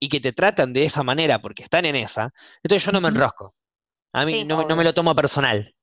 y 0.01 0.09
que 0.09 0.20
te 0.20 0.32
tratan 0.32 0.72
de 0.72 0.84
esa 0.84 1.03
manera 1.03 1.41
porque 1.41 1.62
están 1.62 1.84
en 1.84 1.97
esa, 1.97 2.32
entonces 2.62 2.84
yo 2.84 2.93
no 2.93 3.01
me 3.01 3.09
enrosco. 3.09 3.55
A 4.16 4.24
mí 4.24 4.32
Sí. 4.32 4.44
no, 4.44 4.56
me- 4.56 4.62
no 4.62 4.66
Obvio. 4.68 4.76
me 4.76 4.84
lo 4.84 4.94
tomo 4.94 5.14
personal. 5.14 5.74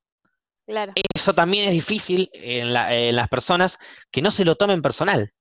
Claro. 0.66 0.92
Eso 1.14 1.34
también 1.34 1.66
es 1.66 1.72
difícil 1.72 2.28
en, 2.32 2.72
la- 2.72 2.94
en 2.94 3.14
las 3.16 3.28
personas 3.28 3.78
que 4.10 4.22
no 4.22 4.30
se 4.30 4.44
lo 4.44 4.56
tomen 4.56 4.82
personal. 4.82 5.32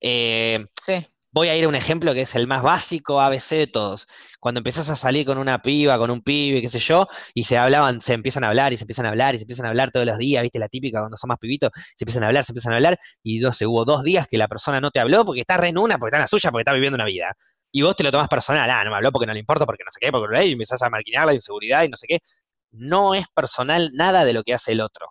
Eh, 0.00 0.64
Sí. 0.80 1.06
voy 1.32 1.48
a 1.48 1.56
ir 1.56 1.64
a 1.64 1.68
un 1.68 1.74
ejemplo 1.74 2.12
que 2.14 2.22
es 2.22 2.34
el 2.34 2.46
más 2.46 2.62
básico 2.62 3.20
ABC 3.20 3.56
de 3.56 3.66
todos. 3.66 4.06
Cuando 4.40 4.58
empezás 4.60 4.88
a 4.90 4.96
salir 4.96 5.26
con 5.26 5.38
una 5.38 5.62
piba, 5.62 5.98
con 5.98 6.10
un 6.10 6.22
pibe, 6.22 6.60
qué 6.60 6.68
sé 6.68 6.78
yo, 6.80 7.08
y 7.34 7.44
se 7.44 7.56
hablaban, 7.56 8.00
se 8.00 8.14
empiezan 8.14 8.44
a 8.44 8.48
hablar 8.48 8.72
y 8.72 8.76
se 8.78 8.84
empiezan 8.84 9.06
a 9.06 9.10
hablar 9.10 9.34
y 9.34 9.38
se 9.38 9.44
empiezan 9.44 9.66
a 9.66 9.70
hablar 9.70 9.90
todos 9.90 10.06
los 10.06 10.18
días, 10.18 10.42
¿viste? 10.42 10.58
La 10.58 10.68
típica 10.68 11.00
cuando 11.00 11.16
son 11.16 11.28
más 11.28 11.38
pibitos, 11.38 11.70
se 11.74 12.04
empiezan 12.04 12.24
a 12.24 12.28
hablar, 12.28 12.44
se 12.44 12.52
empiezan 12.52 12.72
a 12.72 12.76
hablar, 12.76 12.98
y 13.22 13.38
no 13.40 13.52
sé, 13.52 13.66
hubo 13.66 13.84
dos 13.84 14.02
días 14.02 14.26
que 14.28 14.38
la 14.38 14.48
persona 14.48 14.80
no 14.80 14.90
te 14.90 15.00
habló 15.00 15.24
porque 15.24 15.40
está 15.42 15.56
re 15.56 15.68
en 15.68 15.78
una, 15.78 15.98
porque 15.98 16.08
está 16.10 16.18
en 16.18 16.22
la 16.22 16.26
suya, 16.26 16.50
porque 16.50 16.62
está 16.62 16.72
viviendo 16.72 16.96
una 16.96 17.04
vida. 17.06 17.36
Y 17.78 17.82
vos 17.82 17.94
te 17.94 18.02
lo 18.04 18.10
tomás 18.10 18.28
personal, 18.28 18.70
ah, 18.70 18.82
no 18.84 18.90
me 18.90 18.96
habló 18.96 19.12
porque 19.12 19.26
no 19.26 19.34
le 19.34 19.40
importa, 19.40 19.66
porque 19.66 19.84
no 19.84 19.90
sé 19.92 19.98
qué, 20.00 20.10
porque 20.10 20.46
y 20.46 20.52
empezás 20.52 20.80
a 20.82 20.88
marquinar 20.88 21.26
la 21.26 21.34
inseguridad 21.34 21.84
y 21.84 21.88
no 21.90 21.96
sé 21.98 22.06
qué. 22.06 22.20
No 22.70 23.14
es 23.14 23.26
personal 23.28 23.90
nada 23.92 24.24
de 24.24 24.32
lo 24.32 24.42
que 24.42 24.54
hace 24.54 24.72
el 24.72 24.80
otro. 24.80 25.08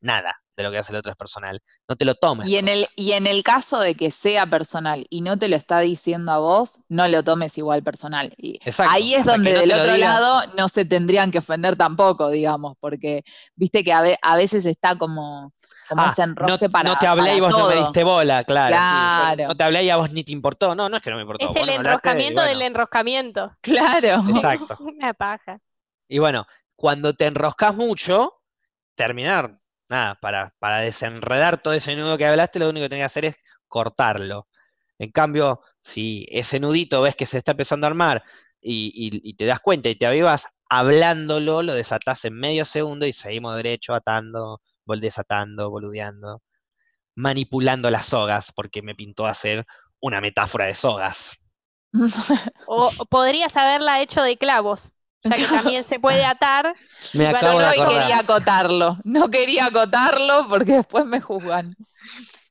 Nada 0.00 0.36
de 0.56 0.62
lo 0.62 0.70
que 0.70 0.78
hace 0.78 0.92
el 0.92 0.98
otro 0.98 1.10
es 1.10 1.16
personal. 1.16 1.60
No 1.88 1.96
te 1.96 2.04
lo 2.04 2.14
tomes. 2.14 2.46
Y 2.46 2.56
en 2.56 2.68
el, 2.68 2.86
y 2.96 3.12
en 3.12 3.26
el 3.26 3.42
caso 3.42 3.80
de 3.80 3.94
que 3.94 4.10
sea 4.10 4.46
personal 4.46 5.06
y 5.10 5.20
no 5.22 5.38
te 5.38 5.48
lo 5.48 5.56
está 5.56 5.80
diciendo 5.80 6.32
a 6.32 6.38
vos, 6.38 6.80
no 6.88 7.08
lo 7.08 7.24
tomes 7.24 7.58
igual 7.58 7.82
personal. 7.82 8.32
Y 8.36 8.60
Exacto, 8.64 8.92
ahí 8.92 9.14
es 9.14 9.24
donde 9.24 9.52
no 9.52 9.60
del 9.60 9.72
otro 9.72 9.94
diga. 9.94 10.20
lado 10.20 10.52
no 10.56 10.68
se 10.68 10.84
tendrían 10.84 11.30
que 11.32 11.38
ofender 11.38 11.76
tampoco, 11.76 12.30
digamos, 12.30 12.76
porque 12.78 13.24
viste 13.56 13.82
que 13.82 13.92
a, 13.92 14.00
ve- 14.02 14.18
a 14.22 14.36
veces 14.36 14.64
está 14.66 14.96
como, 14.96 15.52
como 15.88 16.02
Ah, 16.02 16.14
no, 16.16 16.58
para, 16.70 16.88
no 16.90 16.98
te 16.98 17.06
hablé 17.06 17.36
y 17.36 17.40
vos 17.40 17.50
no 17.50 17.68
me 17.68 17.76
diste 17.76 18.04
bola, 18.04 18.44
claro. 18.44 18.76
sí, 18.76 18.82
Claro. 18.82 19.48
no 19.48 19.56
te 19.56 19.64
hablé 19.64 19.84
y 19.84 19.90
a 19.90 19.96
vos 19.96 20.12
ni 20.12 20.24
te 20.24 20.32
importó. 20.32 20.74
No, 20.74 20.88
no 20.88 20.96
es 20.96 21.02
que 21.02 21.10
no 21.10 21.16
me 21.16 21.22
importó. 21.22 21.44
Es 21.44 21.48
vos 21.48 21.56
el 21.56 21.66
no 21.66 21.72
enroscamiento 21.72 22.42
del 22.42 22.62
enroscamiento. 22.62 23.56
Claro. 23.60 24.20
Exacto. 24.28 24.76
Una 24.80 25.14
paja. 25.14 25.60
Y 26.08 26.18
bueno, 26.18 26.46
cuando 26.74 27.14
te 27.14 27.26
enroscas 27.26 27.74
mucho, 27.74 28.34
terminar, 28.94 29.58
nada, 29.88 30.14
para, 30.16 30.54
para 30.58 30.78
desenredar 30.78 31.60
todo 31.62 31.74
ese 31.74 31.96
nudo 31.96 32.16
que 32.18 32.26
hablaste, 32.26 32.58
lo 32.58 32.68
único 32.70 32.84
que 32.84 32.88
tenés 32.90 33.02
que 33.02 33.06
hacer 33.06 33.24
es 33.26 33.36
cortarlo. 33.68 34.48
En 34.98 35.10
cambio, 35.10 35.60
si 35.82 36.26
ese 36.30 36.58
nudito 36.60 37.02
ves 37.02 37.14
que 37.16 37.26
se 37.26 37.38
está 37.38 37.52
empezando 37.52 37.86
a 37.86 37.90
armar 37.90 38.24
y, 38.60 38.92
y- 38.94 39.20
y 39.30 39.34
te 39.34 39.44
das 39.46 39.60
cuenta 39.60 39.88
y 39.88 39.94
te 39.96 40.06
avivas, 40.06 40.48
hablándolo, 40.68 41.62
lo 41.62 41.74
desatás 41.74 42.24
en 42.24 42.34
medio 42.34 42.64
segundo 42.64 43.06
y 43.06 43.12
seguimos 43.12 43.54
derecho, 43.56 43.94
atando, 43.94 44.60
vol 44.86 45.00
desatando, 45.00 45.70
boludeando, 45.70 46.42
manipulando 47.14 47.90
las 47.90 48.06
sogas, 48.06 48.52
porque 48.52 48.82
me 48.82 48.94
pintó 48.94 49.26
hacer 49.26 49.66
una 50.00 50.20
metáfora 50.20 50.66
de 50.66 50.74
sogas. 50.74 51.38
O 52.68 52.90
podrías 53.08 53.56
haberla 53.56 54.00
hecho 54.00 54.22
de 54.22 54.36
clavos, 54.36 54.92
ya 55.22 55.36
que 55.36 55.46
también 55.46 55.84
se 55.84 56.00
puede 56.00 56.24
atar. 56.24 56.74
Me 57.12 57.28
acabo 57.28 57.60
de 57.60 57.76
no, 57.76 57.88
quería 57.88 58.18
acotarlo, 58.18 58.98
no 59.04 59.30
quería 59.30 59.66
acotarlo 59.66 60.46
porque 60.48 60.72
después 60.72 61.06
me 61.06 61.20
juzgan. 61.20 61.74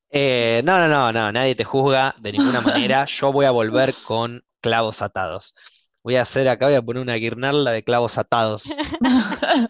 Eh, 0.09 0.61
no, 0.63 0.79
no, 0.79 0.87
no, 0.87 1.11
no, 1.11 1.31
nadie 1.33 1.55
te 1.55 1.65
juzga 1.65 2.15
de 2.19 2.31
ninguna 2.31 2.61
manera. 2.61 3.05
Yo 3.05 3.31
voy 3.33 3.45
a 3.45 3.51
volver 3.51 3.93
con 4.05 4.43
clavos 4.61 5.01
atados. 5.01 5.53
Voy 6.01 6.15
a 6.15 6.21
hacer 6.21 6.47
acá, 6.47 6.67
voy 6.67 6.75
a 6.75 6.81
poner 6.81 7.01
una 7.01 7.15
guirnalda 7.15 7.71
de 7.71 7.83
clavos 7.83 8.17
atados. 8.17 8.63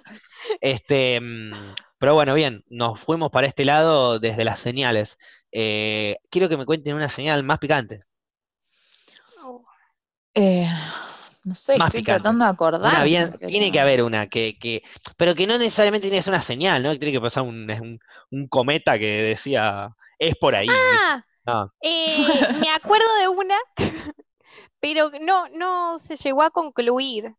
Este, 0.61 1.19
mm, 1.19 1.73
pero 1.97 2.13
bueno, 2.15 2.33
bien, 2.33 2.63
nos 2.67 2.99
fuimos 2.99 3.31
para 3.31 3.47
este 3.47 3.65
lado 3.65 4.19
desde 4.19 4.43
las 4.45 4.59
señales. 4.59 5.17
Eh, 5.51 6.17
quiero 6.29 6.49
que 6.49 6.57
me 6.57 6.65
cuenten 6.65 6.95
una 6.95 7.09
señal 7.09 7.43
más 7.43 7.59
picante. 7.59 8.03
Eh, 10.33 10.67
no 11.45 11.55
sé, 11.55 11.77
Más 11.77 11.87
estoy 11.87 12.01
picante. 12.01 12.21
tratando 12.21 12.45
de 12.45 12.51
acordar. 12.51 12.81
Una 12.91 13.03
bien, 13.03 13.31
tiene 13.47 13.71
que 13.71 13.79
haber 13.79 14.03
una 14.03 14.27
que, 14.27 14.57
que, 14.59 14.83
pero 15.17 15.33
que 15.35 15.47
no 15.47 15.57
necesariamente 15.57 16.07
tiene 16.07 16.17
que 16.19 16.23
ser 16.23 16.33
una 16.33 16.41
señal, 16.41 16.83
¿no? 16.83 16.97
Tiene 16.97 17.11
que 17.13 17.21
pasar 17.21 17.43
un, 17.43 17.69
un- 17.71 17.99
un 18.31 18.47
cometa 18.47 18.99
que 18.99 19.23
decía, 19.23 19.89
es 20.19 20.35
por 20.35 20.55
ahí. 20.55 20.67
Ah, 20.69 21.23
No. 21.45 21.71
eh, 21.81 22.07
me 22.59 22.69
acuerdo 22.71 23.07
de 23.19 23.27
una, 23.27 23.55
pero 24.79 25.11
no, 25.21 25.47
no 25.49 25.99
se 25.99 26.17
llegó 26.17 26.43
a 26.43 26.51
concluir. 26.51 27.35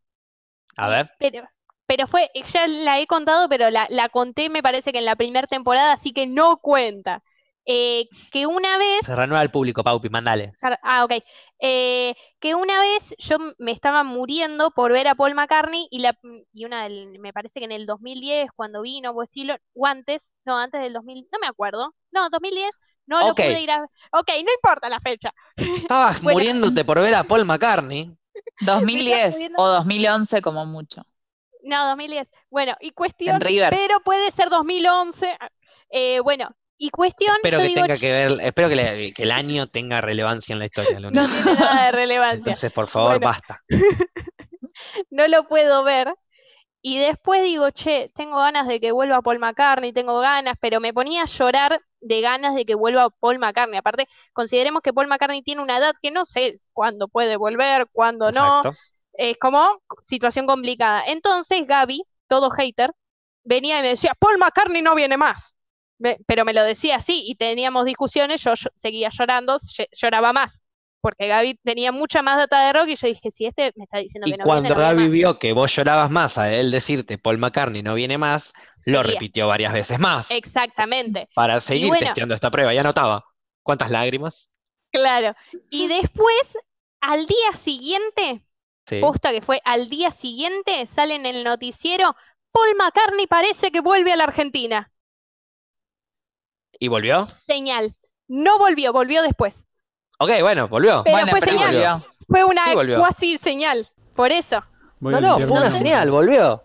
A 0.78 0.88
ver. 0.88 1.10
Pero, 1.18 1.46
pero 1.86 2.06
fue, 2.06 2.30
ya 2.52 2.66
la 2.66 3.00
he 3.00 3.06
contado, 3.06 3.48
pero 3.48 3.70
la, 3.70 3.86
la 3.90 4.08
conté 4.08 4.48
me 4.50 4.62
parece 4.62 4.92
que 4.92 4.98
en 4.98 5.04
la 5.04 5.16
primera 5.16 5.46
temporada, 5.46 5.92
así 5.92 6.12
que 6.12 6.26
no 6.26 6.58
cuenta. 6.58 7.22
Eh, 7.68 8.06
que 8.30 8.46
una 8.46 8.78
vez 8.78 9.00
Se 9.04 9.16
renueva 9.16 9.40
al 9.40 9.50
público, 9.50 9.82
Paupi, 9.82 10.08
mandale. 10.08 10.52
Ah, 10.82 11.04
ok. 11.04 11.12
Eh, 11.60 12.14
que 12.40 12.54
una 12.54 12.80
vez 12.80 13.14
yo 13.18 13.38
me 13.58 13.72
estaba 13.72 14.04
muriendo 14.04 14.70
por 14.70 14.92
ver 14.92 15.08
a 15.08 15.14
Paul 15.14 15.34
McCartney 15.34 15.88
y, 15.90 15.98
la, 16.00 16.16
y 16.52 16.64
una 16.64 16.84
del- 16.84 17.18
me 17.18 17.32
parece 17.32 17.58
que 17.60 17.64
en 17.66 17.72
el 17.72 17.86
2010 17.86 18.50
cuando 18.54 18.82
vino 18.82 19.10
o 19.10 19.22
estilo, 19.22 19.56
o 19.74 19.86
antes, 19.86 20.32
no, 20.44 20.58
antes 20.58 20.80
del 20.80 20.92
2000, 20.92 21.26
no 21.32 21.38
me 21.40 21.46
acuerdo, 21.46 21.94
no, 22.10 22.28
2010, 22.30 22.70
no 23.06 23.22
lo 23.22 23.34
pude 23.34 23.60
ir 23.60 23.70
a, 23.70 23.82
ok, 24.12 24.28
no 24.44 24.52
importa 24.54 24.88
la 24.88 25.00
fecha. 25.00 25.32
Estabas 25.56 26.16
Bueno. 26.22 26.38
muriéndote 26.38 26.84
por 26.84 27.00
ver 27.00 27.14
a 27.14 27.24
Paul 27.24 27.44
McCartney. 27.44 28.16
2010 28.60 29.36
viendo- 29.38 29.58
o 29.62 29.66
2011 29.68 30.42
como 30.42 30.64
mucho. 30.66 31.04
No, 31.66 31.86
2010. 31.88 32.28
Bueno, 32.50 32.76
y 32.80 32.92
cuestión, 32.92 33.36
En 33.36 33.40
River. 33.42 33.70
pero 33.70 34.00
puede 34.00 34.30
ser 34.30 34.48
2011. 34.50 35.36
eh, 35.90 36.20
bueno, 36.20 36.48
y 36.78 36.90
cuestión, 36.90 37.34
Espero 37.36 37.58
que 37.58 37.64
digo, 37.64 37.82
tenga 37.82 37.94
"Ch, 37.96 38.00
que 38.00 38.12
ver, 38.12 38.38
espero 38.42 38.68
que, 38.68 38.76
le- 38.76 39.12
que 39.12 39.22
el 39.22 39.30
año 39.32 39.66
tenga 39.66 40.00
relevancia 40.00 40.52
en 40.52 40.58
la 40.58 40.66
historia. 40.66 41.00
lo 41.00 41.10
no 41.10 41.22
tiene 41.26 41.58
nada 41.58 41.86
de 41.86 41.92
relevancia. 41.92 42.38
Entonces, 42.38 42.72
por 42.72 42.86
favor, 42.88 43.12
Bueno. 43.18 43.26
basta. 43.28 43.62
no 45.10 45.26
lo 45.28 45.46
puedo 45.48 45.84
ver. 45.84 46.14
Y 46.82 46.98
después 46.98 47.42
digo, 47.42 47.70
che, 47.70 48.12
tengo 48.14 48.36
ganas 48.38 48.68
de 48.68 48.78
que 48.80 48.92
vuelva 48.92 49.20
Paul 49.22 49.40
McCartney, 49.40 49.92
tengo 49.92 50.20
ganas, 50.20 50.56
pero 50.60 50.78
me 50.78 50.94
ponía 50.94 51.22
a 51.22 51.26
llorar 51.26 51.80
de 52.00 52.20
ganas 52.20 52.54
de 52.54 52.64
que 52.64 52.76
vuelva 52.76 53.10
Paul 53.10 53.40
McCartney. 53.40 53.78
Aparte, 53.78 54.06
consideremos 54.32 54.82
que 54.82 54.92
Paul 54.92 55.08
McCartney 55.08 55.42
tiene 55.42 55.62
una 55.62 55.78
edad 55.78 55.94
que 56.00 56.12
no 56.12 56.24
sé 56.24 56.54
cuándo 56.72 57.08
puede 57.08 57.36
volver, 57.36 57.88
cuándo 57.90 58.30
no. 58.30 58.62
Es 59.16 59.36
como 59.38 59.80
situación 60.02 60.46
complicada. 60.46 61.04
Entonces, 61.06 61.66
Gaby, 61.66 62.02
todo 62.28 62.50
hater, 62.50 62.92
venía 63.44 63.78
y 63.78 63.82
me 63.82 63.88
decía, 63.90 64.14
Paul 64.18 64.38
McCartney 64.38 64.82
no 64.82 64.94
viene 64.94 65.16
más. 65.16 65.54
Me- 65.98 66.18
pero 66.26 66.44
me 66.44 66.52
lo 66.52 66.62
decía 66.64 66.96
así 66.96 67.22
y 67.26 67.36
teníamos 67.36 67.84
discusiones, 67.86 68.42
yo, 68.42 68.54
yo 68.54 68.68
seguía 68.74 69.10
llorando, 69.10 69.58
lloraba 69.92 70.32
más. 70.32 70.60
Porque 71.00 71.28
Gaby 71.28 71.54
tenía 71.64 71.92
mucha 71.92 72.22
más 72.22 72.36
data 72.36 72.66
de 72.66 72.72
rock 72.72 72.88
y 72.88 72.96
yo 72.96 73.06
dije, 73.08 73.30
si 73.30 73.46
este 73.46 73.72
me 73.76 73.84
está 73.84 73.98
diciendo 73.98 74.26
Y 74.26 74.30
que 74.30 74.36
no 74.36 74.44
cuando 74.44 74.48
viene, 74.48 74.74
no 74.74 74.82
Gaby 74.82 74.94
más". 74.94 75.10
vio 75.10 75.38
que 75.38 75.52
vos 75.52 75.74
llorabas 75.74 76.10
más 76.10 76.36
a 76.38 76.52
él 76.52 76.70
decirte 76.70 77.16
Paul 77.18 77.38
McCartney 77.38 77.82
no 77.82 77.94
viene 77.94 78.18
más, 78.18 78.52
lo 78.84 79.02
Seguía. 79.02 79.02
repitió 79.02 79.46
varias 79.48 79.72
veces 79.72 79.98
más 79.98 80.44
Exactamente, 80.44 81.28
para 81.34 81.60
seguir 81.60 81.88
bueno. 81.88 81.98
testeando 81.98 82.34
esta 82.34 82.50
prueba. 82.50 82.74
Ya 82.74 82.82
notaba. 82.84 83.24
¿Cuántas 83.62 83.90
lágrimas? 83.90 84.52
claro. 84.92 85.34
Y 85.70 85.88
después, 85.88 86.58
al 87.00 87.26
día 87.26 87.52
siguiente, 87.56 88.42
Sí. 88.86 88.98
posta 88.98 89.32
que 89.32 89.42
fue 89.42 89.60
al 89.64 89.88
día 89.90 90.10
siguiente, 90.10 90.86
sale 90.86 91.14
en 91.16 91.26
el 91.26 91.44
noticiero, 91.44 92.16
Paul 92.52 92.76
McCartney 92.78 93.26
parece 93.26 93.70
que 93.72 93.80
vuelve 93.80 94.12
a 94.12 94.16
la 94.16 94.24
Argentina. 94.24 94.90
¿Y 96.78 96.88
volvió? 96.88 97.36
Señal. 97.46 97.94
No 98.26 98.58
volvió, 98.58 98.92
volvió 98.94 99.20
después. 99.22 99.66
Ok, 100.18 100.30
bueno, 100.40 100.68
volvió. 100.68 101.04
Pero 101.04 101.10
bueno, 101.10 101.28
fue 101.28 101.40
pero 101.40 101.52
señal. 101.52 101.66
volvió. 101.72 102.06
Fue 102.28 102.44
una 102.44 102.62
Sí, 102.64 102.74
cuasi 102.92 103.38
señal. 103.38 103.88
Por 104.14 104.32
eso. 104.32 104.62
Voy 105.00 105.12
No, 105.12 105.18
a 105.18 105.20
no, 105.20 105.28
limpiar 105.28 105.48
fue 105.48 105.56
mi 105.58 105.58
una 105.58 105.70
nombre. 105.70 105.78
señal, 105.78 106.10
volvió. 106.10 106.64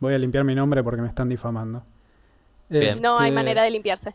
Voy 0.00 0.14
a 0.14 0.18
limpiar 0.18 0.44
mi 0.44 0.54
nombre 0.54 0.82
porque 0.84 1.02
me 1.02 1.08
están 1.08 1.28
difamando. 1.28 1.84
Bien. 2.78 3.00
No 3.00 3.18
hay 3.18 3.30
Este, 3.30 3.32
manera 3.32 3.62
de 3.62 3.70
limpiarse. 3.70 4.14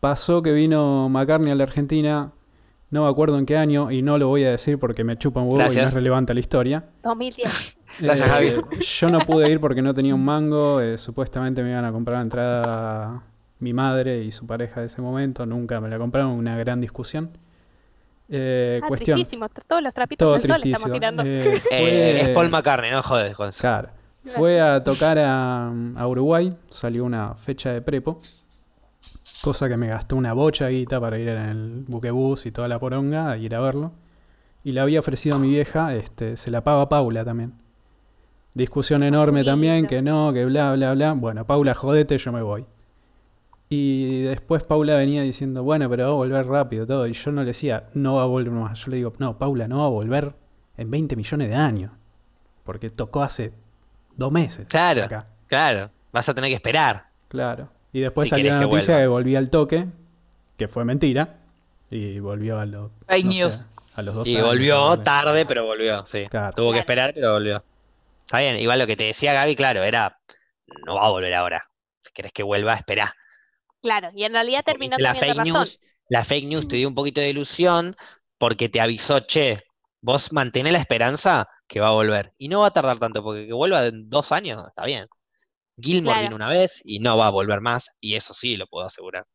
Pasó 0.00 0.42
que 0.42 0.52
vino 0.52 1.08
McCartney 1.08 1.52
a 1.52 1.54
la 1.54 1.64
Argentina, 1.64 2.32
no 2.96 3.04
me 3.04 3.10
acuerdo 3.10 3.38
en 3.38 3.46
qué 3.46 3.56
año, 3.56 3.90
y 3.92 4.02
no 4.02 4.18
lo 4.18 4.28
voy 4.28 4.44
a 4.44 4.50
decir 4.50 4.78
porque 4.78 5.04
me 5.04 5.16
chupa 5.16 5.40
un 5.40 5.46
huevo 5.46 5.56
y 5.56 5.64
no 5.64 5.64
Gracias. 5.66 5.88
es 5.90 5.94
relevante 5.94 6.32
a 6.32 6.34
la 6.34 6.40
historia. 6.40 6.84
2010. 7.02 7.78
Gracias, 8.00 8.28
Eh, 8.28 8.30
Javi. 8.30 8.78
Yo 8.80 9.10
no 9.10 9.18
pude 9.20 9.50
ir 9.50 9.60
porque 9.60 9.82
no 9.82 9.94
tenía 9.94 10.14
un 10.14 10.24
mango. 10.24 10.80
eh, 10.80 10.98
supuestamente 10.98 11.62
me 11.62 11.70
iban 11.70 11.84
a 11.84 11.92
comprar 11.92 12.16
la 12.18 12.22
entrada 12.22 13.22
mi 13.58 13.72
madre 13.72 14.22
y 14.24 14.32
su 14.32 14.46
pareja 14.46 14.80
de 14.80 14.86
ese 14.88 15.00
momento. 15.00 15.46
Nunca 15.46 15.80
me 15.80 15.88
la 15.88 15.96
compraron. 15.98 16.30
Una 16.32 16.56
gran 16.58 16.80
discusión. 16.80 17.30
Eh, 18.28 18.80
Ah, 18.82 18.88
cuestión. 18.88 19.16
tristísimo. 19.16 19.48
Todos 19.68 19.82
los 19.82 19.94
trapitos 19.94 20.26
Todo 20.26 20.38
sol 20.38 20.44
estamos 20.50 20.60
tristísimo. 20.62 20.92
tirando. 20.92 21.22
Eh, 21.24 21.62
Eh, 21.70 22.18
es 22.22 22.28
Paul 22.30 22.48
McCartney, 22.50 22.90
no 22.90 23.02
jodes 23.02 23.34
con 23.36 23.48
eso. 23.48 23.60
Claro. 23.60 23.90
Fue 24.34 24.60
a 24.60 24.82
tocar 24.82 25.18
a, 25.20 25.70
a 25.94 26.08
Uruguay, 26.08 26.52
salió 26.70 27.04
una 27.04 27.34
fecha 27.34 27.70
de 27.72 27.80
prepo, 27.80 28.20
cosa 29.46 29.68
que 29.68 29.76
me 29.76 29.86
gastó 29.86 30.16
una 30.16 30.32
bocha 30.32 30.66
guita 30.66 31.00
para 31.00 31.20
ir 31.20 31.28
en 31.28 31.38
el 31.38 31.84
buquebús 31.86 32.46
y 32.46 32.50
toda 32.50 32.66
la 32.66 32.80
poronga 32.80 33.30
a 33.30 33.36
ir 33.36 33.54
a 33.54 33.60
verlo. 33.60 33.92
Y 34.64 34.72
le 34.72 34.80
había 34.80 34.98
ofrecido 34.98 35.36
a 35.36 35.38
mi 35.38 35.50
vieja, 35.50 35.94
este, 35.94 36.36
se 36.36 36.50
la 36.50 36.64
paga 36.64 36.82
a 36.82 36.88
Paula 36.88 37.24
también. 37.24 37.52
Discusión 38.54 39.04
enorme 39.04 39.42
lindo. 39.42 39.52
también, 39.52 39.86
que 39.86 40.02
no, 40.02 40.32
que 40.32 40.44
bla, 40.46 40.72
bla, 40.72 40.94
bla. 40.94 41.12
Bueno, 41.12 41.46
Paula, 41.46 41.74
jodete, 41.74 42.18
yo 42.18 42.32
me 42.32 42.42
voy. 42.42 42.66
Y 43.68 44.22
después 44.22 44.64
Paula 44.64 44.96
venía 44.96 45.22
diciendo, 45.22 45.62
bueno, 45.62 45.88
pero 45.88 46.06
va 46.06 46.10
a 46.10 46.14
volver 46.14 46.44
rápido 46.48 46.84
todo. 46.84 47.06
Y 47.06 47.12
yo 47.12 47.30
no 47.30 47.42
le 47.42 47.46
decía, 47.46 47.84
no 47.94 48.16
va 48.16 48.24
a 48.24 48.26
volver 48.26 48.52
más. 48.52 48.84
Yo 48.84 48.90
le 48.90 48.96
digo, 48.96 49.12
no, 49.20 49.38
Paula, 49.38 49.68
no 49.68 49.78
va 49.78 49.84
a 49.84 49.90
volver 49.90 50.34
en 50.76 50.90
20 50.90 51.14
millones 51.14 51.48
de 51.48 51.54
años. 51.54 51.92
Porque 52.64 52.90
tocó 52.90 53.22
hace 53.22 53.52
dos 54.16 54.32
meses. 54.32 54.66
Claro. 54.66 55.04
Acá. 55.04 55.28
Claro, 55.46 55.90
vas 56.10 56.28
a 56.28 56.34
tener 56.34 56.50
que 56.50 56.56
esperar. 56.56 57.10
Claro. 57.28 57.75
Y 57.96 58.00
después 58.00 58.28
Si 58.28 58.30
salió 58.30 58.52
la 58.52 58.58
que 58.60 58.66
noticia 58.66 58.94
vuelva. 58.94 59.00
que 59.00 59.06
volvía 59.08 59.38
al 59.38 59.50
toque, 59.50 59.86
que 60.58 60.68
fue 60.68 60.84
mentira. 60.84 61.38
Y 61.90 62.18
volvió 62.20 62.58
a 62.58 62.66
los. 62.66 62.90
Fake 63.06 63.24
no 63.24 63.32
sé, 63.32 63.38
news. 63.38 63.66
a 63.94 64.02
los 64.02 64.14
dos 64.14 64.28
Y 64.28 64.36
años, 64.36 64.46
volvió 64.48 64.98
tarde, 65.00 65.46
pero 65.46 65.64
volvió, 65.64 66.04
sí. 66.04 66.26
Claro. 66.28 66.54
Tuvo 66.54 66.72
que 66.72 66.80
esperar, 66.80 67.12
pero 67.14 67.32
volvió. 67.32 67.64
Está 68.26 68.40
bien, 68.40 68.58
igual 68.58 68.80
lo 68.80 68.86
que 68.86 68.96
te 68.96 69.04
decía 69.04 69.32
Gaby, 69.32 69.56
claro, 69.56 69.82
era, 69.82 70.18
no 70.86 70.96
va 70.96 71.06
a 71.06 71.10
volver 71.10 71.32
ahora. 71.34 71.62
Si 72.04 72.12
querés 72.12 72.32
que 72.32 72.42
vuelva, 72.42 72.74
esperá. 72.74 73.14
Claro, 73.82 74.10
y 74.14 74.24
en 74.24 74.32
realidad 74.32 74.62
terminó 74.64 74.96
la 74.98 75.14
teniendo 75.14 75.42
fake 75.42 75.46
razón. 75.46 75.60
news, 75.60 75.80
la 76.08 76.24
fake 76.24 76.46
news 76.48 76.68
te 76.68 76.76
dio 76.76 76.88
un 76.88 76.94
poquito 76.94 77.20
de 77.20 77.30
ilusión 77.30 77.96
porque 78.38 78.68
te 78.68 78.80
avisó, 78.80 79.20
che, 79.20 79.62
vos 80.02 80.32
mantenés 80.32 80.72
la 80.74 80.80
esperanza 80.80 81.48
que 81.68 81.80
va 81.80 81.88
a 81.88 81.92
volver. 81.92 82.34
Y 82.38 82.48
no 82.48 82.60
va 82.60 82.66
a 82.68 82.72
tardar 82.72 82.98
tanto, 82.98 83.22
porque 83.22 83.46
que 83.46 83.52
vuelva 83.54 83.86
en 83.86 84.10
dos 84.10 84.32
años, 84.32 84.58
está 84.68 84.84
bien. 84.84 85.06
Gilmore 85.80 86.18
Claro. 86.18 86.20
vino 86.20 86.36
una 86.36 86.48
vez 86.48 86.82
y 86.84 86.98
no 87.00 87.16
va 87.16 87.26
a 87.28 87.30
volver 87.30 87.60
más, 87.60 87.90
y 88.00 88.14
eso 88.16 88.34
sí 88.34 88.56
lo 88.56 88.66
puedo 88.66 88.86
asegurar. 88.86 89.26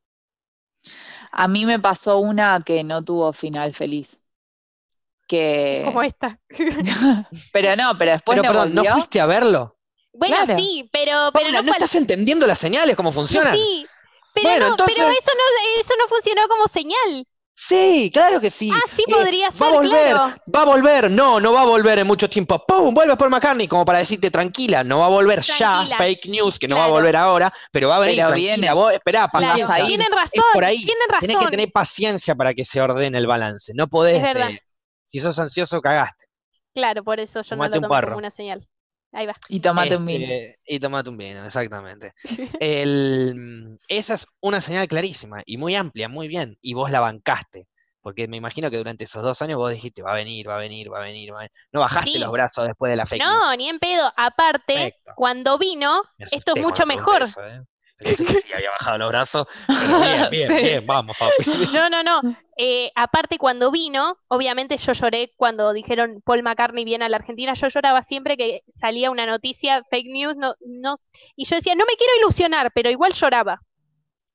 A 1.31 1.47
mí 1.47 1.65
me 1.65 1.79
pasó 1.79 2.19
una 2.19 2.59
que 2.59 2.83
no 2.83 3.03
tuvo 3.03 3.33
final 3.33 3.73
feliz. 3.73 4.21
Que... 5.27 5.81
Como 5.85 6.03
esta. 6.03 6.39
Pero 7.53 7.75
no, 7.75 7.97
pero 7.97 8.11
después 8.11 8.35
Pero 8.35 8.41
no 8.41 8.47
perdón, 8.53 8.75
¿no 8.75 8.83
fuiste 8.85 9.19
a 9.21 9.25
verlo? 9.25 9.77
Bueno, 10.13 10.35
Claro. 10.35 10.55
sí, 10.57 10.89
pero, 10.91 11.31
pero 11.33 11.45
Paula, 11.45 11.51
no 11.51 11.63
¿no 11.63 11.67
fue 11.67 11.77
al- 11.77 11.83
estás 11.83 11.95
entendiendo 11.95 12.45
las 12.47 12.59
señales, 12.59 12.95
cómo 12.95 13.11
funcionan? 13.11 13.55
Sí, 13.55 13.85
pero 14.33 14.49
Bueno, 14.49 14.69
no, 14.69 14.75
pero 14.77 15.03
eso 15.09 15.31
no, 15.35 15.81
eso 15.81 15.93
no 15.99 16.07
funcionó 16.07 16.47
como 16.47 16.67
señal. 16.67 17.27
Sí, 17.63 18.09
claro 18.11 18.41
que 18.41 18.49
sí. 18.49 18.71
Ah, 18.73 18.81
sí 18.95 19.03
Eh, 19.07 19.11
podría 19.11 19.49
va 19.49 19.51
ser, 19.51 19.67
a 19.67 19.69
volver, 19.71 20.09
claro. 20.15 20.35
va 20.55 20.61
a 20.61 20.65
volver. 20.65 21.11
No, 21.11 21.39
no 21.39 21.53
va 21.53 21.61
a 21.61 21.65
volver 21.65 21.99
en 21.99 22.07
mucho 22.07 22.27
tiempo. 22.27 22.65
¡Pum! 22.65 22.91
Vuelve 22.93 23.15
Paul 23.15 23.29
McCartney, 23.29 23.67
como 23.67 23.85
para 23.85 23.99
decirte 23.99 24.31
tranquila, 24.31 24.83
no 24.83 24.99
va 24.99 25.05
a 25.05 25.09
volver 25.09 25.41
ya. 25.41 25.85
Fake 25.95 26.25
news, 26.27 26.57
que 26.57 26.67
no 26.67 26.75
va 26.77 26.83
a 26.83 26.85
Claro. 26.87 26.93
volver 26.95 27.15
ahora, 27.15 27.53
pero 27.71 27.89
va 27.89 27.97
a 27.97 27.99
venir 27.99 28.15
Pero 28.15 28.27
tranquila. 28.29 28.53
viene. 28.57 28.73
Vos 28.73 28.93
esperá, 28.93 29.27
Claro, 29.29 29.45
paciencia. 29.47 29.75
ahí. 29.75 29.87
tienen 29.87 30.11
razón, 30.11 30.29
Es 30.33 30.43
por 30.53 30.65
ahí. 30.65 30.77
tienen 30.85 31.07
razón. 31.09 31.21
Tenés 31.27 31.37
que 31.37 31.47
tener 31.51 31.71
paciencia 31.71 32.33
para 32.35 32.53
que 32.55 32.65
se 32.65 32.81
ordene 32.81 33.17
el 33.19 33.27
balance. 33.27 33.73
No 33.75 33.87
podés, 33.87 34.15
Es 34.15 34.23
verdad. 34.33 34.49
eh, 34.49 34.61
si 35.05 35.19
sos 35.19 35.37
ansioso, 35.37 35.81
cagaste. 35.81 36.25
Claro, 36.73 37.03
por 37.03 37.19
eso 37.19 37.41
yo 37.41 37.55
no 37.55 37.67
lo 37.67 37.77
un 37.79 37.87
parro. 37.87 38.07
como 38.07 38.17
una 38.19 38.31
señal. 38.31 38.67
Ahí 39.13 39.25
va. 39.25 39.35
Y 39.49 39.59
tomate 39.59 39.97
un 39.97 40.05
vino. 40.05 40.23
Este, 40.23 40.59
y 40.65 40.79
tomate 40.79 41.09
un 41.09 41.17
vino, 41.17 41.43
exactamente. 41.45 42.13
El- 42.61 43.79
esa 43.87 44.13
es 44.13 44.27
una 44.41 44.61
señal 44.61 44.87
clarísima 44.87 45.41
y 45.45 45.57
muy 45.57 45.75
amplia, 45.75 46.07
muy 46.07 46.27
bien. 46.27 46.57
Y 46.61 46.73
vos 46.73 46.91
la 46.91 46.99
bancaste. 47.01 47.67
Porque 48.03 48.27
me 48.27 48.37
imagino 48.37 48.71
que 48.71 48.77
durante 48.77 49.03
esos 49.03 49.21
dos 49.21 49.39
años 49.43 49.57
vos 49.57 49.71
dijiste, 49.71 50.01
va 50.01 50.13
a 50.13 50.15
venir, 50.15 50.49
va 50.49 50.55
a 50.55 50.59
venir, 50.59 50.91
va 50.91 50.97
a 50.97 51.01
venir. 51.03 51.31
va 51.31 51.37
a 51.37 51.39
venir". 51.41 51.51
No 51.71 51.81
bajaste 51.81 52.13
Sí. 52.13 52.17
los 52.17 52.31
brazos 52.31 52.65
después 52.65 52.89
de 52.89 52.95
la 52.95 53.05
fake 53.05 53.21
No, 53.21 53.55
ni 53.55 53.69
en 53.69 53.77
pedo. 53.77 54.11
Aparte, 54.17 54.73
Perfecto. 54.73 55.11
cuando 55.15 55.59
vino, 55.59 56.01
esto 56.17 56.53
es 56.55 56.61
mucho 56.63 56.85
mejor. 56.87 57.21
eso, 57.23 57.45
¿eh? 57.45 57.61
Que 58.01 58.15
sí 58.17 58.53
había 58.53 58.69
bajado 58.71 58.97
los 58.99 59.09
brazos. 59.09 59.47
Pero 59.67 59.99
bien, 59.99 60.29
bien, 60.31 60.47
Sí. 60.49 60.63
bien, 60.65 60.85
vamos, 60.87 61.15
papi. 61.17 61.35
No, 61.73 61.89
no, 61.89 62.03
no. 62.03 62.21
Eh, 62.57 62.91
aparte, 62.95 63.37
cuando 63.37 63.71
vino, 63.71 64.17
obviamente 64.27 64.77
yo 64.77 64.93
lloré 64.93 65.31
cuando 65.37 65.73
dijeron 65.73 66.21
Paul 66.23 66.43
McCartney 66.43 66.83
viene 66.85 67.05
a 67.05 67.09
la 67.09 67.17
Argentina. 67.17 67.53
Yo 67.53 67.67
lloraba 67.69 68.01
siempre 68.01 68.37
que 68.37 68.61
salía 68.71 69.09
una 69.11 69.25
noticia, 69.25 69.83
fake 69.89 70.07
news, 70.07 70.35
no, 70.35 70.55
no, 70.59 70.95
y 71.35 71.45
yo 71.45 71.55
decía, 71.55 71.73
no 71.75 71.85
me 71.85 71.95
quiero 71.97 72.13
ilusionar, 72.19 72.71
pero 72.73 72.89
igual 72.89 73.13
lloraba. 73.13 73.61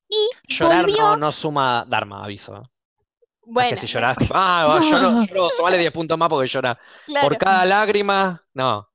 Y 0.09 0.29
Llorar 0.53 0.85
volvió, 0.85 1.01
no, 1.03 1.17
no 1.17 1.31
suma 1.31 1.85
Dharma, 1.87 2.23
aviso. 2.23 2.55
Es 2.61 3.53
bueno, 3.53 3.69
que 3.69 3.77
si 3.77 3.87
lloraste, 3.87 4.27
ah, 4.33 4.79
lloro, 4.81 5.23
lloro, 5.25 5.49
sumale 5.55 5.77
10 5.77 5.91
puntos 5.91 6.17
más 6.17 6.27
porque 6.27 6.47
llora. 6.47 6.77
claro. 7.05 7.27
Por 7.29 7.37
cada 7.37 7.63
lágrima, 7.65 8.43
no. 8.53 8.89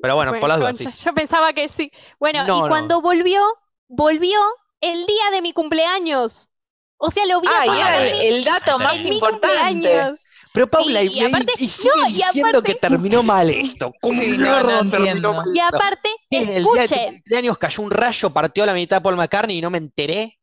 Pero 0.00 0.16
bueno, 0.16 0.32
por 0.40 0.48
las 0.48 0.58
dudas, 0.58 0.76
sí. 0.76 0.86
Yo 1.04 1.14
pensaba 1.14 1.52
que 1.52 1.68
sí. 1.68 1.90
Bueno, 2.18 2.44
No, 2.44 2.58
y 2.58 2.62
no. 2.62 2.68
cuando 2.68 3.00
volvió, 3.00 3.40
volvió 3.88 4.38
el 4.80 5.06
día 5.06 5.30
de 5.32 5.42
mi 5.42 5.52
cumpleaños. 5.52 6.48
O 6.96 7.10
sea, 7.10 7.26
lo 7.26 7.40
vi 7.40 7.48
a 7.48 7.60
Ah, 7.60 7.64
era 7.66 8.06
el, 8.06 8.20
el 8.36 8.44
dato 8.44 8.78
más 8.78 8.98
en 9.00 9.12
importante. 9.14 10.14
Pero 10.52 10.68
Paula, 10.68 11.00
Sí, 11.00 11.10
y, 11.14 11.20
aparte- 11.24 11.52
y 11.58 11.68
sigue 11.68 11.90
no, 11.96 12.08
y 12.08 12.12
diciendo 12.12 12.62
que 12.62 12.72
aparte- 12.72 12.88
terminó 12.88 13.22
mal 13.24 13.50
esto. 13.50 13.92
¿Cómo 14.00 14.20
Sí, 14.22 14.38
no, 14.38 14.62
no 14.62 14.88
terminó 14.88 15.32
mal 15.34 15.46
Y 15.52 15.58
aparte, 15.58 16.08
¿Qué, 16.30 16.38
El 16.56 16.64
día 16.64 16.86
de 16.86 17.06
cumpleaños 17.10 17.58
cayó 17.58 17.82
un 17.82 17.90
rayo, 17.90 18.30
partió 18.30 18.64
la 18.64 18.72
mitad 18.72 19.02
Paul 19.02 19.16
McCartney 19.16 19.58
y 19.58 19.60
no 19.60 19.70
me 19.70 19.78
enteré. 19.78 20.38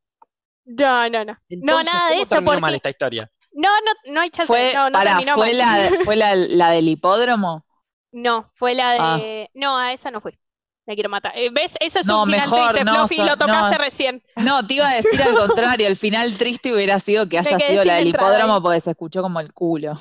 No, 0.66 1.10
no, 1.10 1.24
no. 1.26 1.34
No, 1.34 1.38
Entonces, 1.50 1.94
nada 1.94 2.10
de 2.10 2.14
¿cómo 2.16 2.22
eso, 2.24 2.30
terminó 2.30 2.52
mal 2.52 2.62
porque 2.62 2.76
esta 2.76 2.90
historia? 2.90 3.32
no, 3.54 3.70
no, 3.82 4.14
no 4.14 4.22
hay 4.22 4.30
chance. 4.30 4.48
Fue, 4.48 4.74
no, 4.74 4.90
no 4.90 4.94
pará, 4.98 5.12
terminó 5.16 5.36
fue 5.36 5.54
mal. 5.54 5.58
la, 5.58 5.92
fue 6.04 6.16
la, 6.16 6.36
la 6.36 6.70
del 6.72 6.88
hipódromo. 6.90 7.66
No, 8.14 8.52
fue 8.56 8.76
la 8.76 9.14
Ah. 9.14 9.18
de. 9.18 9.50
No, 9.54 9.78
a 9.78 9.94
esa 9.94 10.12
no 10.12 10.20
fui. 10.20 10.38
Me 10.92 10.96
quiero 10.96 11.10
matar. 11.10 11.32
Eh, 11.38 11.50
¿Ves? 11.52 11.74
Ese 11.80 12.00
es 12.02 12.06
No, 12.06 12.24
un 12.24 12.30
final 12.30 12.42
mejor, 12.42 12.70
triste, 12.72 12.84
no, 12.84 13.08
Fluffy, 13.08 13.16
so- 13.16 13.26
lo 13.26 13.38
tocaste 13.38 13.78
no. 13.78 13.84
recién. 13.84 14.24
No, 14.36 14.68
te 14.68 14.74
iba 14.76 14.90
a 14.90 14.94
decir 14.96 15.22
al 15.24 15.34
contrario, 15.48 15.88
el 15.88 15.96
final 15.96 16.38
triste 16.38 16.74
hubiera 16.74 17.00
sido 17.00 17.30
que 17.30 17.40
haya 17.40 17.60
sido 17.60 17.84
la 17.86 17.96
del 17.96 18.08
hipódromo 18.10 18.56
ahí. 18.56 18.62
porque 18.62 18.82
se 18.82 18.92
escuchó 18.92 19.22
como 19.22 19.40
el 19.40 19.54
culo. 19.54 19.96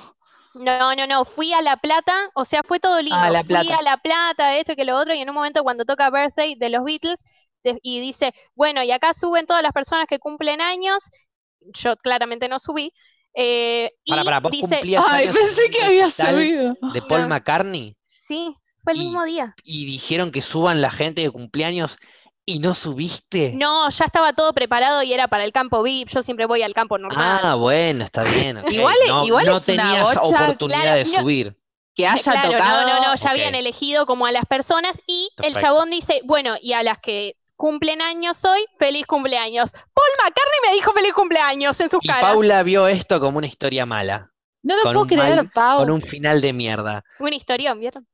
No, 0.55 0.95
no, 0.97 1.07
no, 1.07 1.25
fui 1.25 1.53
a 1.53 1.61
La 1.63 1.77
Plata, 1.77 2.13
o 2.35 2.45
sea, 2.45 2.63
fue 2.65 2.81
todo 2.81 3.01
lindo. 3.01 3.15
Ah, 3.15 3.31
La 3.31 3.45
Fui 3.45 3.49
Plata. 3.49 3.77
a 3.79 3.83
La 3.83 3.97
Plata, 3.99 4.57
esto 4.57 4.73
y 4.73 4.77
que 4.77 4.85
lo 4.85 4.97
otro, 4.99 5.15
y 5.15 5.21
en 5.21 5.29
un 5.29 5.35
momento 5.37 5.63
cuando 5.63 5.85
toca 5.85 6.11
Birthday 6.11 6.57
de 6.57 6.71
los 6.71 6.83
Beatles, 6.85 7.23
de- 7.63 7.79
y 7.83 8.01
dice, 8.01 8.33
bueno, 8.57 8.83
y 8.83 8.91
acá 8.91 9.13
suben 9.13 9.47
todas 9.47 9.63
las 9.63 9.73
personas 9.73 10.07
que 10.09 10.19
cumplen 10.19 10.61
años, 10.61 11.09
yo 11.61 11.97
claramente 11.97 12.49
no 12.49 12.59
subí, 12.59 12.93
eh, 13.35 13.93
y 14.05 14.11
Para, 14.11 14.25
para, 14.25 14.41
vos 14.41 14.51
dice, 14.51 14.67
cumplías 14.77 15.05
Ay, 15.09 15.29
años 15.29 15.37
pensé 15.39 15.71
que 15.71 15.83
había 15.85 16.11
subido. 16.11 16.77
de 16.93 17.03
Paul 17.03 17.23
No. 17.23 17.29
McCartney 17.29 17.97
sí, 18.27 18.55
fue 18.91 19.01
el 19.01 19.03
Y- 19.03 19.05
mismo 19.07 19.25
día. 19.25 19.55
y 19.65 19.85
dijeron 19.87 20.31
que 20.31 20.43
suban 20.43 20.81
la 20.81 20.91
gente 20.91 21.23
de 21.23 21.31
cumpleaños 21.31 21.99
y 22.47 22.59
no 22.59 22.75
subiste. 22.75 23.53
No, 23.55 23.89
ya 23.91 24.05
estaba 24.07 24.33
todo 24.33 24.53
preparado 24.53 25.03
y 25.03 25.13
era 25.13 25.29
para 25.29 25.45
el 25.45 25.53
campo 25.53 25.83
VIP, 25.83 26.09
yo 26.09 26.23
siempre 26.23 26.47
voy 26.47 26.63
al 26.63 26.75
campo 26.75 26.99
normal. 26.99 27.41
Ah, 27.43 27.55
bueno, 27.55 28.03
está 28.05 28.25
bien. 28.25 28.63
Igual- 28.71 28.97
No, 29.07 29.25
igual 29.25 29.47
no 29.47 29.57
es 29.57 29.69
una 29.69 29.83
tenías 29.83 30.03
bocha, 30.03 30.21
oportunidad 30.45 30.81
claro, 30.83 30.97
de 30.99 31.05
no- 31.05 31.21
subir. 31.21 31.57
Que 31.95 32.07
haya 32.07 32.33
Claro, 32.33 32.53
tocado. 32.53 32.87
no, 32.89 32.95
no, 33.01 33.07
no, 33.09 33.15
ya 33.17 33.31
habían 33.31 33.55
elegido 33.55 34.07
como 34.07 34.25
a 34.25 34.33
las 34.33 34.47
personas 34.47 35.01
y 35.07 35.29
el 35.43 35.55
chabón 35.55 35.91
dice, 35.91 36.23
bueno, 36.25 36.55
y 36.63 36.73
a 36.73 36.83
las 36.83 36.99
que 37.01 37.37
cumplen 37.57 38.01
años 38.01 38.43
hoy, 38.45 38.65
feliz 38.79 39.07
cumpleaños. 39.07 39.71
Paul 39.73 40.09
McCartney 40.19 40.61
me 40.69 40.75
dijo 40.75 40.93
feliz 40.93 41.13
cumpleaños 41.13 41.79
en 41.81 41.91
sus 41.91 42.01
Y 42.03 42.07
caras. 42.09 42.23
Paula 42.23 42.63
vio 42.63 42.87
esto 42.87 43.21
como 43.21 43.39
una 43.39 43.49
historia 43.49 43.85
mala, 43.87 44.31
No 44.63 44.77
lo 44.77 44.83
puedo 44.85 45.07
creer, 45.07 45.37
mal- 45.37 45.51
Pau. 45.51 45.79
con 45.81 45.91
un 45.91 46.01
final 46.01 46.41
de 46.41 46.53
mierda. 46.55 47.05
Un 47.19 47.33
historión, 47.35 47.79
¿vieron? 47.81 48.07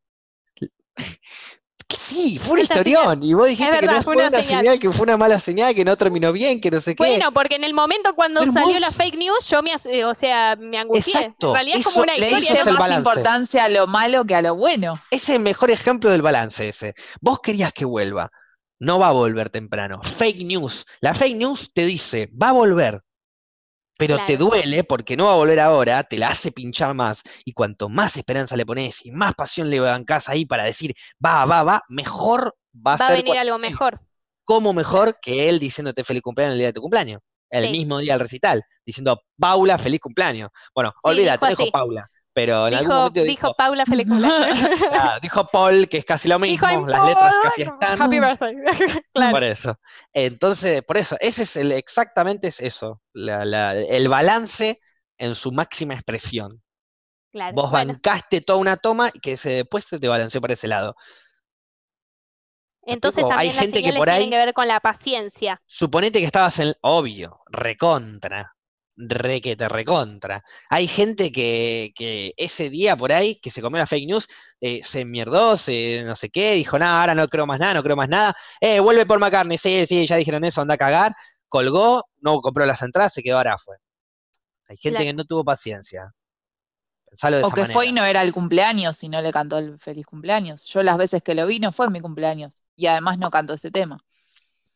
Sí, 1.89 2.39
fue 2.41 2.55
un 2.55 2.61
Esa 2.61 2.75
historión. 2.75 3.23
Y 3.23 3.35
vos 3.35 3.47
dijiste 3.49 3.79
que 3.79 3.87
no 3.87 4.03
fue 4.03 4.03
fue 4.03 4.17
una 4.17 4.29
una 4.29 4.43
señal. 4.43 4.61
señal, 4.63 4.79
que 4.81 4.91
fue 4.91 5.05
una 5.05 5.17
mala 5.17 5.39
señal, 5.39 5.75
que 5.75 5.85
no 5.85 5.97
terminó 5.97 6.33
bien, 6.33 6.61
que 6.61 6.71
no 6.71 6.81
sé 6.81 6.97
qué. 6.97 7.03
Bueno, 7.05 7.33
porque 7.33 7.55
en 7.55 7.65
el 7.65 7.75
momento 7.75 8.15
cuando 8.15 8.41
salió 8.53 8.79
la 8.81 8.91
fake 8.91 9.17
news, 9.17 9.49
yo 9.49 9.63
me, 9.63 9.71
eh, 9.85 10.05
o 10.05 10.15
sea, 10.15 10.57
me 10.57 10.79
angustié. 10.79 11.15
Exacto, 11.15 11.49
En 11.49 11.55
realidad 11.55 11.79
es 11.79 11.85
como 11.85 12.03
una 12.03 12.17
Le 12.17 12.31
historia. 12.31 12.61
el 12.61 12.67
más 12.67 12.79
balance. 12.79 12.99
importancia 12.99 13.65
a 13.65 13.69
lo 13.69 13.87
malo 13.87 14.25
que 14.25 14.35
a 14.35 14.43
lo 14.43 14.57
bueno. 14.57 14.95
Es 15.11 15.29
el 15.29 15.41
mejor 15.41 15.71
ejemplo 15.71 16.11
del 16.11 16.23
balance 16.23 16.69
ese. 16.69 16.95
Vos 17.21 17.41
querías 17.41 17.73
que 17.73 17.85
vuelva. 17.85 18.31
No 18.79 18.99
va 18.99 19.09
a 19.09 19.13
volver 19.13 19.49
temprano. 19.51 20.01
Fake 20.03 20.45
news. 20.45 20.87
La 21.01 21.15
fake 21.15 21.37
news 21.37 21.73
te 21.73 21.87
dice, 21.87 22.31
va 22.41 22.49
a 22.51 22.53
volver. 22.53 23.01
Pero 23.99 24.19
te 24.27 24.37
duele 24.37 24.85
porque 24.85 25.17
no 25.17 25.27
va 25.27 25.33
a 25.33 25.37
volver 25.37 25.61
ahora, 25.61 26.03
te 26.05 26.19
la 26.19 26.29
hace 26.29 26.53
pinchar 26.53 26.95
más. 26.95 27.23
Y 27.45 27.53
cuanto 27.53 27.89
más 27.89 28.17
esperanza 28.17 28.57
le 28.57 28.67
pones 28.67 29.05
y 29.07 29.13
más 29.13 29.35
pasión 29.35 29.71
le 29.71 29.81
bancás 29.81 30.29
ahí 30.29 30.45
para 30.45 30.65
decir, 30.65 30.95
va, 31.25 31.45
va, 31.47 31.63
va, 31.63 31.83
mejor 31.89 32.57
va 32.75 32.95
a 32.95 32.97
Va 32.97 33.09
a 33.09 33.09
ser 33.09 33.17
venir 33.23 33.39
algo 33.39 33.59
mejor. 33.59 34.01
como 34.45 34.73
mejor 34.73 35.19
que 35.21 35.49
él 35.49 35.59
diciéndote 35.59 36.05
feliz 36.05 36.23
cumpleaños 36.23 36.53
el 36.55 36.59
día 36.59 36.69
de 36.69 36.73
tu 36.73 36.81
cumpleaños. 36.81 37.21
El 37.51 37.67
Sí. 37.67 37.71
mismo 37.73 37.99
día 37.99 38.15
del 38.15 38.21
recital, 38.21 38.63
diciendo 38.85 39.23
Paula, 39.39 39.79
feliz 39.79 40.01
cumpleaños. 40.01 40.51
Bueno, 40.75 40.93
Sí, 40.93 40.99
olvídate, 41.03 41.47
dijo 41.47 41.63
así. 41.63 41.71
Paula, 41.71 42.11
pero 42.37 42.69
en 42.69 42.75
algún 42.75 42.89
Dijo, 42.91 42.95
momento 42.95 43.23
dijo 43.23 43.55
Paula 43.57 43.87
feliz 43.87 44.07
cumpleaños. 44.07 44.59
Claro, 44.91 45.21
dijo 45.23 45.47
Paul, 45.47 45.89
que 45.89 45.97
es 45.97 46.05
casi 46.05 46.29
lo 46.29 46.39
Dijo, 46.39 46.67
mismo, 46.67 46.69
"I'm 46.69 46.87
las 46.87 47.03
letras 47.07 47.33
Paul". 47.33 47.43
casi 47.43 47.63
están. 47.63 48.03
Happy 48.03 48.21
birthday. 48.21 48.55
claro. 49.15 49.33
Por 49.33 49.43
eso. 49.43 49.79
Entonces, 50.13 50.83
por 50.83 50.99
eso, 50.99 51.17
ese 51.21 51.45
es 51.45 51.57
el, 51.57 51.73
exactamente 51.73 52.49
es 52.49 52.61
eso, 52.61 53.01
la- 53.15 53.47
la- 53.47 53.75
el 53.75 54.09
balance 54.09 54.79
en 55.17 55.35
su 55.35 55.51
máxima 55.51 55.95
expresión. 55.95 56.63
claro. 57.33 57.55
Vos 57.55 57.71
Bueno, 57.71 57.95
bancaste 57.95 58.43
toda 58.43 58.59
una 58.59 58.77
toma 58.77 59.11
y 59.15 59.21
que 59.21 59.37
se, 59.39 59.51
después 59.51 59.87
se 59.87 59.99
te 59.99 60.09
balanceó 60.09 60.41
para 60.43 60.53
ese 60.55 60.69
lado. 60.69 60.95
entonces? 62.83 63.25
Hay 63.25 63.29
también 63.29 63.57
las 63.57 63.65
gente 63.65 63.83
que 63.83 63.93
por 63.93 64.09
tienen 64.09 64.25
ahí- 64.25 64.31
que 64.31 64.37
ver 64.37 64.55
con 64.55 64.69
la 64.69 64.81
paciencia. 64.81 65.61
Suponete 65.67 66.19
que 66.21 66.25
estabas 66.27 66.59
en, 66.59 66.75
obvio, 66.81 67.41
recontra, 67.47 68.56
re 68.97 69.41
que 69.41 69.57
te 69.57 69.69
recontra. 69.69 70.43
Hay 70.71 70.89
gente 70.89 71.31
que, 71.33 71.93
que 71.95 72.33
ese 72.37 72.71
día 72.71 72.97
por 72.97 73.13
ahí, 73.13 73.39
que 73.41 73.51
se 73.51 73.63
comió 73.63 73.79
la 73.79 73.87
fake 73.87 74.07
news, 74.09 74.29
eh, 74.61 74.81
se 74.83 75.01
enmierdó, 75.03 75.57
se 75.57 76.03
no 76.05 76.15
sé 76.17 76.31
qué, 76.31 76.53
dijo, 76.55 76.79
nada, 76.79 77.01
ahora 77.01 77.15
no 77.15 77.29
creo 77.29 77.47
más 77.47 77.61
nada, 77.61 77.75
no 77.75 77.83
creo 77.83 77.97
más 77.97 78.09
nada. 78.09 78.35
Eh, 78.61 78.81
vuelve 78.81 79.07
por 79.07 79.19
McCartney, 79.21 79.59
sí, 79.59 79.87
sí, 79.87 80.07
ya 80.07 80.17
dijeron 80.17 80.45
eso, 80.45 80.61
anda 80.61 80.75
a 80.75 80.79
cagar. 80.79 81.15
Colgó, 81.49 82.05
no 82.21 82.41
compró 82.41 82.67
las 82.67 82.83
entradas, 82.83 83.13
se 83.15 83.23
quedó 83.23 83.37
ahora 83.39 83.59
fue. 83.59 83.77
Hay 84.69 84.77
gente 84.79 84.99
Claro. 84.99 85.05
que 85.05 85.13
no 85.15 85.25
tuvo 85.25 85.45
paciencia. 85.45 86.13
Pensalo 87.09 87.37
de 87.39 87.45
O 87.45 87.47
esa 87.49 87.55
que 87.57 87.67
fue 87.67 87.87
y 87.89 87.93
no 87.93 88.05
era 88.05 88.23
el 88.23 88.33
cumpleaños 88.33 89.03
y 89.03 89.09
no 89.09 89.21
le 89.23 89.33
cantó 89.33 89.59
el 89.59 89.79
feliz 89.79 90.07
cumpleaños. 90.07 90.65
Yo 90.67 90.83
las 90.83 90.99
veces 90.99 91.23
que 91.23 91.35
lo 91.35 91.47
vi 91.47 91.61
no 91.61 91.73
fue 91.73 91.89
mi 91.91 92.01
cumpleaños. 92.01 92.55
Y 92.75 92.87
además 92.87 93.19
no 93.19 93.31
canto 93.31 93.55
ese 93.55 93.71
tema. 93.71 93.99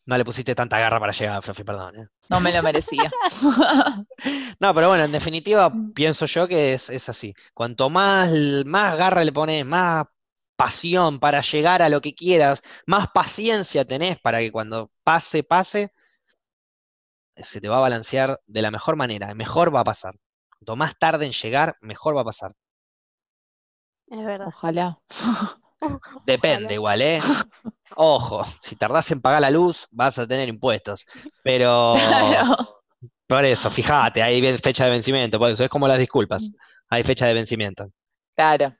No 0.06 0.16
le 0.18 0.24
pusiste 0.24 0.55
tanta 0.55 0.78
garra 0.78 0.98
para 0.98 1.12
llegar, 1.12 1.43
Fluffy, 1.43 1.62
perdón. 1.62 1.97
eh. 2.01 2.09
No 2.31 2.40
me 2.40 2.52
lo 2.52 2.62
merecía. 2.62 3.10
No, 4.60 4.74
pero 4.74 4.89
bueno, 4.89 5.05
en 5.05 5.12
definitiva, 5.12 5.70
Mm. 5.70 5.93
pienso 5.93 6.27
yo 6.27 6.47
que 6.48 6.74
es, 6.74 6.90
es 6.90 7.09
así. 7.09 7.35
Cuanto 7.55 7.89
más, 7.90 8.31
más 8.66 8.97
garra 8.98 9.24
le 9.24 9.32
pones, 9.32 9.64
más 9.64 10.05
pasión 10.56 11.18
para 11.18 11.40
llegar 11.40 11.81
a 11.82 11.89
lo 11.89 12.01
que 12.02 12.14
quieras, 12.14 12.62
más 12.86 13.09
paciencia 13.14 13.85
tenés 13.86 14.18
para 14.20 14.40
que 14.40 14.52
cuando 14.52 14.90
pase, 15.02 15.43
pase, 15.43 15.93
se 17.36 17.60
te 17.60 17.68
va 17.68 17.78
a 17.78 17.81
balancear 17.81 18.40
de 18.47 18.62
la 18.62 18.70
mejor 18.70 18.97
manera, 18.97 19.35
mejor 19.35 19.74
va 19.74 19.81
a 19.81 19.85
pasar. 19.85 20.14
Cuanto 20.51 20.77
más 20.77 20.98
tarde 20.98 21.24
en 21.27 21.32
llegar, 21.32 21.77
mejor 21.81 22.16
va 22.16 22.20
a 22.22 22.24
pasar. 22.24 22.52
Es 24.09 24.24
verdad. 24.24 24.48
Ojalá. 24.48 24.98
Depende 26.27 26.74
igual, 26.74 27.02
¿eh? 27.02 27.20
Ojo, 27.97 28.44
si 28.61 28.77
tardás 28.77 29.11
en 29.11 29.20
pagar 29.20 29.40
la 29.40 29.51
luz, 29.51 29.86
vas 29.90 30.19
a 30.19 30.27
tener 30.27 30.48
impuestos. 30.48 31.07
Pero 31.43 31.94
Claro. 31.97 32.82
por 33.27 33.44
eso, 33.44 33.70
fíjate, 33.70 34.23
hay 34.23 34.40
fecha 34.59 34.85
de 34.85 34.90
vencimiento, 34.90 35.39
por 35.39 35.51
eso 35.51 35.65
es 35.65 35.70
como 35.70 35.89
las 35.89 35.98
disculpas. 35.98 36.51
Hay 36.89 37.02
fecha 37.02 37.27
de 37.27 37.35
vencimiento. 37.35 37.90
Claro. 38.36 38.74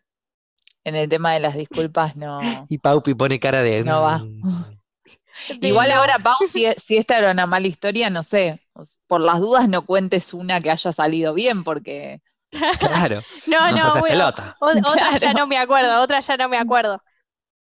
En 0.85 0.97
el 0.97 1.09
tema 1.09 1.33
de 1.35 1.41
las 1.41 1.55
disculpas 1.55 2.17
no. 2.17 2.41
Y 2.69 2.79
Paupi 2.79 3.15
pone 3.15 3.39
cara 3.39 3.63
de. 3.63 3.85
No 3.85 4.03
va. 4.03 4.19
"Mm". 4.19 4.77
Igual 5.61 5.93
ahora, 5.93 6.19
Pau, 6.19 6.37
si, 6.51 6.67
si 6.77 6.97
esta 6.97 7.17
era 7.19 7.31
una 7.31 7.47
mala 7.47 7.67
historia, 7.69 8.11
no 8.11 8.23
sé. 8.23 8.61
Por 9.07 9.21
las 9.21 9.41
dudas 9.41 9.69
no 9.69 9.87
cuentes 9.87 10.35
una 10.35 10.61
que 10.61 10.71
haya 10.71 10.91
salido 10.93 11.35
bien, 11.35 11.65
porque. 11.65 12.21
Claro, 12.51 13.23
No, 13.47 13.71
no, 13.73 13.77
haces 13.87 14.01
bueno, 14.01 14.07
pelota. 14.09 14.57
o- 14.61 14.67
otra 14.71 15.17
ya 15.19 15.33
no 15.35 15.47
me 15.47 15.59
acuerdo, 15.59 16.01
otra 16.03 16.21
ya 16.21 16.37
no 16.37 16.49
me 16.49 16.59
acuerdo. 16.59 17.03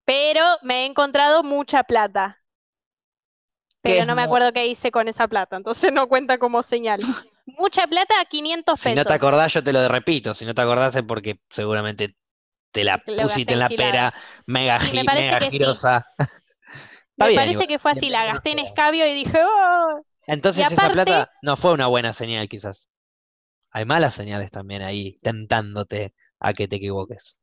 Pero 0.05 0.41
me 0.63 0.83
he 0.83 0.85
encontrado 0.85 1.43
mucha 1.43 1.83
plata. 1.83 2.39
¿Qué 3.83 3.93
Pero 3.93 4.05
no 4.05 4.15
me 4.15 4.23
acuerdo 4.23 4.51
qué 4.53 4.65
hice 4.67 4.91
con 4.91 5.07
esa 5.07 5.27
plata, 5.27 5.57
entonces 5.57 5.91
no 5.91 6.07
cuenta 6.07 6.37
como 6.37 6.63
señal. 6.63 6.99
Mucha 7.45 7.85
plata, 7.87 8.15
500 8.29 8.79
Si 8.79 8.89
no 8.89 8.95
te 8.95 9.03
pesos. 9.03 9.13
acordás, 9.13 9.53
yo 9.53 9.63
te 9.63 9.71
lo 9.71 9.87
repito. 9.87 10.33
Si 10.33 10.45
no 10.45 10.55
te 10.55 10.61
acordás 10.61 10.95
es 10.95 11.03
porque 11.03 11.39
seguramente 11.49 12.15
te 12.71 12.83
la 12.83 12.97
Lo 13.05 13.15
pusiste 13.23 13.53
en 13.53 13.59
la 13.59 13.69
pera, 13.69 14.13
mega, 14.47 14.79
me 14.79 15.03
gi- 15.03 15.03
parece 15.03 15.27
mega 15.27 15.39
que 15.39 15.45
sí. 15.45 15.57
girosa. 15.57 16.07
Me 17.17 17.27
bien, 17.29 17.35
parece 17.35 17.51
igual, 17.53 17.67
que 17.67 17.79
fue 17.79 17.91
así, 17.91 18.09
la 18.09 18.25
gasté 18.25 18.51
en 18.51 18.59
escabio 18.59 19.05
y 19.07 19.13
dije, 19.13 19.39
oh, 19.43 20.01
Entonces 20.27 20.65
esa 20.71 20.87
aparte- 20.87 21.03
plata 21.05 21.31
no 21.43 21.55
fue 21.55 21.71
una 21.73 21.87
buena 21.87 22.13
señal, 22.13 22.49
quizás. 22.49 22.89
Hay 23.75 23.83
malas 23.83 24.13
señales 24.13 24.51
también 24.51 24.81
ahí, 24.83 25.19
tentándote 25.21 26.13
a 26.39 26.53
que 26.53 26.65
te 26.65 26.77
equivoques. 26.77 27.35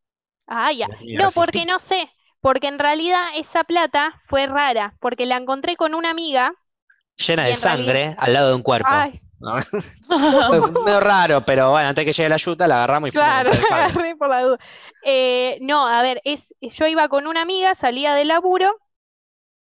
ah, 0.46 0.72
ya. 0.72 0.88
No, 0.88 1.30
porque 1.30 1.66
no 1.66 1.78
sé, 1.78 2.08
porque 2.40 2.68
en 2.68 2.78
realidad 2.78 3.20
esa 3.34 3.64
plata 3.64 4.18
fue 4.28 4.46
rara, 4.46 4.96
porque 4.98 5.26
la 5.26 5.36
encontré 5.36 5.76
con 5.76 5.94
una 5.94 6.08
amiga. 6.08 6.54
Llena 7.18 7.42
de 7.44 7.48
realidad- 7.50 7.56
sangre 7.58 8.14
al 8.16 8.32
lado 8.32 8.48
de 8.48 8.54
un 8.54 8.62
cuerpo. 8.62 8.88
Ay, 8.90 9.20
¿no? 9.40 9.58
Fue 10.82 11.00
raro, 11.00 11.44
pero 11.44 11.70
bueno, 11.72 11.88
antes 11.90 12.02
que 12.06 12.12
llegue 12.14 12.30
la 12.30 12.38
yuta 12.38 12.66
la 12.66 12.76
agarramos 12.76 13.10
y 13.10 13.12
Claro, 13.12 13.50
agarré 13.70 14.16
por 14.16 14.30
la 14.30 14.40
duda. 14.40 14.58
Eh, 15.04 15.58
no, 15.60 15.86
a 15.86 16.00
ver, 16.00 16.22
es, 16.24 16.54
yo 16.62 16.86
iba 16.86 17.08
con 17.10 17.26
una 17.26 17.42
amiga, 17.42 17.74
salía 17.74 18.14
del 18.14 18.28
laburo 18.28 18.74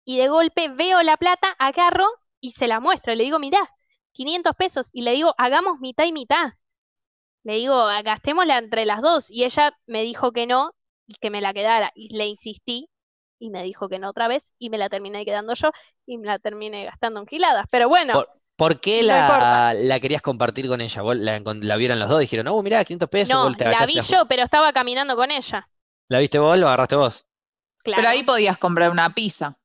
y 0.03 0.17
de 0.17 0.27
golpe 0.27 0.67
veo 0.67 1.01
la 1.01 1.15
plata, 1.15 1.47
agarro 1.59 2.07
y 2.41 2.51
se 2.51 2.67
la 2.67 2.81
muestro. 2.81 3.15
Le 3.15 3.23
digo, 3.23 3.39
mirá, 3.39 3.69
500 4.17 4.55
pesos. 4.57 4.89
Y 4.93 5.03
le 5.03 5.11
digo, 5.13 5.33
hagamos 5.37 5.79
mitad 5.79 6.05
y 6.05 6.13
mitad. 6.13 6.53
Le 7.43 7.55
digo, 7.55 7.75
"Ah, 7.75 8.01
gastémosla 8.03 8.57
entre 8.59 8.85
las 8.85 9.01
dos. 9.01 9.31
Y 9.31 9.43
ella 9.45 9.77
me 9.87 10.03
dijo 10.03 10.31
que 10.33 10.47
no 10.47 10.73
y 11.07 11.15
que 11.15 11.29
me 11.31 11.41
la 11.41 11.53
quedara. 11.53 11.91
Y 11.95 12.15
le 12.15 12.27
insistí 12.27 12.89
y 13.39 13.49
me 13.49 13.63
dijo 13.63 13.89
que 13.89 13.99
no 13.99 14.09
otra 14.09 14.27
vez 14.27 14.51
y 14.59 14.69
me 14.69 14.77
la 14.77 14.89
terminé 14.89 15.25
quedando 15.25 15.53
yo 15.55 15.71
y 16.05 16.17
me 16.17 16.27
la 16.27 16.39
terminé 16.39 16.85
gastando 16.85 17.19
en 17.21 17.27
giladas. 17.27 17.65
Pero 17.71 17.89
bueno, 17.89 18.13
Por- 18.13 18.29
¿Por 18.55 18.81
qué 18.81 19.03
No 19.03 19.13
la, 19.13 19.75
la 19.75 19.99
querías 19.99 20.23
compartir 20.23 20.67
con 20.67 20.81
ella? 20.81 21.01
¿Vos 21.03 21.15
la, 21.15 21.39
la 21.45 21.75
vieron 21.77 21.99
los 21.99 22.09
dos? 22.09 22.19
Dijeron, 22.19 22.45
no, 22.45 22.59
mirá, 22.63 22.83
500 22.83 23.09
pesos, 23.09 23.33
no, 23.33 23.51
te 23.55 23.65
la 23.69 23.85
vi 23.85 24.01
yo, 24.01 24.25
pero 24.27 24.43
estaba 24.43 24.73
caminando 24.73 25.15
con 25.15 25.29
ella. 25.31 25.69
¿La 26.09 26.19
viste 26.19 26.39
vos? 26.39 26.57
¿Lo 26.57 26.67
agarraste 26.67 26.95
vos? 26.95 27.25
Claro. 27.83 28.01
Pero 28.01 28.09
ahí 28.09 28.23
podías 28.23 28.57
comprar 28.57 28.91
una 28.91 29.13
pizza. 29.13 29.57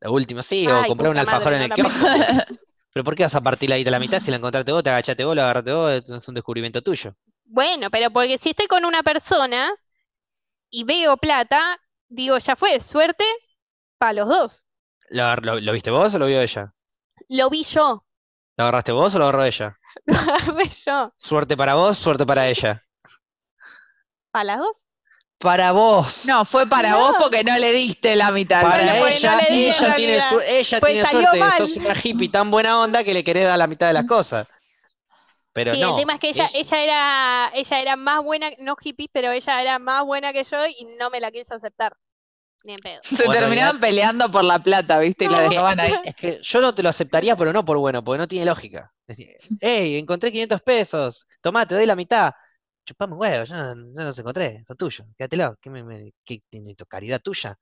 La 0.00 0.10
última, 0.10 0.42
sí, 0.42 0.70
o 0.70 0.86
comprar 0.86 1.10
un 1.10 1.16
madre, 1.16 1.20
alfajor 1.20 1.54
en 1.54 1.62
el 1.62 1.72
kiosco. 1.72 2.06
Pero 2.94 3.04
¿por 3.04 3.14
qué 3.14 3.24
vas 3.24 3.34
a 3.34 3.42
partir 3.42 3.68
la 3.68 3.76
guita 3.76 3.90
a 3.90 3.92
la 3.92 3.98
mitad 3.98 4.20
si 4.20 4.30
la 4.30 4.38
encontraste 4.38 4.72
vos, 4.72 4.82
te 4.82 4.88
agachaste 4.88 5.24
vos, 5.24 5.36
lo 5.36 5.42
agarraste 5.42 5.72
vos? 5.72 5.92
Es 6.08 6.28
un 6.28 6.34
descubrimiento 6.34 6.80
tuyo. 6.80 7.14
Bueno, 7.46 7.90
pero 7.90 8.10
porque 8.10 8.36
si 8.38 8.50
estoy 8.50 8.66
con 8.66 8.84
una 8.84 9.02
persona 9.02 9.72
y 10.70 10.84
veo 10.84 11.16
plata, 11.16 11.78
digo, 12.08 12.38
ya 12.38 12.56
fue, 12.56 12.80
suerte 12.80 13.24
para 13.98 14.12
los 14.14 14.28
dos. 14.28 14.64
¿Lo, 15.10 15.22
agar- 15.24 15.44
lo- 15.46 15.60
lo 15.60 15.72
viste 15.72 15.90
vos 15.90 16.14
o 16.14 16.18
lo 16.18 16.26
vio 16.26 16.40
ella? 16.42 16.74
Lo 17.28 17.50
vi 17.50 17.64
yo, 17.64 18.06
¿Lo 18.56 18.64
agarraste 18.64 18.90
vos 18.92 19.14
o 19.14 19.18
lo 19.20 19.24
agarró 19.26 19.44
ella? 19.44 19.78
lo 20.06 20.16
agarré 20.16 20.68
yo. 20.84 21.12
Suerte 21.18 21.56
para 21.56 21.74
vos, 21.74 21.98
suerte 21.98 22.24
para 22.24 22.46
ella. 22.48 22.84
¿Para 24.30 24.44
las 24.44 24.58
dos? 24.58 24.84
Para 25.44 25.72
vos. 25.72 26.24
No, 26.24 26.44
fue 26.46 26.66
para 26.66 26.92
No. 26.92 26.98
vos 27.00 27.16
porque 27.20 27.44
no 27.44 27.56
le 27.58 27.70
diste 27.70 28.16
la 28.16 28.30
mitad. 28.30 28.62
Para 28.62 28.98
pues, 28.98 29.18
ella, 29.18 29.36
no 29.36 29.40
ella 29.46 29.88
la 29.88 29.94
tiene, 29.96 30.20
su- 30.22 30.40
ella 30.40 30.80
Pues 30.80 30.92
tiene 30.94 31.08
suerte, 31.10 31.38
mal. 31.38 31.58
sos 31.58 31.76
una 31.76 31.94
hippie 32.02 32.28
tan 32.30 32.50
buena 32.50 32.80
onda 32.80 33.04
que 33.04 33.12
le 33.12 33.22
querés 33.22 33.44
dar 33.44 33.58
la 33.58 33.66
mitad 33.66 33.86
de 33.88 33.92
las 33.92 34.06
cosas. 34.06 34.48
Pero 35.52 35.74
Sí, 35.74 35.80
no. 35.80 35.90
el 35.90 35.96
tema 35.96 36.14
es 36.14 36.20
que 36.20 36.30
ella, 36.30 36.46
ella 36.54 36.82
era, 36.82 37.50
ella 37.54 37.80
era 37.80 37.96
más 37.96 38.24
buena, 38.24 38.50
no 38.58 38.74
hippie, 38.82 39.08
pero 39.12 39.30
ella 39.32 39.60
era 39.60 39.78
más 39.78 40.04
buena 40.04 40.32
que 40.32 40.44
yo 40.44 40.66
y 40.66 40.86
no 40.98 41.10
me 41.10 41.20
la 41.20 41.30
quiso 41.30 41.54
aceptar. 41.54 41.94
Ni 42.64 42.72
en 42.72 42.78
pedo. 42.78 43.00
Se 43.02 43.26
Bueno, 43.26 43.40
terminaban 43.42 43.78
peleando 43.78 44.30
por 44.30 44.42
la 44.44 44.58
plata, 44.58 44.98
¿viste? 44.98 45.26
Y 45.26 45.28
la 45.28 45.40
dejaban 45.42 45.78
ahí. 45.78 45.94
Es 46.04 46.14
que 46.14 46.40
yo 46.42 46.60
no 46.62 46.74
te 46.74 46.82
lo 46.82 46.88
aceptaría, 46.88 47.36
pero 47.36 47.52
no 47.52 47.62
por 47.62 47.76
bueno, 47.76 48.02
porque 48.02 48.18
no 48.18 48.26
tiene 48.26 48.46
lógica. 48.46 48.90
Es 49.06 49.18
decir, 49.18 49.36
hey, 49.60 49.98
encontré 49.98 50.32
500 50.32 50.62
pesos, 50.62 51.26
tomá, 51.42 51.66
te 51.66 51.74
doy 51.74 51.84
la 51.84 51.94
mitad. 51.94 52.32
Chupame 52.86 53.14
un 53.14 53.20
huevo, 53.20 53.44
yo 53.44 53.54
no, 53.56 53.74
no 53.74 54.04
los 54.04 54.18
encontré, 54.18 54.62
son 54.66 54.76
tuyos, 54.76 55.06
quédatelo. 55.16 55.56
¿Qué, 55.60 55.70
me, 55.70 55.82
me- 55.84 56.12
qué 56.24 56.40
tiene 56.50 56.70
esto, 56.72 56.86
caridad 56.86 57.20
tuya? 57.22 57.58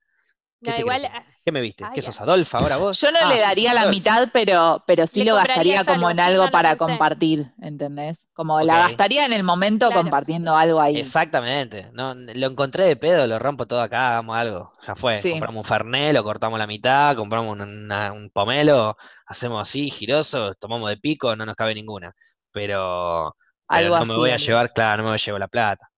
¿Qué 0.63 0.71
No, 0.71 0.75
te 0.75 0.81
igual, 0.81 1.01
crees? 1.01 1.11
¿Qué 1.45 1.51
me 1.51 1.61
viste? 1.61 1.89
Ay, 1.89 1.91
¿Qué 1.91 2.01
ya. 2.01 2.03
sos 2.03 2.21
Adolfa 2.21 2.59
ahora 2.59 2.77
vos? 2.77 3.01
Yo 3.01 3.11
no 3.11 3.19
Ah, 3.19 3.25
le 3.25 3.39
daría 3.39 3.73
la 3.73 3.85
mitad, 3.85 4.29
pero, 4.33 4.83
pero 4.87 5.07
sí 5.07 5.23
Le 5.23 5.25
lo 5.25 5.35
gastaría 5.35 5.85
como 5.85 6.09
en 6.11 6.19
algo 6.19 6.51
para 6.51 6.77
compartir, 6.77 7.51
¿entendés? 7.61 8.27
Como 8.33 8.61
la 8.61 8.77
gastaría 8.77 9.25
en 9.25 9.33
el 9.33 9.43
momento 9.43 9.87
Claro. 9.87 9.93
compartiendo 9.93 10.55
algo 10.55 10.79
ahí. 10.81 11.15
Exactamente. 11.17 11.89
No, 11.93 12.13
lo 12.15 12.47
encontré 12.47 12.85
de 12.85 12.95
pedo, 12.95 13.27
lo 13.27 13.39
rompo 13.39 13.67
todo 13.67 13.81
acá, 13.81 14.09
hagamos 14.11 14.37
algo. 14.37 14.73
Ya 14.87 14.95
fue. 14.95 15.25
Sí. 15.25 15.29
Compramos 15.29 15.59
un 15.61 15.65
Fernet, 15.65 16.13
lo 16.13 16.23
cortamos 16.23 16.59
la 16.59 16.67
mitad, 16.67 17.15
compramos 17.15 17.53
un, 17.59 17.61
una- 17.85 18.11
un 18.13 18.29
pomelo, 18.29 18.95
hacemos 19.25 19.61
así, 19.61 19.89
giroso, 19.91 20.53
tomamos 20.55 20.89
de 20.89 20.97
pico, 20.97 21.35
no 21.35 21.45
nos 21.45 21.55
cabe 21.55 21.75
ninguna. 21.75 22.13
Pero 22.51 23.35
Algo 23.67 23.99
no 23.99 24.05
me 24.05 24.15
voy 24.15 24.29
a 24.31 24.37
llevar, 24.37 24.71
claro, 24.73 24.97
no 24.97 25.03
me 25.03 25.09
voy 25.11 25.15
a 25.15 25.25
llevar 25.25 25.39
la 25.41 25.47
plata. 25.47 25.89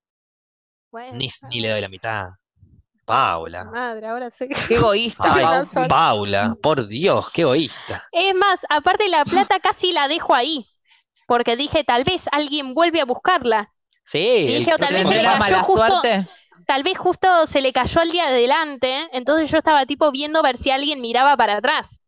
bueno, 0.92 1.18
Ni, 1.18 1.30
ni 1.50 1.60
le 1.62 1.70
doy 1.70 1.82
la 1.82 1.90
mitad. 1.90 2.30
Paula. 3.06 3.66
madre, 3.66 4.08
ahora 4.08 4.32
sí. 4.32 4.48
Qué 4.68 4.76
egoísta, 4.76 5.32
Ay, 5.34 5.44
Pau. 5.44 5.54
razón. 5.60 5.88
Paula, 5.88 6.56
por 6.62 6.88
Dios, 6.88 7.32
qué 7.32 7.42
egoísta. 7.44 8.04
Es 8.12 8.34
más, 8.34 8.62
aparte 8.70 9.08
la 9.10 9.24
plata 9.26 9.60
casi 9.60 9.92
la 9.92 10.08
dejo 10.08 10.34
ahí, 10.34 10.66
porque 11.28 11.56
dije, 11.56 11.84
tal 11.84 12.04
vez 12.04 12.26
alguien 12.32 12.74
vuelve 12.74 13.02
a 13.02 13.06
buscarla. 13.06 13.72
Sí, 14.04 14.18
Y 14.20 14.54
el 14.54 14.60
dije, 14.60 14.72
tal 14.78 14.80
vez 14.90 15.02
próximo 15.02 15.10
se 15.10 15.16
¿Tendré 15.16 15.22
le 15.22 15.28
cayó 15.28 15.40
mala 15.40 15.64
justo- 15.64 15.88
suerte? 16.02 16.28
Tal 16.66 16.82
vez 16.84 16.98
justo 16.98 17.46
se 17.46 17.62
le 17.62 17.72
cayó 17.74 18.02
al 18.02 18.10
día 18.10 18.24
de 18.26 18.30
adelante, 18.32 19.08
entonces 19.12 19.52
yo 19.52 19.60
estaba 19.60 19.86
tipo 19.86 20.12
viendo 20.12 20.42
ver 20.42 20.58
si 20.58 20.72
alguien 20.72 21.00
miraba 21.00 21.38
para 21.38 21.58
atrás. 21.58 22.00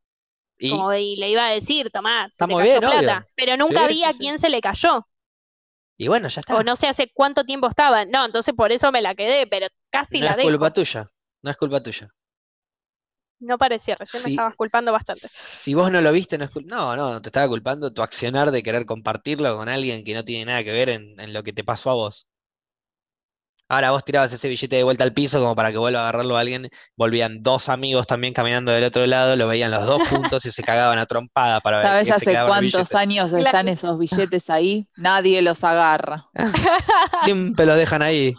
Y 0.57 0.71
Como 0.71 0.91
y 0.95 1.15
le 1.17 1.29
iba 1.29 1.45
a 1.45 1.51
decir, 1.51 1.91
Tomás, 1.91 2.31
Está 2.31 2.45
se 2.45 2.49
te 2.49 2.53
muy 2.55 2.63
cayó 2.63 2.79
bien, 2.79 2.85
obvio. 2.89 2.99
plata. 3.01 3.27
Pero 3.35 3.55
nunca 3.57 3.81
Sí, 3.87 3.93
vi 3.93 4.03
a 4.03 4.13
sí. 4.13 4.17
quién 4.17 4.39
se 4.39 4.49
le 4.49 4.61
cayó. 4.61 5.06
Y 5.97 6.07
bueno, 6.07 6.27
ya 6.27 6.41
está. 6.41 6.55
O 6.55 6.63
no 6.63 6.75
sé 6.75 6.87
hace 6.87 7.11
cuánto 7.13 7.45
tiempo 7.45 7.67
estaba. 7.67 8.05
No, 8.05 8.25
entonces 8.25 8.53
por 8.55 8.71
eso 8.71 8.91
me 8.91 9.01
la 9.01 9.15
quedé, 9.15 9.47
pero 9.47 9.67
casi 9.89 10.19
No 10.19 10.25
la 10.25 10.31
es 10.31 10.37
dejo. 10.37 10.49
culpa 10.49 10.73
tuya. 10.73 11.11
No 11.43 11.51
es 11.51 11.57
culpa 11.57 11.81
tuya. 11.83 12.09
No 13.39 13.57
parecía, 13.57 13.95
recién 13.95 14.21
me 14.23 14.27
Sí. 14.27 14.33
estabas 14.33 14.55
culpando 14.55 14.91
bastante. 14.91 15.27
Si 15.27 15.73
vos 15.73 15.91
no 15.91 16.01
lo 16.01 16.11
viste, 16.11 16.37
no 16.37 16.45
es 16.45 16.51
cul- 16.51 16.65
No, 16.65 16.95
no, 16.95 17.21
te 17.21 17.29
estaba 17.29 17.47
culpando 17.47 17.91
tu 17.93 18.01
accionar 18.01 18.51
de 18.51 18.63
querer 18.63 18.85
compartirlo 18.85 19.55
con 19.57 19.69
alguien 19.69 20.03
que 20.03 20.13
no 20.13 20.23
tiene 20.25 20.45
nada 20.45 20.63
que 20.63 20.71
ver 20.71 20.89
en, 20.89 21.19
en 21.19 21.33
lo 21.33 21.43
que 21.43 21.53
te 21.53 21.63
pasó 21.63 21.89
a 21.91 21.93
vos. 21.93 22.27
Ahora 23.69 23.91
vos 23.91 24.03
tirabas 24.05 24.31
ese 24.31 24.47
billete 24.47 24.77
de 24.77 24.83
vuelta 24.83 25.03
al 25.03 25.13
piso 25.13 25.39
como 25.39 25.53
para 25.55 25.71
que 25.71 25.77
vuelva 25.77 25.99
a 25.99 26.03
agarrarlo 26.03 26.37
a 26.37 26.39
alguien. 26.39 26.69
Volvían 26.95 27.43
dos 27.43 27.67
amigos 27.67 28.07
también 28.07 28.33
caminando 28.33 28.71
del 28.71 28.85
otro 28.85 29.05
lado, 29.05 29.35
lo 29.35 29.47
veían 29.47 29.71
los 29.71 29.85
dos 29.85 30.01
juntos 30.09 30.45
y 30.45 30.51
se 30.51 30.63
cagaban 30.63 30.99
a 30.99 31.05
trompada 31.05 31.59
para 31.59 31.77
ver 31.77 31.87
¿Sabes 31.87 32.11
hace 32.11 32.33
cuántos 32.45 32.95
años 32.95 33.29
Claro. 33.31 33.45
están 33.45 33.67
esos 33.67 33.99
billetes 33.99 34.49
ahí? 34.49 34.87
Nadie 34.95 35.41
los 35.41 35.63
agarra. 35.63 36.27
Siempre 37.23 37.65
lo 37.65 37.75
dejan 37.75 38.01
ahí. 38.01 38.33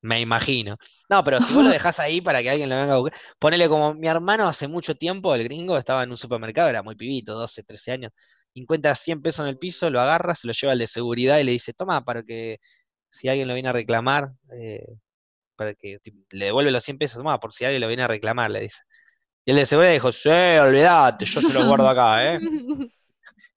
Me 0.00 0.20
imagino. 0.20 0.76
No, 1.10 1.24
pero 1.24 1.40
si 1.40 1.52
vos 1.52 1.64
lo 1.64 1.70
dejás 1.70 1.98
ahí 1.98 2.20
para 2.20 2.40
que 2.40 2.50
alguien 2.50 2.68
lo 2.70 2.76
venga 2.76 2.94
a 2.94 2.96
buscar. 2.98 3.18
Ponele 3.38 3.68
como 3.68 3.94
mi 3.94 4.06
hermano 4.06 4.46
hace 4.46 4.68
mucho 4.68 4.94
tiempo, 4.94 5.34
el 5.34 5.42
gringo, 5.44 5.76
estaba 5.76 6.04
en 6.04 6.10
un 6.10 6.16
supermercado, 6.16 6.68
era 6.68 6.82
muy 6.82 6.94
pibito, 6.94 7.34
12, 7.34 7.64
13 7.64 7.92
años. 7.92 8.12
Encuentra 8.54 8.94
100 8.94 9.20
pesos 9.22 9.40
en 9.44 9.48
el 9.48 9.58
piso, 9.58 9.90
lo 9.90 10.00
agarra, 10.00 10.34
se 10.34 10.46
lo 10.46 10.52
lleva 10.52 10.72
al 10.72 10.78
de 10.78 10.86
seguridad 10.86 11.38
y 11.38 11.44
le 11.44 11.52
dice, 11.52 11.72
toma, 11.74 12.04
para 12.04 12.22
que 12.22 12.58
si 13.10 13.28
alguien 13.28 13.48
lo 13.48 13.54
viene 13.54 13.68
a 13.68 13.72
reclamar, 13.72 14.32
eh, 14.52 14.86
para 15.56 15.74
que 15.74 15.98
tipo, 15.98 16.18
le 16.30 16.46
devuelve 16.46 16.70
los 16.70 16.84
100 16.84 16.98
pesos, 16.98 17.18
toma, 17.18 17.40
por 17.40 17.52
si 17.52 17.64
alguien 17.64 17.80
lo 17.80 17.88
viene 17.88 18.02
a 18.04 18.08
reclamar, 18.08 18.50
le 18.50 18.60
dice. 18.60 18.82
Y 19.44 19.50
el 19.52 19.56
de 19.56 19.66
seguridad 19.66 19.92
dijo, 19.92 20.12
sí, 20.12 20.28
olvídate, 20.28 21.24
yo 21.24 21.40
se 21.40 21.58
lo 21.58 21.66
guardo 21.66 21.88
acá, 21.88 22.34
¿eh? 22.34 22.38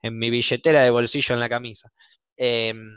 En 0.03 0.17
mi 0.17 0.31
billetera 0.31 0.81
de 0.81 0.89
bolsillo 0.89 1.35
en 1.35 1.39
la 1.39 1.47
camisa. 1.47 1.91
Em, 2.35 2.91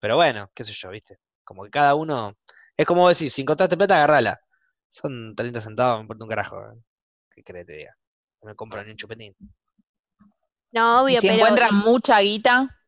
pero 0.00 0.16
bueno, 0.16 0.50
qué 0.52 0.64
sé 0.64 0.72
yo, 0.72 0.90
¿viste? 0.90 1.18
Como 1.44 1.62
que 1.62 1.70
cada 1.70 1.94
uno. 1.94 2.34
Es 2.76 2.84
como 2.84 3.08
decís, 3.08 3.32
si 3.32 3.42
encontraste 3.42 3.76
plata, 3.76 3.94
agarrala. 3.94 4.40
Son 4.88 5.36
30 5.36 5.60
centavos, 5.60 5.98
me 5.98 6.02
importa 6.02 6.24
un 6.24 6.30
carajo. 6.30 6.60
¿eh? 6.62 7.42
¿Qué 7.44 7.44
te 7.44 7.64
diga? 7.64 7.96
No 8.42 8.48
me 8.48 8.56
compro 8.56 8.82
ni 8.82 8.90
un 8.90 8.96
chupetín. 8.96 9.36
No, 10.72 11.08
Y 11.08 11.12
obvio, 11.12 11.20
si 11.20 11.28
pero 11.28 11.38
encuentran 11.38 11.76
mucha 11.76 12.18
guita, 12.20 12.79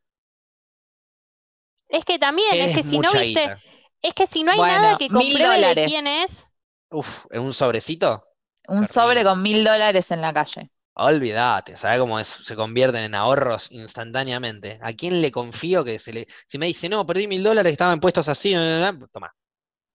es 1.93 2.05
que 2.05 2.19
también, 2.19 2.61
es 2.61 2.73
que 2.73 2.83
si 2.83 2.99
no 2.99 3.15
viste, 3.15 3.53
guita. 3.53 3.63
es 4.03 4.15
que 4.15 4.27
si 4.27 4.43
no 4.43 4.51
hay 4.53 4.63
Bueno, 4.63 4.65
nada 4.65 4.97
que 4.97 5.11
compruebe 5.13 5.63
de 5.65 5.79
quién 5.79 6.09
es, 6.09 6.49
Uf, 6.93 7.27
¿en 7.33 7.43
un 7.43 7.53
sobrecito? 7.53 8.25
un 8.69 8.85
sobre 8.85 9.23
con 9.23 9.41
mil 9.41 9.63
dólares 9.65 10.11
en 10.11 10.21
la 10.21 10.33
calle. 10.33 10.69
Olvídate, 10.95 11.77
¿sabes 11.77 11.99
cómo 12.01 12.21
es? 12.21 12.29
Se 12.29 12.55
convierten 12.55 13.03
en 13.05 13.15
ahorros 13.15 13.71
instantáneamente. 13.73 14.79
¿A 14.83 14.93
quién 14.93 15.23
le 15.23 15.33
confío 15.33 15.85
que 15.85 15.99
se 15.99 16.13
le. 16.13 16.27
Si 16.47 16.59
me 16.59 16.67
dice, 16.67 16.89
no, 16.89 17.07
perdí 17.07 17.27
mil 17.27 17.43
dólares, 17.43 17.73
estaban 17.73 17.99
puestos 18.01 18.29
así, 18.29 18.55
no, 18.55 18.61
no, 18.81 18.93
no", 18.93 19.09
toma, 19.09 19.35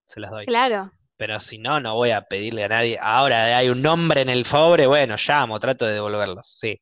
se 0.08 0.20
los 0.22 0.32
doy. 0.32 0.48
claro. 0.48 0.92
Pero 1.18 1.40
si 1.40 1.60
no, 1.60 1.80
no 1.82 1.96
voy 1.96 2.12
a 2.12 2.24
pedirle 2.24 2.66
a 2.66 2.70
nadie. 2.70 3.00
Ahora 3.02 3.58
hay 3.58 3.70
un 3.70 3.82
nombre 3.82 4.22
en 4.22 4.30
el 4.30 4.46
sobre, 4.46 4.88
bueno, 4.88 5.16
llamo, 5.18 5.60
trato 5.60 5.86
de 5.86 5.94
devolverlos, 5.96 6.48
sí. 6.60 6.80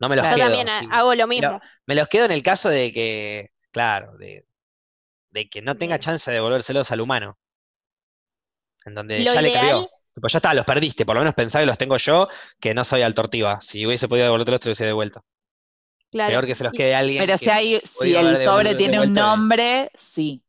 No 0.00 0.08
me 0.08 0.16
los 0.16 0.28
Yo 0.28 0.30
quedo. 0.30 0.38
también 0.38 0.68
ha- 0.68 0.78
sí. 0.78 0.86
hago 0.88 1.14
lo 1.14 1.26
Pero 1.34 1.56
mismo. 1.56 1.60
me 1.86 1.94
los 1.94 2.08
quedo 2.08 2.26
en 2.26 2.32
el 2.32 2.42
caso 2.42 2.68
de 2.70 2.92
que, 2.92 3.50
claro, 3.72 4.16
de, 4.18 4.46
de 5.30 5.50
que 5.50 5.62
no 5.62 5.76
tenga 5.78 5.98
chance 6.00 6.30
de 6.30 6.36
devolvérselos 6.36 6.92
al 6.92 7.00
humano. 7.02 7.38
En 8.84 8.94
donde 8.94 9.24
Lo 9.24 9.32
ya 9.32 9.40
le 9.40 9.50
cambió. 9.50 9.88
Tipo, 10.12 10.28
ya 10.28 10.38
está, 10.38 10.54
los 10.54 10.64
perdiste. 10.64 11.06
Por 11.06 11.14
lo 11.14 11.20
menos 11.22 11.34
pensá 11.34 11.60
que 11.60 11.66
los 11.66 11.78
tengo 11.78 11.96
yo, 11.96 12.28
que 12.60 12.74
no 12.74 12.84
soy 12.84 13.02
altortiva. 13.02 13.60
Si 13.60 13.86
hubiese 13.86 14.08
podido 14.08 14.24
devolvértelos, 14.26 14.60
te 14.60 14.68
los 14.68 14.78
hubiese 14.78 14.86
devuelto. 14.86 15.24
Claro. 16.10 16.32
Peor 16.32 16.46
que 16.46 16.54
se 16.54 16.64
los 16.64 16.72
quede 16.72 16.94
alguien. 16.94 17.22
Pero 17.22 17.38
que- 17.38 17.44
si 17.44 17.50
hay, 17.50 17.80
si 17.84 18.14
el 18.14 18.36
sobre 18.38 18.74
tiene 18.74 19.00
un 19.00 19.12
nombre, 19.14 19.90
sí. 19.94 20.42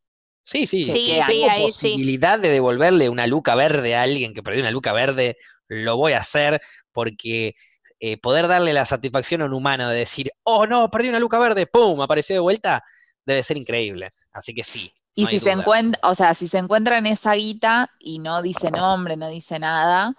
Sí, 0.44 0.66
sí, 0.68 0.84
Sí, 0.84 0.92
si 0.92 1.02
sí, 1.02 1.22
tengo 1.22 1.50
ahí 1.50 1.72
sí. 1.72 1.96
posibilidad 1.98 2.40
de 2.40 2.50
devolverle 2.50 3.10
una 3.10 3.28
luca 3.28 3.56
verde 3.56 3.96
a 3.96 4.02
alguien 4.02 4.34
que 4.34 4.44
perdió 4.44 4.62
una 4.62 4.72
luca 4.72 4.92
verde, 4.92 5.38
lo 5.68 5.98
voy 5.98 6.14
a 6.14 6.20
hacer 6.20 6.60
porque 6.92 7.56
eh, 8.00 8.18
poder 8.20 8.48
darle 8.48 8.74
la 8.74 8.86
satisfacción 8.86 9.42
a 9.42 9.46
un 9.46 9.54
humano 9.54 9.88
de 9.90 10.00
decir, 10.00 10.32
oh 10.44 10.66
no, 10.68 10.90
perdí 10.90 11.10
una 11.10 11.20
luca 11.20 11.40
verde, 11.40 11.68
¡pum! 11.68 12.02
apareció 12.02 12.36
de 12.36 12.40
vuelta, 12.40 12.84
debe 13.26 13.44
ser 13.44 13.58
increíble. 13.58 14.10
Así 14.32 14.54
que 14.54 14.64
sí. 14.64 14.94
Y 15.16 15.24
no 15.24 15.30
si 15.30 15.40
se 15.40 15.52
encuentra, 15.52 16.00
o 16.10 16.16
sea, 16.16 16.34
si 16.34 16.48
se 16.48 16.58
encuentran 16.58 17.06
esa 17.06 17.34
guita 17.34 17.92
y 18.00 18.20
no 18.20 18.42
dice 18.42 18.72
nombre, 18.72 19.18
no 19.18 19.28
dice 19.30 19.60
nada, 19.60 20.14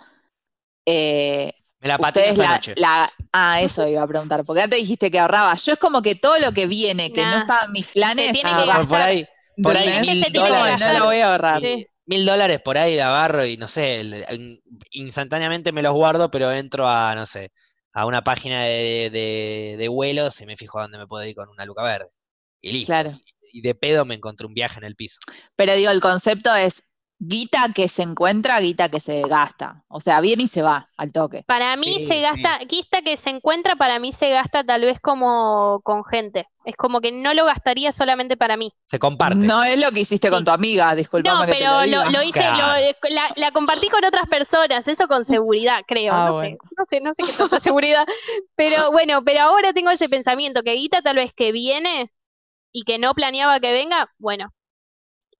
eh, 0.86 1.52
Me 1.80 1.88
la 1.88 1.96
ustedes 1.98 2.30
esa 2.32 2.42
la, 2.42 2.52
noche. 2.54 2.74
la- 2.76 3.12
ah, 3.32 3.60
eso 3.62 3.86
iba 3.88 4.02
a 4.02 4.06
preguntar, 4.06 4.44
porque 4.44 4.62
antes 4.62 4.78
dijiste 4.78 5.10
que 5.10 5.18
ahorraba. 5.18 5.54
Yo 5.56 5.72
es 5.74 5.78
como 5.78 6.02
que 6.02 6.14
todo 6.14 6.38
lo 6.38 6.52
que 6.52 6.66
viene, 6.66 7.12
que 7.12 7.24
no 7.24 7.38
estaba 7.38 7.64
en 7.66 7.72
mis 7.72 7.86
planes, 7.88 8.32
tiene 8.32 8.50
Ah, 8.52 8.58
que 8.60 8.64
por- 8.64 8.72
por 8.74 8.76
gastar. 8.98 9.02
ahí, 9.02 9.26
por 9.62 9.76
ahí 9.76 10.00
mil 10.00 10.32
dólares. 10.32 10.80
no 10.80 10.98
lo 10.98 11.04
voy 11.06 11.18
a 11.20 11.32
ahorrar. 11.32 11.60
Sí. 11.60 11.86
Mil 12.04 12.26
dólares 12.26 12.60
por 12.64 12.76
ahí 12.78 12.96
la 12.96 13.06
agarro 13.08 13.46
y 13.46 13.56
no 13.56 13.68
sé, 13.68 14.00
el- 14.00 14.60
instantáneamente 14.90 15.72
me 15.72 15.82
los 15.82 15.94
guardo, 15.94 16.30
pero 16.30 16.50
entro 16.52 16.88
a, 16.88 17.14
no 17.14 17.26
sé, 17.26 17.52
a 17.94 18.06
una 18.06 18.22
página 18.22 18.64
de, 18.64 19.08
de- 19.10 19.76
de 19.78 19.88
vuelos 19.88 20.40
y 20.40 20.46
me 20.46 20.56
fijo 20.56 20.78
a 20.78 20.82
dónde 20.82 20.98
me 20.98 21.06
puedo 21.06 21.24
ir 21.24 21.34
con 21.34 21.48
una 21.48 21.64
luca 21.64 21.82
verde. 21.82 22.08
Y 22.62 22.72
listo. 22.72 22.92
Claro. 22.92 23.18
Y 23.52 23.60
de 23.60 23.74
pedo 23.74 24.04
me 24.06 24.14
encontré 24.14 24.46
un 24.46 24.54
viaje 24.54 24.78
en 24.78 24.84
el 24.84 24.96
piso. 24.96 25.20
Pero 25.56 25.74
digo, 25.74 25.90
el 25.90 26.00
concepto 26.00 26.54
es 26.54 26.82
guita 27.24 27.68
que 27.72 27.86
se 27.86 28.02
encuentra, 28.02 28.58
guita 28.60 28.88
que 28.88 28.98
se 28.98 29.20
gasta. 29.22 29.84
O 29.88 30.00
sea, 30.00 30.20
viene 30.20 30.44
y 30.44 30.46
se 30.48 30.62
va 30.62 30.88
al 30.96 31.12
toque. 31.12 31.44
Para 31.46 31.76
mí 31.76 31.96
Sí, 31.98 32.06
se 32.06 32.14
sí. 32.14 32.20
gasta, 32.20 32.58
guista 32.64 33.02
que 33.02 33.16
se 33.16 33.30
encuentra, 33.30 33.76
para 33.76 33.98
mí 34.00 34.10
se 34.10 34.30
gasta 34.30 34.64
tal 34.64 34.80
vez 34.80 34.98
como 35.00 35.80
con 35.84 36.04
gente. 36.04 36.46
Es 36.64 36.74
como 36.76 37.00
que 37.00 37.12
no 37.12 37.32
lo 37.34 37.44
gastaría 37.44 37.92
solamente 37.92 38.36
para 38.36 38.56
mí. 38.56 38.72
Se 38.86 38.98
comparte. 38.98 39.36
No 39.46 39.62
es 39.62 39.78
lo 39.78 39.92
que 39.92 40.00
hiciste 40.00 40.30
con 40.30 40.44
tu 40.44 40.50
amiga, 40.50 40.94
disculpame 40.96 41.38
No, 41.38 41.46
que 41.46 41.52
te 41.52 41.58
pero 41.58 41.72
lo 41.72 41.78
lo, 41.80 41.84
diga. 41.86 42.10
lo 42.10 42.22
hice, 42.22 42.40
lo- 42.40 42.54
Claro. 42.54 42.76
eh, 42.82 42.96
la, 43.10 43.32
la 43.36 43.52
compartí 43.52 43.88
con 43.88 44.04
otras 44.04 44.28
personas, 44.28 44.88
eso 44.88 45.06
con 45.06 45.24
seguridad, 45.24 45.80
creo. 45.86 46.12
Ah, 46.14 46.26
no 46.26 46.32
bueno. 46.32 46.56
sé, 46.60 46.74
no 46.76 46.84
sé, 46.88 47.00
no 47.00 47.14
sé 47.14 47.22
qué 47.22 47.36
tanta 47.38 47.60
seguridad. 47.60 48.06
Pero 48.56 48.90
bueno, 48.92 49.22
pero 49.24 49.42
ahora 49.42 49.72
tengo 49.72 49.90
ese 49.90 50.08
pensamiento 50.08 50.62
que 50.64 50.72
Guita 50.74 51.02
tal 51.02 51.16
vez 51.16 51.32
que 51.32 51.52
viene 51.52 52.10
y 52.72 52.84
que 52.84 52.98
no 52.98 53.14
planeaba 53.14 53.60
que 53.60 53.72
venga, 53.72 54.10
bueno, 54.18 54.54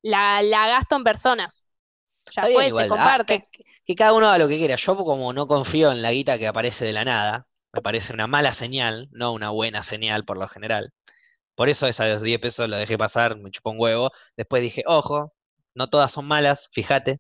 la, 0.03 0.43
la 0.43 0.69
gasto 0.69 0.97
en 0.97 1.05
personas. 1.05 1.67
Ya 2.33 2.49
fue, 2.49 2.71
se 2.73 2.87
Ah, 2.97 3.23
comparte. 3.27 3.43
que, 3.51 3.67
que 3.85 3.95
cada 3.95 4.13
uno 4.15 4.27
haga 4.29 4.39
lo 4.39 4.49
que 4.49 4.59
quiera. 4.59 4.77
Yo 4.77 4.97
como 4.97 5.33
no 5.33 5.47
confío 5.47 5.93
en 5.93 6.03
la 6.03 6.13
guita 6.13 6.39
que 6.39 6.47
aparece 6.49 6.85
de 6.85 6.93
la 6.93 7.05
nada, 7.05 7.47
me 7.73 7.83
parece 7.83 8.13
una 8.13 8.27
mala 8.27 8.53
señal, 8.53 9.09
no 9.13 9.33
una 9.33 9.51
buena 9.51 9.83
señal 9.83 10.25
por 10.25 10.37
lo 10.39 10.49
general. 10.49 10.93
Por 11.57 11.69
eso 11.71 11.87
esos 11.89 12.23
10 12.23 12.41
pesos 12.41 12.69
lo 12.69 12.77
dejé 12.79 12.99
pasar, 12.99 13.37
me 13.39 13.51
chupó 13.51 13.71
un 13.73 13.81
huevo. 13.81 14.13
Después 14.37 14.63
dije, 14.63 14.85
ojo, 14.87 15.35
no 15.75 15.89
todas 15.91 16.13
son 16.13 16.27
malas, 16.27 16.69
fíjate. 16.73 17.19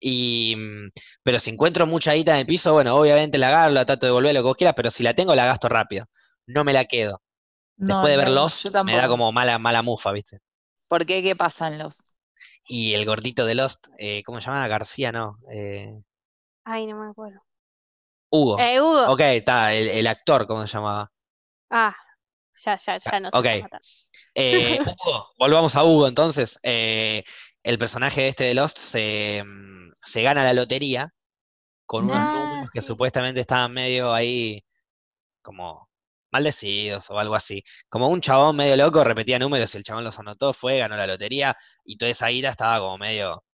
Y, 0.00 0.56
mm, 0.56 0.90
pero 1.22 1.40
si 1.40 1.50
encuentro 1.50 1.86
mucha 1.86 2.14
guita 2.14 2.34
en 2.34 2.40
el 2.40 2.46
piso, 2.46 2.72
bueno, 2.74 2.96
obviamente 2.96 3.38
la 3.38 3.48
agarro, 3.48 3.74
la 3.74 3.86
trato 3.86 4.06
de 4.06 4.10
devolver 4.10 4.34
lo 4.34 4.40
que 4.42 4.44
vos 4.44 4.56
quieras, 4.56 4.74
pero 4.76 4.90
si 4.90 5.02
la 5.04 5.14
tengo, 5.14 5.34
la 5.34 5.46
gasto 5.46 5.68
rápido. 5.68 6.06
No 6.46 6.64
me 6.64 6.72
la 6.74 6.84
quedo. 6.86 7.22
No, 7.78 7.94
Después 7.96 8.12
de 8.12 8.16
ver 8.18 8.28
Lost, 8.30 8.70
me 8.82 8.94
da 8.96 9.08
como 9.08 9.32
mala, 9.32 9.58
mala 9.58 9.82
mufa, 9.82 10.12
¿viste? 10.12 10.38
¿Por 10.88 11.06
qué? 11.06 11.22
¿Qué 11.22 11.34
pasa 11.36 11.68
en 11.68 11.78
los? 11.78 12.02
Y 12.68 12.94
el 12.94 13.04
gordito 13.04 13.46
de 13.46 13.54
Lost, 13.56 13.88
eh, 13.98 14.22
¿cómo 14.24 14.40
se 14.40 14.46
llama? 14.46 14.68
García, 14.68 15.10
no. 15.12 15.38
eh, 15.50 16.00
Ay, 16.64 16.86
no 16.86 16.96
me 17.00 17.08
acuerdo. 17.10 17.40
Hugo. 18.30 18.56
Eh, 18.56 18.80
Hugo. 18.80 19.06
Ok, 19.06 19.20
está, 19.20 19.74
el, 19.74 19.88
el 19.88 20.06
actor, 20.06 20.46
¿cómo 20.46 20.66
se 20.66 20.72
llamaba? 20.72 21.10
Ah, 21.70 21.94
ya, 22.64 22.76
ya, 22.86 22.98
ya 22.98 23.20
no 23.20 23.30
sé 23.32 23.36
ok. 23.38 23.46
Eh, 24.34 24.80
Hugo, 24.86 25.28
volvamos 25.38 25.76
a 25.76 25.84
Hugo 25.84 26.08
entonces. 26.08 26.58
Eh, 26.62 27.24
el 27.62 27.78
personaje 27.78 28.28
este 28.28 28.44
de 28.44 28.54
Lost 28.54 28.78
se, 28.78 29.42
mm, 29.44 29.92
se 30.04 30.22
gana 30.22 30.44
la 30.44 30.52
lotería 30.54 31.14
con 31.86 32.06
unos 32.06 32.20
Ah, 32.20 32.32
números 32.32 32.70
que 32.72 32.82
supuestamente 32.82 33.40
estaban 33.42 33.72
medio 33.72 34.12
ahí 34.14 34.64
como 35.42 35.87
maldecidos 36.30 37.10
o 37.10 37.18
algo 37.18 37.34
así. 37.34 37.62
Como 37.88 38.08
un 38.08 38.20
chabón 38.20 38.56
medio 38.56 38.76
loco 38.76 39.02
repetía 39.04 39.38
números 39.38 39.74
y 39.74 39.78
el 39.78 39.84
chabón 39.84 40.04
los 40.04 40.18
anotó, 40.18 40.52
fue, 40.52 40.78
ganó 40.78 40.96
la 40.96 41.06
lotería 41.06 41.56
y 41.84 41.96
toda 41.98 42.10
esa 42.10 42.30
ira 42.30 42.50
estaba 42.50 42.78
como 42.80 42.98
medio 42.98 43.44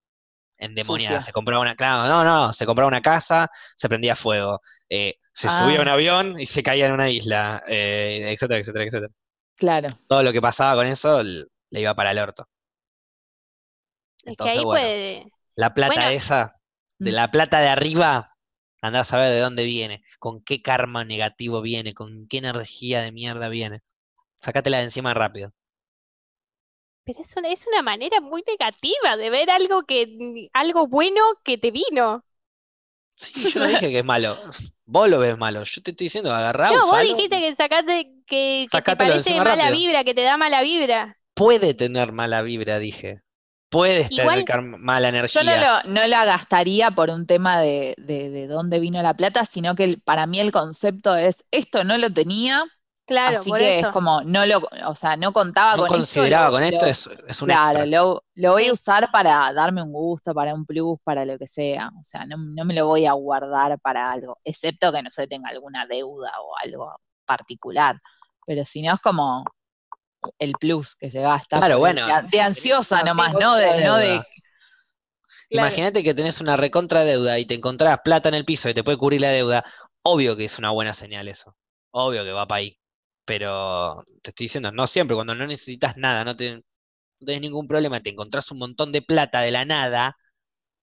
endemoniada. 0.59 1.16
Sucia. 1.18 1.26
Se 1.26 1.32
compraba 1.32 1.62
una, 1.62 1.74
claro, 1.76 2.09
no, 2.09 2.24
no, 2.24 2.52
se 2.52 2.66
compraba 2.66 2.88
una 2.88 3.02
casa, 3.02 3.51
se 3.76 3.88
prendía 3.88 4.16
fuego, 4.16 4.60
eh, 4.88 5.14
se 5.32 5.48
subía 5.48 5.78
a 5.78 5.82
un 5.82 5.88
Ah. 5.88 5.92
avión 5.94 6.40
y 6.40 6.46
se 6.46 6.62
caía 6.62 6.86
en 6.86 6.92
una 6.92 7.10
isla, 7.10 7.62
eh, 7.68 8.26
etcétera, 8.32 8.60
etcétera, 8.60 8.84
etcétera 8.84 9.12
Claro. 9.56 9.88
todo 10.09 10.22
lo 10.22 10.32
que 10.32 10.40
pasaba 10.42 10.76
con 10.76 10.86
eso 10.86 11.22
le 11.22 11.46
iba 11.80 11.94
para 11.94 12.12
el 12.12 12.18
orto. 12.18 12.48
Es 14.24 14.24
que 14.24 14.30
Entonces, 14.30 14.59
ahí 14.59 14.64
bueno, 14.64 14.82
puede. 14.86 15.26
la 15.56 15.74
plata 15.74 15.94
bueno. 15.94 16.10
esa, 16.10 16.56
de 16.98 17.10
Mm. 17.10 17.14
la 17.14 17.30
plata 17.30 17.60
de 17.60 17.68
arriba, 17.68 18.34
andás 18.86 19.12
a 19.12 19.19
ver 19.19 19.32
de 19.32 19.40
dónde 19.40 19.65
viene, 19.65 20.02
con 20.19 20.43
qué 20.43 20.62
karma 20.62 21.05
negativo 21.05 21.61
viene, 21.62 21.94
con 21.94 22.27
qué 22.28 22.39
energía 22.39 23.02
de 23.02 23.12
mierda 23.12 23.48
viene. 23.48 23.81
Sácatela 24.36 24.78
de 24.78 24.85
encima 24.85 25.15
rápido. 25.15 25.52
Pero 27.05 27.20
es 27.23 27.35
una, 27.36 27.48
es 27.51 27.66
una 27.66 27.82
manera 27.82 28.20
muy 28.20 28.43
negativa 28.47 29.16
de 29.16 29.31
ver 29.31 29.51
algo 29.51 29.85
que, 29.85 30.48
algo 30.52 30.86
bueno 30.86 31.23
que 31.44 31.56
te 31.59 31.70
vino. 31.70 32.24
Sí, 33.16 33.47
yo 33.47 33.61
no 33.61 33.66
dije 33.66 33.90
que 33.90 33.98
es 34.01 34.05
malo. 34.05 34.39
Vos 34.86 35.09
lo 35.09 35.19
ves 35.20 35.36
malo. 35.39 35.62
Yo 35.65 35.82
te 35.82 35.90
estoy 35.93 36.06
diciendo, 36.06 36.32
agarrá, 36.32 36.73
No, 36.73 36.86
vos 36.86 37.02
dijiste 37.02 37.39
que 37.40 37.55
sacaste 37.55 38.12
que, 38.27 38.69
que 38.70 38.82
te 38.82 38.97
parece 38.97 39.40
mala 39.40 39.70
rápido. 39.70 39.70
vibra, 39.70 40.05
que 40.05 40.15
te 40.15 40.23
da 40.23 40.36
mala 40.36 40.62
vibra. 40.62 41.19
Puede 41.36 41.74
tener 41.74 42.11
mala 42.11 42.43
vibra, 42.43 42.81
dije. 42.81 43.23
Puedes 43.74 44.10
Igual- 44.10 44.44
tener 44.44 44.62
mala 44.78 45.10
Yo 45.10 45.16
energía. 45.18 45.42
no, 45.42 45.56
lo, 45.88 46.01
no 46.01 46.06
la 46.06 46.24
gastaría 46.24 46.90
por 46.92 47.10
un 47.10 47.26
tema 47.26 47.60
de, 47.60 47.94
de, 47.98 48.30
de 48.30 48.46
dónde 48.46 48.78
vino 48.80 49.02
la 49.02 49.14
plata, 49.14 49.44
sino 49.44 49.74
que 49.74 49.84
el- 49.84 50.01
para 50.01 50.26
mí 50.26 50.40
el 50.40 50.52
concepto 50.52 51.14
es, 51.16 51.44
esto 51.51 51.84
no 51.84 51.98
lo 51.98 52.09
tenía, 52.10 52.64
Claro, 53.06 53.38
así 53.38 53.51
por 53.51 53.59
que 53.59 53.80
eso. 53.80 53.88
es 53.88 53.92
como, 53.92 54.22
no 54.22 54.46
lo, 54.46 54.62
o 54.86 54.94
sea, 54.94 55.16
no 55.18 55.32
contaba 55.34 55.72
no 55.76 55.86
con 55.86 55.88
consideraba 55.98 56.44
esto. 56.46 56.52
con 56.52 56.60
lo- 56.62 56.66
esto, 56.68 56.86
es, 56.86 57.10
es 57.28 57.42
un 57.42 57.48
Claro, 57.48 57.66
extra. 57.80 57.86
lo, 57.86 58.24
lo 58.34 58.52
voy 58.52 58.68
a 58.68 58.72
usar 58.72 59.10
para 59.12 59.52
darme 59.52 59.82
un 59.82 59.92
gusto, 59.92 60.32
para 60.32 60.55
un 60.55 60.64
plus, 60.64 60.98
para 61.05 61.26
lo 61.26 61.36
que 61.36 61.46
sea. 61.46 61.88
O 62.01 62.02
sea, 62.05 62.24
no, 62.24 62.36
no 62.38 62.64
me 62.64 62.72
lo 62.72 62.86
voy 62.86 63.05
a 63.05 63.12
guardar 63.12 63.78
para 63.80 64.10
algo, 64.10 64.38
excepto 64.44 64.90
que 64.90 65.02
no 65.02 65.10
sé, 65.10 65.26
tenga 65.26 65.51
alguna 65.51 65.84
deuda 65.86 66.32
o 66.40 66.55
algo 66.64 66.96
particular. 67.26 67.98
Pero 68.46 68.64
si 68.64 68.80
no 68.82 68.94
es 68.94 69.01
como 69.01 69.44
el 70.38 70.52
plus 70.52 70.94
que 70.94 71.10
se 71.10 71.20
gasta. 71.20 71.59
Claro, 71.59 71.78
bueno, 71.78 72.06
De, 72.06 72.28
de 72.30 72.40
ansiosa 72.40 73.02
nomás, 73.02 73.34
no 73.34 73.55
de, 73.56 73.84
no 73.84 73.96
de. 73.96 74.22
Claro. 75.51 75.68
Imagínate 75.68 76.02
que 76.02 76.14
tenés 76.14 76.40
una 76.40 76.56
recontra 76.56 77.05
deuda 77.05 77.38
y 77.38 77.44
te 77.44 77.55
encontrás 77.55 77.98
plata 78.05 78.28
en 78.28 78.34
el 78.34 78.44
piso 78.44 78.68
y 78.68 78.74
te 78.74 78.82
puede 78.82 78.98
cubrir 78.98 79.20
la 79.20 79.28
deuda. 79.28 79.64
Obvio 80.02 80.36
que 80.36 80.44
es 80.44 80.59
una 80.59 80.70
buena 80.70 80.94
señal 80.94 81.28
eso. 81.28 81.56
Obvio 81.90 82.24
que 82.24 82.32
va 82.32 82.46
para 82.46 82.60
ahí. 82.60 82.78
Pero 83.24 84.05
te 84.22 84.30
estoy 84.30 84.46
diciendo, 84.46 84.72
no 84.72 84.86
siempre, 84.86 85.14
cuando 85.14 85.34
no 85.34 85.46
necesitas 85.46 85.96
nada, 85.96 86.24
no, 86.24 86.36
te, 86.36 86.56
no 86.56 86.62
tenés 87.26 87.40
ningún 87.40 87.66
problema, 87.66 88.01
te 88.01 88.10
encontrás 88.10 88.51
un 88.51 88.59
montón 88.59 88.92
de 88.92 89.02
plata 89.02 89.40
de 89.40 89.51
la 89.51 89.64
nada 89.64 90.16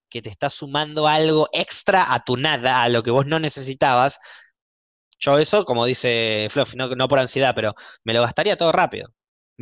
que 0.09 0.21
te 0.21 0.29
está 0.29 0.49
sumando 0.49 1.07
algo 1.07 1.49
extra 1.53 2.13
a 2.13 2.23
tu 2.23 2.37
nada, 2.37 2.83
a 2.83 2.89
lo 2.89 3.03
que 3.03 3.11
vos 3.11 3.25
no 3.25 3.39
necesitabas. 3.39 4.19
Yo 5.19 5.37
eso, 5.37 5.65
como 5.65 5.85
dice 5.85 6.47
Fluffy, 6.49 6.77
no, 6.77 6.87
no 6.95 7.07
por 7.07 7.19
ansiedad, 7.19 7.53
pero 7.55 7.75
me 8.03 8.13
lo 8.13 8.21
gastaría 8.21 8.57
todo 8.57 8.71
rápido. 8.71 9.09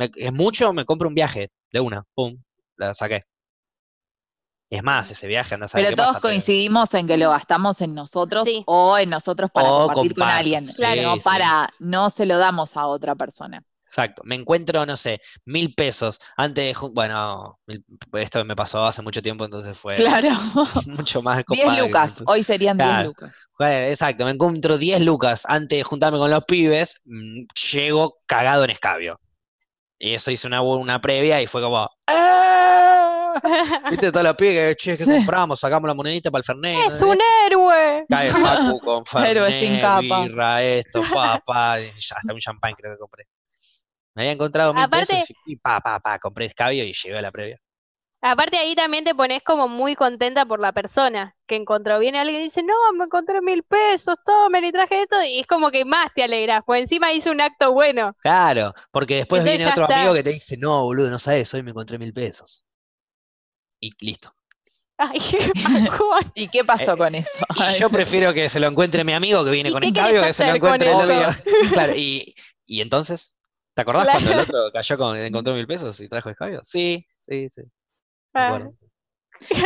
Me- 0.00 0.10
es 0.16 0.32
mucho, 0.32 0.72
me 0.72 0.86
compro 0.86 1.08
un 1.08 1.14
viaje 1.14 1.50
de 1.70 1.80
una, 1.80 2.04
pum, 2.14 2.42
la 2.78 2.94
saqué. 2.94 3.24
Es 4.70 4.82
más, 4.82 5.10
ese 5.10 5.26
viaje 5.26 5.54
anda 5.54 5.66
a 5.66 5.68
saber 5.68 5.84
Pero 5.86 5.90
qué 5.90 5.96
todos 5.96 6.08
pasa, 6.10 6.20
pero- 6.20 6.30
coincidimos 6.32 6.94
en 6.94 7.06
que 7.06 7.16
lo 7.18 7.28
gastamos 7.30 7.80
en 7.82 7.94
nosotros 7.94 8.46
Sí. 8.46 8.62
o 8.66 8.96
en 8.96 9.10
nosotros 9.10 9.50
para 9.52 9.68
O 9.70 9.86
compartir 9.88 10.14
con 10.14 10.28
alguien. 10.28 10.66
sí, 10.66 10.82
no 11.02 11.14
sí. 11.16 11.20
para, 11.20 11.68
no 11.80 12.08
se 12.08 12.24
lo 12.24 12.38
damos 12.38 12.76
a 12.78 12.86
otra 12.86 13.14
persona. 13.14 13.62
Exacto, 13.84 14.22
me 14.24 14.36
encuentro, 14.36 14.86
no 14.86 14.96
sé, 14.96 15.20
mil 15.44 15.74
pesos 15.74 16.20
antes 16.36 16.76
bueno, 16.92 17.58
esto 18.12 18.44
me 18.44 18.54
pasó 18.54 18.84
hace 18.86 19.02
mucho 19.02 19.20
tiempo, 19.20 19.44
entonces 19.44 19.76
fue 19.76 19.96
Claro. 19.96 20.28
mucho 20.86 21.20
más 21.22 21.38
10 21.38 21.44
copado 21.64 21.74
que 21.76 21.82
lucas, 21.82 22.20
mil 22.20 22.24
hoy 22.28 22.42
serían 22.44 22.78
10 22.78 22.88
Claro. 22.88 23.08
lucas. 23.08 23.34
Bueno, 23.58 23.74
exacto, 23.88 24.24
me 24.24 24.30
encuentro 24.30 24.78
10 24.78 25.02
lucas 25.04 25.42
antes 25.48 25.76
de 25.78 25.82
juntarme 25.82 26.18
con 26.18 26.30
los 26.30 26.44
pibes, 26.44 27.00
mm, 27.04 27.46
llego 27.72 28.18
cagado 28.26 28.62
en 28.62 28.70
escabio. 28.70 29.18
Y 30.02 30.14
eso 30.14 30.30
hice 30.30 30.46
una, 30.46 30.62
una 30.62 30.98
previa 30.98 31.42
y 31.42 31.46
fue 31.46 31.60
como, 31.60 31.86
¡Ah! 32.06 33.34
¿Viste 33.90 34.10
los 34.10 34.34
pibes 34.34 34.68
que, 34.68 34.76
che, 34.76 34.96
¿qué 34.96 35.04
compramos? 35.04 35.60
Sacamos 35.60 35.86
la 35.86 35.92
monedita 35.94 36.30
para 36.30 36.40
el 36.40 36.44
Fernet. 36.44 36.90
¡Es 36.90 37.02
un 37.02 37.18
héroe! 37.46 38.06
Cae 38.08 38.30
Facu 38.30 38.80
con 38.80 39.24
Héroe 39.24 39.52
sin 39.52 39.78
Fernet, 39.78 39.80
capa. 39.82 40.22
birra, 40.22 40.62
esto, 40.62 41.02
pa, 41.14 41.38
pa, 41.44 41.78
y 41.80 41.84
ya, 41.98 42.16
hasta 42.16 42.32
un 42.32 42.40
champán 42.40 42.72
creo 42.74 42.94
que 42.94 42.98
compré. 42.98 43.24
Me 44.14 44.22
había 44.22 44.32
encontrado 44.32 44.72
mil 44.72 44.82
Aparte- 44.82 45.06
pesos 45.14 45.28
y 45.44 45.56
pa, 45.56 45.80
pa, 45.80 46.00
pa, 46.00 46.18
compré 46.18 46.46
escabio 46.46 46.82
y 46.82 46.94
llegué 46.94 47.18
a 47.18 47.22
la 47.22 47.30
previa. 47.30 47.58
Aparte 48.22 48.58
ahí 48.58 48.74
también 48.74 49.04
te 49.04 49.14
pones 49.14 49.42
como 49.42 49.66
muy 49.68 49.94
contenta 49.94 50.44
por 50.46 50.60
la 50.60 50.72
persona 50.72 51.36
que 51.46 51.56
encontró. 51.56 51.98
Viene 51.98 52.18
alguien 52.20 52.40
y 52.40 52.44
dice, 52.44 52.62
no, 52.62 52.74
me 52.94 53.04
encontré 53.04 53.40
mil 53.40 53.62
pesos, 53.62 54.16
tomen 54.24 54.64
y 54.64 54.72
traje 54.72 55.02
esto, 55.02 55.22
y 55.22 55.40
es 55.40 55.46
como 55.46 55.70
que 55.70 55.84
más 55.84 56.12
te 56.14 56.22
alegras, 56.22 56.62
pues 56.66 56.82
encima 56.82 57.12
hizo 57.12 57.30
un 57.30 57.40
acto 57.40 57.72
bueno. 57.72 58.14
Claro, 58.22 58.74
porque 58.92 59.16
después 59.16 59.40
Entonces 59.40 59.58
viene 59.58 59.70
otro 59.70 59.84
está. 59.84 59.96
amigo 59.96 60.14
que 60.14 60.22
te 60.22 60.30
dice, 60.30 60.56
no, 60.56 60.84
boludo, 60.84 61.10
no 61.10 61.18
sabes, 61.18 61.52
hoy 61.54 61.62
me 61.62 61.70
encontré 61.70 61.98
mil 61.98 62.12
pesos. 62.14 62.64
Y 63.80 63.90
listo. 64.00 64.34
Ay. 64.98 65.18
¿Y 66.34 66.48
qué 66.48 66.64
pasó 66.64 66.92
Eh, 66.94 66.96
con 66.98 67.14
eso? 67.14 67.38
Y 67.56 67.78
yo 67.78 67.88
prefiero 67.90 68.34
que 68.34 68.48
se 68.50 68.60
lo 68.60 68.68
encuentre 68.68 69.04
mi 69.04 69.12
amigo 69.14 69.44
que 69.44 69.50
viene 69.50 69.70
¿Y 69.70 69.72
con 69.72 69.82
escabio 69.82 70.20
querés 70.20 70.36
que 70.36 70.44
se 70.44 70.46
lo 70.46 70.54
encuentre 70.56 70.90
el 70.90 70.96
otro. 70.96 71.42
Claro, 71.72 71.94
y, 71.96 72.34
y 72.66 72.80
entonces, 72.82 73.38
¿te 73.74 73.82
acordás 73.82 74.04
Claro. 74.04 74.20
cuando 74.20 74.32
el 74.32 74.38
otro 74.40 74.72
cayó 74.72 74.98
con, 74.98 75.16
encontró 75.18 75.54
mil 75.54 75.66
pesos 75.66 75.98
y 76.00 76.08
trajo 76.08 76.28
escabio? 76.30 76.60
Sí, 76.64 77.06
sí, 77.18 77.48
sí. 77.54 77.62
Ah. 78.34 78.60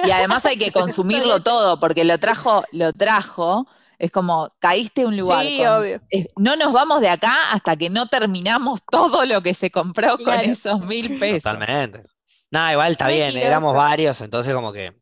Y 0.04 0.10
además 0.10 0.46
hay 0.46 0.56
que 0.56 0.72
consumirlo 0.72 1.42
todo, 1.42 1.78
porque 1.80 2.04
lo 2.04 2.18
trajo, 2.18 2.64
lo 2.72 2.92
trajo, 2.92 3.66
es 3.98 4.10
como 4.10 4.48
caíste 4.58 5.02
a 5.02 5.06
un 5.06 5.16
lugar. 5.16 5.44
Sí, 5.46 5.58
con- 5.58 5.66
obvio. 5.68 6.00
es- 6.10 6.28
no 6.36 6.56
nos 6.56 6.72
vamos 6.72 7.00
de 7.00 7.08
acá 7.08 7.50
hasta 7.50 7.76
que 7.76 7.90
no 7.90 8.06
terminamos 8.08 8.80
todo 8.90 9.24
lo 9.24 9.42
que 9.42 9.54
se 9.54 9.70
compró 9.70 10.16
con 10.18 10.34
esos 10.40 10.80
mil 10.80 11.18
pesos. 11.18 11.42
Totalmente. 11.52 12.02
Nada, 12.50 12.72
igual 12.72 12.92
está 12.92 13.08
bien, 13.08 13.36
éramos 13.36 13.72
loco. 13.72 13.78
varios, 13.84 14.20
entonces 14.20 14.54
como 14.54 14.72
que 14.72 14.92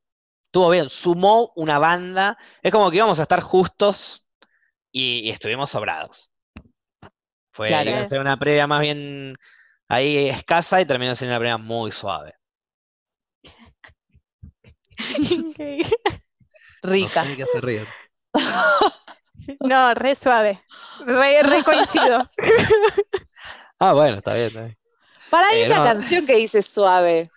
estuvo 0.44 0.70
bien. 0.70 0.88
Sumó 0.88 1.52
una 1.56 1.78
banda, 1.78 2.38
es 2.62 2.72
como 2.72 2.90
que 2.90 2.96
íbamos 2.96 3.18
a 3.18 3.22
estar 3.22 3.40
justos 3.40 4.26
y, 4.90 5.20
y 5.20 5.30
estuvimos 5.30 5.70
sobrados. 5.70 6.30
Fue, 7.52 7.68
Claro. 7.68 7.90
iba 7.90 7.98
a 7.98 8.06
ser 8.06 8.20
una 8.20 8.38
previa 8.38 8.66
más 8.66 8.80
bien 8.80 9.34
ahí 9.88 10.28
escasa 10.30 10.80
y 10.80 10.86
terminó 10.86 11.14
siendo 11.14 11.32
una 11.34 11.40
previa 11.40 11.58
muy 11.58 11.92
suave. 11.92 12.34
Rica. 16.82 17.22
No 17.24 17.30
sé 17.30 17.36
qué 17.36 17.42
hace 17.44 17.60
reír. 17.60 17.88
No, 19.60 19.94
re 19.94 20.14
suave. 20.14 20.62
Re, 21.04 21.42
re 21.42 21.64
coincido. 21.64 22.30
Ah, 23.78 23.92
bueno, 23.94 24.18
está 24.18 24.34
bien. 24.34 24.46
está 24.46 24.60
bien. 24.62 24.78
Para 25.30 25.48
ahí 25.48 25.62
Eh, 25.62 25.66
una 25.66 25.78
no. 25.78 25.84
canción 25.84 26.26
que 26.26 26.36
dice 26.36 26.62
suave. 26.62 27.30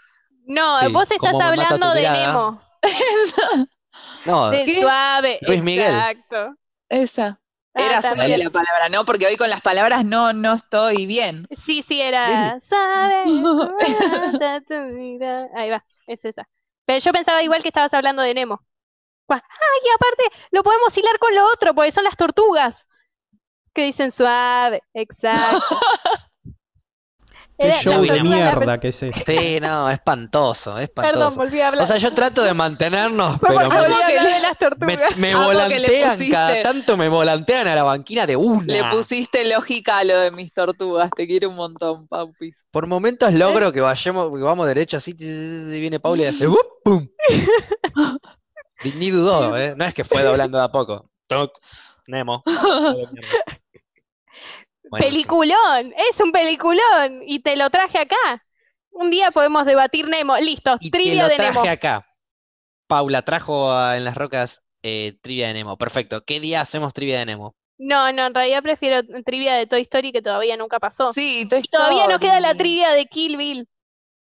No, 0.48 0.80
Sí, 0.80 0.94
vos 0.94 1.10
estás 1.12 1.18
¿cómo 1.32 1.40
me 1.40 1.52
mata 1.56 1.80
tu 1.80 1.88
hablando 1.88 1.94
de 1.94 2.02
mirada? 2.02 2.28
Nemo. 2.28 2.62
No, 4.26 4.50
De 4.52 4.66
¿Qué? 4.66 4.82
suave. 4.82 5.40
Luis 5.42 5.64
Miguel. 5.64 5.92
Exacto. 5.96 6.56
Esa. 6.90 7.40
Ah, 7.74 7.82
Era 7.84 8.02
suave 8.02 8.38
la 8.38 8.50
palabra, 8.50 8.90
¿no? 8.90 9.06
Porque 9.06 9.26
hoy 9.28 9.38
con 9.38 9.50
las 9.50 9.62
palabras 9.62 10.06
no, 10.06 10.34
no 10.34 10.54
estoy 10.54 11.06
bien. 11.06 11.48
Sí, 11.66 11.82
sí, 11.82 12.02
era. 12.02 12.60
Suave. 12.60 13.26
mata 13.28 14.62
tu 14.62 14.76
mirada. 14.94 15.50
Ahí 15.56 15.70
va, 15.70 15.84
es 16.08 16.24
esa. 16.26 16.48
Pero 16.86 17.00
yo 17.00 17.12
pensaba 17.14 17.44
igual 17.44 17.62
que 17.62 17.70
estabas 17.70 17.94
hablando 17.94 18.22
de 18.22 18.34
Nemo. 18.34 18.62
Ay, 19.30 19.42
y 19.86 19.90
aparte 19.90 20.24
lo 20.52 20.64
podemos 20.64 20.96
hilar 20.98 21.20
con 21.20 21.34
lo 21.36 21.46
otro, 21.48 21.74
porque 21.74 21.92
son 21.92 22.04
las 22.04 22.18
tortugas. 22.18 22.88
Que 23.74 23.86
dicen 23.86 24.12
suave. 24.12 24.82
Exacto. 24.94 25.80
Qué 27.58 27.68
Era- 27.68 27.82
show 27.82 28.04
la 28.04 28.14
de 28.16 28.24
mierda 28.24 28.80
que 28.82 28.90
es 28.90 29.02
este. 29.02 29.40
Sí, 29.40 29.60
no, 29.62 29.90
espantoso, 29.90 30.72
Perdón, 30.76 30.84
espantoso. 30.84 31.36
volví 31.38 31.62
a 31.62 31.70
hablar. 31.70 31.84
O 31.86 31.88
sea, 31.88 31.96
yo 31.98 32.12
trato 32.12 32.44
de 32.44 32.54
mantenernos, 32.54 33.40
pero 33.40 33.54
me, 33.60 33.64
volví 33.66 33.76
a 33.76 33.78
Amo 33.80 33.88
que 33.88 33.96
hablar 34.04 34.24
le- 34.24 34.34
de 34.34 34.40
las 34.42 34.58
tortugas. 34.58 35.18
me- 35.18 35.22
me 35.22 35.32
Amo 35.34 35.50
que 35.50 35.56
le 35.56 35.64
volantean, 35.64 36.12
pusiste- 36.18 36.32
cada 36.32 36.64
tanto 36.64 36.98
me 36.98 37.08
volantean 37.08 37.68
a 37.68 37.76
la 37.76 37.84
banquina 37.84 38.26
de 38.28 38.36
una. 38.36 38.66
Le 38.74 38.84
pusiste 38.86 39.50
lógica 39.50 40.00
a 40.00 40.04
lo 40.04 40.20
de 40.20 40.32
mis 40.32 40.52
tortugas. 40.52 41.10
Te 41.16 41.26
quiero 41.28 41.50
un 41.50 41.56
montón, 41.56 42.08
Paupis. 42.10 42.66
Por 42.72 42.88
momentos 42.88 43.34
logro 43.34 43.72
que 43.72 43.80
vayamos, 43.80 44.30
que 44.36 44.44
vamos 44.44 44.68
derecho 44.68 44.98
así, 44.98 45.16
y 45.18 45.80
viene 45.80 46.00
Paula 46.02 46.24
y 46.24 46.26
hace. 46.26 46.48
¡pum! 46.84 47.08
Ni, 48.84 48.92
ni 48.92 49.10
dudó, 49.10 49.58
¿eh? 49.58 49.74
No 49.78 49.86
es 49.86 49.94
que 49.94 50.04
fue 50.04 50.22
doblando 50.24 50.58
de 50.58 50.66
a 50.66 50.68
poco. 50.70 51.10
Toc, 51.28 51.54
Nemo. 52.08 52.44
Buenísimo. 54.90 55.12
Peliculón, 55.12 55.94
es 56.10 56.20
un 56.20 56.32
peliculón 56.32 57.22
y 57.26 57.40
te 57.40 57.56
lo 57.56 57.70
traje 57.70 58.00
acá. 58.00 58.44
Un 58.92 59.10
día 59.12 59.32
podemos 59.32 59.66
debatir 59.66 60.08
Nemo. 60.08 60.38
Listo, 60.38 60.78
Y 60.80 60.90
te 60.92 60.98
trivia 60.98 61.24
lo 61.24 61.30
de 61.30 61.36
traje 61.36 61.60
Nemo. 61.60 61.70
acá. 61.72 62.08
Paula 62.88 63.24
trajo 63.24 63.72
a- 63.72 63.98
en 63.98 64.04
las 64.06 64.16
rocas 64.16 64.64
eh, 64.84 65.18
trivia 65.22 65.48
de 65.48 65.54
Nemo. 65.56 65.78
Perfecto. 65.78 66.24
¿Qué 66.24 66.40
día 66.40 66.62
hacemos 66.62 66.94
trivia 66.94 67.20
de 67.20 67.26
Nemo? 67.26 67.56
No, 67.78 68.12
no, 68.14 68.28
en 68.28 68.34
realidad 68.34 68.62
prefiero 68.64 69.02
trivia 69.26 69.56
de 69.56 69.66
Toy 69.68 69.82
Story 69.82 70.12
que 70.14 70.22
todavía 70.22 70.56
nunca 70.56 70.80
pasó. 70.80 71.12
Sí, 71.12 71.46
Toy 71.50 71.60
Y 71.60 71.68
todavía 71.68 72.08
nos 72.08 72.20
queda 72.20 72.40
la 72.40 72.50
Story. 72.52 72.58
trivia 72.60 72.92
de 72.94 73.06
Kill 73.08 73.36
Bill. 73.38 73.68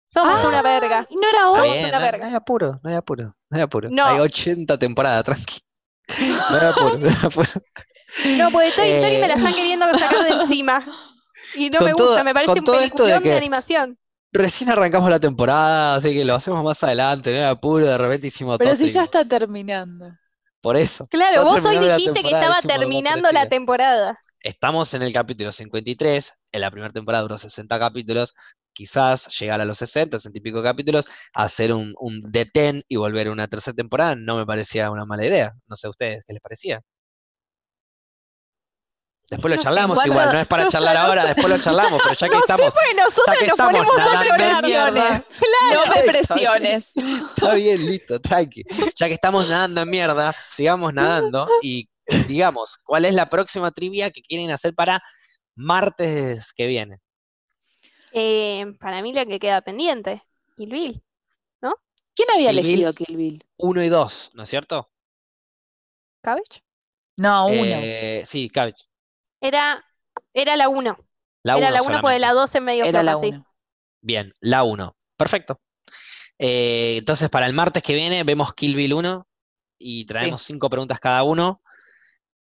Somos 0.05 0.41
Ah, 0.43 0.49
una 0.49 0.63
verga. 0.63 1.07
¿Y 1.11 1.17
no 1.17 1.29
era 1.29 1.51
hoy? 1.51 1.57
Somos 1.59 1.73
bien, 1.75 1.89
una 1.89 1.99
no, 1.99 2.05
verga. 2.05 2.19
no 2.25 2.27
hay 2.31 2.35
apuro, 2.35 2.77
no 2.83 2.89
hay 2.91 2.97
apuro, 2.97 3.25
no 3.51 3.57
hay 3.57 3.61
apuro. 3.63 3.89
No. 3.91 4.07
Hay 4.07 4.21
80 4.21 4.79
temporadas, 4.79 5.25
tranqui. 5.25 5.59
No 6.51 6.57
hay 6.57 6.67
apuro, 6.69 6.99
no 6.99 7.09
hay 7.11 7.17
apuro. 7.25 7.49
No, 8.39 8.51
porque 8.51 8.71
Toy 8.73 8.89
Story 8.91 9.17
me 9.19 9.29
la 9.29 9.35
Eh. 9.35 9.37
están 9.37 9.55
queriendo 9.55 9.99
sacar 9.99 10.25
de 10.25 10.31
encima. 10.43 10.87
Y 11.55 11.71
no 11.71 11.79
Con 11.79 11.87
me 11.89 11.93
todo- 11.95 12.07
gusta, 12.09 12.25
me 12.25 12.35
parece 12.35 12.53
un 12.53 12.65
de 12.65 12.73
peliculón 12.73 13.23
de 13.23 13.31
que- 13.31 13.37
animación. 13.37 13.99
Recién 14.33 14.69
arrancamos 14.71 15.09
la 15.09 15.21
temporada, 15.21 15.95
así 15.95 16.13
que 16.13 16.25
lo 16.25 16.35
hacemos 16.35 16.63
más 16.63 16.83
adelante, 16.83 17.31
no 17.33 17.39
hay 17.39 17.45
apuro, 17.45 17.87
de 17.87 17.97
repente 17.97 18.27
hicimos 18.27 18.59
Pero 18.59 18.71
todo 18.75 18.79
si 18.87 18.93
ya 18.93 19.05
está 19.05 19.25
terminando. 19.25 20.11
Por 20.61 20.77
eso. 20.77 21.07
Claro, 21.09 21.45
vos 21.45 21.65
hoy 21.65 21.79
dijiste 21.79 22.23
que 22.23 22.31
estaba 22.31 22.61
terminando 22.61 23.31
la 23.33 23.49
temporada. 23.49 24.19
Estamos 24.41 24.93
en 24.95 25.03
el 25.03 25.13
capítulo 25.13 25.53
53, 25.53 26.33
en 26.53 26.61
la 26.61 26.71
primera 26.71 26.93
temporada 26.93 27.23
duró 27.23 27.39
60 27.39 27.79
capítulos, 27.79 28.35
quizás 28.73 29.29
llegar 29.39 29.61
a 29.61 29.65
los 29.65 29.79
60, 29.79 30.19
60 30.19 30.39
y 30.39 30.43
pico 30.43 30.63
capítulos, 30.63 31.07
hacer 31.33 31.73
un, 31.73 31.95
un 31.99 32.21
detén 32.31 32.83
y 32.89 32.97
volver 32.97 33.29
a 33.29 33.33
una 33.33 33.47
tercera 33.49 33.75
temporada 33.75 34.15
no 34.17 34.37
me 34.37 34.45
parecía 34.45 34.91
una 34.91 35.05
mala 35.07 35.25
idea. 35.25 35.53
No 35.67 35.77
sé 35.77 35.87
a 35.87 35.91
ustedes 35.91 36.25
qué 36.27 36.35
les 36.35 36.43
parecía. 36.43 36.81
Después 39.29 39.51
lo 39.51 39.57
No 39.57 39.63
charlamos 39.63 39.95
cuatro- 39.97 40.13
igual, 40.13 40.33
no 40.33 40.41
es 40.41 40.47
para 40.47 40.65
no 40.65 40.71
charlar 40.71 40.95
no 40.95 41.01
ahora, 41.03 41.25
después 41.27 41.49
lo 41.49 41.59
charlamos, 41.59 42.01
pero 42.03 42.15
ya 42.15 42.29
que 42.29 42.35
No 42.35 42.41
sé, 42.41 42.45
estamos, 42.45 42.75
pues 42.75 42.97
nosotros 42.97 43.27
ya 43.27 43.41
que 43.41 43.47
nos 43.47 43.59
estamos 43.59 43.87
Presiones. 44.37 45.29
Claro. 45.39 45.75
No 45.75 45.81
me 45.81 45.83
Está 45.83 45.95
bien. 46.01 46.07
presiones. 46.07 46.93
Está 47.37 47.55
bien, 47.55 47.85
listo, 47.87 48.21
tranqui. 48.21 48.63
Ya 48.95 49.09
que 49.09 49.15
estamos 49.15 49.49
nadando 49.49 49.81
en 49.83 49.91
mierda, 49.91 50.35
sigamos 50.49 50.95
nadando 50.95 51.49
y 51.61 51.89
digamos, 52.29 52.79
¿cuál 52.85 53.05
es 53.05 53.15
la 53.15 53.27
próxima 53.29 53.73
trivia 53.73 54.11
que 54.13 54.23
quieren 54.23 54.51
hacer 54.53 54.75
para 54.75 55.03
martes 55.57 56.53
que 56.53 56.67
viene? 56.69 57.01
Eh, 58.13 58.65
para 58.79 59.03
mí 59.03 59.13
la 59.13 59.27
que 59.27 59.41
queda 59.41 59.61
pendiente, 59.61 60.23
Kill 60.57 60.71
Bill. 60.71 61.03
¿Quién 62.15 62.31
había 62.35 62.51
Kill 62.51 62.57
Bill. 62.63 62.69
elegido 62.71 62.95
Kill 62.95 63.17
Bill? 63.17 63.45
Uno 63.59 63.83
y 63.83 63.89
dos, 63.89 64.31
¿no 64.33 64.45
es 64.45 64.49
cierto? 64.49 64.91
¿Cabbage? 66.23 66.63
No, 67.19 67.49
uno. 67.49 67.61
Eh, 67.63 68.23
sí, 68.25 68.49
Cabbage. 68.49 68.85
Era, 69.41 69.85
era 70.35 70.57
la 70.57 70.69
1. 70.69 70.99
La 71.43 71.57
Era 71.59 71.69
uno 71.69 71.77
la 71.77 71.83
1 71.83 72.01
porque 72.01 72.19
la 72.19 72.33
2 72.33 72.55
en 72.55 72.65
medio 72.65 72.85
Era 72.85 73.03
la 73.03 73.17
sí. 73.19 73.29
uno. 73.29 73.47
Bien, 74.01 74.33
la 74.41 74.63
1. 74.65 74.97
Perfecto. 75.17 75.61
Eh, 76.39 76.97
entonces, 76.99 77.31
para 77.31 77.47
el 77.47 77.53
martes 77.53 77.83
que 77.83 77.95
viene 77.95 78.23
vemos 78.25 78.53
Kill 78.55 78.75
Bill 78.75 78.93
1 78.95 79.27
y 79.79 80.05
traemos 80.07 80.43
cinco 80.43 80.69
preguntas 80.71 81.01
cada 81.01 81.23
uno. 81.23 81.63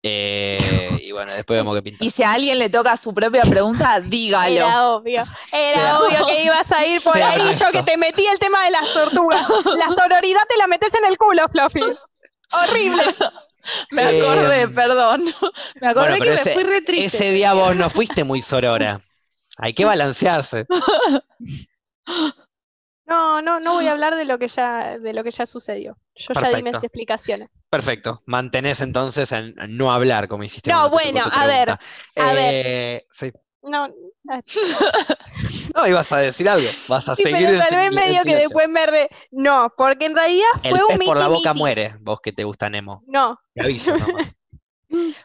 Eh, 0.07 0.99
y 1.01 1.13
bueno, 1.13 1.33
después 1.33 1.59
vemos 1.59 1.75
qué 1.75 1.83
pinta. 1.83 2.05
Y 2.05 2.11
si 2.11 2.23
a 2.23 2.33
alguien 2.33 2.59
le 2.59 2.69
toca 2.69 2.95
su 2.99 3.15
propia 3.15 3.43
pregunta, 3.43 4.01
dígalo. 4.05 4.55
Era 4.55 4.89
obvio, 4.91 5.23
era 5.51 5.81
Sea- 5.81 5.99
obvio 6.01 6.27
que 6.27 6.45
ibas 6.45 6.71
a 6.73 6.87
ir 6.87 7.01
por 7.03 7.17
ahí, 7.21 7.39
yo 7.39 7.45
honesto. 7.45 7.71
que 7.73 7.83
te 7.83 7.97
metí 7.97 8.27
el 8.27 8.39
tema 8.39 8.65
de 8.67 8.71
las 8.71 8.93
tortugas. 8.93 9.47
La 9.79 9.89
sororidad 9.89 10.43
te 10.49 10.59
la 10.59 10.67
metes 10.67 10.93
en 10.95 11.07
el 11.07 11.17
culo, 11.17 11.49
Fluffy. 11.49 11.81
Horrible. 12.53 13.03
Me 13.91 14.03
Eh, 14.03 14.21
acordé, 14.21 14.69
perdón. 14.69 15.23
Me 15.81 15.89
acordé 15.89 16.11
bueno, 16.11 16.25
que 16.25 16.31
me 16.31 16.37
ese- 16.37 16.55
fui 16.55 16.63
re 16.65 16.83
triste. 16.83 17.17
Ese 17.19 17.31
día 17.33 17.55
vos 17.55 17.75
no 17.77 17.89
fuiste 17.91 18.25
muy 18.25 18.43
sorora. 18.43 19.01
Hay 19.59 19.73
que 19.73 19.85
balancearse. 19.85 20.67
No, 23.07 23.43
no, 23.43 23.61
no 23.61 23.75
voy 23.75 23.87
a 23.87 23.93
hablar 23.93 24.15
de 24.15 24.25
lo 24.25 24.39
que 24.39 24.49
ya, 24.49 24.99
de 24.99 25.13
lo 25.13 25.23
que 25.23 25.31
ya 25.31 25.45
sucedió. 25.45 25.99
Yo 26.15 26.33
ya 26.33 26.49
di 26.49 26.63
mis 26.63 26.75
explicaciones. 26.75 27.51
Perfecto. 27.69 28.19
Mantenés 28.27 28.81
entonces 28.81 29.31
en 29.33 29.55
no 29.69 29.93
hablar, 29.93 30.27
como 30.27 30.45
hiciste 30.45 30.71
No, 30.71 30.89
bueno, 30.89 31.23
a 31.31 31.47
ver, 31.47 31.71
a 31.71 31.77
ver. 32.33 32.55
Eh, 32.55 33.03
sí. 33.11 33.31
No, 33.65 33.89
No, 35.75 35.87
ibas 35.87 36.13
a 36.13 36.19
decir 36.19 36.49
algo. 36.49 36.69
Vas 36.89 37.09
a 37.09 37.17
sí, 37.17 37.23
seguir 37.23 37.49
pero 37.49 37.59
tal 37.59 37.77
vez 37.77 37.93
medio 37.93 38.25
que 38.25 38.37
después 38.37 38.69
me 38.69 38.87
re... 38.87 39.09
No, 39.31 39.73
porque 39.77 40.07
en 40.07 40.15
realidad 40.15 40.49
El 40.63 40.71
fue 40.71 40.85
un 40.85 40.99
pez 40.99 41.01
por 41.01 41.19
la 41.19 41.29
miti 41.29 41.35
boca 41.39 41.55
miti. 41.55 41.59
muere, 41.59 41.97
vos 42.01 42.21
que 42.21 42.33
te 42.33 42.45
gusta 42.45 42.71
Nemo. 42.71 43.03
No, 43.07 43.39
Te 43.55 43.63
aviso 43.63 43.97
nomás. 43.99 44.37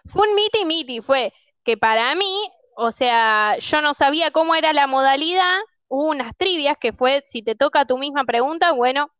Fue 0.05 0.27
un 0.27 0.35
miti 0.35 0.65
miti, 0.65 1.01
fue 1.01 1.33
que 1.63 1.77
para 1.77 2.15
mí, 2.15 2.49
o 2.75 2.91
sea, 2.91 3.57
yo 3.59 3.81
no 3.81 3.93
sabía 3.93 4.31
cómo 4.31 4.55
era 4.55 4.73
la 4.73 4.87
modalidad, 4.87 5.57
hubo 5.87 6.09
unas 6.09 6.35
trivias 6.37 6.77
que 6.79 6.93
fue, 6.93 7.23
si 7.25 7.43
te 7.43 7.55
toca 7.55 7.85
tu 7.85 7.97
misma 7.97 8.23
pregunta, 8.25 8.71
bueno, 8.71 9.11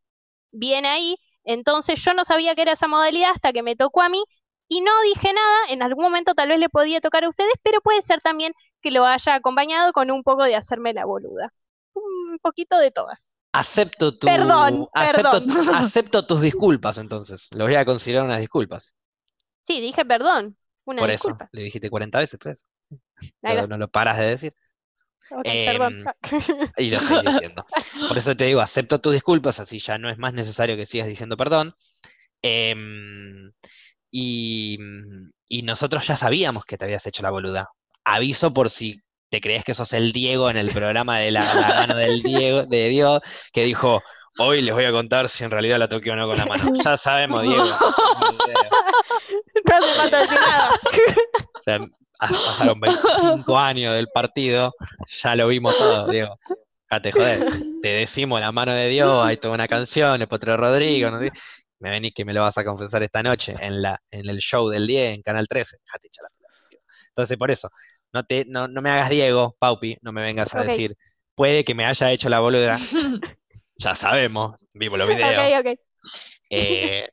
viene 0.51 0.87
ahí, 0.89 1.17
entonces 1.43 2.01
yo 2.03 2.13
no 2.13 2.25
sabía 2.25 2.55
que 2.55 2.63
era 2.63 2.73
esa 2.73 2.87
modalidad 2.87 3.31
hasta 3.31 3.53
que 3.53 3.63
me 3.63 3.75
tocó 3.75 4.01
a 4.01 4.09
mí 4.09 4.23
y 4.67 4.81
no 4.81 4.91
dije 5.03 5.33
nada, 5.33 5.57
en 5.69 5.81
algún 5.83 6.05
momento 6.05 6.35
tal 6.35 6.49
vez 6.49 6.59
le 6.59 6.69
podía 6.69 7.01
tocar 7.01 7.23
a 7.25 7.29
ustedes, 7.29 7.53
pero 7.63 7.81
puede 7.81 8.01
ser 8.01 8.21
también 8.21 8.53
que 8.81 8.91
lo 8.91 9.06
haya 9.06 9.35
acompañado 9.35 9.91
con 9.91 10.11
un 10.11 10.23
poco 10.23 10.43
de 10.43 10.56
hacerme 10.56 10.93
la 10.93 11.06
boluda. 11.06 11.53
Un 11.93 12.39
poquito 12.41 12.77
de 12.77 12.91
todas. 12.91 13.35
Acepto 13.51 14.18
tu. 14.18 14.27
Perdón, 14.27 14.88
acepto, 14.93 15.31
perdón. 15.31 15.49
acepto 15.76 16.26
tus 16.26 16.41
disculpas 16.41 16.97
entonces. 16.97 17.49
Los 17.56 17.68
voy 17.68 17.76
a 17.76 17.85
considerar 17.85 18.26
unas 18.26 18.39
disculpas. 18.39 18.95
Sí, 19.65 19.81
dije 19.81 20.06
perdón, 20.06 20.57
una 20.85 21.01
Por 21.01 21.11
eso. 21.11 21.38
Le 21.51 21.64
dijiste 21.64 21.89
40 21.89 22.19
veces, 22.19 22.39
por 22.39 22.51
eso. 22.51 22.65
No, 23.41 23.68
no 23.68 23.77
lo 23.77 23.88
paras 23.88 24.18
de 24.18 24.26
decir. 24.26 24.53
Em, 25.43 25.65
perdón. 25.65 26.06
Y 26.77 26.89
lo 26.89 26.97
estoy 26.97 27.26
diciendo. 27.26 27.65
Por 28.07 28.18
eso 28.18 28.35
te 28.35 28.45
digo, 28.45 28.61
acepto 28.61 28.99
tus 28.99 29.14
disculpas, 29.14 29.60
así 29.60 29.77
ya 29.77 29.97
no 29.97 30.10
es 30.10 30.18
más 30.18 30.34
necesario 30.34 30.76
que 30.76 30.85
sigas 30.85 31.07
diciendo 31.07 31.38
perdón. 31.38 31.76
Em, 32.41 33.51
y, 34.10 34.80
y 35.47 35.61
nosotros 35.61 36.07
ya 36.07 36.15
sabíamos 36.15 36.65
que 36.65 36.77
te 36.77 36.85
habías 36.85 37.06
hecho 37.06 37.22
la 37.22 37.31
boluda. 37.31 37.69
Aviso 38.05 38.53
por 38.53 38.69
si 38.69 39.01
te 39.30 39.41
crees 39.41 39.63
que 39.63 39.73
sos 39.73 39.93
el 39.93 40.11
Diego 40.11 40.49
en 40.49 40.57
el 40.57 40.71
programa 40.71 41.19
de 41.19 41.31
la, 41.31 41.41
la 41.53 41.67
mano 41.67 41.95
del 41.95 42.21
Diego, 42.23 42.63
de 42.63 42.89
Dios, 42.89 43.19
que 43.53 43.63
dijo, 43.63 44.01
hoy 44.39 44.61
les 44.61 44.73
voy 44.73 44.85
a 44.85 44.91
contar 44.91 45.30
si 45.30 45.43
en 45.43 45.51
realidad 45.51 45.77
la 45.77 45.88
toqué 45.88 46.09
o 46.11 46.15
no 46.15 46.27
con 46.27 46.38
la 46.38 46.45
mano. 46.45 46.71
Ya 46.84 46.97
sabemos, 46.97 47.43
Diego. 47.43 47.63
No 49.65 49.76
hace 49.76 49.93
falta 49.93 50.19
decir 50.21 50.39
nada. 50.39 50.69
O 51.53 51.61
sea, 51.61 51.80
as- 52.19 52.31
pasaron 52.39 52.80
25 52.80 53.57
años 53.57 53.93
del 53.93 54.07
partido, 54.07 54.73
ya 55.21 55.35
lo 55.35 55.47
vimos 55.47 55.77
todo, 55.77 56.07
Diego. 56.07 56.39
Dejate 56.89 57.11
joder. 57.11 57.45
Te 57.81 57.89
decimos 57.89 58.39
la 58.41 58.51
mano 58.51 58.73
de 58.73 58.88
Dios, 58.88 59.23
hay 59.26 59.38
toda 59.38 59.53
una 59.53 59.67
canción, 59.67 60.19
el 60.21 60.27
Potro 60.27 60.57
Rodrigo, 60.57 61.11
no 61.11 61.19
sé. 61.19 61.31
Me 61.80 61.91
venís 61.91 62.13
que 62.15 62.26
me 62.26 62.34
lo 62.34 62.41
vas 62.41 62.57
a 62.57 62.63
confesar 62.65 63.03
esta 63.03 63.21
noche 63.21 63.55
en 63.59 63.81
la, 63.81 64.01
en 64.11 64.27
el 64.27 64.39
show 64.39 64.67
del 64.69 64.88
10 64.88 65.17
en 65.17 65.21
Canal 65.21 65.47
13. 65.47 65.77
Dejate 65.85 66.07
echar 66.07 66.23
la 66.23 66.30
pelota, 66.30 66.38
Diego. 66.38 66.38
Entonces, 67.19 67.37
por 67.37 67.51
eso, 67.51 67.69
no 68.13 68.23
te, 68.25 68.45
no, 68.47 68.67
no 68.67 68.81
me 68.81 68.89
hagas 68.91 69.09
Diego, 69.09 69.55
Paupi, 69.59 69.97
no 70.01 70.11
me 70.11 70.21
vengas 70.21 70.55
a 70.55 70.61
decir, 70.61 70.97
puede 71.35 71.63
que 71.65 71.75
me 71.75 71.85
haya 71.85 72.11
hecho 72.11 72.29
la 72.29 72.39
boluda. 72.39 72.77
Ya 73.77 73.95
sabemos, 73.95 74.55
vimos 74.73 74.99
los 74.99 75.07
videos. 75.09 75.53
Ok, 75.53 75.59
ok. 75.59 75.79
Eh, 76.49 77.07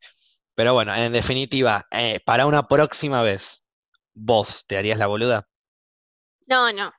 pero 0.55 0.75
bueno, 0.75 0.95
en 0.97 1.13
definitiva, 1.13 1.87
eh, 1.91 2.21
para 2.25 2.47
una 2.47 2.69
próxima 2.69 3.23
vez, 3.23 3.67
¿vos 4.15 4.65
te 4.67 4.79
harías 4.79 4.99
la 4.99 5.07
boluda? 5.09 5.49
No, 6.49 6.73
no. 6.73 6.93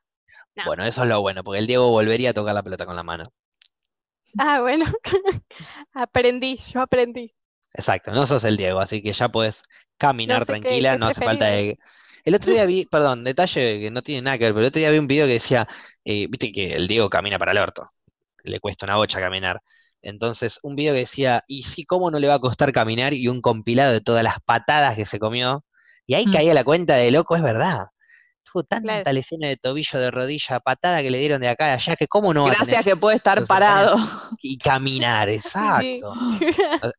No. 0.55 0.63
Bueno, 0.63 0.83
eso 0.85 1.01
es 1.01 1.09
lo 1.09 1.19
bueno, 1.21 1.43
porque 1.43 1.57
el 1.59 1.65
Diego 1.65 1.89
volvería 1.89 2.29
a 2.29 2.33
tocar 2.35 2.53
la 2.53 2.61
pelota 2.61 2.85
con 2.85 2.95
la 2.95 3.01
mano. 3.01 3.23
Ah, 4.39 4.61
bueno. 4.61 4.85
Aprendí, 5.93 6.57
yo 6.73 6.81
aprendí. 6.81 7.33
Exacto, 7.73 8.11
no 8.11 8.25
sos 8.25 8.43
el 8.43 8.57
Diego, 8.57 8.79
así 8.79 9.01
que 9.01 9.13
ya 9.13 9.29
podés 9.29 9.61
caminar 9.97 10.39
No 10.39 10.45
sé 10.45 10.57
qué- 10.57 10.57
tranquila, 10.57 10.89
qué 10.89 10.97
no 10.97 11.05
hace 11.07 11.21
falta 11.21 11.45
de... 11.47 11.79
El 12.27 12.35
otro 12.35 12.51
día 12.51 12.65
vi, 12.65 12.85
perdón, 12.85 13.23
detalle 13.23 13.79
que 13.79 13.89
no 13.89 14.01
tiene 14.01 14.21
nada 14.21 14.37
que 14.37 14.43
ver, 14.43 14.53
pero 14.53 14.59
el 14.61 14.67
otro 14.67 14.79
día 14.79 14.91
vi 14.91 14.97
un 14.97 15.07
video 15.07 15.25
que 15.27 15.33
decía, 15.33 15.65
eh, 16.03 16.27
viste 16.29 16.51
que 16.51 16.73
el 16.73 16.85
Diego 16.85 17.09
camina 17.09 17.39
para 17.39 17.53
el 17.53 17.57
orto, 17.57 17.87
le 18.43 18.59
cuesta 18.59 18.85
una 18.85 18.97
bocha 18.97 19.21
caminar. 19.21 19.61
Entonces, 20.01 20.59
un 20.63 20.75
video 20.75 20.93
que 20.93 20.99
decía, 20.99 21.43
¿y 21.47 21.63
sí, 21.63 21.85
cómo 21.85 22.11
no 22.11 22.19
le 22.19 22.27
va 22.27 22.33
a 22.35 22.39
costar 22.39 22.73
caminar? 22.73 23.13
Y 23.13 23.29
un 23.29 23.39
compilado 23.41 23.93
de 23.93 24.01
todas 24.01 24.23
las 24.23 24.35
patadas 24.45 24.95
que 24.97 25.05
se 25.05 25.19
comió. 25.19 25.63
Y 26.05 26.15
ahí 26.15 26.27
Mm. 26.27 26.33
caía 26.33 26.53
la 26.53 26.65
cuenta 26.65 26.95
de 26.95 27.11
loco, 27.11 27.35
es 27.37 27.41
verdad. 27.41 27.85
tuvo 28.43 28.63
tanta 28.63 28.81
Claro. 29.03 29.13
lesión 29.13 29.41
de 29.41 29.55
tobillo, 29.57 29.99
de 29.99 30.11
rodilla, 30.11 30.59
patada 30.61 31.01
que 31.01 31.11
le 31.11 31.19
dieron 31.19 31.41
de 31.41 31.49
acá 31.49 31.67
a 31.67 31.73
allá, 31.75 31.95
que 31.95 32.07
cómo 32.07 32.33
no 32.33 32.43
va 32.43 32.51
a 32.51 32.55
Gracias 32.55 32.83
que 32.85 32.95
puede 32.97 33.15
estar 33.17 33.45
parado. 33.45 33.97
y 34.41 34.57
caminar, 34.57 35.27
Sí. 35.31 35.35
exacto. 35.35 36.13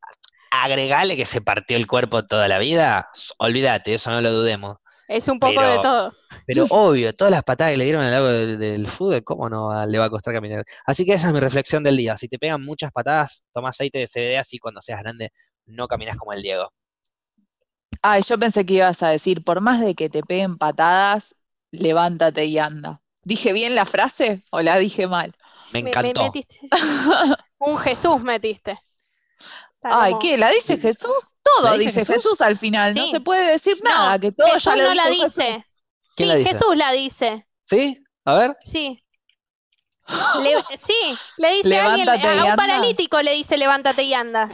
Agregale 0.50 1.16
que 1.16 1.24
se 1.26 1.40
partió 1.40 1.76
el 1.76 1.86
cuerpo 1.86 2.24
toda 2.26 2.48
la 2.48 2.59
vida, 2.59 3.06
olvídate, 3.38 3.94
eso 3.94 4.10
no 4.10 4.20
lo 4.20 4.32
dudemos. 4.32 4.76
Es 5.09 5.28
un 5.28 5.40
poco 5.40 5.60
de 5.62 5.78
todo. 5.78 6.14
Pero 6.47 6.66
obvio, 6.70 7.14
todas 7.14 7.30
las 7.30 7.44
patadas 7.44 7.72
que 7.72 7.78
le 7.78 7.85
dieron 7.85 8.02
a 8.05 8.06
lo 8.06 8.10
largo 8.12 8.28
del, 8.28 8.59
del 8.59 8.86
fútbol, 8.89 9.22
¿cómo 9.24 9.48
no 9.48 9.68
va- 9.68 9.86
le 9.86 9.98
va 9.98 10.06
a 10.06 10.10
costar 10.10 10.35
caminar? 10.35 10.64
Así 10.86 11.05
que 11.05 11.14
esa 11.14 11.28
es 11.28 11.35
mi 11.35 11.40
reflexión 11.40 11.82
del 11.85 11.97
día. 11.97 12.16
Si 12.16 12.28
te 12.28 12.39
pegan 12.39 12.64
muchas 12.64 12.90
patadas, 12.93 13.44
toma 13.52 13.70
aceite 13.70 13.98
de 13.98 14.09
CBD 14.09 14.39
así 14.39 14.59
cuando 14.59 14.80
seas 14.80 15.01
grande, 15.02 15.32
no 15.66 15.89
caminas 15.89 16.16
como 16.16 16.32
el 16.32 16.43
Diego. 16.43 16.72
Ay, 18.02 18.22
yo 18.22 18.39
pensé 18.39 18.64
que 18.64 18.74
ibas 18.74 19.02
a 19.02 19.09
decir, 19.10 19.43
por 19.44 19.60
más 19.60 19.80
de 19.80 19.94
que 19.94 20.09
te 20.09 20.22
peguen 20.22 20.56
patadas, 20.59 21.35
levántate 21.70 22.44
y 22.47 22.59
anda. 22.59 23.02
¿Dije 23.24 23.52
bien 23.52 23.74
la 23.74 23.86
frase 23.86 24.44
o 24.51 24.60
la 24.62 24.78
dije 24.78 25.06
mal? 25.09 25.35
Me 25.72 25.80
Me- 25.80 25.82
me 25.85 25.89
encantó. 25.90 26.24
metiste. 26.24 26.60
Un 27.59 27.76
Jesús 27.78 28.22
metiste. 28.22 28.78
Está 29.80 30.02
Ay, 30.02 30.10
como- 30.12 30.22
¿qué? 30.22 30.36
¿La 30.36 30.50
dice 30.50 30.76
Jesús? 30.76 31.34
Todo 31.42 31.64
¿La 31.66 31.72
dice 31.74 31.84
dice 31.84 32.00
Jesús? 32.00 32.14
Jesús? 32.14 32.40
al 32.40 32.59
final, 32.59 32.94
no 32.94 33.06
se 33.06 33.20
puede 33.20 33.52
decir 33.52 33.78
No, 33.82 33.90
nada, 33.90 34.18
que 34.18 34.32
todo 34.32 34.48
Jesús 34.48 34.64
ya 34.64 34.76
lo 34.76 34.88
no 34.88 34.94
la 34.94 35.09
dice. 35.09 35.64
¿Quién 36.16 36.16
sí, 36.16 36.24
la 36.26 36.34
dice? 36.34 36.50
Jesús 36.50 36.76
la 36.76 36.92
dice. 36.92 37.46
¿Sí? 37.62 38.02
A 38.24 38.34
ver. 38.34 38.56
Sí. 38.60 39.02
Le- 40.42 40.64
sí, 40.86 41.18
le 41.36 41.52
dice 41.56 41.78
a, 41.78 41.86
alguien, 41.86 42.06
Levántate 42.06 42.26
y 42.34 42.38
a 42.38 42.42
un 42.42 42.50
anda. 42.50 42.56
paralítico 42.56 43.22
le 43.22 43.32
dice 43.34 43.56
levántate 43.59 44.02
y 44.02 44.14
anda. 44.14 44.48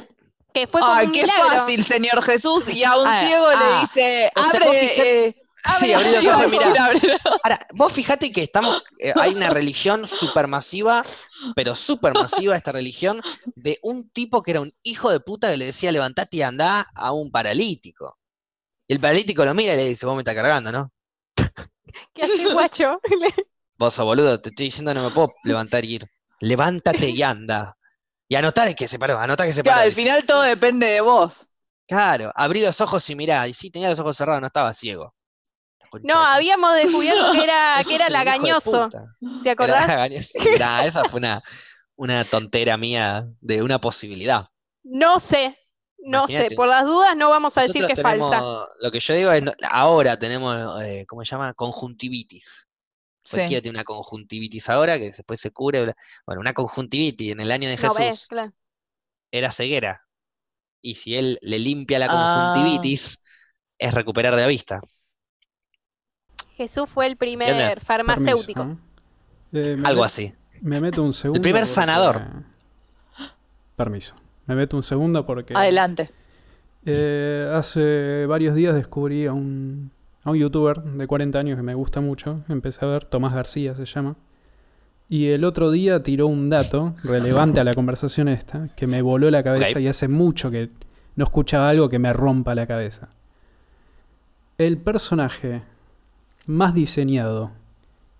Que 0.52 0.66
fue 0.66 0.80
como 0.80 0.92
Ay, 0.92 1.06
un 1.06 1.12
qué 1.12 1.22
milagro. 1.22 1.44
fácil, 1.48 1.84
Señor 1.84 2.22
Jesús. 2.22 2.68
Y 2.68 2.84
a 2.84 2.96
un 2.96 3.06
Ah, 3.06 3.20
ciego 3.24 3.46
ah. 3.48 3.54
le 3.74 3.80
dice, 3.80 4.30
O 4.36 4.40
sea, 4.50 4.60
abre. 4.60 5.26
eh, 5.28 5.34
Sí, 5.78 5.92
abrí 5.92 6.10
los 6.10 6.26
ojos, 6.26 6.50
mirá. 6.50 6.90
Ahora, 7.42 7.58
vos 7.72 7.92
fijate 7.92 8.30
que 8.32 8.42
estamos, 8.42 8.84
eh, 8.98 9.12
hay 9.18 9.34
una 9.34 9.48
religión 9.50 10.06
supermasiva, 10.06 11.04
pero 11.56 11.74
supermasiva 11.74 12.54
esta 12.56 12.72
religión, 12.72 13.20
de 13.54 13.78
un 13.82 14.10
tipo 14.10 14.42
que 14.42 14.50
era 14.52 14.60
un 14.60 14.74
hijo 14.82 15.10
de 15.10 15.20
puta 15.20 15.50
que 15.50 15.56
le 15.56 15.66
decía 15.66 15.90
levantate 15.90 16.36
y 16.36 16.42
andá 16.42 16.86
a 16.94 17.12
un 17.12 17.30
paralítico. 17.30 18.18
Y 18.86 18.94
el 18.94 19.00
paralítico 19.00 19.44
lo 19.44 19.54
mira 19.54 19.72
y 19.72 19.76
le 19.76 19.88
dice, 19.88 20.04
vos 20.04 20.14
me 20.14 20.20
estás 20.20 20.34
cargando, 20.34 20.70
¿no? 20.70 20.92
¿Qué 22.14 22.22
hace 22.22 22.52
guacho? 22.52 23.00
Vos 23.76 23.94
sos 23.94 24.04
boludo, 24.04 24.40
te 24.40 24.50
estoy 24.50 24.66
diciendo 24.66 24.94
no 24.94 25.02
me 25.02 25.10
puedo 25.10 25.32
levantar 25.42 25.84
y 25.84 25.94
ir. 25.94 26.10
Levántate 26.40 27.10
y 27.10 27.22
anda. 27.22 27.76
Y 28.28 28.36
anotar 28.36 28.72
que 28.74 28.86
se 28.86 28.98
paró, 28.98 29.18
anotá 29.18 29.46
que 29.46 29.52
se 29.52 29.64
paró. 29.64 29.74
Claro, 29.74 29.82
al 29.82 29.90
dice. 29.90 30.00
final 30.00 30.24
todo 30.24 30.42
depende 30.42 30.86
de 30.86 31.00
vos. 31.00 31.48
Claro, 31.86 32.32
abrí 32.34 32.62
los 32.62 32.80
ojos 32.80 33.08
y 33.10 33.16
mirá. 33.16 33.46
Y 33.48 33.54
sí, 33.54 33.70
tenía 33.70 33.90
los 33.90 33.98
ojos 33.98 34.16
cerrados, 34.16 34.40
no 34.40 34.46
estaba 34.46 34.72
ciego. 34.74 35.14
No, 36.02 36.16
habíamos 36.18 36.74
descubierto 36.74 37.32
que 37.32 37.44
era, 37.44 37.80
que 37.88 37.94
era 37.94 38.08
lagañoso. 38.10 38.88
¿Te 39.42 39.50
Era 39.50 39.52
acordás? 39.52 39.88
lagañoso. 39.88 40.38
Nah, 40.58 40.84
esa 40.84 41.04
fue 41.08 41.18
una, 41.20 41.42
una 41.96 42.24
tontera 42.24 42.76
mía 42.76 43.26
de 43.40 43.62
una 43.62 43.80
posibilidad. 43.80 44.46
No 44.82 45.20
sé. 45.20 45.58
No 45.98 46.18
Imagínate. 46.20 46.48
sé. 46.50 46.54
Por 46.56 46.68
las 46.68 46.84
dudas 46.84 47.16
no 47.16 47.30
vamos 47.30 47.56
a 47.56 47.62
decir 47.62 47.86
que 47.86 47.92
es 47.94 48.00
falsa. 48.02 48.28
tenemos, 48.30 48.68
lo 48.80 48.90
que 48.90 49.00
yo 49.00 49.14
digo 49.14 49.32
es, 49.32 49.42
ahora 49.70 50.18
tenemos, 50.18 50.82
eh, 50.82 51.06
¿cómo 51.08 51.24
se 51.24 51.30
llama? 51.30 51.54
Conjuntivitis. 51.54 52.68
Sí. 53.24 53.36
Cualquiera 53.38 53.62
tiene 53.62 53.76
una 53.78 53.84
conjuntivitis 53.84 54.68
ahora, 54.68 54.98
que 54.98 55.06
después 55.06 55.40
se 55.40 55.50
cure. 55.50 55.82
bla- 55.82 55.96
Bueno, 56.26 56.40
una 56.42 56.52
conjuntivitis 56.52 57.32
en 57.32 57.40
el 57.40 57.50
año 57.52 57.70
de 57.70 57.76
No 57.76 57.80
Jesús 57.80 57.98
ves, 57.98 58.26
claro. 58.28 58.52
era 59.30 59.50
ceguera. 59.50 60.02
Y 60.82 60.96
si 60.96 61.16
él 61.16 61.38
le 61.40 61.58
limpia 61.58 61.98
la 61.98 62.08
Ah. 62.10 62.52
conjuntivitis, 62.52 63.22
es 63.78 63.94
recuperar 63.94 64.36
de 64.36 64.42
la 64.42 64.48
vista. 64.48 64.80
Jesús 66.56 66.88
fue 66.88 67.06
el 67.06 67.16
primer 67.16 67.80
farmacéutico. 67.80 68.62
Permiso, 68.62 68.80
¿eh? 69.52 69.72
Eh, 69.72 69.76
me 69.76 69.88
Algo 69.88 70.02
met- 70.02 70.06
así. 70.06 70.34
Me 70.60 70.80
meto 70.80 71.02
un 71.02 71.12
segundo. 71.12 71.40
primer 71.42 71.62
porque- 71.62 71.72
sanador. 71.74 72.22
Permiso. 73.76 74.14
Me 74.46 74.54
meto 74.54 74.76
un 74.76 74.82
segundo 74.82 75.24
porque 75.26 75.54
Adelante. 75.54 76.10
eh, 76.86 77.50
hace 77.54 78.26
varios 78.26 78.54
días 78.54 78.74
descubrí 78.74 79.26
a 79.26 79.32
un, 79.32 79.90
a 80.22 80.30
un 80.30 80.36
youtuber 80.36 80.80
de 80.82 81.06
40 81.06 81.38
años 81.38 81.56
que 81.56 81.62
me 81.62 81.74
gusta 81.74 82.00
mucho. 82.00 82.42
Empecé 82.48 82.84
a 82.84 82.88
ver, 82.88 83.04
Tomás 83.04 83.32
García 83.34 83.74
se 83.74 83.84
llama. 83.84 84.16
Y 85.08 85.28
el 85.30 85.44
otro 85.44 85.70
día 85.70 86.02
tiró 86.02 86.26
un 86.28 86.48
dato 86.50 86.94
relevante 87.04 87.60
a 87.60 87.64
la 87.64 87.74
conversación 87.74 88.28
esta 88.28 88.68
que 88.76 88.86
me 88.86 89.02
voló 89.02 89.30
la 89.30 89.42
cabeza 89.42 89.78
y 89.80 89.86
hace 89.88 90.08
mucho 90.08 90.50
que 90.50 90.70
no 91.16 91.24
escuchaba 91.24 91.68
algo 91.68 91.88
que 91.88 91.98
me 91.98 92.12
rompa 92.12 92.54
la 92.54 92.66
cabeza. 92.66 93.08
El 94.56 94.78
personaje 94.78 95.62
más 96.46 96.74
diseñado 96.74 97.50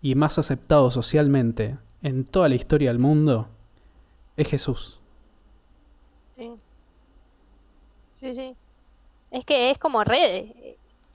y 0.03 0.15
más 0.15 0.39
aceptado 0.39 0.91
socialmente 0.91 1.77
en 2.03 2.25
toda 2.25 2.49
la 2.49 2.55
historia 2.55 2.91
del 2.91 2.99
mundo 2.99 3.49
es 4.37 4.49
Jesús. 4.49 4.99
Sí. 6.37 6.51
Sí, 8.21 8.35
sí. 8.35 8.55
Es 9.31 9.45
que 9.45 9.71
es 9.71 9.79
como 9.79 10.05
redes. 10.05 10.53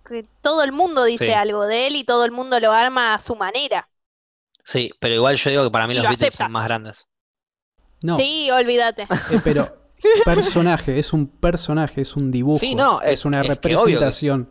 que 0.07 0.25
Todo 0.41 0.63
el 0.63 0.71
mundo 0.71 1.03
dice 1.03 1.25
Sí. 1.27 1.31
algo 1.31 1.65
de 1.67 1.85
él 1.87 1.95
y 1.95 2.03
todo 2.03 2.25
el 2.25 2.31
mundo 2.31 2.59
lo 2.59 2.71
arma 2.71 3.13
a 3.13 3.19
su 3.19 3.35
manera. 3.35 3.87
Sí, 4.63 4.91
pero 4.99 5.13
igual 5.13 5.35
yo 5.35 5.49
digo 5.51 5.63
que 5.65 5.69
para 5.71 5.85
mí 5.85 5.93
Y 5.93 5.97
los 5.97 6.03
lo 6.03 6.09
Beatles 6.09 6.29
acepta. 6.29 6.45
son 6.45 6.51
más 6.51 6.65
grandes. 6.65 7.07
No, 8.01 8.15
Sí, 8.17 8.49
olvídate. 8.49 9.03
eh, 9.03 9.39
pero 9.43 9.67
personaje, 10.25 10.97
es 10.97 11.13
un 11.13 11.27
personaje, 11.27 12.01
es 12.01 12.15
un 12.15 12.31
dibujo, 12.31 12.57
Sí, 12.59 12.73
no, 12.73 13.01
es 13.03 13.11
es- 13.19 13.25
una 13.25 13.41
es 13.41 13.47
que 13.47 13.51
obvio 13.51 13.59
que 13.61 13.73
es- 13.73 13.75
representación. 13.75 14.49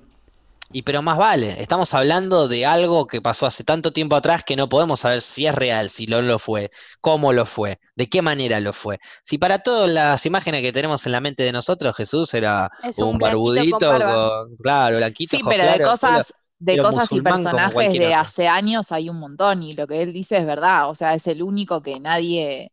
Y 0.71 0.83
pero 0.83 1.01
más 1.03 1.17
vale, 1.17 1.63
estamos 1.63 1.95
hablando 1.95 2.47
de 2.47 2.67
algo 2.67 3.07
que 3.07 3.23
pasó 3.23 3.47
hace 3.47 3.65
tanto 3.65 3.93
tiempo 3.93 4.17
atrás 4.17 4.45
que 4.45 4.55
no 4.57 4.69
podemos 4.69 5.01
saber 5.01 5.23
si 5.23 5.47
es 5.47 5.55
real, 5.55 5.89
si 5.89 6.07
lo, 6.07 6.21
lo 6.21 6.39
fue, 6.39 6.71
cómo 7.01 7.33
lo 7.33 7.47
fue, 7.47 7.81
de 7.97 8.09
qué 8.09 8.21
manera 8.21 8.61
lo 8.61 8.73
fue. 8.75 8.99
Si 9.25 9.39
para 9.39 9.61
todas 9.61 9.89
las 9.91 10.27
imágenes 10.27 10.61
que 10.63 10.73
tenemos 10.73 11.07
en 11.07 11.13
la 11.13 11.21
mente 11.23 11.43
de 11.43 11.53
nosotros, 11.53 11.97
Jesús 11.97 12.35
era 12.35 12.71
Es 12.83 13.01
un, 13.01 13.15
un 13.15 13.19
blanquito 13.19 13.67
con 13.67 13.87
barbudito, 13.87 13.89
barba. 13.89 14.23
con- 14.47 14.57
claro, 14.59 14.97
blanquito, 14.99 15.37
Sí, 15.37 15.43
pero 15.45 15.67
de 15.67 15.81
cosas, 15.81 16.35
de 16.59 16.79
cosas 16.79 17.13
y 17.13 17.21
personajes 17.21 17.97
de 17.97 18.15
otro. 18.15 18.21
hace 18.21 18.49
años 18.49 18.93
hay 18.93 19.11
un 19.11 19.19
montón. 19.19 19.63
Y 19.63 19.73
lo 19.75 19.87
que 19.87 20.03
él 20.03 20.13
dice 20.13 20.39
es 20.39 20.47
verdad. 20.47 20.89
O 20.91 20.95
sea, 20.95 21.15
es 21.15 21.27
el 21.27 21.43
único 21.43 21.83
que 21.83 22.01
nadie. 22.01 22.73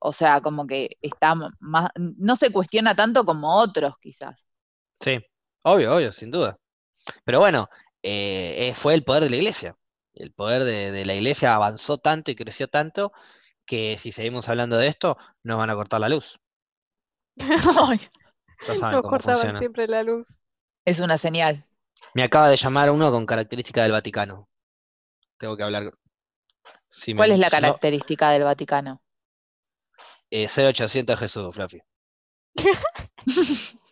O 0.00 0.12
sea, 0.12 0.40
como 0.42 0.66
que 0.66 0.98
está 1.02 1.34
más. 1.60 1.90
No 1.96 2.36
se 2.36 2.52
cuestiona 2.52 2.94
tanto 2.96 3.24
como 3.24 3.56
otros, 3.58 3.94
quizás. 4.00 4.46
Sí, 5.00 5.18
obvio, 5.64 5.94
obvio, 5.96 6.12
sin 6.12 6.30
duda. 6.30 6.56
Pero 7.24 7.40
bueno, 7.40 7.68
eh, 8.02 8.68
eh, 8.68 8.74
fue 8.74 8.94
el 8.94 9.04
poder 9.04 9.24
de 9.24 9.30
la 9.30 9.36
iglesia. 9.36 9.76
El 10.14 10.32
poder 10.32 10.64
de, 10.64 10.90
de 10.92 11.04
la 11.04 11.14
iglesia 11.14 11.54
avanzó 11.54 11.98
tanto 11.98 12.30
y 12.30 12.36
creció 12.36 12.68
tanto 12.68 13.12
que 13.66 13.98
si 13.98 14.12
seguimos 14.12 14.48
hablando 14.48 14.76
de 14.78 14.88
esto, 14.88 15.16
nos 15.44 15.58
van 15.58 15.70
a 15.70 15.74
cortar 15.76 16.00
la 16.00 16.08
luz. 16.08 16.40
Saben 18.74 18.92
Nos 18.92 19.02
cómo 19.02 19.10
cortaban 19.10 19.34
funciona. 19.34 19.58
siempre 19.58 19.86
la 19.88 20.02
luz. 20.02 20.38
es 20.84 20.98
una 21.00 21.18
señal. 21.18 21.64
Me 22.14 22.22
acaba 22.22 22.50
de 22.50 22.56
llamar 22.58 22.90
uno 22.90 23.10
con 23.10 23.24
característica 23.24 23.82
del 23.82 23.92
Vaticano. 23.92 24.46
Tengo 25.38 25.56
que 25.56 25.62
hablar. 25.64 25.92
Si 26.88 27.14
me- 27.14 27.18
¿Cuál 27.18 27.32
es 27.32 27.38
la 27.38 27.48
no, 27.48 27.50
característica 27.50 28.30
del 28.30 28.44
Vaticano? 28.44 29.02
eh, 30.30 30.48
0800 30.48 31.18
Jesús, 31.18 31.54
Fluffy. 31.54 31.80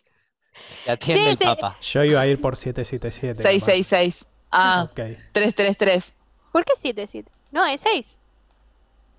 Que 0.85 0.91
atiende 0.91 1.23
Sí, 1.23 1.29
el 1.31 1.37
sí. 1.37 1.43
Papa. 1.43 1.77
Yo 1.81 2.03
iba 2.03 2.21
a 2.21 2.27
ir 2.27 2.39
por 2.41 2.55
777. 2.55 3.37
capaz. 3.43 3.49
666. 3.49 4.25
Ah, 4.51 4.83
Ok. 4.89 4.95
333. 5.33 6.13
¿Por 6.51 6.65
qué 6.65 6.73
7, 6.79 7.07
7? 7.07 7.31
No, 7.51 7.65
es 7.65 7.81
6. 7.81 8.17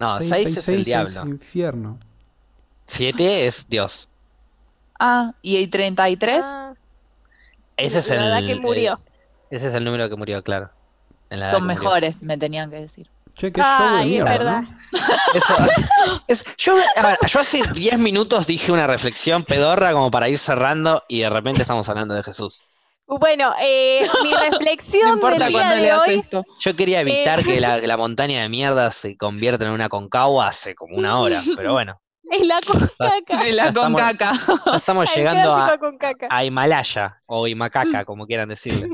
No, 0.01 0.19
6 0.19 0.23
es 0.23 0.29
666 0.65 0.69
el 0.75 0.81
es 0.81 0.87
diablo. 0.87 1.31
infierno. 1.31 1.99
7 2.87 3.47
es 3.47 3.69
Dios. 3.69 4.09
Ah, 4.99 5.35
¿y 5.43 5.63
el 5.63 5.71
33? 5.71 6.45
Ah, 6.45 6.75
Ese 7.77 7.99
es 8.01 8.09
la 8.09 8.15
el, 8.15 8.21
verdad 8.23 8.47
que 8.47 8.53
el- 8.53 8.61
murió. 8.61 9.01
ese 9.51 9.69
es 9.69 9.75
el 9.75 9.85
número 9.85 10.09
que 10.09 10.17
murió, 10.17 10.43
claro. 10.43 10.71
En 11.31 11.41
la 11.41 11.49
Son 11.49 11.61
que 11.61 11.75
murió. 11.75 11.79
mejores, 11.81 12.23
me 12.23 12.37
tenían 12.39 12.71
que 12.71 12.77
decir. 12.81 13.09
Che, 13.39 13.53
qué 13.53 13.61
show 13.63 13.79
de 13.93 13.99
Ay, 13.99 14.01
es 14.17 14.23
mierda, 14.25 14.31
verdad. 14.39 14.63
¿no? 14.63 14.75
Eso- 15.35 15.57
es- 16.27 16.45
yo, 16.57 16.77
a 16.97 17.03
ver, 17.07 17.19
yo 17.27 17.41
hace 17.41 17.63
10 17.73 17.99
minutos 17.99 18.47
dije 18.47 18.73
una 18.73 18.87
reflexión 18.87 19.45
pedorra 19.45 19.93
como 19.93 20.11
para 20.11 20.29
ir 20.29 20.39
cerrando 20.39 21.03
y 21.09 21.21
de 21.21 21.31
repente 21.31 21.63
estamos 21.63 21.89
hablando 21.89 22.15
de 22.15 22.23
Jesús. 22.23 22.63
Bueno, 23.07 23.55
eh, 23.61 24.07
mi 24.23 24.31
No 24.33 24.39
reflexión 24.51 25.15
importa 25.15 25.39
del 25.45 25.49
día 25.49 25.59
cuándo 25.59 25.75
de 25.77 25.81
leas 25.83 26.01
hoy. 26.01 26.15
esto. 26.17 26.45
Yo 26.61 26.77
quería 26.77 27.01
evitar 27.01 27.41
Eh. 27.41 27.45
que 27.45 27.61
la, 27.61 27.81
que 27.81 27.87
la 27.87 27.97
montaña 27.97 28.43
de 28.43 28.49
mierda 28.49 28.91
se 28.91 29.17
convierta 29.17 29.65
en 29.65 29.71
una 29.71 29.89
concagua 29.89 30.49
hace 30.49 30.75
como 30.75 30.97
una 30.97 31.19
hora, 31.21 31.41
pero 31.57 31.73
bueno, 31.73 32.01
Es 32.31 32.47
la 32.47 32.59
con 32.61 32.79
caca. 32.99 33.49
Y 33.49 33.53
la 33.53 33.73
con 33.73 33.95
Estamos- 33.97 34.01
caca. 34.01 34.33
ya 34.67 34.77
estamos 34.77 35.09
El 35.11 35.17
llegando 35.17 35.55
clásico 35.55 35.73
a, 35.75 35.79
con 35.79 35.97
caca. 35.97 36.27
a 36.29 36.45
Himalaya 36.45 37.19
o 37.29 37.47
Himacaca, 37.47 38.05
como 38.05 38.27
quieran 38.27 38.49
decirle. 38.51 38.89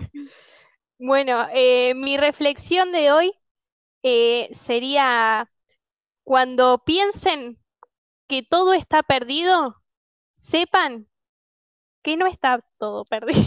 Bueno, 0.99 1.49
eh, 1.53 1.95
mi 1.97 2.17
reflexión 2.17 2.93
de 2.93 3.11
hoy 3.11 3.33
eh, 4.05 4.51
sería 4.55 5.51
cuando 6.25 6.85
piensen 6.87 7.59
que 8.29 8.43
todo 8.43 8.75
está 8.75 9.03
perdido, 9.05 9.83
sepan 10.37 11.09
que 12.03 12.17
no 12.17 12.27
está 12.27 12.61
todo 12.79 13.05
perdido. 13.11 13.45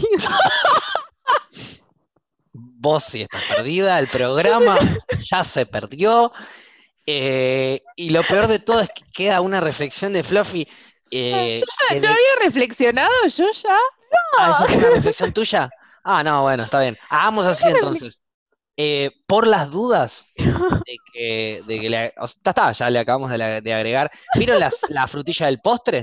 vos 2.52 3.04
sí 3.04 3.22
estás 3.22 3.42
perdida, 3.44 3.98
el 3.98 4.08
programa 4.08 4.78
ya 5.30 5.44
se 5.44 5.66
perdió. 5.66 6.32
eh, 7.06 7.80
y 7.96 8.10
lo 8.10 8.22
peor 8.24 8.48
de 8.48 8.58
todo 8.60 8.80
es 8.80 8.90
que 8.90 9.04
queda 9.14 9.40
una 9.40 9.60
reflexión 9.60 10.12
de 10.12 10.22
Fluffy. 10.22 10.68
eh, 11.10 11.60
Yo 11.60 11.66
ya 11.90 12.00
no 12.00 12.08
había 12.08 12.36
reflexionado, 12.46 13.26
yo 13.28 13.50
ya. 13.52 13.78
Ah, 14.36 14.52
¿eso 14.52 14.66
fue 14.66 14.76
una 14.78 14.90
reflexión 14.90 15.32
tuya? 15.32 15.70
Ah, 16.04 16.22
no, 16.22 16.42
bueno, 16.42 16.62
está 16.62 16.80
bien. 16.80 16.96
Hagamos 17.10 17.46
así 17.46 17.68
entonces. 17.68 18.20
Eh, 18.80 19.10
por 19.26 19.48
las 19.48 19.70
dudas 19.72 20.32
de 20.36 20.96
que, 21.12 21.62
de 21.66 21.80
que 21.80 21.90
le, 21.90 22.14
o 22.18 22.28
sea, 22.28 22.36
está, 22.38 22.50
está, 22.50 22.72
ya 22.72 22.90
le 22.90 23.00
acabamos 23.00 23.28
de, 23.30 23.38
la- 23.38 23.60
de 23.60 23.74
agregar. 23.74 24.08
¿Vieron 24.36 24.60
las- 24.60 24.84
la 24.88 25.08
frutilla 25.08 25.46
del 25.46 25.60
postre? 25.60 26.02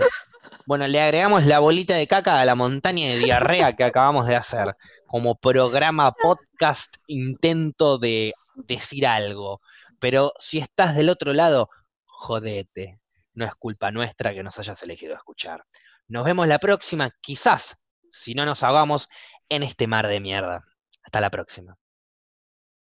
Bueno, 0.66 0.86
le 0.88 1.02
agregamos 1.02 1.46
la 1.46 1.60
bolita 1.60 1.94
de 1.96 2.06
caca 2.06 2.42
a 2.42 2.46
la 2.46 2.54
montaña 2.56 3.08
de 3.08 3.20
diarrea 3.20 3.76
que 3.78 3.84
acabamos 3.86 4.28
de 4.28 4.36
hacer, 4.36 4.76
como 5.08 5.36
programa, 5.36 6.12
podcast, 6.12 6.96
intento 7.08 7.98
de 7.98 8.34
decir 8.56 9.08
algo. 9.08 9.62
Pero 10.00 10.34
si 10.40 10.58
estás 10.60 10.96
del 10.96 11.10
otro 11.10 11.34
lado, 11.34 11.70
jodete. 12.06 13.00
No 13.34 13.46
es 13.46 13.56
culpa 13.56 13.92
nuestra 13.92 14.34
que 14.34 14.44
nos 14.44 14.60
hayas 14.60 14.82
elegido 14.84 15.16
escuchar. 15.16 15.64
Nos 16.08 16.26
vemos 16.26 16.48
la 16.48 16.60
próxima, 16.60 17.10
quizás, 17.22 17.82
si 18.10 18.34
no 18.34 18.44
nos 18.46 18.64
ahogamos 18.64 19.08
en 19.50 19.64
este 19.64 19.88
mar 19.88 20.08
de 20.08 20.20
mierda. 20.20 20.64
Hasta 21.04 21.22
la 21.22 21.30
próxima. 21.30 21.78